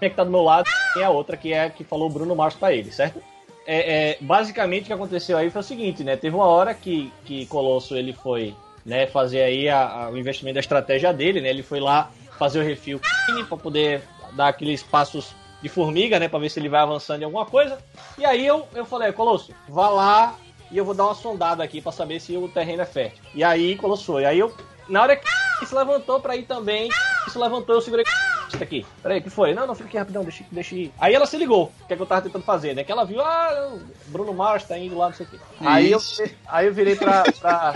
que 0.01 0.17
tá 0.17 0.25
do 0.25 0.31
meu 0.31 0.43
lado, 0.43 0.69
tem 0.95 1.05
a 1.05 1.11
outra 1.11 1.37
que 1.37 1.53
é 1.53 1.65
a 1.65 1.71
que 1.71 1.85
falou 1.85 2.09
o 2.09 2.13
Bruno 2.13 2.35
Mars 2.35 2.55
pra 2.55 2.73
ele, 2.73 2.91
certo? 2.91 3.23
É, 3.65 4.11
é, 4.11 4.19
basicamente 4.21 4.85
o 4.85 4.87
que 4.87 4.93
aconteceu 4.93 5.39
aí 5.39 5.51
foi 5.51 5.61
o 5.61 5.65
seguinte, 5.65 6.03
né? 6.03 6.17
Teve 6.17 6.35
uma 6.35 6.47
hora 6.47 6.75
que, 6.75 7.13
que 7.25 7.47
Colosso 7.47 7.97
ele 7.97 8.13
foi 8.13 8.57
né, 8.85 9.07
fazer 9.07 9.43
aí 9.43 9.69
a, 9.69 10.05
a, 10.05 10.11
o 10.11 10.19
investimento 10.19 10.55
da 10.55 10.61
estratégia 10.61 11.13
dele, 11.13 11.41
né? 11.41 11.51
Ele 11.51 11.63
foi 11.63 11.81
lá 11.81 12.11
fazer 12.39 12.61
o 12.61 12.65
refil 12.65 13.01
para 13.49 13.57
poder 13.57 14.03
dar 14.33 14.49
aqueles 14.49 14.83
passos 14.83 15.35
de 15.63 15.69
formiga, 15.69 16.19
né, 16.19 16.29
para 16.29 16.41
ver 16.41 16.51
se 16.51 16.59
ele 16.59 16.69
vai 16.69 16.81
avançando 16.81 17.23
em 17.23 17.25
alguma 17.25 17.47
coisa. 17.47 17.79
E 18.19 18.25
aí 18.25 18.45
eu, 18.45 18.67
eu 18.75 18.85
falei, 18.85 19.13
Colosso, 19.13 19.55
vá 19.69 19.89
lá 19.89 20.35
e 20.71 20.77
eu 20.77 20.85
vou 20.85 20.95
dar 20.95 21.05
uma 21.05 21.15
sondada 21.15 21.63
aqui 21.63 21.81
para 21.81 21.93
saber 21.93 22.19
se 22.21 22.37
o 22.37 22.49
terreno 22.49 22.83
é 22.83 22.87
fértil. 22.87 23.23
E 23.35 23.45
aí 23.45 23.77
Colosso, 23.77 24.19
e 24.19 24.25
aí 24.25 24.39
eu 24.39 24.53
na 24.89 25.03
hora 25.03 25.17
que 25.17 25.65
se 25.65 25.75
levantou 25.75 26.21
para 26.21 26.37
ir 26.37 26.43
também, 26.43 26.91
se 27.29 27.39
levantou, 27.39 27.77
eu 27.77 27.81
segurei 27.81 28.05
isso 28.49 28.63
aqui. 28.63 28.85
Peraí, 29.03 29.21
que 29.21 29.31
foi? 29.31 29.55
Não, 29.55 29.67
não, 29.67 29.75
fica 29.75 29.89
aqui 29.89 29.99
rapidão, 29.99 30.23
deixa, 30.23 30.45
deixa 30.51 30.75
ir. 30.75 30.93
Aí 30.99 31.15
ela 31.15 31.27
se 31.27 31.37
ligou, 31.37 31.73
o 31.83 31.87
que, 31.87 31.93
é 31.93 31.97
que 31.97 32.03
eu 32.03 32.07
tava 32.07 32.23
tentando 32.23 32.45
fazer, 32.45 32.75
né? 32.75 32.85
Que 32.85 32.93
ela 32.93 33.05
viu, 33.05 33.21
ah, 33.21 33.79
Bruno 34.07 34.35
Mars 34.35 34.65
tá 34.65 34.77
indo 34.77 34.97
lá, 34.99 35.07
não 35.07 35.15
sei 35.15 35.27
o 35.27 35.29
quê. 35.29 35.39
Aí 35.61 35.91
eu, 35.93 36.01
aí 36.47 36.67
eu 36.67 36.75
virei 36.75 36.97
pra, 36.97 37.23
pra 37.41 37.75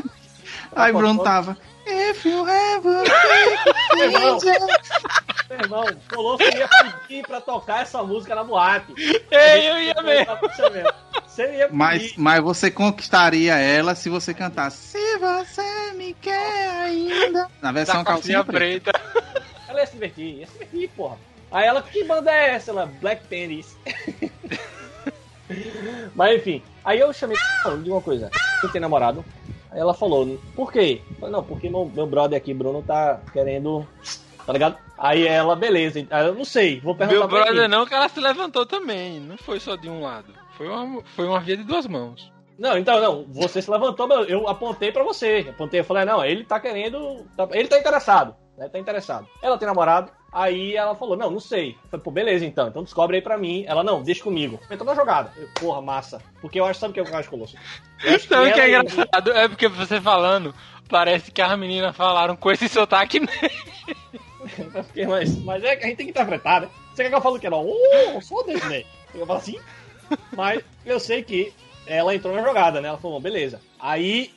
Aí 0.74 0.92
Bruno 0.92 1.22
tava. 1.22 1.57
If 1.86 2.24
you 2.24 2.44
have 2.44 2.88
a 2.88 3.05
Meu 3.97 4.05
irmão, 4.07 4.38
meu 5.49 5.59
irmão, 5.61 5.86
Colosso 6.12 6.42
ia 6.42 6.68
pedir 6.68 7.22
pra 7.24 7.40
tocar 7.40 7.82
essa 7.82 8.03
música 8.03 8.34
na 8.34 8.42
boate. 8.42 8.92
Ei, 9.30 9.70
eu 9.70 9.80
ia 9.80 10.03
mesmo. 10.03 10.36
Você 11.26 11.57
ia 11.57 11.68
mas, 11.70 12.16
mas 12.16 12.42
você 12.42 12.70
conquistaria 12.70 13.55
ela 13.57 13.94
se 13.94 14.09
você 14.09 14.34
cantasse 14.34 14.99
Se 14.99 15.18
você 15.18 15.92
me 15.92 16.14
quer 16.14 16.70
ainda. 16.70 17.49
Na 17.62 17.70
versão 17.70 17.99
da 17.99 18.05
calcinha, 18.05 18.42
calcinha 18.42 18.44
preta. 18.44 18.92
preta. 18.92 19.53
Ela 19.68 19.80
ia 19.80 19.86
se 19.86 19.92
divertir, 19.92 20.38
ia 20.38 20.47
se 20.47 20.53
divertir, 20.55 20.88
porra. 20.97 21.18
Aí 21.53 21.66
ela, 21.66 21.82
que 21.82 22.03
banda 22.05 22.32
é 22.32 22.55
essa? 22.55 22.70
Ela, 22.70 22.86
Black 23.01 23.26
Tennis. 23.28 23.76
mas 26.14 26.36
enfim, 26.36 26.62
aí 26.84 26.99
eu 26.99 27.12
chamei 27.12 27.36
de 27.82 27.90
uma 27.90 28.01
coisa. 28.01 28.30
Quem 28.61 28.70
tem 28.70 28.80
namorado? 28.80 29.24
Aí 29.71 29.81
ela 29.81 29.95
falou, 29.95 30.39
por 30.55 30.73
quê? 30.73 31.03
Falei, 31.19 31.33
não, 31.33 31.43
porque 31.43 31.69
meu, 31.69 31.87
meu 31.87 32.07
brother 32.07 32.37
aqui, 32.37 32.55
Bruno, 32.55 32.83
tá 32.83 33.21
querendo. 33.33 33.87
Tá 34.47 34.53
ligado? 34.53 34.77
Aí 34.97 35.27
ela, 35.27 35.57
beleza. 35.57 36.07
Eu 36.11 36.35
não 36.35 36.45
sei, 36.45 36.81
vou 36.81 36.95
perguntar 36.95 37.19
Meu 37.19 37.29
brother 37.29 37.69
não, 37.69 37.85
que 37.85 37.95
ela 37.95 38.09
se 38.09 38.21
levantou 38.21 38.64
também. 38.64 39.21
Não 39.21 39.37
foi 39.37 39.59
só 39.59 39.77
de 39.77 39.89
um 39.89 40.01
lado. 40.01 40.33
Foi 40.57 40.69
uma, 40.69 41.03
foi 41.03 41.27
uma 41.27 41.41
via 41.41 41.57
de 41.57 41.64
duas 41.64 41.87
mãos. 41.87 42.33
Não, 42.59 42.79
então, 42.79 43.01
não. 43.01 43.25
Você 43.29 43.61
se 43.61 43.71
levantou, 43.71 44.09
eu 44.25 44.49
apontei 44.49 44.91
para 44.91 45.05
você. 45.05 45.47
Apontei, 45.51 45.81
eu 45.81 45.85
falei, 45.85 46.05
não, 46.05 46.25
ele 46.25 46.45
tá 46.45 46.59
querendo. 46.59 47.27
Tá, 47.37 47.47
ele 47.53 47.69
tá 47.69 47.79
interessado, 47.79 48.35
né? 48.57 48.69
Tá 48.69 48.79
interessado. 48.79 49.27
Ela 49.43 49.59
tem 49.59 49.67
namorado. 49.69 50.11
Aí 50.37 50.76
ela 50.76 50.95
falou, 50.95 51.16
não, 51.16 51.30
não 51.30 51.41
sei. 51.41 51.70
Eu 51.70 51.89
falei, 51.89 52.05
pô, 52.05 52.11
beleza 52.11 52.45
então, 52.45 52.68
então 52.68 52.82
descobre 52.82 53.16
aí 53.16 53.22
pra 53.22 53.39
mim. 53.39 53.64
Ela, 53.66 53.82
não, 53.82 54.03
deixa 54.03 54.22
comigo. 54.22 54.61
Entrou 54.70 54.84
na 54.84 54.95
jogada. 54.95 55.32
Eu, 55.34 55.49
Porra, 55.59 55.80
massa. 55.80 56.20
Porque 56.43 56.61
eu 56.61 56.66
acho, 56.66 56.78
sabe 56.78 56.91
o 56.91 56.95
que 56.95 57.11
eu 57.11 57.16
acho, 57.16 57.30
Colosso? 57.30 57.57
Sabe 58.28 58.51
o 58.51 58.53
que 58.53 58.61
é 58.61 58.68
engraçado? 58.68 59.32
É 59.32 59.49
porque 59.49 59.66
você 59.66 59.99
falando, 59.99 60.55
parece 60.91 61.30
que 61.30 61.41
as 61.41 61.59
meninas 61.59 61.97
falaram 61.97 62.37
com 62.37 62.51
esse 62.51 62.68
sotaque 62.68 63.18
mesmo. 63.18 63.41
mas, 65.09 65.43
mas 65.43 65.64
é 65.64 65.74
que 65.74 65.84
a 65.84 65.89
gente 65.89 65.97
tem 65.97 66.07
que 66.07 66.11
interpretar, 66.11 66.61
né? 66.61 66.68
Você 66.93 67.05
quer 67.05 67.09
que 67.09 67.16
eu 67.16 67.22
fale 67.22 67.37
o 67.37 67.41
que? 67.41 67.49
Não, 67.49 67.66
oh, 67.66 68.20
sou 68.20 68.47
né? 68.47 68.84
Eu 69.14 69.24
falo 69.26 69.39
assim. 69.39 69.59
Mas 70.37 70.62
eu 70.84 71.01
sei 71.01 71.22
que 71.22 71.51
ela 71.87 72.14
entrou 72.14 72.34
na 72.34 72.43
jogada, 72.43 72.78
né? 72.82 72.89
Ela 72.89 72.99
falou, 72.99 73.18
beleza. 73.18 73.59
Aí, 73.80 74.34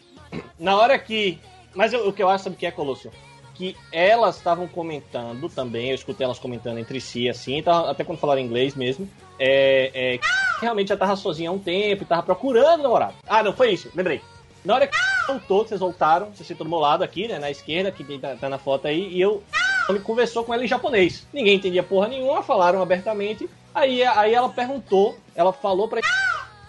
na 0.57 0.77
hora 0.77 0.97
que. 0.97 1.37
Mas 1.75 1.91
eu, 1.91 2.07
o 2.07 2.13
que 2.13 2.23
eu 2.23 2.29
acho, 2.29 2.45
sabe 2.45 2.55
o 2.55 2.59
que 2.59 2.65
é, 2.65 2.71
Colosso? 2.71 3.11
Que 3.59 3.75
elas 3.91 4.37
estavam 4.37 4.69
comentando 4.69 5.49
também, 5.49 5.89
eu 5.89 5.95
escutei 5.95 6.23
elas 6.23 6.39
comentando 6.39 6.77
entre 6.77 7.01
si, 7.01 7.27
assim, 7.27 7.61
até 7.89 8.05
quando 8.05 8.17
falaram 8.17 8.39
inglês 8.39 8.73
mesmo, 8.73 9.07
é, 9.37 9.91
é, 9.93 10.17
que 10.17 10.27
realmente 10.61 10.87
já 10.87 10.95
tava 10.95 11.17
sozinha 11.17 11.49
há 11.49 11.53
um 11.53 11.59
tempo 11.59 12.03
e 12.03 12.05
tava 12.05 12.23
procurando 12.23 12.81
namorado. 12.81 13.15
Ah, 13.27 13.43
não, 13.43 13.51
foi 13.51 13.73
isso, 13.73 13.91
lembrei. 13.93 14.21
Na 14.63 14.75
hora 14.75 14.87
que 14.87 14.97
voltou, 15.27 15.67
vocês 15.67 15.81
voltaram, 15.81 16.33
você 16.33 16.45
sentou 16.45 16.63
do 16.63 16.69
meu 16.69 16.79
lado 16.79 17.03
aqui, 17.03 17.27
né, 17.27 17.37
na 17.37 17.51
esquerda, 17.51 17.91
que 17.91 18.17
tá, 18.17 18.37
tá 18.37 18.47
na 18.47 18.57
foto 18.57 18.87
aí, 18.87 19.09
e 19.09 19.19
eu 19.19 19.43
me 19.89 19.99
conversou 19.99 20.45
com 20.45 20.53
ela 20.53 20.63
em 20.63 20.67
japonês. 20.67 21.27
Ninguém 21.33 21.57
entendia 21.57 21.83
porra 21.83 22.07
nenhuma, 22.07 22.41
falaram 22.41 22.81
abertamente. 22.81 23.49
Aí, 23.75 24.01
aí 24.03 24.33
ela 24.33 24.47
perguntou, 24.47 25.17
ela 25.35 25.51
falou 25.51 25.89
pra 25.89 25.99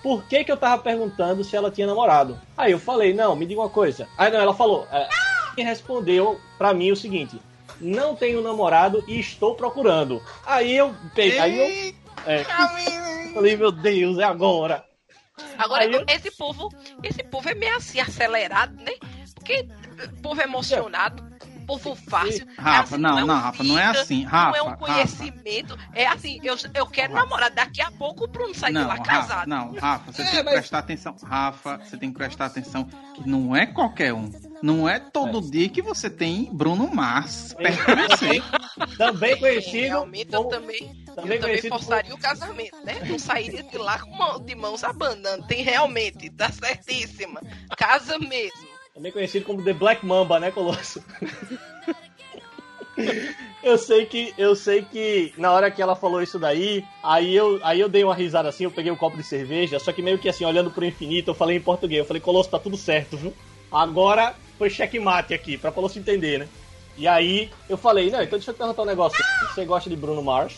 por 0.03 0.25
que 0.25 0.43
que 0.43 0.51
eu 0.51 0.57
tava 0.57 0.83
perguntando 0.83 1.45
se 1.45 1.55
ela 1.55 1.71
tinha 1.71 1.87
namorado. 1.87 2.37
Aí 2.57 2.73
eu 2.73 2.81
falei, 2.81 3.15
não, 3.15 3.37
me 3.37 3.47
diga 3.47 3.61
uma 3.61 3.69
coisa. 3.69 4.09
Aí 4.19 4.31
não, 4.33 4.41
ela 4.41 4.55
falou, 4.55 4.89
é, 5.57 5.63
respondeu 5.63 6.41
para 6.59 6.75
mim 6.75 6.91
o 6.91 6.97
seguinte: 6.97 7.41
não 7.81 8.15
tenho 8.15 8.43
namorado 8.43 9.03
e 9.07 9.19
estou 9.19 9.55
procurando. 9.55 10.23
Aí 10.47 10.77
eu 10.77 10.95
peguei. 11.15 11.39
Aí 11.39 11.59
eu. 11.89 12.01
É, 12.27 12.45
falei, 13.33 13.57
meu 13.57 13.73
Deus, 13.73 14.19
é 14.19 14.25
agora. 14.25 14.85
Agora, 15.57 15.85
eu... 15.87 16.05
esse 16.09 16.31
povo, 16.31 16.69
esse 17.03 17.23
povo 17.25 17.49
é 17.49 17.55
meio 17.55 17.77
assim 17.77 17.99
acelerado, 17.99 18.77
né? 18.77 18.93
Porque 19.35 19.67
povo 20.23 20.41
emocionado 20.41 21.31
povo 21.79 21.95
fácil. 21.95 22.47
Rafa, 22.59 22.95
assim, 22.95 23.03
não, 23.03 23.11
não, 23.11 23.19
é 23.19 23.25
não 23.25 23.39
Rafa, 23.39 23.65
não 23.65 23.79
é 23.79 23.85
assim. 23.85 24.25
Rafa, 24.25 24.59
não 24.59 24.67
é 24.67 24.71
um 24.71 24.77
conhecimento. 24.77 25.75
Rafa. 25.77 25.91
É 25.95 26.07
assim, 26.07 26.41
eu, 26.43 26.57
eu 26.75 26.87
quero 26.87 27.13
Rafa. 27.13 27.25
namorar. 27.25 27.51
Daqui 27.51 27.81
a 27.81 27.91
pouco 27.93 28.25
o 28.25 28.27
Bruno 28.27 28.55
sai 28.55 28.73
não, 28.73 28.83
de 28.83 28.87
lá 28.89 28.95
Rafa, 28.95 29.11
casado. 29.11 29.49
Não, 29.49 29.75
Rafa, 29.75 30.13
você 30.13 30.23
é, 30.23 30.25
tem 30.25 30.35
que 30.37 30.43
mas... 30.43 30.55
prestar 30.55 30.79
atenção. 30.79 31.17
Rafa, 31.23 31.79
você 31.79 31.97
tem 31.97 32.11
que 32.11 32.19
prestar 32.19 32.47
atenção 32.47 32.85
que 33.15 33.29
não 33.29 33.55
é 33.55 33.67
qualquer 33.67 34.13
um. 34.13 34.31
Não 34.63 34.89
é 34.89 34.99
todo 34.99 35.39
é. 35.39 35.51
dia 35.51 35.69
que 35.69 35.81
você 35.81 36.11
tem 36.11 36.49
Bruno 36.53 36.89
Mars 36.93 37.55
perto 37.55 37.97
de 37.97 38.09
você. 38.09 38.43
também 38.99 39.39
conhecido. 39.39 39.87
Realmente 39.87 40.33
eu 40.33 40.45
também, 40.45 41.05
também, 41.15 41.37
eu 41.37 41.41
também 41.41 41.63
forçaria 41.63 42.11
como... 42.11 42.17
o 42.17 42.19
casamento, 42.19 42.77
né? 42.85 43.01
Não 43.07 43.19
sairia 43.19 43.63
de 43.63 43.79
lá 43.79 43.99
com 43.99 44.45
de 44.45 44.55
mãos 44.55 44.85
abanando. 44.85 45.47
Tem 45.47 45.63
realmente, 45.63 46.31
tá 46.31 46.51
certíssima. 46.51 47.41
Casa 47.77 48.19
mesmo. 48.19 48.69
Também 48.95 49.13
conhecido 49.13 49.47
como 49.47 49.65
The 49.65 49.73
Black 49.73 50.05
Mamba, 50.05 50.39
né, 50.39 50.51
Colosso? 50.51 51.03
eu 53.63 53.79
sei 53.79 54.05
que 54.05 54.35
eu 54.37 54.55
sei 54.55 54.83
que 54.83 55.33
na 55.39 55.53
hora 55.53 55.71
que 55.71 55.81
ela 55.81 55.97
falou 55.97 56.23
isso 56.23 56.39
daí, 56.39 56.85
aí 57.03 57.35
eu, 57.35 57.59
aí 57.63 57.81
eu 57.81 57.89
dei 57.89 58.05
uma 58.05 58.15
risada 58.15 58.49
assim, 58.49 58.65
eu 58.65 58.71
peguei 58.71 58.93
um 58.93 58.97
copo 58.97 59.17
de 59.17 59.23
cerveja, 59.23 59.79
só 59.79 59.93
que 59.93 60.03
meio 60.03 60.19
que 60.19 60.29
assim, 60.29 60.45
olhando 60.45 60.71
pro 60.71 60.85
infinito, 60.85 61.31
eu 61.31 61.35
falei 61.35 61.57
em 61.57 61.63
português. 61.63 62.01
Eu 62.01 62.05
falei, 62.05 62.21
Colosso, 62.21 62.51
tá 62.51 62.59
tudo 62.59 62.77
certo, 62.77 63.17
viu? 63.17 63.33
Agora 63.71 64.35
foi 64.61 64.69
checkmate 64.69 65.33
aqui, 65.33 65.57
pra 65.57 65.73
Colosso 65.73 65.99
entender, 65.99 66.39
né? 66.39 66.49
E 66.99 67.09
aí 67.09 67.51
eu 67.67 67.79
falei, 67.79 68.11
não, 68.11 68.21
então 68.21 68.39
deixa 68.39 68.51
eu 68.51 68.55
te 68.55 68.59
perguntar 68.59 68.83
um 68.83 68.85
negócio. 68.85 69.25
Você 69.49 69.65
gosta 69.65 69.89
de 69.89 69.97
Bruno 69.97 70.23
Mars? 70.23 70.55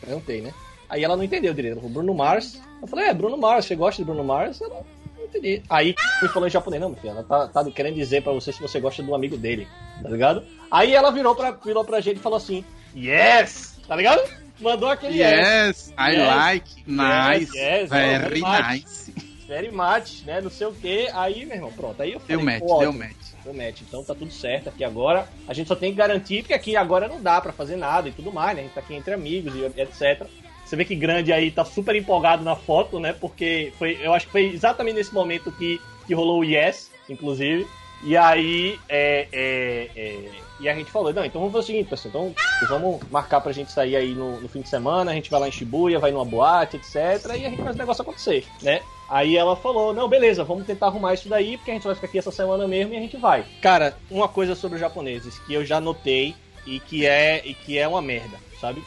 Perguntei, 0.00 0.40
né? 0.40 0.52
Aí 0.88 1.04
ela 1.04 1.16
não 1.16 1.22
entendeu 1.22 1.54
direito. 1.54 1.74
Ela 1.74 1.82
falou, 1.82 1.94
Bruno 1.94 2.14
Mars? 2.14 2.60
Eu 2.82 2.88
falei, 2.88 3.06
é, 3.06 3.14
Bruno 3.14 3.36
Mars, 3.36 3.66
você 3.66 3.76
gosta 3.76 4.02
de 4.02 4.06
Bruno 4.06 4.24
Mars? 4.24 4.60
Ela, 4.60 4.84
entendi. 5.22 5.62
Aí 5.70 5.94
me 6.20 6.28
falou 6.30 6.48
em 6.48 6.50
japonês, 6.50 6.82
não, 6.82 6.88
meu 6.88 6.98
filho, 6.98 7.12
ela 7.12 7.22
tá, 7.22 7.46
tá 7.46 7.70
querendo 7.70 7.94
dizer 7.94 8.24
pra 8.24 8.32
você 8.32 8.52
se 8.52 8.60
você 8.60 8.80
gosta 8.80 9.04
do 9.04 9.14
amigo 9.14 9.36
dele, 9.36 9.68
tá 10.02 10.08
ligado? 10.08 10.42
Aí 10.68 10.92
ela 10.92 11.12
virou 11.12 11.36
pra, 11.36 11.52
virou 11.52 11.84
pra 11.84 12.00
gente 12.00 12.16
e 12.16 12.20
falou 12.20 12.38
assim, 12.38 12.64
yes! 12.96 13.78
Tá 13.86 13.94
ligado? 13.94 14.20
Mandou 14.60 14.88
aquele 14.88 15.16
yes. 15.16 15.30
Yes, 15.30 15.94
I 15.96 16.16
yes. 16.16 16.26
like, 16.26 16.84
nice, 16.88 17.56
yes, 17.56 17.88
very 17.88 18.40
nice. 18.40 19.13
Very 19.46 19.70
much, 19.70 20.24
né? 20.24 20.40
Não 20.40 20.50
sei 20.50 20.66
o 20.66 20.72
que. 20.72 21.08
Aí, 21.12 21.44
meu 21.44 21.56
irmão, 21.56 21.72
pronto. 21.72 22.00
Aí 22.02 22.12
eu 22.12 22.20
falei, 22.20 22.36
deu 22.36 22.44
match, 22.44 22.78
deu 22.78 22.92
match. 22.92 23.16
Deu 23.44 23.54
match. 23.54 23.80
Então 23.82 24.04
tá 24.04 24.14
tudo 24.14 24.32
certo 24.32 24.68
aqui 24.68 24.82
agora. 24.82 25.28
A 25.46 25.52
gente 25.52 25.68
só 25.68 25.76
tem 25.76 25.90
que 25.90 25.98
garantir, 25.98 26.42
porque 26.42 26.54
aqui 26.54 26.76
agora 26.76 27.08
não 27.08 27.22
dá 27.22 27.40
para 27.40 27.52
fazer 27.52 27.76
nada 27.76 28.08
e 28.08 28.12
tudo 28.12 28.32
mais, 28.32 28.56
né? 28.56 28.62
A 28.62 28.64
gente 28.64 28.74
tá 28.74 28.80
aqui 28.80 28.94
entre 28.94 29.12
amigos 29.12 29.54
e 29.54 29.80
etc. 29.80 30.26
Você 30.64 30.76
vê 30.76 30.84
que 30.84 30.94
grande 30.94 31.32
aí 31.32 31.50
tá 31.50 31.64
super 31.64 31.94
empolgado 31.94 32.42
na 32.42 32.56
foto, 32.56 32.98
né? 32.98 33.12
Porque 33.12 33.72
foi, 33.78 33.98
eu 34.00 34.14
acho 34.14 34.26
que 34.26 34.32
foi 34.32 34.46
exatamente 34.46 34.96
nesse 34.96 35.12
momento 35.12 35.52
que, 35.52 35.80
que 36.06 36.14
rolou 36.14 36.40
o 36.40 36.44
Yes, 36.44 36.90
inclusive. 37.08 37.66
E 38.02 38.16
aí, 38.16 38.78
é, 38.88 39.28
é, 39.32 39.90
é, 39.96 40.30
e 40.60 40.68
a 40.68 40.74
gente 40.74 40.90
falou, 40.90 41.12
não, 41.12 41.24
então 41.24 41.40
vamos 41.40 41.52
fazer 41.52 41.64
o 41.64 41.66
seguinte, 41.66 41.88
pessoal, 41.88 42.10
então 42.10 42.34
vamos 42.68 43.00
marcar 43.10 43.40
pra 43.40 43.50
gente 43.50 43.72
sair 43.72 43.96
aí 43.96 44.14
no, 44.14 44.40
no, 44.40 44.48
fim 44.48 44.60
de 44.60 44.68
semana, 44.68 45.10
a 45.10 45.14
gente 45.14 45.30
vai 45.30 45.40
lá 45.40 45.48
em 45.48 45.52
Shibuya, 45.52 45.98
vai 45.98 46.10
numa 46.10 46.24
boate, 46.24 46.76
etc, 46.76 46.94
e 47.30 47.46
a 47.46 47.50
gente 47.50 47.62
faz 47.62 47.74
o 47.74 47.78
negócio 47.78 48.02
acontecer, 48.02 48.46
né? 48.60 48.82
Aí 49.08 49.36
ela 49.36 49.54
falou, 49.54 49.92
não, 49.92 50.08
beleza, 50.08 50.44
vamos 50.44 50.66
tentar 50.66 50.86
arrumar 50.86 51.14
isso 51.14 51.28
daí, 51.28 51.56
porque 51.56 51.70
a 51.70 51.74
gente 51.74 51.84
vai 51.84 51.94
ficar 51.94 52.06
aqui 52.06 52.18
essa 52.18 52.30
semana 52.30 52.66
mesmo 52.66 52.94
e 52.94 52.96
a 52.96 53.00
gente 53.00 53.16
vai. 53.16 53.44
Cara, 53.60 53.96
uma 54.10 54.28
coisa 54.28 54.54
sobre 54.54 54.76
os 54.76 54.80
japoneses 54.80 55.38
que 55.40 55.52
eu 55.52 55.64
já 55.64 55.80
notei 55.80 56.34
e 56.66 56.80
que 56.80 57.06
é, 57.06 57.42
e 57.44 57.54
que 57.54 57.78
é 57.78 57.86
uma 57.86 58.00
merda, 58.00 58.38
sabe? 58.60 58.82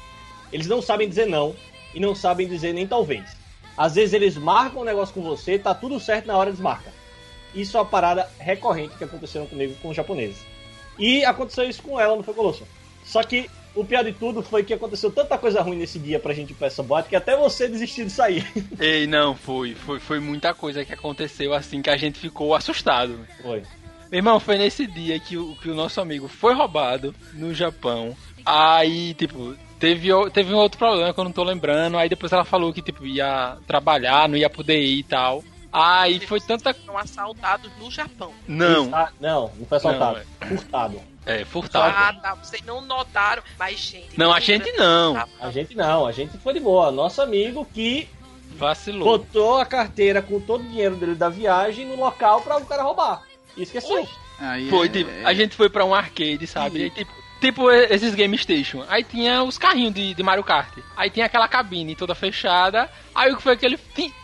Eles 0.51 0.67
não 0.67 0.81
sabem 0.81 1.07
dizer 1.07 1.27
não 1.27 1.55
e 1.93 1.99
não 1.99 2.15
sabem 2.15 2.47
dizer 2.47 2.73
nem 2.73 2.87
talvez. 2.87 3.37
Às 3.77 3.93
vezes 3.93 4.13
eles 4.13 4.35
marcam 4.35 4.81
um 4.81 4.85
negócio 4.85 5.13
com 5.13 5.21
você, 5.21 5.59
tá 5.59 5.73
tudo 5.73 5.99
certo 5.99 6.25
na 6.25 6.35
hora 6.35 6.49
eles 6.49 6.59
marcam. 6.59 6.91
Isso 7.53 7.77
é 7.77 7.79
uma 7.79 7.85
parada 7.85 8.27
recorrente 8.39 8.97
que 8.97 9.03
aconteceu 9.03 9.45
comigo 9.45 9.75
com 9.81 9.89
os 9.89 9.95
japoneses. 9.95 10.43
E 10.97 11.23
aconteceu 11.23 11.69
isso 11.69 11.83
com 11.83 11.99
ela 11.99 12.15
no 12.15 12.23
Colosso. 12.23 12.63
Só 13.05 13.21
que 13.21 13.49
o 13.77 13.85
pior 13.85 14.03
de 14.03 14.11
tudo 14.11 14.41
foi 14.41 14.63
que 14.63 14.73
aconteceu 14.73 15.11
tanta 15.11 15.37
coisa 15.37 15.61
ruim 15.61 15.77
nesse 15.77 15.99
dia 15.99 16.19
pra 16.19 16.33
gente 16.33 16.51
ir 16.51 16.55
pra 16.55 16.67
essa 16.67 16.81
boate 16.81 17.09
que 17.09 17.15
até 17.15 17.37
você 17.37 17.67
desistiu 17.67 18.05
de 18.05 18.11
sair. 18.11 18.45
Ei, 18.79 19.05
não, 19.05 19.35
foi. 19.35 19.75
Foi, 19.75 19.99
foi 19.99 20.19
muita 20.19 20.53
coisa 20.53 20.83
que 20.83 20.93
aconteceu 20.93 21.53
assim 21.53 21.81
que 21.81 21.89
a 21.89 21.97
gente 21.97 22.19
ficou 22.19 22.55
assustado. 22.55 23.19
Foi. 23.41 23.61
Meu 24.09 24.19
irmão, 24.19 24.39
foi 24.39 24.57
nesse 24.57 24.87
dia 24.87 25.19
que 25.19 25.37
o, 25.37 25.55
que 25.55 25.69
o 25.69 25.75
nosso 25.75 26.01
amigo 26.01 26.27
foi 26.27 26.53
roubado 26.53 27.13
no 27.33 27.53
Japão. 27.53 28.15
Aí, 28.45 29.13
tipo, 29.13 29.55
teve, 29.77 30.09
teve 30.31 30.53
um 30.53 30.57
outro 30.57 30.77
problema 30.77 31.13
que 31.13 31.19
eu 31.19 31.23
não 31.23 31.31
tô 31.31 31.43
lembrando. 31.43 31.97
Aí 31.97 32.09
depois 32.09 32.31
ela 32.31 32.45
falou 32.45 32.73
que, 32.73 32.81
tipo, 32.81 33.05
ia 33.05 33.57
trabalhar, 33.67 34.27
não 34.27 34.37
ia 34.37 34.49
poder 34.49 34.81
ir 34.81 34.99
e 34.99 35.03
tal. 35.03 35.43
Aí 35.71 36.19
foi 36.19 36.39
tanta. 36.39 36.73
Foram 36.73 36.97
assaltados 36.97 37.71
no 37.77 37.91
Japão. 37.91 38.31
Não. 38.47 38.89
Ah, 38.95 39.11
não, 39.19 39.51
não 39.57 39.65
foi 39.65 39.77
assaltado. 39.77 40.19
Não, 40.41 40.47
é. 40.47 40.49
Furtado. 40.49 41.01
É, 41.27 41.43
furtado. 41.43 41.93
Ah, 41.95 42.13
tá. 42.13 42.35
Vocês 42.35 42.63
não 42.63 42.81
notaram, 42.81 43.43
mas 43.59 43.77
gente. 43.79 44.17
Não, 44.17 44.33
a 44.33 44.39
gente 44.39 44.71
não. 44.71 45.27
A 45.39 45.51
gente 45.51 45.75
não, 45.75 46.05
a 46.05 46.11
gente 46.11 46.37
foi 46.37 46.53
de 46.53 46.59
boa. 46.59 46.89
Nosso 46.89 47.21
amigo 47.21 47.67
que. 47.73 48.07
Vacilou. 48.55 49.19
Botou 49.19 49.59
a 49.59 49.65
carteira 49.65 50.21
com 50.21 50.39
todo 50.39 50.61
o 50.61 50.67
dinheiro 50.67 50.95
dele 50.95 51.15
da 51.15 51.29
viagem 51.29 51.85
no 51.85 51.95
local 51.95 52.41
para 52.41 52.57
o 52.57 52.65
cara 52.65 52.81
roubar. 52.81 53.23
E 53.55 53.63
esqueceu. 53.63 54.07
Aí 54.39 54.69
foi, 54.69 54.87
é... 54.87 54.89
tipo, 54.89 55.11
a 55.25 55.33
gente 55.33 55.55
foi 55.55 55.69
para 55.69 55.83
um 55.83 55.93
arcade, 55.93 56.47
sabe? 56.47 56.85
E... 56.85 56.89
Tipo, 56.89 57.11
Tipo 57.39 57.69
esses 57.69 58.15
Game 58.15 58.35
Station. 58.37 58.83
Aí 58.87 59.03
tinha 59.03 59.43
os 59.43 59.57
carrinhos 59.57 59.93
de, 59.93 60.13
de 60.13 60.23
Mario 60.23 60.43
Kart. 60.43 60.75
Aí 60.95 61.09
tinha 61.09 61.25
aquela 61.27 61.47
cabine 61.47 61.95
toda 61.95 62.15
fechada. 62.15 62.89
Aí 63.13 63.31
o 63.31 63.37
que 63.37 63.43
foi 63.43 63.55
que 63.55 63.65
ele 63.65 63.79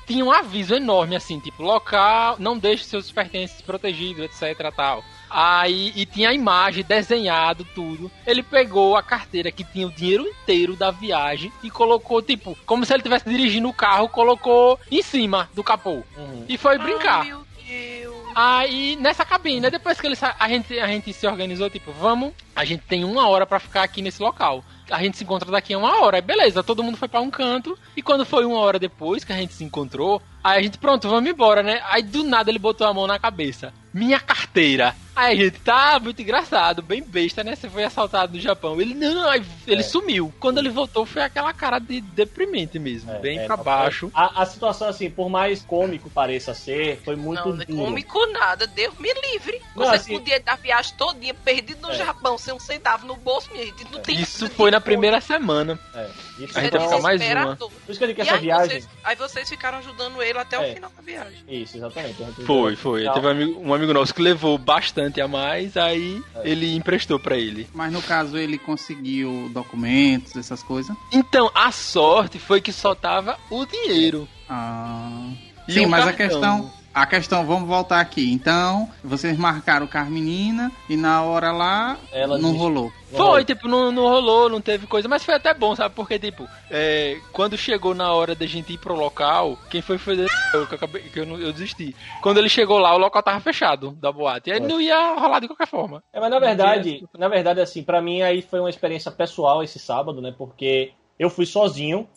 tinha 0.08 0.26
um 0.26 0.32
aviso 0.32 0.74
enorme 0.74 1.16
assim, 1.16 1.40
tipo, 1.40 1.62
local, 1.62 2.38
não 2.40 2.58
deixe 2.58 2.86
seus 2.86 3.12
pertences 3.12 3.62
protegidos, 3.62 4.26
etc, 4.26 4.74
tal. 4.76 5.04
Aí 5.34 5.92
e 5.96 6.06
tinha 6.06 6.30
a 6.30 6.34
imagem 6.34 6.84
desenhado 6.84 7.66
tudo. 7.74 8.12
Ele 8.26 8.44
pegou 8.44 8.96
a 8.96 9.02
carteira 9.02 9.52
que 9.52 9.64
tinha 9.64 9.88
o 9.88 9.92
dinheiro 9.92 10.28
inteiro 10.28 10.76
da 10.76 10.92
viagem 10.92 11.52
e 11.64 11.72
colocou 11.72 12.22
tipo, 12.22 12.56
como 12.66 12.86
se 12.86 12.94
ele 12.94 13.00
estivesse 13.00 13.28
dirigindo 13.28 13.68
o 13.68 13.74
carro, 13.74 14.08
colocou 14.08 14.80
em 14.92 15.02
cima 15.02 15.50
do 15.56 15.64
capô. 15.64 16.04
Uhum. 16.16 16.46
E 16.48 16.56
foi 16.56 16.78
brincar. 16.78 17.26
Deus. 17.26 18.24
Aí, 18.36 18.96
nessa 18.96 19.24
cabine, 19.24 19.70
depois 19.70 20.00
que 20.00 20.08
ele 20.08 20.18
a 20.40 20.50
gente, 20.50 20.80
a 20.80 20.88
gente 20.88 21.14
se 21.14 21.28
organizou, 21.28 21.70
tipo, 21.70 21.92
vamos, 21.92 22.34
a 22.56 22.66
gente 22.66 22.84
tem 22.84 23.04
uma 23.04 23.28
hora 23.28 23.46
para 23.46 23.60
ficar 23.60 23.84
aqui 23.84 24.02
nesse 24.02 24.22
local. 24.22 24.64
A 24.90 25.02
gente 25.02 25.18
se 25.18 25.24
encontra 25.24 25.50
daqui 25.52 25.74
a 25.74 25.78
uma 25.78 26.02
hora. 26.02 26.18
Aí, 26.18 26.22
beleza, 26.22 26.64
todo 26.64 26.84
mundo 26.84 26.98
foi 26.98 27.08
para 27.08 27.22
um 27.22 27.30
canto. 27.30 27.78
E 27.96 28.02
quando 28.02 28.26
foi 28.26 28.46
uma 28.46 28.58
hora 28.58 28.80
depois 28.80 29.24
que 29.24 29.32
a 29.32 29.36
gente 29.36 29.54
se 29.54 29.64
encontrou, 29.64 30.22
aí 30.44 30.60
a 30.60 30.64
gente, 30.64 30.78
pronto, 30.78 31.08
vamos 31.08 31.30
embora, 31.30 31.64
né? 31.64 31.82
Aí 31.86 32.02
do 32.02 32.24
nada 32.24 32.50
ele 32.50 32.60
botou 32.60 32.88
a 32.88 32.94
mão 32.94 33.08
na 33.08 33.20
cabeça. 33.20 33.74
Minha 33.94 34.20
carteira. 34.20 34.96
Aí 35.16 35.38
gente, 35.38 35.60
tá 35.60 36.00
muito 36.00 36.22
engraçado, 36.22 36.82
bem 36.82 37.02
besta, 37.04 37.44
né? 37.44 37.56
Você 37.56 37.70
foi 37.70 37.84
assaltado 37.84 38.34
no 38.34 38.40
Japão. 38.40 38.82
Ele, 38.82 38.96
não, 38.96 39.14
não, 39.14 39.30
aí 39.30 39.44
ele 39.68 39.82
é. 39.82 39.84
sumiu. 39.84 40.34
Quando 40.40 40.58
ele 40.58 40.70
voltou, 40.70 41.06
foi 41.06 41.22
aquela 41.22 41.54
cara 41.54 41.78
de 41.78 42.02
deprimente 42.02 42.80
mesmo, 42.80 43.12
é, 43.12 43.20
bem 43.20 43.40
é, 43.40 43.46
pra 43.46 43.56
baixo. 43.56 44.12
A, 44.14 44.42
a, 44.42 44.46
situação, 44.46 44.88
assim, 44.88 45.10
por 45.10 45.30
mais 45.30 45.62
cômico 45.62 46.10
pareça 46.10 46.54
ser, 46.54 47.00
foi 47.06 47.16
muito. 47.16 47.50
Não, 47.50 47.56
não 47.56 47.62
é 47.62 47.66
cômico 47.66 48.26
nada, 48.28 48.66
Deus 48.66 48.98
me 48.98 49.14
livre. 49.32 49.62
Não, 49.76 49.86
Você 49.86 49.96
assim, 49.96 50.14
podia 50.18 50.40
dar 50.40 50.58
viagem 50.58 50.96
todinha 50.98 51.34
perdido 51.34 51.82
no 51.82 51.92
é. 51.92 51.96
Japão, 51.96 52.38
sem 52.38 52.54
um 52.54 52.60
centavo 52.60 53.06
no 53.06 53.16
bolso, 53.16 53.52
minha 53.52 53.66
gente. 53.66 53.84
Não 53.92 54.00
tem 54.00 54.20
Isso 54.20 54.50
foi 54.50 54.72
na 54.72 54.82
primeira 54.82 55.22
semana. 55.22 55.80
É. 55.94 56.10
Isso 56.40 56.58
a 56.58 56.62
gente 56.62 56.72
vai 56.72 56.82
ficar 56.82 57.02
mais 57.02 57.22
uma. 57.22 57.56
Por 57.56 57.72
isso 57.88 58.00
que 58.00 58.04
ele 58.04 58.14
quer 58.16 58.24
essa 58.24 58.38
viagem. 58.38 58.82
Vocês, 58.82 58.90
aí 59.04 59.16
vocês 59.16 59.50
ficaram 59.50 59.78
ajudando 59.78 60.22
ele 60.24 60.40
até 60.40 60.58
o 60.58 60.64
é. 60.64 60.74
final 60.74 60.92
da 60.96 61.02
viagem. 61.02 61.44
Isso, 61.48 61.78
exatamente. 61.78 62.16
Foi, 62.46 62.76
foi. 62.76 63.08
Teve 63.14 63.28
um 63.28 63.30
amigo, 63.30 63.62
um 63.62 63.74
amigo 63.74 63.94
nosso 63.94 64.14
que 64.14 64.22
levou 64.22 64.58
bastante 64.58 65.03
a 65.22 65.28
mais, 65.28 65.76
aí 65.78 66.22
é. 66.36 66.50
ele 66.50 66.76
emprestou 66.76 67.20
para 67.20 67.38
ele. 67.38 67.68
Mas 67.74 67.92
no 67.92 68.02
caso 68.02 68.38
ele 68.38 68.58
conseguiu 68.58 69.50
documentos, 69.54 70.36
essas 70.36 70.62
coisas? 70.62 70.96
Então, 71.12 71.52
a 71.54 71.72
sorte 71.72 72.40
foi 72.40 72.62
que 72.62 72.72
só 72.72 72.94
tava 72.94 73.38
o 73.50 73.66
dinheiro. 73.66 74.28
Ah. 74.50 75.30
Sim, 75.68 75.86
mas 75.86 76.06
cartão. 76.06 76.26
a 76.26 76.30
questão 76.30 76.83
a 76.94 77.06
questão, 77.08 77.46
vamos 77.46 77.68
voltar 77.68 78.00
aqui. 78.00 78.32
Então, 78.32 78.90
vocês 79.04 79.38
marcaram 79.38 79.88
com 79.88 79.98
a 79.98 80.06
menina 80.06 80.72
e 80.88 80.96
na 80.96 81.24
hora 81.24 81.52
lá 81.52 81.98
Ela 82.12 82.38
não 82.38 82.52
disse... 82.52 82.62
rolou. 82.62 82.94
Foi, 83.12 83.46
tipo, 83.46 83.68
não, 83.68 83.92
não 83.92 84.04
rolou, 84.04 84.50
não 84.50 84.60
teve 84.60 84.88
coisa, 84.88 85.08
mas 85.08 85.24
foi 85.24 85.36
até 85.36 85.54
bom, 85.54 85.76
sabe? 85.76 85.94
Porque, 85.94 86.18
tipo, 86.18 86.48
é, 86.70 87.20
quando 87.32 87.56
chegou 87.56 87.94
na 87.94 88.12
hora 88.12 88.34
da 88.34 88.46
gente 88.46 88.74
ir 88.74 88.78
pro 88.80 88.96
local, 88.96 89.58
quem 89.70 89.82
foi 89.82 89.98
foi 89.98 90.18
eu, 90.54 90.68
que 90.68 90.74
eu, 90.74 90.76
acabei, 90.76 91.02
que 91.04 91.20
eu, 91.20 91.40
eu 91.40 91.52
desisti. 91.52 91.96
Quando 92.22 92.40
ele 92.40 92.50
chegou 92.50 92.78
lá, 92.80 92.94
o 92.94 92.98
local 92.98 93.22
tava 93.22 93.40
fechado 93.40 93.92
da 93.94 94.12
boate. 94.12 94.50
E 94.50 94.54
aí 94.54 94.60
não 94.60 94.82
ia 94.82 95.16
rolar 95.16 95.40
de 95.40 95.48
qualquer 95.48 95.68
forma. 95.68 96.04
É, 96.12 96.20
mas 96.20 96.30
na 96.30 96.40
verdade, 96.40 97.08
na 97.18 97.28
verdade, 97.28 97.60
assim, 97.60 97.84
para 97.84 98.02
mim 98.02 98.22
aí 98.22 98.42
foi 98.42 98.60
uma 98.60 98.70
experiência 98.70 99.12
pessoal 99.12 99.64
esse 99.64 99.80
sábado, 99.80 100.22
né? 100.22 100.34
Porque 100.36 100.92
eu 101.20 101.30
fui 101.30 101.46
sozinho, 101.46 102.08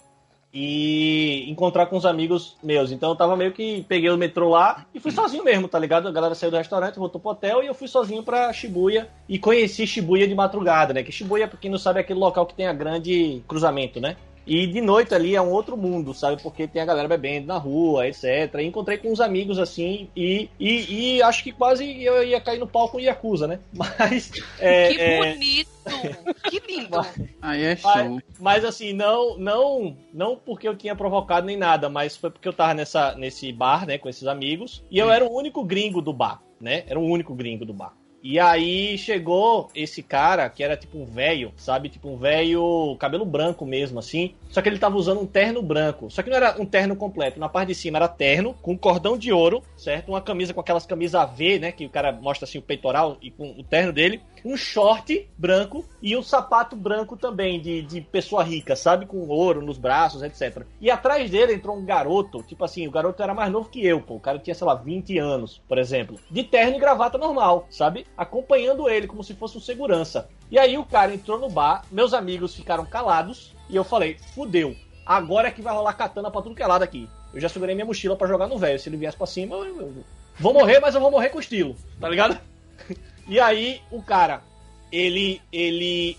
e 0.59 1.45
encontrar 1.51 1.85
com 1.85 1.99
os 1.99 2.07
amigos 2.07 2.57
meus. 2.63 2.91
Então 2.91 3.11
eu 3.11 3.15
tava 3.15 3.37
meio 3.37 3.53
que 3.53 3.85
peguei 3.87 4.09
o 4.09 4.17
metrô 4.17 4.49
lá 4.49 4.87
e 4.95 4.99
fui 4.99 5.11
sozinho 5.11 5.45
mesmo, 5.45 5.69
tá 5.69 5.79
ligado? 5.79 6.09
A 6.09 6.11
galera 6.11 6.35
saiu 6.35 6.51
do 6.51 6.57
restaurante, 6.57 6.99
voltou 6.99 7.21
pro 7.21 7.33
hotel 7.33 7.63
e 7.63 7.67
eu 7.67 7.75
fui 7.75 7.87
sozinho 7.87 8.23
pra 8.23 8.51
Shibuya 8.55 9.07
e 9.29 9.39
conheci 9.39 9.87
Shibuya 9.87 10.27
de 10.27 10.35
madrugada, 10.35 10.95
né? 10.95 11.03
Que 11.03 11.13
Shibuya, 11.13 11.47
pra 11.47 11.59
quem 11.59 11.71
não 11.71 11.77
sabe, 11.77 11.99
é 11.99 12.01
aquele 12.01 12.19
local 12.19 12.47
que 12.47 12.55
tem 12.55 12.67
a 12.67 12.73
grande 12.73 13.43
cruzamento, 13.47 14.01
né? 14.01 14.17
E 14.47 14.67
de 14.67 14.81
noite 14.81 15.15
ali 15.15 15.35
é 15.35 15.43
um 15.43 15.51
outro 15.51 15.77
mundo, 15.77 16.15
sabe? 16.15 16.41
Porque 16.41 16.69
tem 16.69 16.81
a 16.81 16.87
galera 16.87 17.09
bebendo 17.09 17.49
na 17.49 17.59
rua, 17.59 18.07
etc. 18.07 18.55
E 18.59 18.65
encontrei 18.65 18.97
com 18.97 19.11
uns 19.11 19.21
amigos 19.21 19.59
assim 19.59 20.09
e, 20.15 20.49
e, 20.59 21.17
e 21.17 21.23
acho 21.23 21.43
que 21.43 21.53
quase 21.53 22.03
eu 22.03 22.23
ia 22.23 22.41
cair 22.41 22.59
no 22.59 22.67
palco 22.67 22.93
com 22.93 23.01
Yakuza, 23.01 23.47
né? 23.47 23.59
Mas. 23.73 24.31
É, 24.59 24.89
que 24.93 25.01
é... 25.01 25.33
bonito! 25.33 25.77
Que 26.49 26.63
lindo! 26.67 26.99
Aí 27.43 27.63
é 27.63 27.77
show. 27.77 27.91
Mas, 27.95 28.23
mas, 28.41 28.65
assim, 28.65 28.93
não, 28.93 29.39
não, 29.39 29.97
não 30.13 30.37
porque 30.37 30.67
eu 30.67 30.77
tinha 30.77 30.97
provocado 30.97 31.47
nem 31.47 31.57
nada, 31.57 31.89
mas 31.89 32.17
foi 32.17 32.31
porque 32.31 32.49
eu 32.49 32.53
tava 32.53 32.75
nessa, 32.75 33.15
nesse 33.15 33.53
bar, 33.53 33.87
né, 33.87 33.97
com 33.97 34.09
esses 34.09 34.27
amigos, 34.27 34.83
e 34.91 34.99
eu 34.99 35.11
era 35.11 35.25
o 35.25 35.33
único 35.33 35.65
gringo 35.65 36.03
do 36.03 36.13
bar, 36.13 36.43
né? 36.61 36.85
Era 36.89 36.99
o 36.99 37.05
único 37.05 37.35
gringo 37.35 37.65
do 37.65 37.73
bar. 37.73 37.95
E 38.29 38.41
aí 38.41 38.99
chegou 38.99 39.71
esse 39.73 40.03
cara, 40.03 40.51
que 40.51 40.65
era 40.65 40.77
tipo 40.77 40.99
um 40.99 41.05
velho, 41.05 41.53
sabe? 41.57 41.89
Tipo 41.89 42.09
um 42.09 42.17
velho, 42.17 42.97
cabelo 42.99 43.25
branco 43.25 43.65
mesmo, 43.65 44.01
assim. 44.01 44.35
Só 44.51 44.61
que 44.61 44.69
ele 44.69 44.81
tava 44.81 44.97
usando 44.97 45.21
um 45.21 45.27
terno 45.27 45.63
branco. 45.63 46.11
Só 46.11 46.25
que 46.25 46.29
não 46.29 46.37
era 46.37 46.61
um 46.61 46.67
terno 46.67 46.97
completo. 46.97 47.39
Na 47.39 47.49
parte 47.49 47.69
de 47.69 47.77
cima 47.77 47.99
era 47.99 48.09
terno, 48.09 48.53
com 48.55 48.77
cordão 48.77 49.17
de 49.17 49.33
ouro, 49.33 49.63
certo? 49.77 50.09
Uma 50.09 50.21
camisa 50.21 50.53
com 50.53 50.61
aquelas 50.61 50.85
camisas 50.85 51.15
AV, 51.15 51.61
né? 51.61 51.71
Que 51.71 51.87
o 51.87 51.89
cara 51.89 52.11
mostra 52.11 52.47
assim 52.47 52.59
o 52.59 52.63
peitoral 52.63 53.17
e 53.23 53.31
com 53.31 53.49
o 53.51 53.63
terno 53.63 53.93
dele. 53.93 54.21
Um 54.47 54.57
short 54.57 55.29
branco 55.37 55.85
e 56.01 56.17
um 56.17 56.23
sapato 56.23 56.77
branco 56.77 57.17
também, 57.17 57.61
de, 57.61 57.83
de 57.83 58.01
pessoa 58.01 58.43
rica, 58.43 58.77
sabe? 58.77 59.05
Com 59.05 59.27
ouro 59.29 59.61
nos 59.61 59.77
braços, 59.77 60.23
etc. 60.23 60.65
E 60.81 60.91
atrás 60.91 61.31
dele 61.31 61.55
entrou 61.55 61.77
um 61.77 61.85
garoto, 61.85 62.43
tipo 62.43 62.65
assim, 62.65 62.87
o 62.87 62.91
garoto 62.91 63.23
era 63.23 63.35
mais 63.35 63.51
novo 63.51 63.69
que 63.69 63.85
eu, 63.85 64.01
pô. 64.01 64.15
O 64.15 64.21
cara 64.21 64.39
tinha, 64.39 64.55
sei 64.55 64.67
lá, 64.67 64.75
20 64.75 65.19
anos, 65.19 65.61
por 65.69 65.79
exemplo. 65.79 66.19
De 66.31 66.45
terno 66.45 66.77
e 66.77 66.81
gravata 66.81 67.19
normal, 67.19 67.67
sabe? 67.71 68.07
acompanhando 68.17 68.89
ele 68.89 69.07
como 69.07 69.23
se 69.23 69.35
fosse 69.35 69.57
um 69.57 69.61
segurança. 69.61 70.29
E 70.51 70.59
aí 70.59 70.79
o 70.79 70.85
cara 70.85 71.15
entrou 71.15 71.39
no 71.39 71.49
bar, 71.49 71.85
meus 71.91 72.15
amigos 72.15 72.55
ficaram 72.55 72.85
calados 72.85 73.55
e 73.69 73.77
eu 73.77 73.85
falei: 73.85 74.17
fudeu, 74.35 74.75
agora 75.05 75.49
é 75.49 75.51
que 75.51 75.63
vai 75.63 75.75
rolar 75.75 75.95
katana 75.95 76.31
pra 76.31 76.43
tudo 76.43 76.55
que 76.55 76.63
é 76.63 76.67
lado 76.67 76.83
aqui. 76.83 77.09
Eu 77.35 77.41
já 77.41 77.49
segurei 77.49 77.75
minha 77.75 77.87
mochila 77.87 78.17
para 78.17 78.29
jogar 78.29 78.47
no 78.47 78.59
velho. 78.59 78.79
Se 78.79 78.89
ele 78.89 78.97
viesse 78.97 79.17
pra 79.17 79.27
cima, 79.27 79.57
eu, 79.57 79.81
eu, 79.81 80.05
vou 80.39 80.53
morrer, 80.53 80.81
mas 80.81 80.95
eu 80.95 81.01
vou 81.01 81.11
morrer 81.11 81.29
com 81.29 81.41
estilo, 81.41 81.77
tá 82.01 82.09
ligado? 82.09 82.39
E 83.29 83.41
aí 83.41 83.81
o 83.91 84.03
cara, 84.03 84.43
ele, 84.93 85.41
ele, 85.53 86.17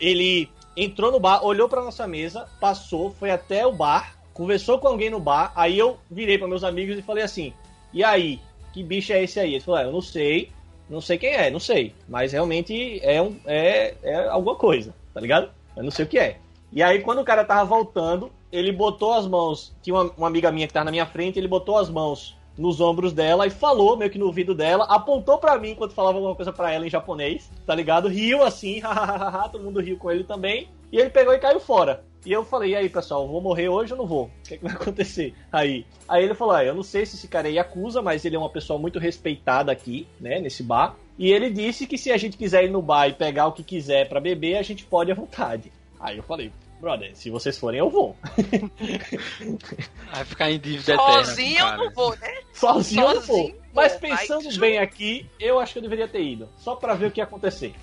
ele 0.00 0.48
entrou 0.76 1.10
no 1.10 1.18
bar, 1.18 1.44
olhou 1.44 1.68
pra 1.68 1.82
nossa 1.82 2.06
mesa, 2.06 2.48
passou, 2.60 3.10
foi 3.10 3.30
até 3.30 3.66
o 3.66 3.72
bar, 3.72 4.16
conversou 4.32 4.78
com 4.78 4.88
alguém 4.88 5.10
no 5.10 5.18
bar. 5.18 5.52
Aí 5.56 5.78
eu 5.78 5.98
virei 6.10 6.38
para 6.38 6.46
meus 6.46 6.62
amigos 6.62 6.96
e 6.96 7.02
falei 7.02 7.24
assim: 7.24 7.52
e 7.92 8.04
aí? 8.04 8.40
Que 8.72 8.82
bicho 8.82 9.12
é 9.12 9.22
esse 9.24 9.40
aí? 9.40 9.54
Ele 9.54 9.64
falou: 9.64 9.80
ah, 9.80 9.84
eu 9.84 9.92
não 9.92 10.00
sei, 10.00 10.52
não 10.88 11.00
sei 11.00 11.18
quem 11.18 11.30
é, 11.30 11.50
não 11.50 11.60
sei. 11.60 11.92
Mas 12.08 12.32
realmente 12.32 13.00
é, 13.02 13.20
um, 13.20 13.36
é, 13.44 13.94
é 14.02 14.28
alguma 14.28 14.54
coisa, 14.54 14.94
tá 15.12 15.20
ligado? 15.20 15.50
Eu 15.76 15.82
não 15.82 15.90
sei 15.90 16.04
o 16.04 16.08
que 16.08 16.18
é. 16.18 16.38
E 16.72 16.82
aí, 16.82 17.00
quando 17.00 17.20
o 17.20 17.24
cara 17.24 17.44
tava 17.44 17.64
voltando, 17.64 18.30
ele 18.52 18.70
botou 18.70 19.14
as 19.14 19.26
mãos. 19.26 19.74
Tinha 19.82 19.94
uma, 19.94 20.12
uma 20.16 20.26
amiga 20.28 20.52
minha 20.52 20.66
que 20.66 20.72
tava 20.72 20.84
na 20.84 20.90
minha 20.90 21.06
frente, 21.06 21.38
ele 21.38 21.48
botou 21.48 21.78
as 21.78 21.88
mãos 21.90 22.37
nos 22.58 22.80
ombros 22.80 23.12
dela 23.12 23.46
e 23.46 23.50
falou 23.50 23.96
meio 23.96 24.10
que 24.10 24.18
no 24.18 24.26
ouvido 24.26 24.54
dela, 24.54 24.84
apontou 24.84 25.38
para 25.38 25.58
mim 25.58 25.70
enquanto 25.70 25.94
falava 25.94 26.18
alguma 26.18 26.34
coisa 26.34 26.52
para 26.52 26.72
ela 26.72 26.84
em 26.84 26.90
japonês, 26.90 27.50
tá 27.64 27.74
ligado? 27.74 28.08
Riu 28.08 28.42
assim, 28.42 28.82
todo 29.52 29.62
mundo 29.62 29.80
riu 29.80 29.96
com 29.96 30.10
ele 30.10 30.24
também. 30.24 30.68
E 30.90 30.98
ele 30.98 31.10
pegou 31.10 31.32
e 31.34 31.38
caiu 31.38 31.60
fora. 31.60 32.04
E 32.26 32.32
eu 32.32 32.44
falei, 32.44 32.72
e 32.72 32.76
aí, 32.76 32.88
pessoal, 32.88 33.28
vou 33.28 33.40
morrer 33.40 33.68
hoje 33.68 33.92
ou 33.92 33.98
não 33.98 34.06
vou? 34.06 34.24
O 34.24 34.30
que, 34.48 34.54
é 34.54 34.56
que 34.56 34.64
vai 34.64 34.72
acontecer? 34.72 35.34
Aí, 35.52 35.86
aí 36.08 36.24
ele 36.24 36.34
falou, 36.34 36.54
ah, 36.54 36.64
eu 36.64 36.74
não 36.74 36.82
sei 36.82 37.06
se 37.06 37.16
esse 37.16 37.28
cara 37.28 37.48
é 37.48 37.52
Yakuza, 37.52 38.02
mas 38.02 38.24
ele 38.24 38.36
é 38.36 38.38
uma 38.38 38.50
pessoa 38.50 38.78
muito 38.78 38.98
respeitada 38.98 39.70
aqui, 39.70 40.06
né, 40.20 40.40
nesse 40.40 40.62
bar. 40.62 40.96
E 41.18 41.30
ele 41.30 41.50
disse 41.50 41.86
que 41.86 41.96
se 41.96 42.10
a 42.10 42.16
gente 42.16 42.36
quiser 42.36 42.64
ir 42.64 42.70
no 42.70 42.82
bar 42.82 43.08
e 43.08 43.12
pegar 43.12 43.46
o 43.46 43.52
que 43.52 43.62
quiser 43.62 44.08
para 44.08 44.20
beber, 44.20 44.56
a 44.56 44.62
gente 44.62 44.84
pode 44.84 45.12
à 45.12 45.14
vontade. 45.14 45.70
Aí 46.00 46.16
eu 46.16 46.22
falei, 46.22 46.52
brother, 46.80 47.14
se 47.14 47.30
vocês 47.30 47.58
forem, 47.58 47.78
eu 47.80 47.90
vou. 47.90 48.16
Vai 50.12 50.24
ficar 50.24 50.50
em 50.50 50.58
dívida 50.58 50.94
eterna. 50.94 51.24
Sozinho 51.24 51.58
eu 51.58 51.76
não 51.76 51.92
vou, 51.92 52.10
né? 52.16 52.34
Sozinho, 52.52 53.02
Sozinho 53.02 53.02
eu 53.02 53.14
não 53.14 53.22
vou. 53.22 53.54
Mas 53.74 53.96
pensando 53.96 54.58
bem 54.58 54.78
aqui, 54.78 55.28
eu 55.38 55.60
acho 55.60 55.72
que 55.74 55.78
eu 55.78 55.82
deveria 55.82 56.08
ter 56.08 56.22
ido. 56.22 56.48
Só 56.58 56.74
pra 56.74 56.94
ver 56.94 57.06
o 57.06 57.10
que 57.10 57.20
ia 57.20 57.24
acontecer. 57.24 57.74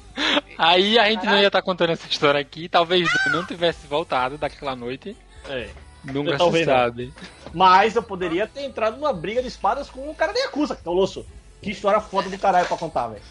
Aí 0.58 0.98
a 1.00 1.10
gente 1.10 1.26
não 1.26 1.38
ia 1.38 1.48
estar 1.48 1.62
tá 1.62 1.66
contando 1.66 1.92
essa 1.92 2.08
história 2.08 2.40
aqui. 2.40 2.68
Talvez 2.68 3.08
não 3.32 3.46
tivesse 3.46 3.88
voltado 3.88 4.38
daquela 4.38 4.76
noite. 4.76 5.16
É. 5.48 5.70
Nunca 6.04 6.38
se 6.38 6.66
sabe. 6.66 7.14
Mas 7.54 7.96
eu 7.96 8.04
poderia 8.04 8.48
ter 8.48 8.64
entrado 8.64 8.98
numa 8.98 9.14
briga 9.14 9.42
de 9.42 9.48
espadas 9.48 9.90
com 9.90 10.10
o 10.10 10.16
cara 10.16 10.34
da 10.34 10.40
Yakuza, 10.40 10.76
que 10.76 10.88
é 10.88 10.92
o 10.92 10.94
Losso. 10.94 11.26
Que 11.62 11.72
história 11.72 12.00
foda 12.00 12.30
do 12.30 12.38
caralho 12.38 12.68
pra 12.68 12.78
contar, 12.78 13.08
velho. 13.08 13.24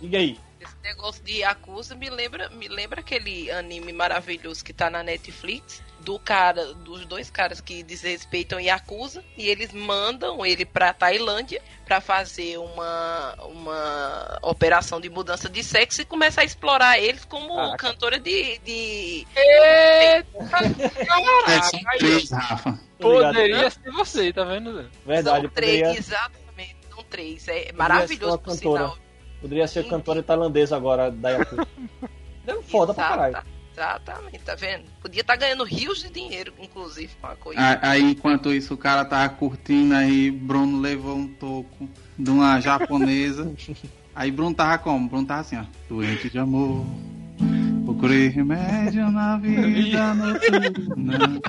Liga 0.00 0.18
aí. 0.18 0.38
Esse 0.60 0.76
negócio 0.82 1.24
de 1.24 1.38
Yakuza 1.38 1.94
me 1.94 2.10
lembra, 2.10 2.50
me 2.50 2.68
lembra 2.68 3.00
aquele 3.00 3.50
anime 3.50 3.94
maravilhoso 3.94 4.62
que 4.62 4.74
tá 4.74 4.90
na 4.90 5.02
Netflix, 5.02 5.82
do 6.00 6.18
cara, 6.18 6.74
dos 6.74 7.06
dois 7.06 7.30
caras 7.30 7.62
que 7.62 7.82
desrespeitam 7.82 8.60
Yakuza, 8.60 9.24
e 9.38 9.48
eles 9.48 9.72
mandam 9.72 10.44
ele 10.44 10.66
pra 10.66 10.92
Tailândia 10.92 11.62
para 11.86 11.98
fazer 12.00 12.58
uma, 12.58 13.34
uma 13.42 14.38
operação 14.42 15.00
de 15.00 15.08
mudança 15.08 15.48
de 15.48 15.64
sexo 15.64 16.02
e 16.02 16.04
começar 16.04 16.42
a 16.42 16.44
explorar 16.44 16.98
eles 16.98 17.24
como 17.24 17.56
Caraca. 17.56 17.76
cantora 17.78 18.18
de. 18.18 18.58
de... 18.58 19.26
Eita! 19.34 20.30
É, 21.48 21.98
três, 21.98 22.30
Rafa. 22.30 22.78
Poderia 22.98 23.70
ser 23.70 23.90
você, 23.90 24.32
tá 24.32 24.44
vendo? 24.44 24.88
Verdade, 25.06 25.46
são 25.46 25.50
três, 25.50 25.80
poderia... 25.80 25.98
exatamente, 25.98 26.76
são 26.88 27.04
três. 27.04 27.48
É 27.48 27.72
maravilhoso 27.72 28.38
por 28.38 28.52
sinal. 28.52 28.98
Poderia 29.40 29.66
ser 29.66 29.86
cantora 29.86 30.22
tailandesa 30.22 30.76
agora 30.76 31.10
da 31.10 31.30
Yakuza. 31.30 31.66
Deu 32.44 32.62
foda 32.62 32.92
pra 32.92 33.08
caralho. 33.08 33.42
Exatamente, 33.72 34.40
tá 34.40 34.54
vendo? 34.54 34.84
Podia 35.00 35.22
estar 35.22 35.34
tá 35.34 35.40
ganhando 35.40 35.64
rios 35.64 36.02
de 36.02 36.10
dinheiro, 36.10 36.52
inclusive, 36.58 37.10
com 37.20 37.26
a 37.26 37.36
coisa. 37.36 37.78
Aí, 37.80 38.02
enquanto 38.02 38.52
isso, 38.52 38.74
o 38.74 38.76
cara 38.76 39.04
tava 39.04 39.28
curtindo, 39.30 39.94
aí 39.94 40.30
Bruno 40.30 40.80
levou 40.80 41.16
um 41.16 41.28
toco 41.28 41.88
de 42.18 42.30
uma 42.30 42.60
japonesa. 42.60 43.50
aí 44.14 44.30
Bruno 44.30 44.54
tava 44.54 44.76
como? 44.78 45.08
Bruno 45.08 45.26
tava 45.26 45.40
assim, 45.40 45.56
ó. 45.56 45.64
Doente 45.88 46.28
de 46.28 46.38
amor. 46.38 46.84
Procurei 47.84 48.28
remédio 48.28 49.10
na 49.10 49.38
vida 49.38 50.14
noturna. 50.14 51.40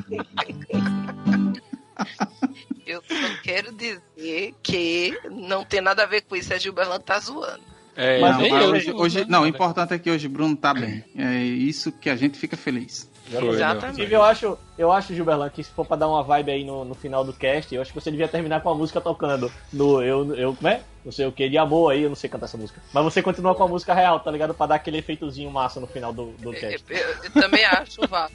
Eu 2.85 3.01
só 3.01 3.41
quero 3.43 3.73
dizer 3.73 4.53
que 4.63 5.19
não 5.29 5.63
tem 5.63 5.81
nada 5.81 6.03
a 6.03 6.05
ver 6.05 6.21
com 6.21 6.35
isso, 6.35 6.53
a 6.53 6.57
Gilberto 6.57 6.97
tá 6.99 7.19
zoando. 7.19 7.71
É, 7.95 8.19
mas 8.19 8.37
não, 8.37 8.71
hoje, 8.71 8.91
hoje, 8.91 9.25
não, 9.27 9.43
o 9.43 9.47
importante 9.47 9.93
é 9.93 9.99
que 9.99 10.09
hoje 10.09 10.27
Bruno 10.27 10.55
tá 10.55 10.73
bem. 10.73 11.03
É 11.17 11.35
isso 11.43 11.91
que 11.91 12.09
a 12.09 12.15
gente 12.15 12.37
fica 12.37 12.55
feliz. 12.55 13.09
Exatamente. 13.31 14.11
Eu 14.11 14.23
acho, 14.23 14.57
eu 14.77 14.91
acho, 14.91 15.13
Gilberlan, 15.13 15.49
que 15.49 15.63
se 15.63 15.71
for 15.71 15.85
pra 15.85 15.95
dar 15.95 16.07
uma 16.07 16.23
vibe 16.23 16.51
aí 16.51 16.63
no, 16.63 16.83
no 16.83 16.93
final 16.93 17.23
do 17.23 17.31
cast, 17.31 17.73
eu 17.73 17.81
acho 17.81 17.93
que 17.93 17.99
você 17.99 18.11
devia 18.11 18.27
terminar 18.27 18.61
com 18.61 18.69
a 18.69 18.75
música 18.75 18.99
tocando. 18.99 19.51
No 19.71 20.01
Eu, 20.01 20.35
eu 20.35 20.53
como 20.55 20.67
é? 20.67 20.81
Não 21.03 21.11
sei 21.11 21.25
o 21.25 21.31
que, 21.31 21.49
de 21.49 21.57
amor 21.57 21.91
aí, 21.91 22.03
eu 22.03 22.09
não 22.09 22.15
sei 22.15 22.29
cantar 22.29 22.45
essa 22.45 22.57
música. 22.57 22.81
Mas 22.93 23.03
você 23.03 23.21
continua 23.21 23.55
com 23.55 23.63
a 23.63 23.67
música 23.67 23.93
real, 23.93 24.19
tá 24.19 24.29
ligado? 24.29 24.53
Pra 24.53 24.67
dar 24.67 24.75
aquele 24.75 24.97
efeitozinho 24.97 25.49
massa 25.49 25.79
no 25.79 25.87
final 25.87 26.13
do, 26.13 26.31
do 26.33 26.51
cast. 26.51 26.83
Eu, 26.89 26.97
eu, 26.97 27.15
eu 27.23 27.31
também 27.31 27.65
acho, 27.65 28.01
vá. 28.07 28.29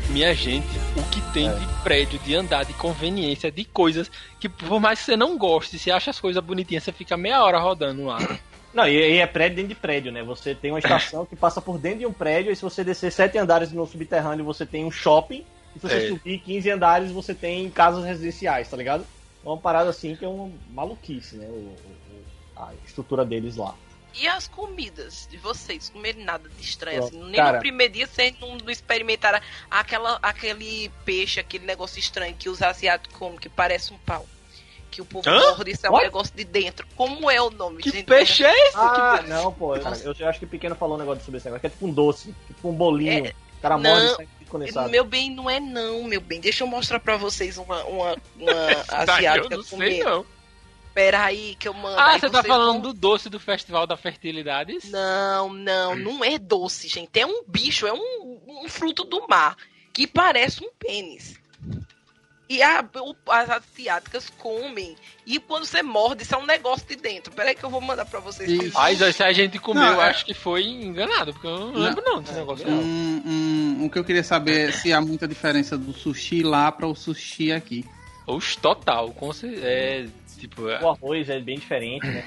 minha 0.08 0.34
gente, 0.34 0.66
o 0.96 1.02
que 1.10 1.20
tem 1.32 1.48
é. 1.48 1.52
de 1.52 1.66
prédio, 1.82 2.18
de 2.20 2.34
andar, 2.34 2.64
de 2.64 2.72
conveniência, 2.74 3.50
de 3.50 3.64
coisas 3.64 4.10
que 4.40 4.48
por 4.48 4.80
mais 4.80 5.00
que 5.00 5.06
você 5.06 5.16
não 5.16 5.36
goste, 5.36 5.78
você 5.78 5.90
acha 5.90 6.10
as 6.10 6.20
coisas 6.20 6.42
bonitinhas, 6.42 6.84
você 6.84 6.92
fica 6.92 7.16
meia 7.16 7.42
hora 7.42 7.58
rodando 7.58 8.04
lá. 8.04 8.18
Não, 8.72 8.86
e, 8.86 9.16
é 9.16 9.26
prédio 9.26 9.56
dentro 9.56 9.70
de 9.70 9.74
prédio, 9.74 10.12
né? 10.12 10.22
Você 10.22 10.54
tem 10.54 10.70
uma 10.70 10.78
estação 10.78 11.24
que 11.24 11.34
passa 11.34 11.60
por 11.60 11.78
dentro 11.78 12.00
de 12.00 12.06
um 12.06 12.12
prédio, 12.12 12.52
e 12.52 12.54
se 12.54 12.62
você 12.62 12.84
descer 12.84 13.10
sete 13.10 13.38
andares 13.38 13.72
no 13.72 13.86
subterrâneo, 13.86 14.44
você 14.44 14.66
tem 14.66 14.84
um 14.84 14.90
shopping, 14.90 15.44
e 15.74 15.80
se 15.80 15.88
você 15.88 16.04
é. 16.04 16.08
subir 16.08 16.38
15 16.38 16.70
andares, 16.70 17.10
você 17.10 17.34
tem 17.34 17.68
casas 17.70 18.04
residenciais, 18.04 18.68
tá 18.68 18.76
ligado? 18.76 19.06
Uma 19.42 19.56
parada 19.56 19.88
assim 19.88 20.14
que 20.14 20.24
é 20.24 20.28
uma 20.28 20.50
maluquice, 20.70 21.36
né? 21.36 21.46
O, 21.48 21.74
o, 21.74 21.76
a 22.56 22.72
estrutura 22.86 23.24
deles 23.24 23.56
lá. 23.56 23.74
E 24.14 24.26
as 24.26 24.48
comidas 24.48 25.28
de 25.30 25.36
vocês? 25.36 25.90
Comerem 25.90 26.24
nada 26.24 26.48
de 26.48 26.62
estranho, 26.62 27.04
assim. 27.04 27.22
Nem 27.24 27.34
cara, 27.34 27.52
no 27.52 27.58
primeiro 27.60 27.92
dia 27.92 28.06
vocês 28.06 28.34
não, 28.40 28.56
não 28.56 28.70
experimentaram 28.70 29.40
aquela, 29.70 30.18
aquele 30.22 30.90
peixe, 31.04 31.38
aquele 31.38 31.64
negócio 31.64 31.98
estranho 31.98 32.34
que 32.34 32.48
os 32.48 32.60
asiáticos 32.62 33.16
comem, 33.16 33.38
que 33.38 33.48
parece 33.48 33.92
um 33.92 33.98
pau. 33.98 34.26
Que 34.90 35.02
o 35.02 35.04
povo 35.04 35.28
morde, 35.28 35.70
isso 35.70 35.86
é 35.86 35.90
um 35.90 35.92
What? 35.92 36.04
negócio 36.06 36.34
de 36.34 36.44
dentro. 36.44 36.86
Como 36.96 37.30
é 37.30 37.40
o 37.40 37.50
nome? 37.50 37.82
Que 37.82 37.90
gente? 37.90 38.06
peixe 38.06 38.44
é 38.44 38.68
esse? 38.68 38.76
Ah, 38.76 39.20
que... 39.22 39.28
não, 39.28 39.52
pô. 39.52 39.76
Eu, 39.76 39.82
eu, 40.18 40.28
acho 40.28 40.38
que 40.38 40.46
o 40.46 40.48
pequeno 40.48 40.74
falou 40.74 40.96
um 40.96 40.98
negócio 40.98 41.22
sobre 41.22 41.36
esse 41.38 41.46
negócio, 41.46 41.60
que 41.60 41.66
é 41.66 41.70
tipo 41.70 41.86
um 41.86 41.92
doce, 41.92 42.34
tipo 42.46 42.68
um 42.68 42.72
bolinho. 42.72 43.26
É... 43.26 43.34
O 43.58 43.60
cara 43.60 43.76
morde 43.76 44.28
condensado. 44.48 44.90
Meu 44.90 45.04
bem, 45.04 45.30
não 45.30 45.48
é 45.48 45.60
não, 45.60 46.02
meu 46.02 46.20
bem. 46.20 46.40
Deixa 46.40 46.64
eu 46.64 46.66
mostrar 46.66 46.98
pra 46.98 47.16
vocês 47.16 47.56
uma, 47.58 47.84
uma, 47.84 48.16
uma 48.36 48.54
asiática 48.88 49.54
eu 49.54 49.58
não 49.58 49.64
sei, 49.64 50.02
não. 50.02 50.26
Pera 50.98 51.26
aí 51.26 51.54
que 51.54 51.68
eu 51.68 51.74
mando. 51.74 51.96
Ah, 51.96 52.18
você 52.18 52.28
tá 52.28 52.42
falando 52.42 52.82
do 52.82 52.92
doce 52.92 53.30
do 53.30 53.38
Festival 53.38 53.86
da 53.86 53.96
Fertilidade? 53.96 54.76
Não, 54.86 55.54
não, 55.54 55.94
não 55.94 56.24
é 56.24 56.36
doce, 56.40 56.88
gente. 56.88 57.20
É 57.20 57.24
um 57.24 57.44
bicho, 57.46 57.86
é 57.86 57.92
um, 57.92 58.64
um 58.64 58.68
fruto 58.68 59.04
do 59.04 59.24
mar 59.28 59.56
que 59.92 60.08
parece 60.08 60.60
um 60.64 60.70
pênis. 60.76 61.38
E 62.48 62.60
a, 62.60 62.84
o, 62.96 63.14
as 63.30 63.48
asiáticas 63.48 64.28
comem. 64.28 64.96
E 65.24 65.38
quando 65.38 65.66
você 65.66 65.84
morde, 65.84 66.24
isso 66.24 66.34
é 66.34 66.38
um 66.38 66.46
negócio 66.46 66.84
de 66.88 66.96
dentro. 66.96 67.32
Peraí 67.32 67.54
que 67.54 67.62
eu 67.62 67.70
vou 67.70 67.80
mandar 67.80 68.04
pra 68.04 68.18
vocês. 68.18 68.74
Aí 68.74 68.96
se 69.12 69.22
a 69.22 69.32
gente 69.32 69.56
comeu, 69.60 69.80
não, 69.80 69.92
eu 69.92 70.02
é... 70.02 70.10
acho 70.10 70.26
que 70.26 70.34
foi 70.34 70.64
enganado, 70.66 71.32
porque 71.32 71.46
eu 71.46 71.60
não, 71.60 71.72
não 71.74 71.80
lembro 71.80 72.02
não 72.04 72.20
desse 72.20 72.34
negócio. 72.34 72.68
Um, 72.68 73.22
um, 73.24 73.84
o 73.84 73.90
que 73.90 74.00
eu 74.00 74.04
queria 74.04 74.24
saber 74.24 74.70
é 74.70 74.72
se 74.72 74.92
há 74.92 75.00
muita 75.00 75.28
diferença 75.28 75.78
do 75.78 75.92
sushi 75.92 76.42
lá 76.42 76.72
para 76.72 76.88
o 76.88 76.94
sushi 76.96 77.52
aqui. 77.52 77.84
Oxe, 78.26 78.58
total. 78.58 79.12
Com, 79.12 79.30
é, 79.62 80.06
Tipo, 80.38 80.68
é... 80.68 80.82
O 80.82 80.88
arroz 80.88 81.28
é 81.28 81.40
bem 81.40 81.58
diferente, 81.58 82.06
né? 82.06 82.24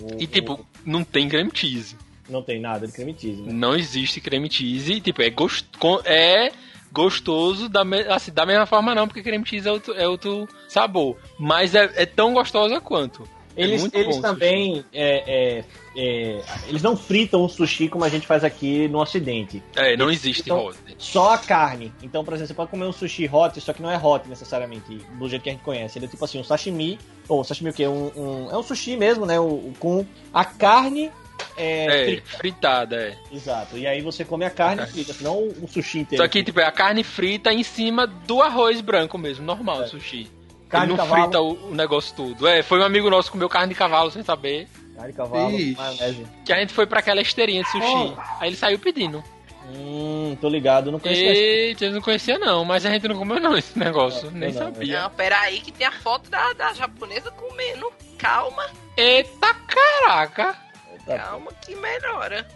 O, 0.00 0.22
e 0.22 0.26
tipo, 0.26 0.54
o... 0.54 0.66
não 0.84 1.02
tem 1.02 1.28
creme 1.28 1.50
cheese. 1.52 1.96
Não 2.28 2.42
tem 2.42 2.60
nada 2.60 2.86
de 2.86 2.92
creme 2.92 3.14
cheese, 3.18 3.42
né? 3.42 3.52
Não 3.52 3.74
existe 3.74 4.20
creme 4.20 4.50
cheese. 4.50 5.00
Tipo, 5.00 5.22
é, 5.22 5.30
gost... 5.30 5.66
é 6.04 6.52
gostoso 6.92 7.68
da, 7.68 7.84
me... 7.84 8.00
assim, 8.02 8.32
da 8.32 8.46
mesma 8.46 8.66
forma 8.66 8.94
não, 8.94 9.06
porque 9.06 9.22
creme 9.22 9.46
cheese 9.46 9.68
é 9.68 9.72
outro, 9.72 9.94
é 9.94 10.06
outro 10.06 10.48
sabor. 10.68 11.16
Mas 11.38 11.74
é, 11.74 11.90
é 11.94 12.06
tão 12.06 12.34
gostosa 12.34 12.80
quanto. 12.80 13.28
Eles, 13.56 13.84
é 13.92 13.98
eles 13.98 14.18
também 14.18 14.84
é, 14.92 15.24
é, 15.26 15.64
é, 15.96 16.42
eles 16.68 16.82
não 16.82 16.96
fritam 16.96 17.42
o 17.42 17.48
sushi 17.48 17.88
como 17.88 18.04
a 18.04 18.08
gente 18.08 18.26
faz 18.26 18.44
aqui 18.44 18.86
no 18.88 19.00
ocidente. 19.00 19.62
É, 19.74 19.96
não 19.96 20.10
existe 20.10 20.52
hot. 20.52 20.76
Só 20.98 21.32
a 21.32 21.38
carne. 21.38 21.92
Então, 22.02 22.22
por 22.22 22.34
exemplo, 22.34 22.48
você 22.48 22.54
pode 22.54 22.70
comer 22.70 22.84
um 22.84 22.92
sushi 22.92 23.28
hot, 23.32 23.58
só 23.60 23.72
que 23.72 23.80
não 23.80 23.90
é 23.90 23.96
hot 23.96 24.28
necessariamente, 24.28 25.00
do 25.18 25.28
jeito 25.28 25.42
que 25.42 25.48
a 25.48 25.52
gente 25.52 25.64
conhece. 25.64 25.98
Ele 25.98 26.04
é 26.04 26.08
tipo 26.08 26.24
assim, 26.24 26.38
um 26.38 26.44
sashimi, 26.44 26.98
ou 27.26 27.42
sashimi 27.42 27.70
o 27.70 27.72
quê? 27.72 27.86
Um, 27.86 28.12
um, 28.14 28.50
é 28.50 28.58
um 28.58 28.62
sushi 28.62 28.96
mesmo, 28.96 29.24
né? 29.24 29.40
O, 29.40 29.72
com 29.78 30.04
a 30.34 30.44
carne 30.44 31.10
é, 31.56 32.14
é 32.14 32.20
fritada, 32.20 32.96
é. 32.96 33.18
Exato. 33.32 33.78
E 33.78 33.86
aí 33.86 34.02
você 34.02 34.24
come 34.24 34.44
a 34.44 34.50
carne 34.50 34.82
é. 34.82 34.86
frita, 34.86 35.14
não 35.20 35.48
o 35.48 35.66
sushi 35.66 36.00
inteiro. 36.00 36.22
Só 36.22 36.28
que, 36.28 36.42
tipo, 36.42 36.60
é 36.60 36.64
a 36.64 36.72
carne 36.72 37.02
frita 37.02 37.52
em 37.52 37.62
cima 37.62 38.06
do 38.06 38.42
arroz 38.42 38.80
branco 38.80 39.16
mesmo, 39.16 39.44
normal, 39.44 39.82
é. 39.82 39.86
sushi. 39.86 40.28
Carne 40.68 40.92
Ele 40.92 40.96
não 40.96 41.06
frita 41.06 41.40
o, 41.40 41.70
o, 41.70 41.74
negócio 41.74 42.14
tudo. 42.14 42.46
É, 42.46 42.62
foi 42.62 42.80
um 42.80 42.84
amigo 42.84 43.08
nosso 43.08 43.28
que 43.28 43.32
comeu 43.32 43.48
carne 43.48 43.72
de 43.72 43.78
cavalo 43.78 44.10
sem 44.10 44.22
saber. 44.22 44.68
Carne 44.96 45.12
de 45.12 45.16
cavalo, 45.16 45.50
Ixi. 45.50 45.76
maionese. 45.76 46.26
Que 46.44 46.52
a 46.52 46.58
gente 46.58 46.72
foi 46.72 46.86
pra 46.86 47.00
aquela 47.00 47.20
esteirinha 47.20 47.62
de 47.62 47.70
sushi. 47.70 47.84
Oh. 47.84 48.20
Aí 48.40 48.48
ele 48.48 48.56
saiu 48.56 48.78
pedindo. 48.78 49.22
Hum, 49.68 50.36
tô 50.40 50.48
ligado, 50.48 50.92
não 50.92 51.00
conhecia. 51.00 51.32
Eita, 51.32 51.86
eu 51.86 51.92
não 51.92 52.00
conhecia 52.00 52.38
não, 52.38 52.64
mas 52.64 52.86
a 52.86 52.90
gente 52.90 53.08
não 53.08 53.16
comeu 53.16 53.40
não 53.40 53.56
esse 53.56 53.76
negócio, 53.78 54.30
nem 54.30 54.52
não, 54.52 54.62
sabia. 54.62 55.02
Não, 55.02 55.10
pera 55.10 55.40
aí 55.40 55.60
que 55.60 55.72
tem 55.72 55.86
a 55.86 55.92
foto 55.92 56.30
da, 56.30 56.52
da 56.52 56.72
japonesa 56.72 57.30
comendo. 57.32 57.92
Calma. 58.16 58.66
Eita 58.96 59.54
caraca. 59.54 60.56
Calma 61.04 61.52
que 61.60 61.74
melhora. 61.74 62.46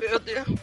Meu 0.00 0.18
Deus. 0.18 0.58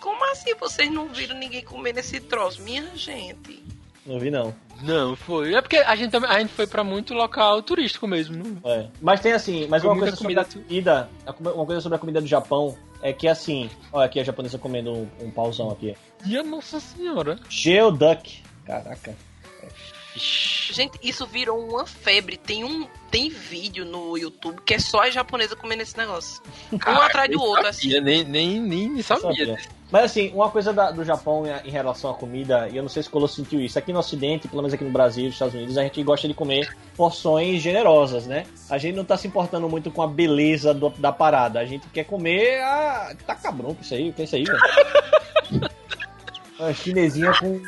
Como 0.00 0.24
assim 0.32 0.54
vocês 0.54 0.90
não 0.90 1.08
viram 1.08 1.36
ninguém 1.36 1.62
comer 1.62 1.94
nesse 1.94 2.20
troço? 2.20 2.62
Minha 2.62 2.84
gente. 2.94 3.62
Não 4.04 4.18
vi, 4.18 4.30
não. 4.30 4.54
Não, 4.82 5.16
foi. 5.16 5.54
É 5.54 5.60
porque 5.60 5.76
a 5.78 5.96
gente, 5.96 6.16
a 6.16 6.38
gente 6.38 6.52
foi 6.52 6.66
pra 6.66 6.84
muito 6.84 7.14
local 7.14 7.62
turístico 7.62 8.06
mesmo. 8.06 8.36
Não... 8.36 8.70
É. 8.70 8.88
Mas 9.00 9.20
tem 9.20 9.32
assim, 9.32 9.66
mas 9.68 9.84
uma 9.84 9.96
coisa 9.96 10.16
sobre 10.16 10.38
a 10.38 10.44
comida, 10.44 11.08
uma 11.40 11.66
coisa 11.66 11.80
sobre 11.80 11.96
a 11.96 11.98
comida 11.98 12.20
do 12.20 12.26
Japão 12.26 12.76
é 13.02 13.12
que 13.12 13.28
assim, 13.28 13.70
olha 13.92 14.06
aqui 14.06 14.20
a 14.20 14.24
japonesa 14.24 14.58
comendo 14.58 14.92
um, 14.92 15.08
um 15.20 15.30
pauzão 15.30 15.70
aqui. 15.70 15.94
E 16.24 16.36
a 16.36 16.42
nossa 16.42 16.80
senhora. 16.80 17.38
Geoduck. 17.48 18.42
Caraca. 18.64 19.14
Gente, 20.16 20.98
isso 21.02 21.26
virou 21.26 21.58
uma 21.68 21.86
febre. 21.86 22.36
Tem 22.36 22.64
um 22.64 22.86
tem 23.10 23.28
vídeo 23.28 23.84
no 23.84 24.16
YouTube 24.16 24.60
que 24.64 24.74
é 24.74 24.78
só 24.78 25.02
a 25.02 25.10
japonesa 25.10 25.54
comendo 25.54 25.82
esse 25.82 25.96
negócio. 25.96 26.42
um 26.72 27.00
atrás 27.00 27.30
do 27.30 27.40
outro, 27.40 27.72
sabia, 27.72 27.98
assim. 27.98 28.00
Nem, 28.00 28.24
nem, 28.24 28.60
nem 28.60 29.02
sabia. 29.02 29.22
sabia. 29.22 29.58
Mas 29.90 30.04
assim, 30.04 30.32
uma 30.34 30.50
coisa 30.50 30.72
da, 30.72 30.90
do 30.90 31.04
Japão 31.04 31.44
em 31.64 31.70
relação 31.70 32.10
à 32.10 32.14
comida, 32.14 32.68
e 32.68 32.76
eu 32.76 32.82
não 32.82 32.88
sei 32.88 33.02
se 33.02 33.08
o 33.08 33.12
Colo 33.12 33.28
sentiu 33.28 33.60
isso, 33.60 33.78
aqui 33.78 33.92
no 33.92 34.00
Ocidente, 34.00 34.48
pelo 34.48 34.60
menos 34.60 34.74
aqui 34.74 34.82
no 34.82 34.90
Brasil 34.90 35.24
e 35.24 35.26
nos 35.26 35.36
Estados 35.36 35.54
Unidos, 35.54 35.78
a 35.78 35.82
gente 35.82 36.02
gosta 36.02 36.26
de 36.26 36.34
comer 36.34 36.76
porções 36.96 37.62
generosas, 37.62 38.26
né? 38.26 38.46
A 38.68 38.78
gente 38.78 38.96
não 38.96 39.04
tá 39.04 39.16
se 39.16 39.28
importando 39.28 39.68
muito 39.68 39.90
com 39.90 40.02
a 40.02 40.08
beleza 40.08 40.74
do, 40.74 40.90
da 40.90 41.12
parada. 41.12 41.60
A 41.60 41.64
gente 41.64 41.86
quer 41.88 42.04
comer 42.04 42.60
a. 42.62 43.14
Tá 43.24 43.36
cabrão 43.36 43.74
com 43.74 43.82
isso 43.82 43.94
aí, 43.94 44.10
o 44.10 44.12
que 44.12 44.22
é 44.22 44.24
isso 44.24 44.36
aí, 44.36 44.44
velho? 44.44 45.70
Uma 46.58 46.72
chinesinha 46.72 47.32
com 47.38 47.60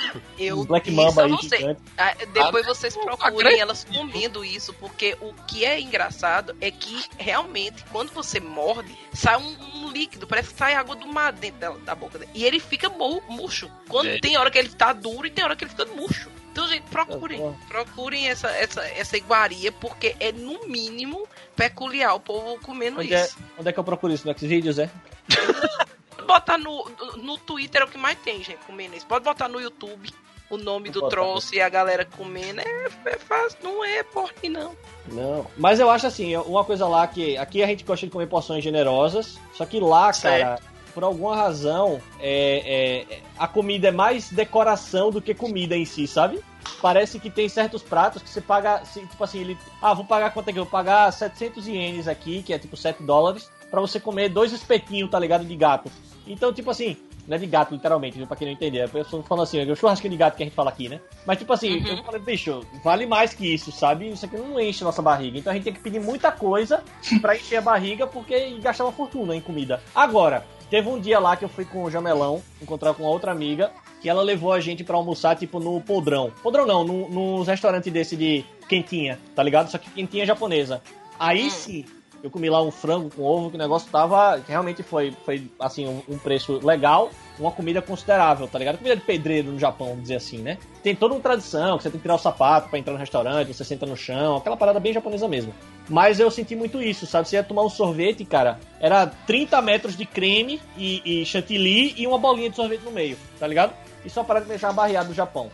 eu 0.38 0.64
Black 0.64 0.90
Mamba 0.90 1.24
aí 1.24 1.30
você. 1.30 1.76
Ah, 1.96 2.14
depois 2.32 2.66
ah, 2.66 2.74
vocês 2.74 2.96
procurem 2.96 3.58
elas 3.58 3.84
comendo 3.84 4.44
isso, 4.44 4.72
porque 4.74 5.16
o 5.20 5.32
que 5.46 5.64
é 5.64 5.80
engraçado 5.80 6.56
é 6.60 6.70
que 6.70 7.04
realmente 7.16 7.84
quando 7.90 8.10
você 8.12 8.40
morde, 8.40 8.96
sai 9.12 9.36
um, 9.36 9.56
um 9.76 9.90
líquido, 9.90 10.26
parece 10.26 10.50
que 10.52 10.58
sai 10.58 10.74
água 10.74 10.94
do 10.94 11.06
mar 11.06 11.32
dentro 11.32 11.58
da, 11.58 11.70
da 11.70 11.94
boca 11.94 12.18
dele. 12.18 12.30
E 12.34 12.44
ele 12.44 12.60
fica 12.60 12.88
murcho. 12.88 13.70
Quando 13.88 14.08
é. 14.08 14.18
tem 14.18 14.36
hora 14.36 14.50
que 14.50 14.58
ele 14.58 14.68
tá 14.68 14.92
duro 14.92 15.26
e 15.26 15.30
tem 15.30 15.44
hora 15.44 15.56
que 15.56 15.64
ele 15.64 15.70
fica 15.70 15.86
murcho. 15.86 16.30
Então, 16.58 16.66
gente, 16.66 16.82
procurem. 16.90 17.54
Procurem 17.68 18.28
essa, 18.28 18.48
essa, 18.48 18.84
essa 18.84 19.16
iguaria, 19.16 19.70
porque 19.70 20.16
é 20.18 20.32
no 20.32 20.66
mínimo 20.66 21.26
peculiar 21.54 22.14
o 22.14 22.20
povo 22.20 22.58
comendo 22.60 23.00
onde 23.00 23.14
é, 23.14 23.24
isso. 23.24 23.38
É, 23.38 23.60
onde 23.60 23.68
é 23.68 23.72
que 23.72 23.78
eu 23.78 23.84
procuro 23.84 24.12
isso? 24.12 24.26
No 24.26 24.36
Xvideos, 24.36 24.78
é? 24.78 24.90
botar 26.28 26.58
no, 26.58 26.88
no 27.16 27.38
Twitter 27.38 27.82
é 27.82 27.84
o 27.84 27.88
que 27.88 27.98
mais 27.98 28.18
tem, 28.18 28.44
gente, 28.44 28.58
comendo 28.66 28.94
isso. 28.94 29.06
Pode 29.06 29.24
botar 29.24 29.48
no 29.48 29.60
YouTube 29.60 30.12
o 30.50 30.56
nome 30.56 30.90
do 30.90 31.08
troço 31.08 31.54
e 31.54 31.60
a 31.60 31.68
galera 31.68 32.04
comendo. 32.04 32.60
É, 32.60 32.88
é 33.06 33.18
fácil, 33.18 33.58
não 33.62 33.84
é 33.84 34.02
porre, 34.02 34.48
não. 34.48 34.76
Não, 35.08 35.46
mas 35.56 35.80
eu 35.80 35.90
acho 35.90 36.06
assim, 36.06 36.36
uma 36.36 36.64
coisa 36.64 36.86
lá 36.86 37.06
que. 37.06 37.36
Aqui 37.36 37.62
a 37.62 37.66
gente 37.66 37.82
gosta 37.82 38.06
de 38.06 38.12
comer 38.12 38.26
porções 38.26 38.62
generosas, 38.62 39.38
só 39.54 39.64
que 39.64 39.80
lá, 39.80 40.12
certo. 40.12 40.42
cara, 40.42 40.60
por 40.94 41.02
alguma 41.02 41.34
razão, 41.34 42.00
é, 42.20 43.06
é, 43.10 43.20
a 43.38 43.46
comida 43.46 43.88
é 43.88 43.92
mais 43.92 44.30
decoração 44.30 45.10
do 45.10 45.20
que 45.20 45.34
comida 45.34 45.76
em 45.76 45.84
si, 45.84 46.06
sabe? 46.06 46.42
Parece 46.82 47.18
que 47.18 47.30
tem 47.30 47.48
certos 47.48 47.82
pratos 47.82 48.22
que 48.22 48.28
você 48.28 48.40
paga, 48.40 48.82
tipo 48.92 49.24
assim, 49.24 49.40
ele. 49.40 49.58
Ah, 49.80 49.94
vou 49.94 50.04
pagar 50.04 50.32
quanto 50.32 50.48
é 50.48 50.52
que 50.52 50.58
eu 50.58 50.64
vou 50.64 50.70
pagar 50.70 51.10
700 51.12 51.66
ienes 51.66 52.08
aqui, 52.08 52.42
que 52.42 52.52
é 52.52 52.58
tipo 52.58 52.76
7 52.76 53.02
dólares, 53.02 53.50
para 53.70 53.80
você 53.80 54.00
comer 54.00 54.28
dois 54.28 54.52
espetinhos, 54.52 55.10
tá 55.10 55.18
ligado? 55.18 55.44
De 55.44 55.56
gato. 55.56 55.90
Então, 56.26 56.52
tipo 56.52 56.70
assim, 56.70 56.96
não 57.28 57.36
é 57.36 57.38
de 57.38 57.46
gato, 57.46 57.74
literalmente, 57.74 58.16
viu? 58.16 58.26
Pra 58.26 58.36
quem 58.36 58.46
não 58.46 58.54
entender. 58.54 58.80
A 58.80 58.88
pessoa 58.88 59.22
falando 59.22 59.44
assim, 59.44 59.58
é 59.60 59.70
o 59.70 59.76
churrasco 59.76 60.08
de 60.08 60.16
gato 60.16 60.34
que 60.34 60.42
a 60.42 60.46
gente 60.46 60.54
fala 60.54 60.70
aqui, 60.70 60.88
né? 60.88 60.98
Mas, 61.26 61.38
tipo 61.38 61.52
assim, 61.52 61.78
uhum. 61.78 61.98
eu 61.98 62.02
falei, 62.02 62.20
bicho, 62.20 62.62
vale 62.82 63.06
mais 63.06 63.34
que 63.34 63.52
isso, 63.52 63.70
sabe? 63.70 64.08
Isso 64.08 64.24
aqui 64.24 64.36
não 64.38 64.58
enche 64.58 64.82
nossa 64.82 65.02
barriga. 65.02 65.38
Então 65.38 65.50
a 65.52 65.54
gente 65.54 65.64
tem 65.64 65.72
que 65.74 65.80
pedir 65.80 66.00
muita 66.00 66.32
coisa 66.32 66.82
pra 67.20 67.36
encher 67.36 67.56
a 67.56 67.60
barriga, 67.60 68.06
porque 68.06 68.58
gastar 68.60 68.84
uma 68.84 68.92
fortuna 68.92 69.36
em 69.36 69.42
comida. 69.42 69.82
Agora, 69.94 70.46
teve 70.70 70.88
um 70.88 70.98
dia 70.98 71.18
lá 71.18 71.36
que 71.36 71.44
eu 71.44 71.50
fui 71.50 71.66
com 71.66 71.84
o 71.84 71.90
Jamelão, 71.90 72.42
encontrar 72.62 72.94
com 72.94 73.02
outra 73.02 73.30
amiga, 73.30 73.70
que 74.00 74.08
ela 74.08 74.22
levou 74.22 74.52
a 74.52 74.60
gente 74.60 74.82
para 74.82 74.96
almoçar, 74.96 75.36
tipo, 75.36 75.60
no 75.60 75.80
podrão. 75.82 76.32
Podrão 76.42 76.64
não, 76.64 76.82
no, 76.82 77.08
nos 77.10 77.46
restaurantes 77.46 77.92
desse 77.92 78.16
de 78.16 78.42
quentinha, 78.66 79.18
tá 79.34 79.42
ligado? 79.42 79.70
Só 79.70 79.76
que 79.76 79.90
quentinha 79.90 80.24
japonesa. 80.24 80.82
Aí 81.18 81.46
hum. 81.46 81.50
sim, 81.50 81.84
eu 82.22 82.30
comi 82.30 82.50
lá 82.50 82.62
um 82.62 82.70
frango 82.70 83.10
com 83.14 83.22
ovo, 83.22 83.50
que 83.50 83.56
o 83.56 83.58
negócio 83.58 83.90
tava. 83.90 84.42
Realmente 84.46 84.82
foi, 84.82 85.14
foi 85.24 85.48
assim, 85.60 85.86
um, 85.86 86.02
um, 86.08 86.18
preço 86.18 86.58
legal, 86.64 87.10
uma 87.38 87.50
comida 87.50 87.80
considerável, 87.80 88.48
tá 88.48 88.58
ligado? 88.58 88.78
Comida 88.78 88.96
de 88.96 89.02
pedreiro 89.02 89.52
no 89.52 89.58
Japão, 89.58 89.88
vamos 89.88 90.02
dizer 90.02 90.16
assim, 90.16 90.38
né? 90.38 90.58
Tem 90.82 90.94
toda 90.94 91.14
uma 91.14 91.20
tradição, 91.20 91.76
que 91.76 91.84
você 91.84 91.90
tem 91.90 91.98
que 91.98 92.02
tirar 92.02 92.16
o 92.16 92.18
sapato 92.18 92.68
para 92.68 92.78
entrar 92.78 92.92
no 92.92 92.98
restaurante, 92.98 93.54
você 93.54 93.64
senta 93.64 93.86
no 93.86 93.96
chão, 93.96 94.36
aquela 94.36 94.56
parada 94.56 94.80
bem 94.80 94.92
japonesa 94.92 95.28
mesmo. 95.28 95.54
Mas 95.88 96.20
eu 96.20 96.30
senti 96.30 96.54
muito 96.54 96.82
isso, 96.82 97.06
sabe? 97.06 97.28
Você 97.28 97.36
ia 97.36 97.42
tomar 97.42 97.62
um 97.62 97.70
sorvete, 97.70 98.24
cara, 98.24 98.58
era 98.80 99.06
30 99.06 99.62
metros 99.62 99.96
de 99.96 100.04
creme 100.04 100.60
e, 100.76 101.22
e 101.22 101.26
chantilly 101.26 101.94
e 101.96 102.06
uma 102.06 102.18
bolinha 102.18 102.50
de 102.50 102.56
sorvete 102.56 102.82
no 102.82 102.90
meio, 102.90 103.16
tá 103.38 103.46
ligado? 103.46 103.72
Isso 104.04 104.18
é 104.18 104.22
uma 104.22 104.26
parada 104.26 104.44
que 104.44 104.50
me 104.50 104.54
deixava 104.54 104.74
barreado 104.74 105.08
do 105.08 105.14
Japão. 105.14 105.50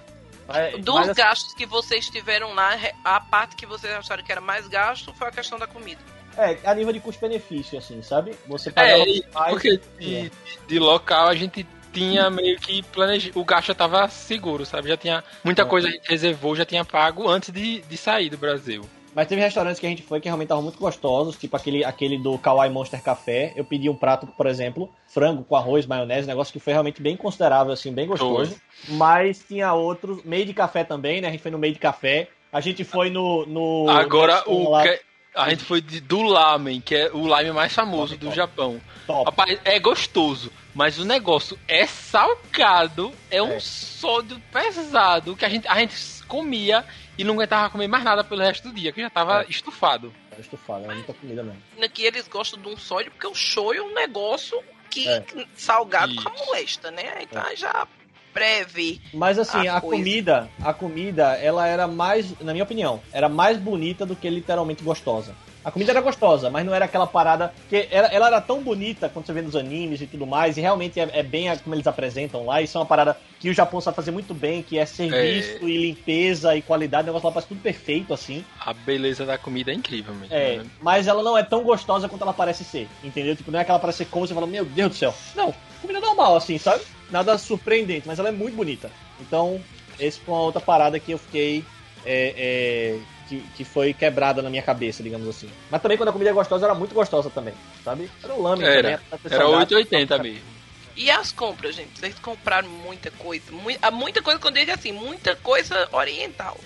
Dos 0.79 0.95
mas, 0.95 1.09
assim, 1.09 1.23
gastos 1.23 1.55
que 1.55 1.65
vocês 1.65 2.09
tiveram 2.09 2.53
lá, 2.53 2.79
a 3.03 3.19
parte 3.19 3.57
que 3.57 3.65
vocês 3.65 3.93
acharam 3.95 4.23
que 4.23 4.31
era 4.31 4.43
mais 4.43 4.69
gasto 4.69 5.13
foi 5.15 5.29
a 5.29 5.31
questão 5.31 5.59
da 5.59 5.67
comida. 5.67 6.01
É, 6.37 6.59
a 6.65 6.75
nível 6.75 6.93
de 6.93 7.01
custo-benefício, 7.01 7.79
assim, 7.79 8.03
sabe? 8.03 8.35
Você 8.47 8.71
paga 8.71 8.89
é, 8.89 9.05
mais, 9.33 9.53
porque 9.53 9.81
de, 9.99 10.31
de, 10.67 10.79
local 10.79 11.29
a 11.29 11.35
gente 11.35 11.67
tinha 11.93 12.29
meio 12.29 12.59
que 12.59 12.83
planejado. 12.83 13.39
O 13.39 13.45
gasto 13.45 13.69
já 13.69 13.75
tava 13.75 14.09
seguro, 14.09 14.67
sabe? 14.67 14.89
Já 14.89 14.97
tinha. 14.97 15.25
Muita 15.45 15.63
é. 15.63 15.65
coisa 15.65 15.89
a 15.89 15.91
gente 15.91 16.09
reservou, 16.09 16.57
já 16.57 16.65
tinha 16.65 16.85
pago 16.85 17.29
antes 17.29 17.51
de, 17.51 17.81
de 17.83 17.97
sair 17.97 18.29
do 18.29 18.37
Brasil. 18.37 18.85
Mas 19.15 19.29
teve 19.29 19.41
restaurantes 19.41 19.79
que 19.79 19.87
a 19.87 19.89
gente 19.89 20.03
foi 20.03 20.21
que 20.21 20.29
realmente 20.29 20.47
estavam 20.47 20.65
muito 20.65 20.79
gostosos, 20.79 21.37
tipo 21.37 21.57
aquele, 21.57 21.85
aquele 21.85 22.19
do 22.19 22.37
Kawaii 22.37 22.71
Monster 22.71 23.01
Café. 23.01 23.53
Eu 23.55 23.65
pedi 23.65 23.89
um 23.89 23.95
prato, 23.95 24.27
por 24.27 24.47
exemplo, 24.47 24.91
frango 25.07 25.45
com 25.45 25.55
arroz, 25.55 25.87
maionese, 25.87 26.27
negócio 26.27 26.53
que 26.53 26.59
foi 26.59 26.73
realmente 26.73 27.01
bem 27.01 27.17
considerável, 27.17 27.73
assim, 27.73 27.93
bem 27.93 28.09
gostoso. 28.09 28.57
Mas 28.89 29.39
tinha 29.47 29.73
outros, 29.73 30.25
meio 30.25 30.45
de 30.45 30.53
café 30.53 30.83
também, 30.83 31.21
né? 31.21 31.29
A 31.29 31.31
gente 31.31 31.43
foi 31.43 31.53
no 31.53 31.59
meio 31.59 31.73
de 31.73 31.79
café. 31.79 32.29
A 32.53 32.61
gente 32.61 32.83
foi 32.83 33.09
no. 33.09 33.47
no 33.47 33.89
Agora, 33.89 34.43
no 34.47 34.73
o. 34.73 34.83
Que 34.83 35.01
a 35.35 35.51
gente 35.51 35.65
foi 35.65 35.81
de, 35.81 36.01
do 36.01 36.23
lamen, 36.23 36.81
que 36.81 36.95
é 36.95 37.11
o 37.13 37.27
lamen 37.27 37.53
mais 37.53 37.73
famoso 37.73 38.13
top, 38.13 38.19
do 38.19 38.27
top. 38.27 38.37
Japão. 38.37 38.81
Top. 39.07 39.25
Rapaz, 39.25 39.59
é 39.65 39.79
gostoso, 39.79 40.53
mas 40.75 40.99
o 40.99 41.05
negócio 41.05 41.59
é 41.67 41.87
salgado, 41.87 43.13
é, 43.31 43.39
é. 43.39 43.43
um 43.43 43.59
sódio 43.61 44.41
pesado 44.53 45.37
que 45.37 45.45
a 45.45 45.49
gente, 45.49 45.67
a 45.67 45.79
gente 45.79 45.97
comia 46.27 46.85
e 47.19 47.25
não 47.25 47.35
aguentava 47.35 47.71
comer 47.71 47.89
mais 47.89 48.05
nada 48.05 48.25
pelo 48.25 48.41
resto 48.41 48.69
do 48.69 48.75
dia, 48.75 48.93
que 48.93 49.01
já 49.01 49.11
tava 49.11 49.43
é. 49.43 49.47
estufado. 49.49 50.15
Tava 50.31 50.41
estufado, 50.41 50.85
é 50.91 50.95
muita 50.95 51.13
comida 51.13 51.43
mesmo. 51.43 51.63
Aqui 51.83 52.05
eles 52.05 52.29
gostam 52.29 52.61
de 52.61 52.69
um 52.69 52.77
sódio 52.77 53.11
porque 53.11 53.27
o 53.27 53.35
show 53.35 53.75
é 53.75 53.83
um 53.83 53.93
negócio 53.93 54.63
que 54.91 55.09
é. 55.09 55.25
salgado 55.55 56.13
Isso. 56.13 56.23
com 56.23 56.29
a 56.29 56.47
molesta, 56.47 56.91
né? 56.91 57.23
Então 57.23 57.43
é. 57.43 57.57
já 57.57 57.87
breve. 58.35 59.01
Mas 59.15 59.39
assim, 59.39 59.69
a, 59.69 59.77
a 59.77 59.81
comida, 59.81 60.51
a 60.61 60.75
comida, 60.75 61.37
ela 61.37 61.67
era 61.67 61.87
mais, 61.87 62.39
na 62.41 62.53
minha 62.53 62.65
opinião, 62.65 63.01
era 63.13 63.29
mais 63.29 63.57
bonita 63.57 64.05
do 64.05 64.17
que 64.17 64.29
literalmente 64.29 64.83
gostosa. 64.83 65.35
A 65.65 65.71
comida 65.71 65.93
era 65.93 66.03
gostosa, 66.03 66.51
mas 66.51 66.67
não 66.67 66.75
era 66.75 66.85
aquela 66.85 67.07
parada. 67.07 67.55
que 67.71 67.89
ela, 67.91 68.09
ela 68.09 68.27
era 68.27 68.41
tão 68.41 68.63
bonita 68.63 69.09
quando 69.09 69.25
você 69.25 69.33
vê 69.33 69.41
nos 69.41 69.57
animes 69.57 69.99
e 70.03 70.07
tudo 70.07 70.27
mais, 70.27 70.59
e 70.59 70.61
realmente 70.61 71.01
é, 71.01 71.09
é 71.11 71.23
bem 71.23 71.47
como 71.59 71.75
eles 71.75 71.87
apresentam 71.87 72.45
lá. 72.45 72.61
Isso 72.61 72.77
é 72.77 72.81
uma 72.81 72.87
parada 72.87 73.17
que 73.41 73.49
o 73.49 73.55
Japão 73.55 73.81
sabe 73.81 73.97
fazer 73.97 74.11
muito 74.11 74.35
bem, 74.35 74.63
que 74.63 74.79
é 74.79 74.85
serviço 74.85 75.65
é... 75.65 75.67
e 75.67 75.79
limpeza 75.79 76.55
e 76.55 76.61
qualidade. 76.61 77.05
O 77.05 77.07
negócio 77.07 77.27
lá 77.27 77.33
parece 77.33 77.49
tudo 77.49 77.63
perfeito, 77.63 78.13
assim. 78.13 78.45
A 78.61 78.75
beleza 78.75 79.25
da 79.25 79.39
comida 79.39 79.71
é 79.71 79.75
incrível 79.75 80.15
mesmo. 80.15 80.35
É, 80.35 80.59
né? 80.59 80.67
mas 80.83 81.07
ela 81.07 81.23
não 81.23 81.37
é 81.37 81.43
tão 81.43 81.63
gostosa 81.63 82.11
quanto 82.11 82.21
ela 82.21 82.35
parece 82.35 82.63
ser, 82.63 82.87
entendeu? 83.03 83.35
Tipo, 83.35 83.51
não 83.51 83.59
é 83.59 83.63
aquela 83.63 83.79
parece 83.79 83.99
ser 83.99 84.05
como 84.07 84.27
você 84.27 84.35
fala, 84.35 84.47
meu 84.47 84.67
Deus 84.67 84.91
do 84.91 84.97
céu. 84.97 85.15
Não, 85.35 85.55
comida 85.81 85.99
normal, 85.99 86.37
assim, 86.37 86.59
sabe? 86.59 86.85
Nada 87.15 87.39
surpreendente, 87.39 88.07
mas 88.07 88.19
ela 88.19 88.29
é 88.29 88.33
muito 88.33 88.57
bonita. 88.57 88.91
Então, 89.21 89.63
esse 89.99 90.19
foi 90.19 90.35
uma 90.35 90.43
outra 90.43 90.61
parada 90.61 90.99
que 90.99 91.13
eu 91.13 91.19
fiquei. 91.19 91.65
É, 92.05 92.35
é, 92.37 92.99
que, 93.29 93.41
que 93.57 93.65
foi 93.65 93.95
quebrada 93.95 94.43
na 94.43 94.51
minha 94.51 94.63
cabeça, 94.63 95.03
digamos 95.03 95.27
assim. 95.27 95.49
Mas 95.71 95.81
também 95.81 95.97
quando 95.97 96.11
a 96.11 96.13
comida 96.13 96.31
é 96.31 96.35
gostosa, 96.35 96.67
era 96.67 96.75
muito 96.75 96.95
gostosa 96.95 97.31
também, 97.31 97.55
sabe? 97.83 98.11
Era 98.23 98.35
o 98.35 98.43
lame 98.43 98.63
era, 98.63 98.99
também. 98.99 99.33
Era 99.33 99.49
880 99.49 100.19
mesmo. 100.19 100.55
E 100.95 101.11
as 101.11 101.33
compras, 101.33 101.75
gente? 101.75 101.99
Vocês 101.99 102.15
compraram 102.19 102.69
muita 102.69 103.11
coisa. 103.11 103.51
Muita, 103.51 103.91
muita 103.91 104.21
coisa, 104.21 104.39
quando 104.39 104.59
eu 104.59 104.67
digo 104.67 104.77
assim, 104.77 104.93
muita 104.93 105.35
coisa 105.37 105.89
oriental. 105.93 106.59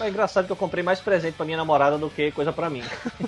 É 0.00 0.08
engraçado 0.08 0.46
que 0.46 0.52
eu 0.52 0.56
comprei 0.56 0.82
mais 0.82 1.00
presente 1.00 1.34
pra 1.34 1.44
minha 1.44 1.58
namorada 1.58 1.98
do 1.98 2.08
que 2.08 2.32
coisa 2.32 2.52
pra 2.52 2.70
mim. 2.70 2.82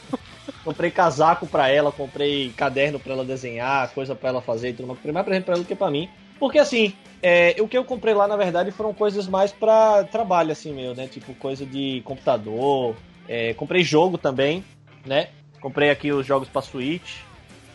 comprei 0.65 0.91
casaco 0.91 1.47
pra 1.47 1.69
ela, 1.69 1.93
comprei 1.93 2.51
caderno 2.57 2.99
pra 2.99 3.13
ela 3.13 3.25
desenhar, 3.25 3.91
coisa 3.91 4.15
pra 4.15 4.31
ela 4.31 4.41
fazer 4.41 4.71
e 4.71 4.73
tudo 4.73 4.87
mais. 4.87 4.99
Comprei 4.99 5.13
mais 5.13 5.27
presente 5.27 5.45
pra 5.45 5.55
ela 5.55 5.63
do 5.63 5.67
que 5.67 5.75
pra 5.75 5.91
mim. 5.91 6.09
Porque 6.39 6.59
assim, 6.59 6.95
é, 7.23 7.57
o 7.61 7.67
que 7.67 7.77
eu 7.77 7.85
comprei 7.85 8.15
lá, 8.15 8.29
na 8.29 8.37
verdade, 8.37 8.71
foram 8.71 8.95
coisas 8.95 9.27
mais 9.27 9.51
para 9.51 10.05
trabalho, 10.05 10.53
assim, 10.53 10.73
meu, 10.73 10.95
né? 10.95 11.07
Tipo, 11.07 11.35
coisa 11.35 11.67
de 11.67 12.01
computador. 12.05 12.95
É, 13.29 13.55
comprei 13.55 13.83
jogo 13.83 14.17
também, 14.17 14.65
né? 15.05 15.29
Comprei 15.61 15.91
aqui 15.91 16.13
os 16.13 16.25
jogos 16.27 16.49
pra 16.49 16.63
Switch. 16.63 17.17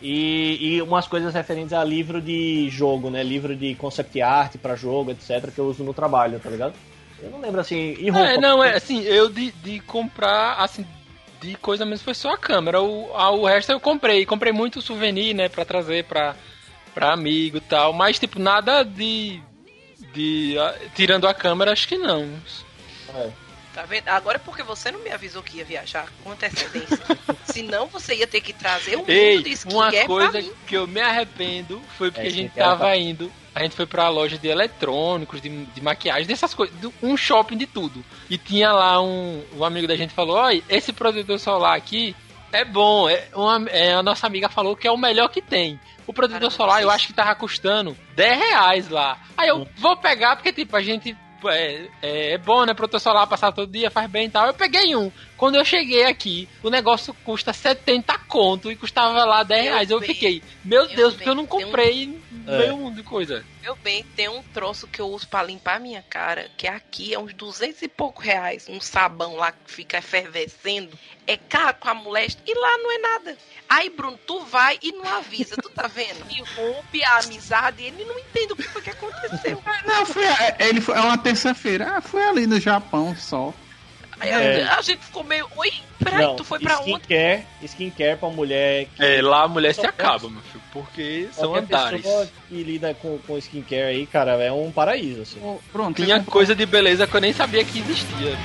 E, 0.02 0.58
e, 0.60 0.82
umas 0.82 1.06
coisas 1.06 1.32
referentes 1.32 1.72
a 1.72 1.82
livro 1.82 2.20
de 2.20 2.68
jogo, 2.68 3.10
né? 3.10 3.22
Livro 3.22 3.54
de 3.54 3.74
concept 3.74 4.20
art 4.20 4.56
para 4.58 4.76
jogo, 4.76 5.10
etc., 5.10 5.50
que 5.50 5.58
eu 5.58 5.66
uso 5.66 5.82
no 5.84 5.94
trabalho, 5.94 6.38
tá 6.38 6.50
ligado? 6.50 6.74
Eu 7.22 7.30
não 7.30 7.40
lembro 7.40 7.60
assim. 7.60 7.96
E 7.98 8.10
roupa? 8.10 8.28
É, 8.28 8.38
não, 8.38 8.62
é 8.62 8.76
assim, 8.76 9.02
eu 9.02 9.30
de, 9.30 9.50
de 9.50 9.80
comprar, 9.80 10.56
assim, 10.56 10.84
de 11.40 11.54
coisa 11.56 11.86
mesmo 11.86 12.04
foi 12.04 12.14
só 12.14 12.32
a 12.32 12.38
câmera. 12.38 12.82
O, 12.82 13.14
a, 13.14 13.30
o 13.30 13.46
resto 13.46 13.72
eu 13.72 13.80
comprei. 13.80 14.26
Comprei 14.26 14.52
muito 14.52 14.82
souvenir, 14.82 15.34
né, 15.34 15.48
pra 15.48 15.64
trazer 15.64 16.04
pra, 16.04 16.34
pra 16.94 17.12
amigo 17.12 17.56
e 17.56 17.60
tal, 17.60 17.92
mas 17.92 18.18
tipo, 18.18 18.38
nada 18.38 18.84
de 18.84 19.42
de. 20.14 20.54
Tirando 20.94 21.26
a 21.26 21.34
câmera, 21.34 21.72
acho 21.72 21.88
que 21.88 21.98
não. 21.98 22.30
É. 23.14 23.30
Tá 23.74 23.82
vendo? 23.82 24.08
Agora 24.08 24.36
é 24.36 24.38
porque 24.38 24.62
você 24.62 24.92
não 24.92 25.00
me 25.00 25.10
avisou 25.10 25.42
que 25.42 25.58
ia 25.58 25.64
viajar 25.64 26.06
com 26.22 26.30
antecedência. 26.30 27.00
Senão 27.44 27.88
você 27.88 28.14
ia 28.14 28.26
ter 28.26 28.40
que 28.40 28.52
trazer 28.52 28.96
um 28.96 29.04
Ei, 29.08 29.42
de 29.42 29.58
uma 29.66 29.90
coisa 30.06 30.40
que 30.64 30.76
eu 30.76 30.86
me 30.86 31.00
arrependo 31.00 31.82
foi 31.98 32.12
porque 32.12 32.28
é, 32.28 32.30
a 32.30 32.32
gente 32.32 32.54
tava 32.54 32.84
tá... 32.84 32.96
indo. 32.96 33.30
A 33.52 33.62
gente 33.62 33.74
foi 33.74 33.86
pra 33.86 34.08
loja 34.08 34.38
de 34.38 34.48
eletrônicos, 34.48 35.40
de, 35.40 35.64
de 35.66 35.80
maquiagem, 35.80 36.26
dessas 36.26 36.54
coisas, 36.54 36.74
um 37.02 37.16
shopping 37.16 37.56
de 37.56 37.66
tudo. 37.66 38.04
E 38.30 38.38
tinha 38.38 38.72
lá 38.72 39.00
um, 39.00 39.44
um 39.56 39.64
amigo 39.64 39.88
da 39.88 39.96
gente 39.96 40.14
falou: 40.14 40.36
Olha, 40.36 40.62
esse 40.68 40.92
protetor 40.92 41.38
solar 41.40 41.76
aqui 41.76 42.14
é 42.52 42.64
bom. 42.64 43.08
É 43.08 43.28
uma, 43.34 43.68
é, 43.70 43.94
a 43.94 44.02
nossa 44.04 44.26
amiga 44.26 44.48
falou 44.48 44.76
que 44.76 44.86
é 44.86 44.90
o 44.90 44.96
melhor 44.96 45.28
que 45.28 45.42
tem. 45.42 45.80
O 46.06 46.12
protetor 46.12 46.40
Caramba, 46.40 46.56
solar 46.56 46.82
eu 46.82 46.90
acho 46.90 47.06
que 47.06 47.12
tava 47.12 47.34
custando 47.34 47.96
10 48.14 48.38
reais 48.38 48.88
lá. 48.88 49.18
Aí 49.36 49.48
eu 49.48 49.66
vou 49.76 49.96
pegar, 49.96 50.36
porque 50.36 50.52
tipo, 50.52 50.76
a 50.76 50.82
gente 50.82 51.16
é, 51.48 51.88
é, 52.02 52.32
é, 52.32 52.38
bom, 52.38 52.64
né? 52.64 52.74
Protetor 52.74 53.00
solar 53.00 53.26
passar 53.26 53.52
todo 53.52 53.70
dia, 53.70 53.90
faz 53.90 54.10
bem 54.10 54.26
e 54.26 54.30
tal. 54.30 54.46
Eu 54.46 54.54
peguei 54.54 54.94
um. 54.96 55.10
Quando 55.36 55.56
eu 55.56 55.64
cheguei 55.64 56.04
aqui, 56.04 56.48
o 56.62 56.70
negócio 56.70 57.14
custa 57.24 57.52
70 57.52 58.16
conto 58.28 58.70
e 58.70 58.76
custava 58.76 59.24
lá 59.24 59.42
10 59.42 59.64
reais. 59.64 59.90
Eu, 59.90 60.00
fiquei, 60.00 60.42
meu 60.64 60.86
Deus, 60.88 61.10
bem, 61.10 61.16
porque 61.16 61.28
eu 61.28 61.34
não 61.34 61.46
comprei 61.46 62.18
um... 62.46 62.58
meio 62.58 62.76
mundo 62.76 62.96
de 62.96 63.02
coisa. 63.02 63.44
Meu 63.62 63.76
bem, 63.76 64.04
tem 64.16 64.28
um 64.28 64.42
troço 64.42 64.86
que 64.86 65.00
eu 65.00 65.08
uso 65.08 65.26
para 65.28 65.46
limpar 65.46 65.80
minha 65.80 66.02
cara, 66.02 66.50
que 66.56 66.66
aqui 66.66 67.14
é 67.14 67.18
uns 67.18 67.32
200 67.34 67.82
e 67.82 67.88
pouco 67.88 68.20
reais. 68.22 68.66
Um 68.68 68.80
sabão 68.80 69.36
lá 69.36 69.52
que 69.52 69.70
fica 69.70 69.98
efervescendo. 69.98 70.98
É 71.26 71.36
caro 71.36 71.76
com 71.80 71.88
a 71.88 71.94
moléstia 71.94 72.42
e 72.46 72.54
lá 72.54 72.78
não 72.78 72.92
é 72.92 72.98
nada. 72.98 73.38
Aí, 73.68 73.88
Bruno, 73.88 74.18
tu 74.26 74.40
vai 74.40 74.78
e 74.82 74.92
não 74.92 75.08
avisa, 75.08 75.56
tu 75.56 75.70
tá 75.70 75.86
vendo? 75.86 76.24
E 76.34 76.42
rompe 76.56 77.02
a 77.04 77.18
amizade 77.18 77.82
e 77.82 77.86
ele 77.86 78.04
não 78.04 78.18
entende 78.18 78.52
o 78.52 78.56
que 78.56 78.64
foi 78.64 78.82
que 78.82 78.90
aconteceu. 78.90 79.62
Não, 79.86 80.04
foi, 80.04 80.24
ele 80.58 80.80
foi, 80.80 80.96
é 80.96 81.00
uma 81.00 81.18
terça-feira. 81.18 81.96
Ah, 81.96 82.00
foi 82.00 82.22
ali 82.22 82.46
no 82.46 82.58
Japão 82.58 83.14
só. 83.16 83.54
Aí 84.20 84.30
é. 84.30 84.62
a, 84.64 84.80
gente 84.80 85.04
ficou 85.04 85.24
meio. 85.24 85.48
Oi, 85.56 85.72
peraí, 86.02 86.26
não, 86.26 86.36
tu 86.36 86.44
foi 86.44 86.58
pra 86.58 86.80
onde? 86.80 86.90
Skincare, 86.92 87.46
skincare 87.64 88.16
pra 88.18 88.28
mulher. 88.28 88.86
Que... 88.94 89.04
É, 89.04 89.22
lá 89.22 89.44
a 89.44 89.48
mulher 89.48 89.74
se 89.74 89.86
acaba, 89.86 90.28
meu 90.28 90.40
filho, 90.42 90.62
porque 90.72 91.28
são 91.32 91.54
andares. 91.54 92.02
Pessoa 92.02 92.28
que 92.48 92.62
lida 92.62 92.94
com, 92.94 93.18
com 93.18 93.38
skincare 93.38 93.82
aí, 93.82 94.06
cara, 94.06 94.32
é 94.42 94.52
um 94.52 94.70
paraíso, 94.70 95.22
assim. 95.22 95.58
Pronto. 95.72 96.02
Tinha 96.02 96.22
coisa 96.22 96.54
de 96.54 96.64
beleza 96.66 97.06
que 97.06 97.16
eu 97.16 97.20
nem 97.20 97.32
sabia 97.32 97.64
que 97.64 97.78
existia. 97.78 98.36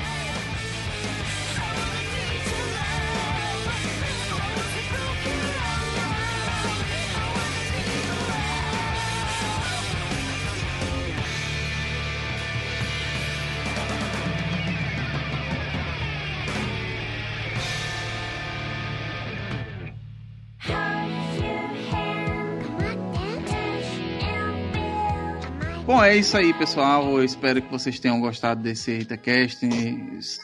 É 26.01 26.15
isso 26.15 26.37
aí, 26.37 26.53
pessoal. 26.53 27.17
Eu 27.17 27.23
espero 27.23 27.61
que 27.61 27.69
vocês 27.69 27.99
tenham 27.99 28.19
gostado 28.19 28.63
desse 28.63 28.89
EitaCast 28.89 29.59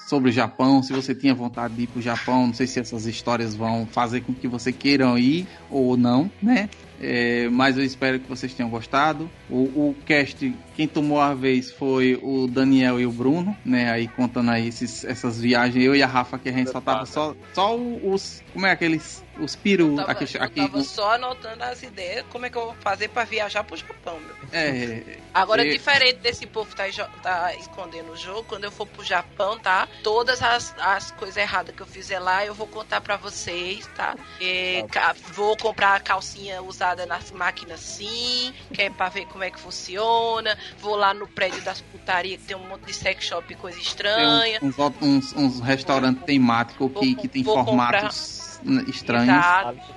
sobre 0.08 0.30
o 0.30 0.32
Japão. 0.32 0.84
Se 0.84 0.94
você 0.94 1.16
tinha 1.16 1.34
vontade 1.34 1.74
de 1.74 1.84
ir 1.84 1.88
para 1.88 2.00
o 2.00 2.02
Japão, 2.02 2.48
não 2.48 2.54
sei 2.54 2.68
se 2.68 2.80
essas 2.80 3.06
histórias 3.06 3.56
vão 3.56 3.88
fazer 3.88 4.22
com 4.22 4.34
que 4.34 4.48
você 4.48 4.72
queiram 4.72 5.18
ir 5.18 5.48
ou 5.70 5.96
não, 5.98 6.30
né? 6.42 6.70
É, 7.00 7.48
mas 7.50 7.78
eu 7.78 7.84
espero 7.84 8.20
que 8.20 8.28
vocês 8.28 8.54
tenham 8.54 8.70
gostado. 8.70 9.30
O, 9.50 9.90
o 9.90 9.96
cast, 10.06 10.54
quem 10.76 10.88
tomou 10.88 11.20
a 11.20 11.34
vez 11.34 11.72
foi 11.72 12.20
o 12.22 12.48
Daniel 12.48 13.00
e 13.00 13.06
o 13.06 13.12
Bruno, 13.12 13.56
né? 13.66 13.92
Aí 13.92 14.08
contando 14.08 14.52
aí 14.52 14.68
esses, 14.68 15.04
essas 15.04 15.40
viagens. 15.40 15.84
Eu 15.84 15.96
e 15.96 16.02
a 16.02 16.08
Rafa, 16.08 16.40
que 16.40 16.50
a 16.50 16.52
gente 16.52 16.72
só 16.72 16.82
tava 16.82 17.06
só, 17.06 17.36
só 17.54 17.76
os. 17.76 18.44
Como 18.54 18.66
é 18.66 18.72
aqueles 18.72 19.24
os 19.40 19.56
peru. 19.56 19.92
Eu 19.92 19.96
tava, 19.98 20.12
aqui, 20.12 20.38
aqui, 20.38 20.60
eu 20.60 20.70
tava 20.70 20.84
só 20.84 21.16
anotando 21.16 21.64
as 21.64 21.84
ideias, 21.84 22.26
como 22.30 22.46
é 22.46 22.50
que 22.50 22.58
eu 22.58 22.66
vou 22.66 22.76
fazer 22.76 23.10
pra 23.10 23.26
viajar 23.26 23.64
pro 23.64 23.76
Japão, 23.76 24.18
meu 24.20 24.36
É. 24.54 25.18
Agora, 25.34 25.68
diferente 25.68 26.20
desse 26.20 26.46
povo 26.46 26.74
tá, 26.74 26.86
tá 27.22 27.54
escondendo 27.56 28.14
o 28.14 28.18
jogo, 28.18 28.44
quando 28.44 28.64
eu 28.64 28.72
for 28.72 28.88
pro 28.88 29.04
Japão, 29.04 29.60
tá? 29.60 29.88
Todas 30.04 30.42
as, 30.42 30.74
as 30.80 31.12
coisas 31.12 31.36
erradas 31.36 31.76
que 31.76 31.82
eu 31.82 31.88
fizer 31.88 32.20
lá, 32.20 32.46
eu 32.46 32.54
vou 32.54 32.68
contar 32.68 33.02
pra 33.02 33.18
vocês, 33.18 33.86
tá? 33.96 34.16
E, 34.40 34.86
tá. 34.92 35.14
Vou 35.34 35.58
comprar 35.58 35.96
a 35.96 36.00
calcinha 36.00 36.62
usada 36.62 36.85
nas 37.08 37.32
máquinas 37.32 37.80
sim, 37.80 38.54
que 38.74 38.82
é 38.82 38.90
pra 38.90 39.10
ver 39.10 39.26
como 39.28 39.44
é 39.44 39.50
que 39.50 39.60
funciona. 39.60 40.58
Vou 40.80 40.96
lá 40.96 41.14
no 41.14 41.28
prédio 41.28 41.62
das 41.64 41.82
putarias, 41.82 42.42
que 42.42 42.48
tem 42.48 42.58
um 42.58 42.68
monte 42.68 42.86
de 42.86 42.94
sex 42.94 43.26
shop 43.26 43.52
e 43.52 43.56
coisa 43.56 43.80
estranha. 43.80 44.60
Tem 44.60 44.70
uns, 44.70 44.78
uns, 44.78 45.02
uns, 45.02 45.34
uns 45.34 45.60
restaurantes 45.62 46.24
temáticos 46.24 46.92
que, 47.00 47.16
que 47.16 47.28
tem 47.28 47.44
formatos. 47.44 48.60
Comprar 48.60 48.90
estranhos. 48.90 49.46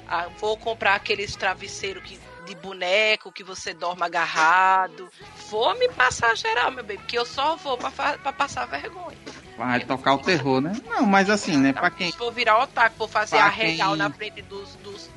Ah, 0.07 0.29
vou 0.39 0.57
comprar 0.57 0.95
aqueles 0.95 1.35
travesseiros 1.35 2.03
que 2.03 2.19
de 2.49 2.55
boneco 2.55 3.31
que 3.31 3.45
você 3.45 3.75
dorme 3.75 4.03
agarrado. 4.03 5.09
Vou 5.51 5.79
me 5.79 5.89
passar 5.91 6.35
geral, 6.37 6.71
meu 6.71 6.83
bem, 6.83 6.97
porque 6.97 7.19
eu 7.19 7.27
só 7.27 7.57
vou 7.57 7.77
para 7.77 8.33
passar 8.33 8.67
vergonha. 8.67 9.19
Vai 9.57 9.81
tocar 9.81 10.15
o 10.15 10.19
terror, 10.19 10.61
né? 10.61 10.73
Não, 10.89 11.05
mas 11.05 11.29
assim, 11.29 11.57
né? 11.57 11.73
Pra 11.73 11.91
quem. 11.91 12.11
Vou 12.13 12.33
virar 12.33 12.63
otaku, 12.63 12.97
vou 12.97 13.09
fazer 13.09 13.39
a 13.39 13.49
regal 13.49 13.91
quem... 13.91 13.99
na 13.99 14.11
frente 14.11 14.43
dos, 14.43 14.77
dos, 14.77 15.11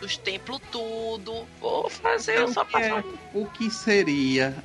dos, 0.00 0.16
templos, 0.16 0.60
tudo. 0.70 1.46
Vou 1.60 1.88
fazer, 1.88 2.34
então, 2.34 2.52
só 2.52 2.64
passar. 2.64 3.00
É, 3.00 3.04
o 3.34 3.46
que 3.46 3.70
seria. 3.70 4.56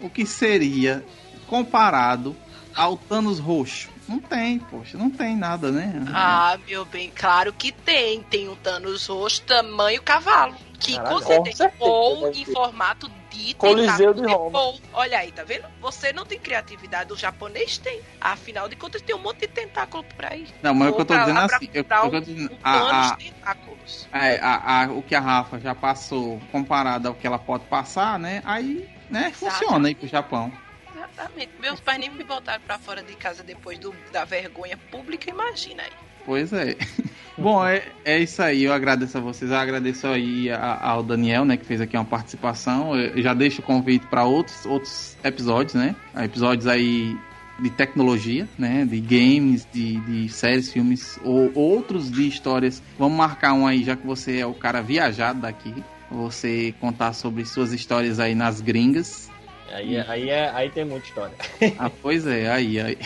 O 0.00 0.08
que 0.08 0.24
seria 0.24 1.04
comparado 1.46 2.34
ao 2.74 2.96
Thanos 2.96 3.38
roxo? 3.38 3.90
Não 4.08 4.18
tem, 4.18 4.58
poxa, 4.58 4.96
não 4.98 5.10
tem 5.10 5.36
nada, 5.36 5.70
né? 5.70 6.02
Ah, 6.12 6.58
meu 6.66 6.84
bem, 6.84 7.12
claro 7.14 7.52
que 7.52 7.70
tem. 7.70 8.22
Tem 8.22 8.48
um 8.48 8.56
Thanos 8.56 9.06
roxo 9.06 9.42
tamanho 9.42 10.02
cavalo. 10.02 10.56
Que 10.80 10.96
Caralho, 10.96 11.14
com 11.14 11.26
certeza 11.26 11.72
ou 11.78 12.32
em 12.32 12.44
formato 12.46 13.10
de 13.30 13.54
Coliseu 13.54 14.12
de 14.12 14.22
Roma. 14.22 14.74
Olha 14.92 15.18
aí, 15.18 15.32
tá 15.32 15.44
vendo? 15.44 15.64
Você 15.80 16.12
não 16.12 16.24
tem 16.24 16.38
criatividade, 16.38 17.12
o 17.12 17.16
japonês 17.16 17.78
tem. 17.78 18.00
Afinal 18.20 18.68
de 18.68 18.76
contas, 18.76 19.02
tem 19.02 19.14
um 19.14 19.20
monte 19.20 19.40
de 19.40 19.48
tentáculo 19.48 20.04
por 20.04 20.24
aí. 20.24 20.48
Não, 20.62 20.74
mas 20.74 20.90
o 20.90 20.94
que 20.94 21.00
eu 21.00 21.04
tô 21.04 21.18
dizendo 21.18 21.38
assim, 21.38 21.70
eu, 21.72 21.86
eu 21.88 22.10
tô 22.10 22.20
dizendo, 22.20 22.52
um 22.52 22.58
a, 22.62 23.08
a, 23.08 23.16
tentáculos. 23.16 24.08
É, 24.12 24.38
a, 24.40 24.82
a, 24.82 24.92
o 24.92 25.02
que 25.02 25.14
a 25.14 25.20
Rafa 25.20 25.58
já 25.58 25.74
passou 25.74 26.40
comparado 26.52 27.08
ao 27.08 27.14
que 27.14 27.26
ela 27.26 27.38
pode 27.38 27.64
passar, 27.66 28.18
né? 28.18 28.42
Aí, 28.44 28.88
né, 29.08 29.32
funciona 29.32 29.88
aí 29.88 29.94
pro 29.94 30.06
Japão. 30.06 30.52
Exatamente. 30.94 31.52
Meus 31.58 31.80
pais 31.80 31.98
nem 31.98 32.10
me 32.10 32.24
botaram 32.24 32.62
para 32.62 32.78
fora 32.78 33.02
de 33.02 33.14
casa 33.14 33.42
depois 33.42 33.78
do, 33.78 33.94
da 34.12 34.24
vergonha 34.24 34.76
pública, 34.90 35.30
imagina 35.30 35.82
aí. 35.82 36.09
Pois 36.24 36.52
é. 36.52 36.76
Bom, 37.36 37.64
é, 37.66 37.82
é 38.04 38.18
isso 38.18 38.42
aí. 38.42 38.64
Eu 38.64 38.72
agradeço 38.72 39.16
a 39.16 39.20
vocês. 39.20 39.50
Eu 39.50 39.56
agradeço 39.56 40.06
aí 40.06 40.50
a, 40.50 40.78
ao 40.90 41.02
Daniel, 41.02 41.44
né, 41.44 41.56
que 41.56 41.64
fez 41.64 41.80
aqui 41.80 41.96
uma 41.96 42.04
participação. 42.04 42.94
Eu 42.94 43.22
já 43.22 43.32
deixo 43.32 43.60
o 43.62 43.64
convite 43.64 44.06
para 44.06 44.24
outros, 44.24 44.66
outros 44.66 45.16
episódios, 45.24 45.74
né? 45.74 45.96
Episódios 46.22 46.66
aí 46.66 47.16
de 47.58 47.70
tecnologia, 47.70 48.46
né? 48.58 48.84
De 48.84 49.00
games, 49.00 49.66
de, 49.72 50.00
de 50.00 50.28
séries, 50.28 50.70
filmes, 50.70 51.18
ou 51.24 51.50
outros 51.54 52.10
de 52.10 52.28
histórias. 52.28 52.82
Vamos 52.98 53.16
marcar 53.16 53.54
um 53.54 53.66
aí, 53.66 53.84
já 53.84 53.96
que 53.96 54.06
você 54.06 54.38
é 54.38 54.46
o 54.46 54.54
cara 54.54 54.82
viajado 54.82 55.40
daqui. 55.40 55.72
Você 56.10 56.74
contar 56.80 57.12
sobre 57.12 57.44
suas 57.46 57.72
histórias 57.72 58.18
aí 58.18 58.34
nas 58.34 58.60
gringas. 58.60 59.30
Aí, 59.72 59.96
é, 59.96 60.04
aí, 60.08 60.28
é, 60.28 60.50
aí 60.50 60.68
tem 60.68 60.84
muita 60.84 61.06
história. 61.06 61.34
ah, 61.78 61.90
pois 62.02 62.26
é, 62.26 62.50
aí, 62.50 62.80
aí. 62.80 62.98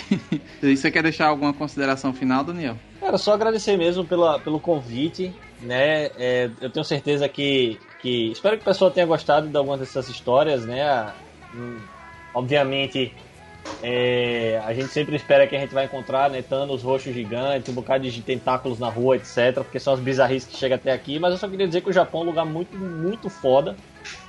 Você 0.75 0.91
quer 0.91 1.03
deixar 1.03 1.27
alguma 1.27 1.53
consideração 1.53 2.15
final, 2.15 2.43
Daniel? 2.43 2.79
Cara, 3.05 3.19
só 3.19 3.35
agradecer 3.35 3.77
mesmo 3.77 4.03
pela, 4.03 4.39
pelo 4.39 4.59
convite, 4.59 5.31
né? 5.61 6.07
É, 6.17 6.49
eu 6.59 6.71
tenho 6.71 6.83
certeza 6.83 7.29
que, 7.29 7.79
que. 8.01 8.33
Espero 8.33 8.57
que 8.57 8.63
o 8.63 8.65
pessoal 8.65 8.91
tenha 8.91 9.05
gostado 9.05 9.47
de 9.47 9.55
algumas 9.59 9.79
dessas 9.79 10.09
histórias, 10.09 10.65
né? 10.65 11.13
Hum, 11.55 11.77
obviamente, 12.33 13.13
é, 13.83 14.59
a 14.65 14.73
gente 14.73 14.89
sempre 14.89 15.17
espera 15.17 15.47
que 15.47 15.55
a 15.55 15.61
gente 15.61 15.75
vai 15.75 15.85
encontrar 15.85 16.31
né, 16.31 16.41
Thanos 16.41 16.83
roxos 16.83 17.13
gigantes, 17.13 17.69
um 17.69 17.75
bocado 17.75 18.09
de 18.09 18.23
tentáculos 18.23 18.79
na 18.79 18.89
rua, 18.89 19.17
etc. 19.17 19.53
Porque 19.57 19.79
são 19.79 19.93
as 19.93 20.01
bizarrices 20.01 20.49
que 20.49 20.57
chegam 20.57 20.77
até 20.77 20.91
aqui. 20.91 21.19
Mas 21.19 21.33
eu 21.33 21.39
só 21.39 21.47
queria 21.47 21.67
dizer 21.67 21.83
que 21.83 21.91
o 21.91 21.93
Japão 21.93 22.23
é 22.23 22.25
um 22.25 22.29
lugar 22.29 22.47
muito, 22.47 22.75
muito 22.75 23.29
foda 23.29 23.77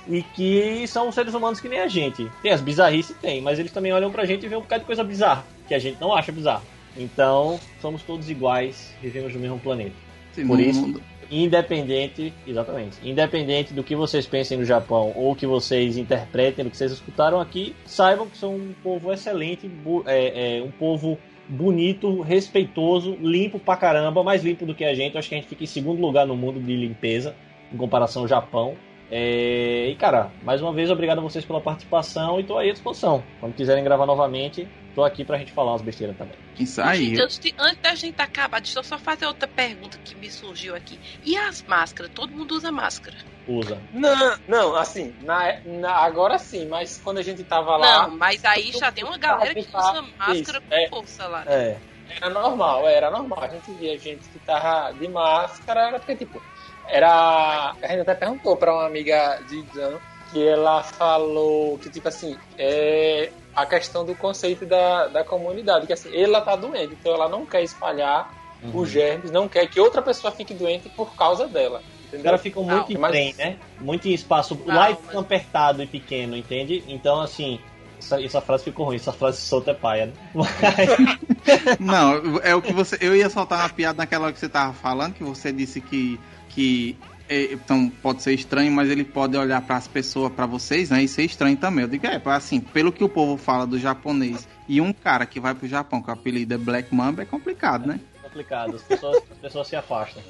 e 0.06 0.22
que 0.22 0.86
são 0.86 1.10
seres 1.10 1.32
humanos 1.32 1.60
que 1.60 1.68
nem 1.70 1.80
a 1.80 1.88
gente. 1.88 2.30
Tem 2.42 2.52
as 2.52 2.60
bizarrices, 2.60 3.16
tem, 3.22 3.40
mas 3.40 3.58
eles 3.58 3.72
também 3.72 3.94
olham 3.94 4.12
pra 4.12 4.26
gente 4.26 4.44
e 4.44 4.48
vêem 4.50 4.58
um 4.58 4.64
bocado 4.64 4.80
de 4.82 4.86
coisa 4.86 5.02
bizarra, 5.02 5.46
que 5.66 5.72
a 5.72 5.78
gente 5.78 5.98
não 5.98 6.14
acha 6.14 6.30
bizarra. 6.30 6.75
Então, 6.98 7.58
somos 7.80 8.02
todos 8.02 8.30
iguais, 8.30 8.94
vivemos 9.02 9.34
no 9.34 9.40
mesmo 9.40 9.58
planeta. 9.58 9.94
Sim, 10.32 10.46
Por 10.46 10.60
isso, 10.60 10.82
mundo. 10.82 11.02
independente, 11.30 12.32
exatamente, 12.46 12.96
independente 13.02 13.72
do 13.72 13.82
que 13.82 13.96
vocês 13.96 14.26
pensem 14.26 14.58
no 14.58 14.64
Japão 14.64 15.12
ou 15.16 15.34
que 15.34 15.46
vocês 15.46 15.96
interpretem 15.96 16.64
do 16.64 16.70
que 16.70 16.76
vocês 16.76 16.92
escutaram 16.92 17.40
aqui, 17.40 17.74
saibam 17.84 18.26
que 18.26 18.36
são 18.36 18.54
um 18.54 18.74
povo 18.82 19.12
excelente, 19.12 19.70
é, 20.06 20.58
é, 20.58 20.62
um 20.62 20.70
povo 20.70 21.18
bonito, 21.48 22.20
respeitoso, 22.20 23.16
limpo 23.20 23.58
pra 23.58 23.76
caramba, 23.76 24.22
mais 24.22 24.42
limpo 24.42 24.66
do 24.66 24.74
que 24.74 24.84
a 24.84 24.94
gente. 24.94 25.16
Acho 25.16 25.28
que 25.28 25.34
a 25.34 25.38
gente 25.38 25.48
fica 25.48 25.64
em 25.64 25.66
segundo 25.66 26.00
lugar 26.00 26.26
no 26.26 26.36
mundo 26.36 26.60
de 26.60 26.76
limpeza, 26.76 27.34
em 27.72 27.76
comparação 27.76 28.22
ao 28.22 28.28
Japão. 28.28 28.74
É, 29.10 29.88
e 29.88 29.94
cara, 29.96 30.30
mais 30.42 30.60
uma 30.60 30.72
vez, 30.72 30.90
obrigado 30.90 31.18
a 31.18 31.22
vocês 31.22 31.44
pela 31.44 31.60
participação 31.60 32.40
e 32.40 32.44
tô 32.44 32.58
aí 32.58 32.70
à 32.70 32.72
disposição. 32.72 33.22
Quando 33.38 33.54
quiserem 33.54 33.84
gravar 33.84 34.06
novamente, 34.06 34.68
tô 34.94 35.04
aqui 35.04 35.24
pra 35.24 35.38
gente 35.38 35.52
falar 35.52 35.72
umas 35.72 35.82
besteiras 35.82 36.16
também. 36.16 36.34
Isso 36.58 36.80
aí. 36.80 37.10
Gente, 37.10 37.22
antes, 37.22 37.38
de, 37.38 37.54
antes 37.58 37.82
da 37.82 37.94
gente 37.94 38.20
acabar, 38.20 38.60
deixa 38.60 38.78
eu 38.78 38.82
só 38.82 38.98
fazer 38.98 39.26
outra 39.26 39.46
pergunta 39.46 39.98
que 40.04 40.14
me 40.16 40.30
surgiu 40.30 40.74
aqui. 40.74 40.98
E 41.24 41.36
as 41.36 41.62
máscaras? 41.62 42.10
Todo 42.12 42.32
mundo 42.32 42.52
usa 42.52 42.72
máscara? 42.72 43.16
Usa. 43.46 43.80
Não, 43.92 44.38
não, 44.48 44.74
assim, 44.74 45.14
na, 45.22 45.60
na, 45.64 45.92
agora 45.92 46.36
sim, 46.38 46.66
mas 46.66 47.00
quando 47.02 47.18
a 47.18 47.22
gente 47.22 47.44
tava 47.44 47.76
lá. 47.76 48.08
Não, 48.08 48.16
mas 48.16 48.44
aí 48.44 48.72
já 48.72 48.90
tem 48.90 49.04
uma 49.04 49.18
galera 49.18 49.54
que 49.54 49.60
usa 49.60 50.02
máscara 50.18 50.34
isso, 50.34 50.60
com 50.62 50.74
é, 50.74 50.88
força 50.88 51.26
lá. 51.28 51.44
Né? 51.44 51.54
É. 51.54 51.78
Era 52.08 52.30
normal, 52.30 52.86
era 52.86 53.10
normal. 53.10 53.42
A 53.42 53.48
gente 53.48 53.70
via 53.72 53.98
gente 53.98 54.28
que 54.28 54.38
tava 54.40 54.92
de 54.92 55.08
máscara, 55.08 55.88
era 55.88 55.98
porque, 55.98 56.16
tipo, 56.16 56.40
era. 56.88 57.74
A 57.82 57.88
gente 57.88 58.00
até 58.00 58.14
perguntou 58.14 58.56
pra 58.56 58.72
uma 58.72 58.86
amiga 58.86 59.40
de 59.48 59.62
Dan 59.62 59.98
que 60.32 60.46
ela 60.46 60.82
falou 60.82 61.78
que, 61.78 61.88
tipo 61.88 62.08
assim, 62.08 62.36
é 62.58 63.30
a 63.54 63.64
questão 63.64 64.04
do 64.04 64.14
conceito 64.14 64.66
da, 64.66 65.06
da 65.06 65.24
comunidade, 65.24 65.86
que 65.86 65.92
assim, 65.92 66.14
ela 66.14 66.40
tá 66.40 66.56
doente, 66.56 66.94
então 66.98 67.14
ela 67.14 67.28
não 67.28 67.46
quer 67.46 67.62
espalhar 67.62 68.34
uhum. 68.62 68.80
os 68.80 68.90
germes, 68.90 69.30
não 69.30 69.48
quer 69.48 69.66
que 69.66 69.80
outra 69.80 70.02
pessoa 70.02 70.30
fique 70.30 70.52
doente 70.52 70.88
por 70.90 71.14
causa 71.14 71.46
dela. 71.46 71.80
Entendeu? 72.06 72.18
Os 72.18 72.22
caras 72.24 72.42
ficam 72.42 72.62
muito 72.62 72.92
não, 72.92 72.96
em 72.96 72.98
mas... 72.98 73.10
trem, 73.12 73.34
né? 73.34 73.56
Muito 73.80 74.08
em 74.08 74.12
espaço. 74.12 74.60
Não, 74.66 74.74
lá 74.74 74.90
é 74.90 74.96
mas... 75.06 75.16
apertado 75.16 75.82
e 75.82 75.86
pequeno, 75.86 76.36
entende? 76.36 76.84
Então, 76.86 77.20
assim, 77.20 77.58
essa, 77.98 78.22
essa, 78.22 78.40
frase 78.40 78.64
ficou 78.64 78.86
ruim, 78.86 78.96
essa 78.96 79.12
frase 79.12 79.40
solta 79.40 79.70
é 79.70 79.74
paia, 79.74 80.06
né? 80.06 80.12
Não, 81.80 82.38
é 82.40 82.54
o 82.54 82.62
que 82.62 82.72
você. 82.72 82.98
Eu 83.00 83.16
ia 83.16 83.28
soltar 83.30 83.60
uma 83.60 83.68
piada 83.68 83.98
naquela 83.98 84.24
hora 84.24 84.32
que 84.32 84.38
você 84.38 84.48
tava 84.48 84.72
falando, 84.74 85.14
que 85.14 85.24
você 85.24 85.52
disse 85.52 85.80
que. 85.80 86.20
Que 86.56 86.96
é, 87.28 87.52
então 87.52 87.90
pode 88.02 88.22
ser 88.22 88.32
estranho, 88.32 88.72
mas 88.72 88.88
ele 88.88 89.04
pode 89.04 89.36
olhar 89.36 89.60
para 89.60 89.76
as 89.76 89.86
pessoas, 89.86 90.32
para 90.32 90.46
vocês, 90.46 90.88
né, 90.88 91.02
e 91.02 91.08
ser 91.08 91.24
estranho 91.24 91.56
também. 91.56 91.82
Eu 91.84 91.88
digo, 91.88 92.06
é, 92.06 92.20
assim, 92.24 92.58
pelo 92.58 92.90
que 92.90 93.04
o 93.04 93.08
povo 93.08 93.36
fala 93.36 93.66
do 93.66 93.78
japonês 93.78 94.48
e 94.66 94.80
um 94.80 94.90
cara 94.90 95.26
que 95.26 95.38
vai 95.38 95.54
pro 95.54 95.68
Japão 95.68 96.00
com 96.00 96.10
o 96.10 96.14
apelido 96.14 96.54
é 96.54 96.58
Black 96.58 96.94
Mamba 96.94 97.22
é 97.22 97.26
complicado, 97.26 97.86
né? 97.86 98.00
É 98.18 98.22
complicado, 98.26 98.76
as 98.76 98.82
pessoas, 98.82 99.22
as 99.30 99.38
pessoas 99.38 99.68
se 99.68 99.76
afastam. 99.76 100.22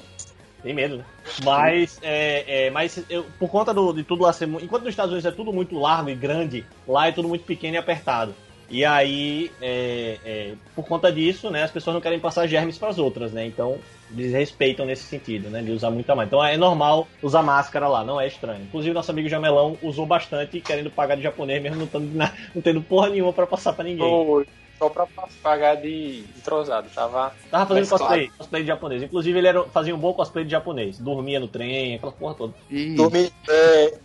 Tem 0.61 0.73
medo, 0.73 0.97
né? 0.97 1.05
Mas, 1.45 1.97
é, 2.01 2.65
é, 2.65 2.71
mas 2.71 3.01
eu, 3.09 3.25
por 3.39 3.49
conta 3.49 3.73
do, 3.73 3.93
de 3.93 4.03
tudo 4.03 4.23
lá 4.23 4.33
ser. 4.33 4.49
Enquanto 4.49 4.83
nos 4.83 4.89
Estados 4.89 5.11
Unidos 5.11 5.31
é 5.31 5.35
tudo 5.35 5.53
muito 5.53 5.79
largo 5.79 6.09
e 6.09 6.15
grande, 6.15 6.65
lá 6.85 7.07
é 7.07 7.11
tudo 7.11 7.27
muito 7.29 7.45
pequeno 7.45 7.75
e 7.75 7.77
apertado. 7.77 8.35
E 8.69 8.83
aí, 8.83 9.49
é, 9.61 10.17
é, 10.25 10.53
por 10.75 10.85
conta 10.85 11.11
disso, 11.11 11.49
né, 11.49 11.63
as 11.63 11.71
pessoas 11.71 11.93
não 11.93 12.01
querem 12.01 12.19
passar 12.19 12.47
germes 12.47 12.77
para 12.77 12.89
as 12.89 12.97
outras, 12.97 13.31
né? 13.31 13.45
Então, 13.45 13.77
eles 14.11 14.31
respeitam 14.31 14.85
nesse 14.85 15.03
sentido, 15.03 15.49
né? 15.49 15.61
De 15.61 15.71
usar 15.71 15.89
muita 15.89 16.15
máscara. 16.15 16.27
Então 16.27 16.45
é 16.45 16.57
normal 16.57 17.07
usar 17.21 17.41
máscara 17.41 17.87
lá, 17.87 18.03
não 18.03 18.19
é 18.19 18.27
estranho. 18.27 18.63
Inclusive, 18.63 18.93
nosso 18.93 19.11
amigo 19.11 19.29
Jamelão 19.29 19.77
usou 19.81 20.05
bastante, 20.05 20.61
querendo 20.61 20.89
pagar 20.89 21.15
de 21.15 21.23
japonês, 21.23 21.61
mesmo 21.61 21.77
não 21.77 21.87
tendo, 21.87 22.13
não 22.15 22.61
tendo 22.61 22.81
porra 22.81 23.09
nenhuma 23.09 23.33
para 23.33 23.47
passar 23.47 23.73
para 23.73 23.85
ninguém. 23.85 24.05
Oh, 24.05 24.43
só 24.77 24.89
pra 24.89 25.07
pagar 25.41 25.75
de 25.75 26.23
entrosado. 26.37 26.89
Tava, 26.89 27.33
Tava 27.49 27.65
fazendo 27.65 27.89
cosplay, 27.89 28.27
claro. 28.27 28.37
cosplay 28.37 28.61
de 28.61 28.67
japonês. 28.67 29.03
Inclusive, 29.03 29.37
ele 29.37 29.47
era, 29.47 29.63
fazia 29.65 29.95
um 29.95 29.99
bom 29.99 30.13
cosplay 30.13 30.45
de 30.45 30.51
japonês. 30.51 30.99
Dormia 30.99 31.39
no 31.39 31.47
trem, 31.47 31.95
aquela 31.95 32.11
porra 32.11 32.35
toda. 32.35 32.53
Dormia. 32.95 33.31
É... 33.49 33.99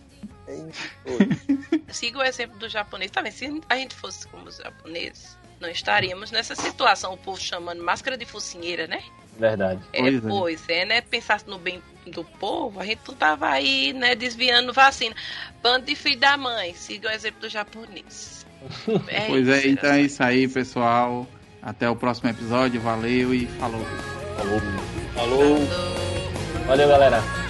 Siga 1.89 2.19
o 2.19 2.23
exemplo 2.23 2.57
do 2.57 2.67
japonês. 2.67 3.11
Tá 3.11 3.21
vendo? 3.21 3.33
Se 3.33 3.61
a 3.69 3.75
gente 3.75 3.95
fosse 3.95 4.27
como 4.27 4.47
os 4.47 4.57
japoneses, 4.57 5.37
não 5.59 5.69
estaríamos 5.69 6.31
nessa 6.31 6.55
situação. 6.55 7.13
O 7.13 7.17
povo 7.17 7.39
chamando 7.39 7.83
máscara 7.83 8.17
de 8.17 8.25
focinheira, 8.25 8.87
né? 8.87 9.03
Verdade. 9.37 9.81
É, 9.91 10.01
pois, 10.01 10.15
é. 10.15 10.27
pois 10.27 10.69
é. 10.69 10.79
é, 10.79 10.85
né? 10.85 11.01
Pensasse 11.01 11.47
no 11.47 11.57
bem 11.57 11.81
do 12.07 12.23
povo, 12.23 12.79
a 12.79 12.85
gente 12.85 13.01
não 13.07 13.15
tava 13.15 13.47
aí, 13.47 13.93
né, 13.93 14.13
desviando 14.13 14.73
vacina. 14.73 15.15
Bando 15.61 15.85
de 15.85 15.95
filho 15.95 16.19
da 16.19 16.37
mãe. 16.37 16.73
Siga 16.73 17.09
o 17.09 17.11
exemplo 17.11 17.41
do 17.41 17.49
japonês. 17.49 18.43
É 19.07 19.27
pois 19.27 19.47
é, 19.49 19.57
isso, 19.57 19.67
é, 19.67 19.69
então 19.71 19.91
é 19.91 20.01
isso 20.01 20.23
aí, 20.23 20.47
pessoal. 20.47 21.27
Até 21.61 21.89
o 21.89 21.95
próximo 21.95 22.29
episódio. 22.29 22.79
Valeu 22.81 23.33
e 23.33 23.45
falou. 23.45 23.85
Falou. 24.37 24.59
Falou. 25.15 25.57
falou. 25.57 26.65
Valeu, 26.65 26.87
galera. 26.87 27.42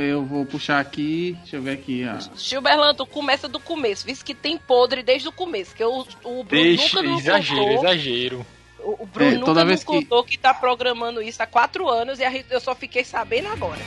Eu 0.00 0.24
vou 0.24 0.44
puxar 0.44 0.80
aqui, 0.80 1.36
deixa 1.40 1.56
eu 1.56 1.62
ver 1.62 1.72
aqui. 1.72 2.04
Ah. 2.04 2.18
Gilberto, 2.36 3.06
começa 3.06 3.48
do 3.48 3.60
começo, 3.60 4.06
visto 4.06 4.24
que 4.24 4.34
tem 4.34 4.56
podre 4.58 5.02
desde 5.02 5.28
o 5.28 5.32
começo, 5.32 5.74
que 5.74 5.84
o, 5.84 6.06
o 6.24 6.44
Bruno 6.44 6.44
Deixa, 6.48 7.02
nunca 7.02 7.20
exagero, 7.20 7.60
contou, 7.60 7.78
exagero. 7.78 8.46
O, 8.78 9.02
o 9.02 9.06
Bruno 9.06 9.30
é, 9.30 9.38
nunca 9.38 9.64
nos 9.64 9.84
contou 9.84 10.24
que... 10.24 10.32
que 10.32 10.38
tá 10.38 10.54
programando 10.54 11.22
isso 11.22 11.42
há 11.42 11.46
quatro 11.46 11.88
anos 11.88 12.18
e 12.18 12.24
a, 12.24 12.32
eu 12.50 12.60
só 12.60 12.74
fiquei 12.74 13.04
sabendo 13.04 13.48
agora. 13.48 13.80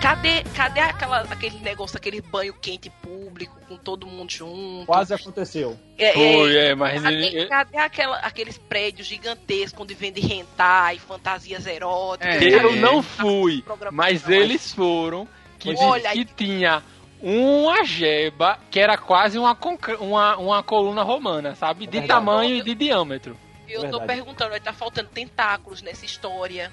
Cadê, 0.00 0.42
cadê 0.56 0.80
aquela, 0.80 1.20
aquele 1.30 1.58
negócio, 1.58 1.96
aquele 1.96 2.22
banho 2.22 2.54
quente 2.54 2.88
público, 2.88 3.54
com 3.68 3.76
todo 3.76 4.06
mundo 4.06 4.32
junto? 4.32 4.86
Quase 4.86 5.12
aconteceu. 5.12 5.78
É, 5.98 6.14
Foi, 6.14 6.56
é, 6.56 6.68
é 6.68 6.74
mas... 6.74 7.02
Cadê, 7.02 7.46
cadê 7.46 7.78
aquela, 7.78 8.16
aqueles 8.20 8.56
prédios 8.56 9.06
gigantescos 9.06 9.82
onde 9.82 9.92
vende 9.92 10.20
hentai, 10.20 10.98
fantasias 10.98 11.66
eróticas? 11.66 12.42
É, 12.42 12.48
eu 12.48 12.76
não 12.76 13.02
fui, 13.02 13.62
mas 13.92 14.26
eles 14.26 14.72
foram, 14.72 15.28
que, 15.58 15.74
Olha, 15.76 16.10
que 16.12 16.24
tinha 16.24 16.82
uma 17.20 17.84
jeba 17.84 18.58
que 18.70 18.80
era 18.80 18.96
quase 18.96 19.38
uma, 19.38 19.56
uma, 20.00 20.36
uma 20.38 20.62
coluna 20.62 21.02
romana, 21.02 21.54
sabe? 21.54 21.86
De 21.86 22.00
tamanho 22.06 22.56
e 22.56 22.62
de 22.62 22.74
diâmetro. 22.74 23.36
Eu 23.68 23.82
Verdade. 23.82 24.00
tô 24.00 24.06
perguntando, 24.06 24.50
vai 24.50 24.60
tá 24.60 24.72
faltando 24.72 25.10
tentáculos 25.10 25.82
nessa 25.82 26.06
história 26.06 26.72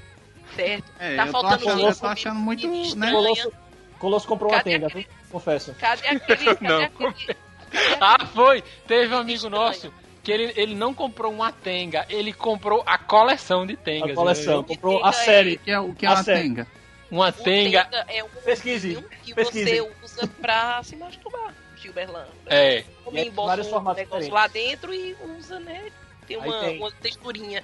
certo? 0.55 0.85
É, 0.99 1.15
tá 1.15 1.27
faltando 1.27 1.69
achando, 1.69 1.87
eu 1.87 1.95
tô 1.95 2.07
achando 2.07 2.39
muito. 2.39 2.67
Né? 2.95 3.11
Colosso, 3.11 3.53
Colosso 3.99 4.27
comprou 4.27 4.51
cadê 4.51 4.69
uma 4.69 4.73
tenda, 4.75 4.87
aquele... 4.87 5.07
confesso. 5.31 5.75
Cadê 5.79 6.07
aquele. 6.07 6.45
Cadê 6.55 6.67
não, 6.67 6.81
aquele... 6.83 7.37
ah, 7.99 8.25
foi! 8.27 8.63
Teve 8.87 9.13
um 9.13 9.17
amigo 9.17 9.49
nosso 9.49 9.91
que 10.23 10.31
ele, 10.31 10.53
ele 10.57 10.75
não 10.75 10.93
comprou 10.93 11.31
uma 11.31 11.53
tenga, 11.53 12.05
ele 12.09 12.33
comprou 12.33 12.83
a 12.85 12.97
coleção 12.97 13.65
de 13.65 13.77
tengas. 13.77 14.11
A 14.11 14.15
coleção, 14.15 14.63
comprou 14.63 15.03
a 15.03 15.13
série. 15.13 15.55
O 15.55 15.59
que 15.59 15.71
é, 15.71 15.79
o 15.79 15.93
que 15.93 16.05
é 16.05 16.09
uma 16.09 16.23
série. 16.23 16.41
tenga? 16.41 16.67
Uma 17.09 17.31
tenga. 17.31 17.85
tenga 17.85 18.05
é 18.09 18.23
um 18.23 18.27
Pesquise. 18.43 19.05
que 19.23 19.33
Pesquise. 19.33 19.63
você 19.63 19.93
usa 20.03 20.27
pra 20.41 20.83
se 20.83 20.97
masturbar, 20.97 21.53
Gilberlando. 21.77 22.27
É. 22.45 22.83
Come 23.05 23.27
é, 23.27 23.29
vários 23.29 23.67
formatos 23.67 24.01
um 24.01 24.05
negócio 24.05 24.33
lá 24.33 24.47
dentro 24.47 24.93
e 24.93 25.15
usa, 25.37 25.61
né? 25.61 25.89
Tem 26.27 26.35
uma, 26.35 26.59
tem. 26.59 26.77
uma 26.77 26.91
texturinha 26.91 27.63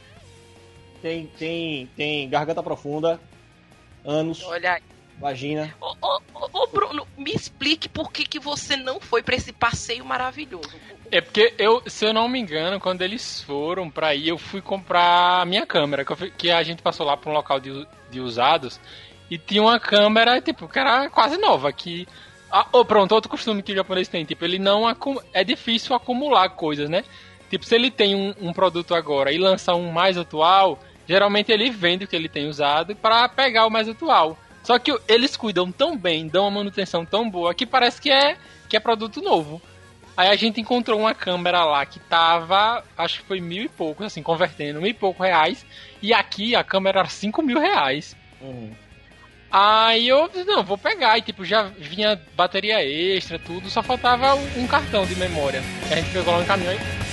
tem, 1.04 1.28
tem, 1.38 1.90
tem 1.98 2.30
garganta 2.30 2.64
profunda, 2.64 3.20
anos, 4.06 4.42
Olha 4.46 4.82
vagina. 5.20 5.76
Ô, 5.80 5.94
ô, 6.02 6.20
ô, 6.34 6.68
Bruno, 6.68 7.06
me 7.18 7.32
explique 7.32 7.90
por 7.90 8.12
que, 8.12 8.24
que 8.24 8.40
você 8.40 8.78
não 8.78 9.00
foi 9.02 9.22
para 9.22 9.36
esse 9.36 9.52
passeio 9.52 10.04
maravilhoso. 10.04 10.74
É 11.12 11.22
porque 11.22 11.54
eu, 11.58 11.84
se 11.86 12.06
eu 12.06 12.14
não 12.14 12.28
me 12.28 12.40
engano, 12.40 12.80
quando 12.80 13.02
eles 13.02 13.42
foram 13.42 13.90
pra 13.90 14.16
ir, 14.16 14.30
eu 14.30 14.38
fui 14.38 14.62
comprar 14.62 15.42
a 15.42 15.46
minha 15.46 15.66
câmera, 15.66 16.06
que, 16.06 16.16
fui, 16.16 16.32
que 16.32 16.50
a 16.50 16.64
gente 16.64 16.82
passou 16.82 17.06
lá 17.06 17.18
pra 17.18 17.30
um 17.30 17.34
local 17.34 17.60
de, 17.60 17.86
de 18.10 18.20
usados 18.20 18.80
e 19.30 19.38
tinha 19.38 19.62
uma 19.62 19.80
câmera, 19.80 20.42
tipo, 20.42 20.68
que 20.68 20.80
era 20.80 21.10
quase 21.10 21.38
nova, 21.38 21.72
que 21.72 22.08
ah, 22.50 22.68
oh, 22.72 22.86
pronto, 22.86 23.14
outro 23.14 23.30
costume 23.30 23.62
que 23.62 23.74
o 23.74 23.76
japonês 23.76 24.08
tem, 24.08 24.24
tipo, 24.24 24.44
ele 24.46 24.58
não 24.58 24.84
é 25.34 25.44
difícil 25.44 25.96
acumular 25.96 26.50
coisas, 26.50 26.90
né? 26.90 27.04
Tipo, 27.50 27.66
se 27.66 27.76
ele 27.76 27.92
tem 27.92 28.16
um, 28.16 28.34
um 28.42 28.54
produto 28.54 28.96
agora 28.96 29.32
e 29.32 29.38
lançar 29.38 29.76
um 29.76 29.92
mais 29.92 30.18
atual, 30.18 30.80
geralmente 31.08 31.52
ele 31.52 31.70
vende 31.70 32.06
o 32.06 32.08
que 32.08 32.16
ele 32.16 32.30
tem 32.30 32.48
usado 32.48 32.96
para 32.96 33.28
pegar 33.30 33.66
o 33.66 33.72
mais 33.72 33.88
atual. 33.90 34.38
Só 34.64 34.80
que 34.80 34.98
eles 35.08 35.36
cuidam 35.36 35.72
tão 35.72 35.98
bem, 35.98 36.28
dão 36.28 36.44
uma 36.44 36.52
manutenção 36.52 37.06
tão 37.06 37.30
boa 37.30 37.54
que 37.54 37.66
parece 37.66 38.02
que 38.02 38.10
é 38.10 38.38
que 38.70 38.78
é 38.78 38.80
produto 38.80 39.22
novo. 39.22 39.62
Aí 40.16 40.30
a 40.30 40.36
gente 40.36 40.62
encontrou 40.62 41.00
uma 41.00 41.14
câmera 41.14 41.64
lá 41.64 41.86
que 41.86 42.00
tava, 42.00 42.84
acho 42.98 43.20
que 43.20 43.28
foi 43.28 43.42
mil 43.42 43.64
e 43.64 43.70
poucos, 43.70 44.06
assim, 44.06 44.22
convertendo, 44.22 44.80
mil 44.80 44.92
e 44.92 44.94
poucos 44.94 45.26
reais. 45.26 45.66
E 46.02 46.14
aqui 46.14 46.56
a 46.56 46.64
câmera 46.64 47.00
era 47.00 47.10
cinco 47.10 47.42
mil 47.42 47.60
reais. 47.60 48.16
Uhum. 48.40 48.72
Aí 49.52 50.08
eu 50.08 50.28
disse, 50.28 50.46
não, 50.46 50.64
vou 50.64 50.78
pegar. 50.78 51.18
E 51.18 51.22
tipo, 51.22 51.44
já 51.44 51.64
vinha 51.64 52.20
bateria 52.36 52.84
extra, 52.84 53.38
tudo, 53.38 53.70
só 53.70 53.84
faltava 53.84 54.36
um 54.36 54.66
cartão 54.66 55.06
de 55.06 55.16
memória. 55.16 55.62
A 55.92 55.96
gente 55.96 56.12
pegou 56.12 56.34
lá 56.34 56.40
no 56.40 56.46
caminhão 56.46 56.74
e 56.74 57.13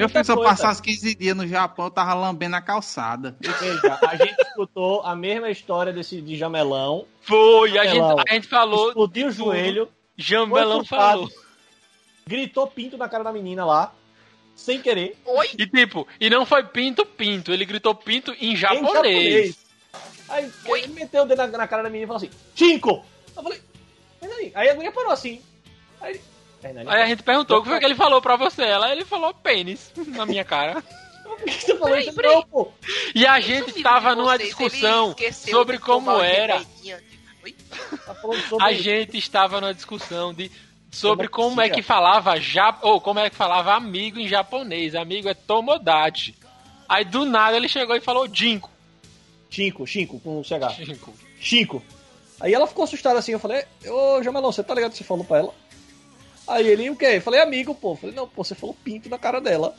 Eu 0.00 0.08
fiz 0.08 0.28
eu 0.28 0.42
passar 0.42 0.72
os 0.72 0.80
15 0.80 1.14
dias 1.14 1.36
no 1.36 1.46
Japão, 1.46 1.86
eu 1.86 1.90
tava 1.90 2.14
lambendo 2.14 2.56
a 2.56 2.60
calçada. 2.60 3.36
Veja, 3.40 3.98
a 4.08 4.16
gente 4.16 4.40
escutou 4.40 5.02
a 5.02 5.14
mesma 5.14 5.50
história 5.50 5.92
desse 5.92 6.20
de 6.20 6.36
Jamelão. 6.36 7.06
Foi, 7.20 7.78
a 7.78 7.86
gente, 7.86 8.00
a 8.28 8.34
gente 8.34 8.48
falou. 8.48 8.88
Explodiu 8.88 9.28
o 9.28 9.30
joelho. 9.30 9.88
Jamelão 10.16 10.84
falou. 10.84 11.28
Gritou 12.26 12.66
pinto 12.66 12.96
na 12.96 13.08
cara 13.08 13.24
da 13.24 13.32
menina 13.32 13.64
lá. 13.64 13.92
Sem 14.54 14.80
querer. 14.80 15.16
Oi? 15.24 15.50
E 15.58 15.66
tipo, 15.66 16.06
e 16.20 16.30
não 16.30 16.44
foi 16.44 16.62
pinto, 16.62 17.04
pinto. 17.04 17.52
Ele 17.52 17.64
gritou 17.64 17.94
pinto 17.94 18.34
em 18.38 18.54
japonês. 18.54 18.82
Em 18.82 18.92
japonês. 18.92 19.62
Aí 20.28 20.50
Oi? 20.66 20.80
ele 20.80 20.92
meteu 20.94 21.22
o 21.22 21.26
dedo 21.26 21.38
na, 21.38 21.46
na 21.46 21.68
cara 21.68 21.82
da 21.82 21.90
menina 21.90 22.04
e 22.04 22.06
falou 22.06 22.22
assim: 22.22 22.30
Cinco! 22.54 23.04
Eu 23.36 23.42
falei, 23.42 23.60
mas 24.20 24.30
aí, 24.32 24.52
aí 24.54 24.68
a 24.70 24.74
mulher 24.74 24.92
parou 24.92 25.10
assim. 25.10 25.42
Aí, 26.00 26.20
aí 26.64 27.02
a 27.02 27.06
gente 27.06 27.22
perguntou 27.22 27.58
o 27.58 27.62
que 27.62 27.68
foi 27.68 27.78
que 27.78 27.84
ele 27.84 27.94
falou 27.94 28.20
pra 28.20 28.36
você. 28.36 28.62
Ela 28.62 28.92
ele 28.92 29.04
falou 29.04 29.34
pênis 29.34 29.92
na 30.08 30.26
minha 30.26 30.44
cara. 30.44 30.82
Por 31.24 31.36
que 31.44 31.52
você 31.52 31.76
falou 31.76 31.98
isso 31.98 32.22
não, 32.22 32.42
pô? 32.42 32.72
E 33.14 33.26
a 33.26 33.40
gente 33.40 33.70
estava 33.70 34.14
numa 34.14 34.38
discussão 34.38 35.14
sobre 35.32 35.78
como 35.78 36.10
era. 36.20 36.62
Tá 38.04 38.14
a 38.60 38.72
gente 38.72 39.16
estava 39.18 39.60
numa 39.60 39.74
discussão 39.74 40.32
de 40.32 40.50
sobre 40.90 41.26
como 41.26 41.60
é 41.60 41.70
que 41.70 41.82
falava 41.82 42.38
ja, 42.38 42.78
ou 42.82 43.00
como 43.00 43.18
é 43.18 43.30
que 43.30 43.34
falava 43.34 43.74
amigo 43.74 44.18
em 44.18 44.28
japonês. 44.28 44.94
Amigo 44.94 45.28
é 45.28 45.34
tomodachi. 45.34 46.36
Aí 46.88 47.04
do 47.04 47.24
nada 47.24 47.56
ele 47.56 47.68
chegou 47.68 47.96
e 47.96 48.00
falou 48.00 48.28
jinko. 48.28 48.70
Chinco, 49.48 49.86
Chinco, 49.86 50.20
com 50.20 50.40
o 50.40 50.44
CH. 50.44 50.76
Chinco. 50.76 51.14
Chinco. 51.38 51.82
Aí 52.40 52.54
ela 52.54 52.66
ficou 52.66 52.84
assustada 52.84 53.18
assim, 53.18 53.32
eu 53.32 53.38
falei, 53.38 53.64
ô 53.86 54.22
Jamelão, 54.22 54.50
você 54.50 54.62
tá 54.62 54.74
ligado 54.74 54.92
que 54.92 54.98
você 54.98 55.04
falou 55.04 55.24
pra 55.24 55.38
ela? 55.38 55.54
Aí 56.46 56.66
ele, 56.66 56.90
o 56.90 56.96
quê? 56.96 57.06
Eu 57.06 57.22
falei, 57.22 57.40
amigo, 57.40 57.74
pô. 57.74 57.92
Eu 57.92 57.96
falei, 57.96 58.16
não, 58.16 58.28
pô, 58.28 58.42
você 58.42 58.54
falou 58.54 58.76
pinto 58.84 59.08
na 59.08 59.18
cara 59.18 59.40
dela. 59.40 59.74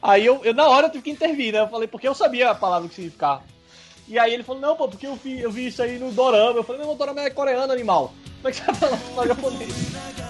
Aí 0.00 0.24
eu, 0.24 0.44
eu, 0.44 0.54
na 0.54 0.66
hora, 0.68 0.86
eu 0.86 0.90
tive 0.90 1.04
que 1.04 1.10
intervir, 1.10 1.52
né? 1.52 1.60
Eu 1.60 1.68
falei, 1.68 1.88
porque 1.88 2.08
eu 2.08 2.14
sabia 2.14 2.50
a 2.50 2.54
palavra 2.54 2.88
que 2.88 2.94
significava. 2.94 3.42
E 4.06 4.18
aí 4.18 4.32
ele 4.32 4.42
falou, 4.42 4.62
não, 4.62 4.76
pô, 4.76 4.88
porque 4.88 5.06
eu 5.06 5.16
vi, 5.16 5.40
eu 5.40 5.50
vi 5.50 5.66
isso 5.66 5.82
aí 5.82 5.98
no 5.98 6.10
Dorama. 6.10 6.58
Eu 6.58 6.64
falei, 6.64 6.80
não, 6.82 6.92
o 6.92 6.94
Dorama 6.94 7.20
é 7.20 7.30
coreano, 7.30 7.72
animal. 7.72 8.14
Como 8.36 8.48
é 8.48 8.52
que 8.52 8.58
você 8.58 8.64
vai 8.64 8.98
falar 8.98 9.26
japonês? 9.26 10.27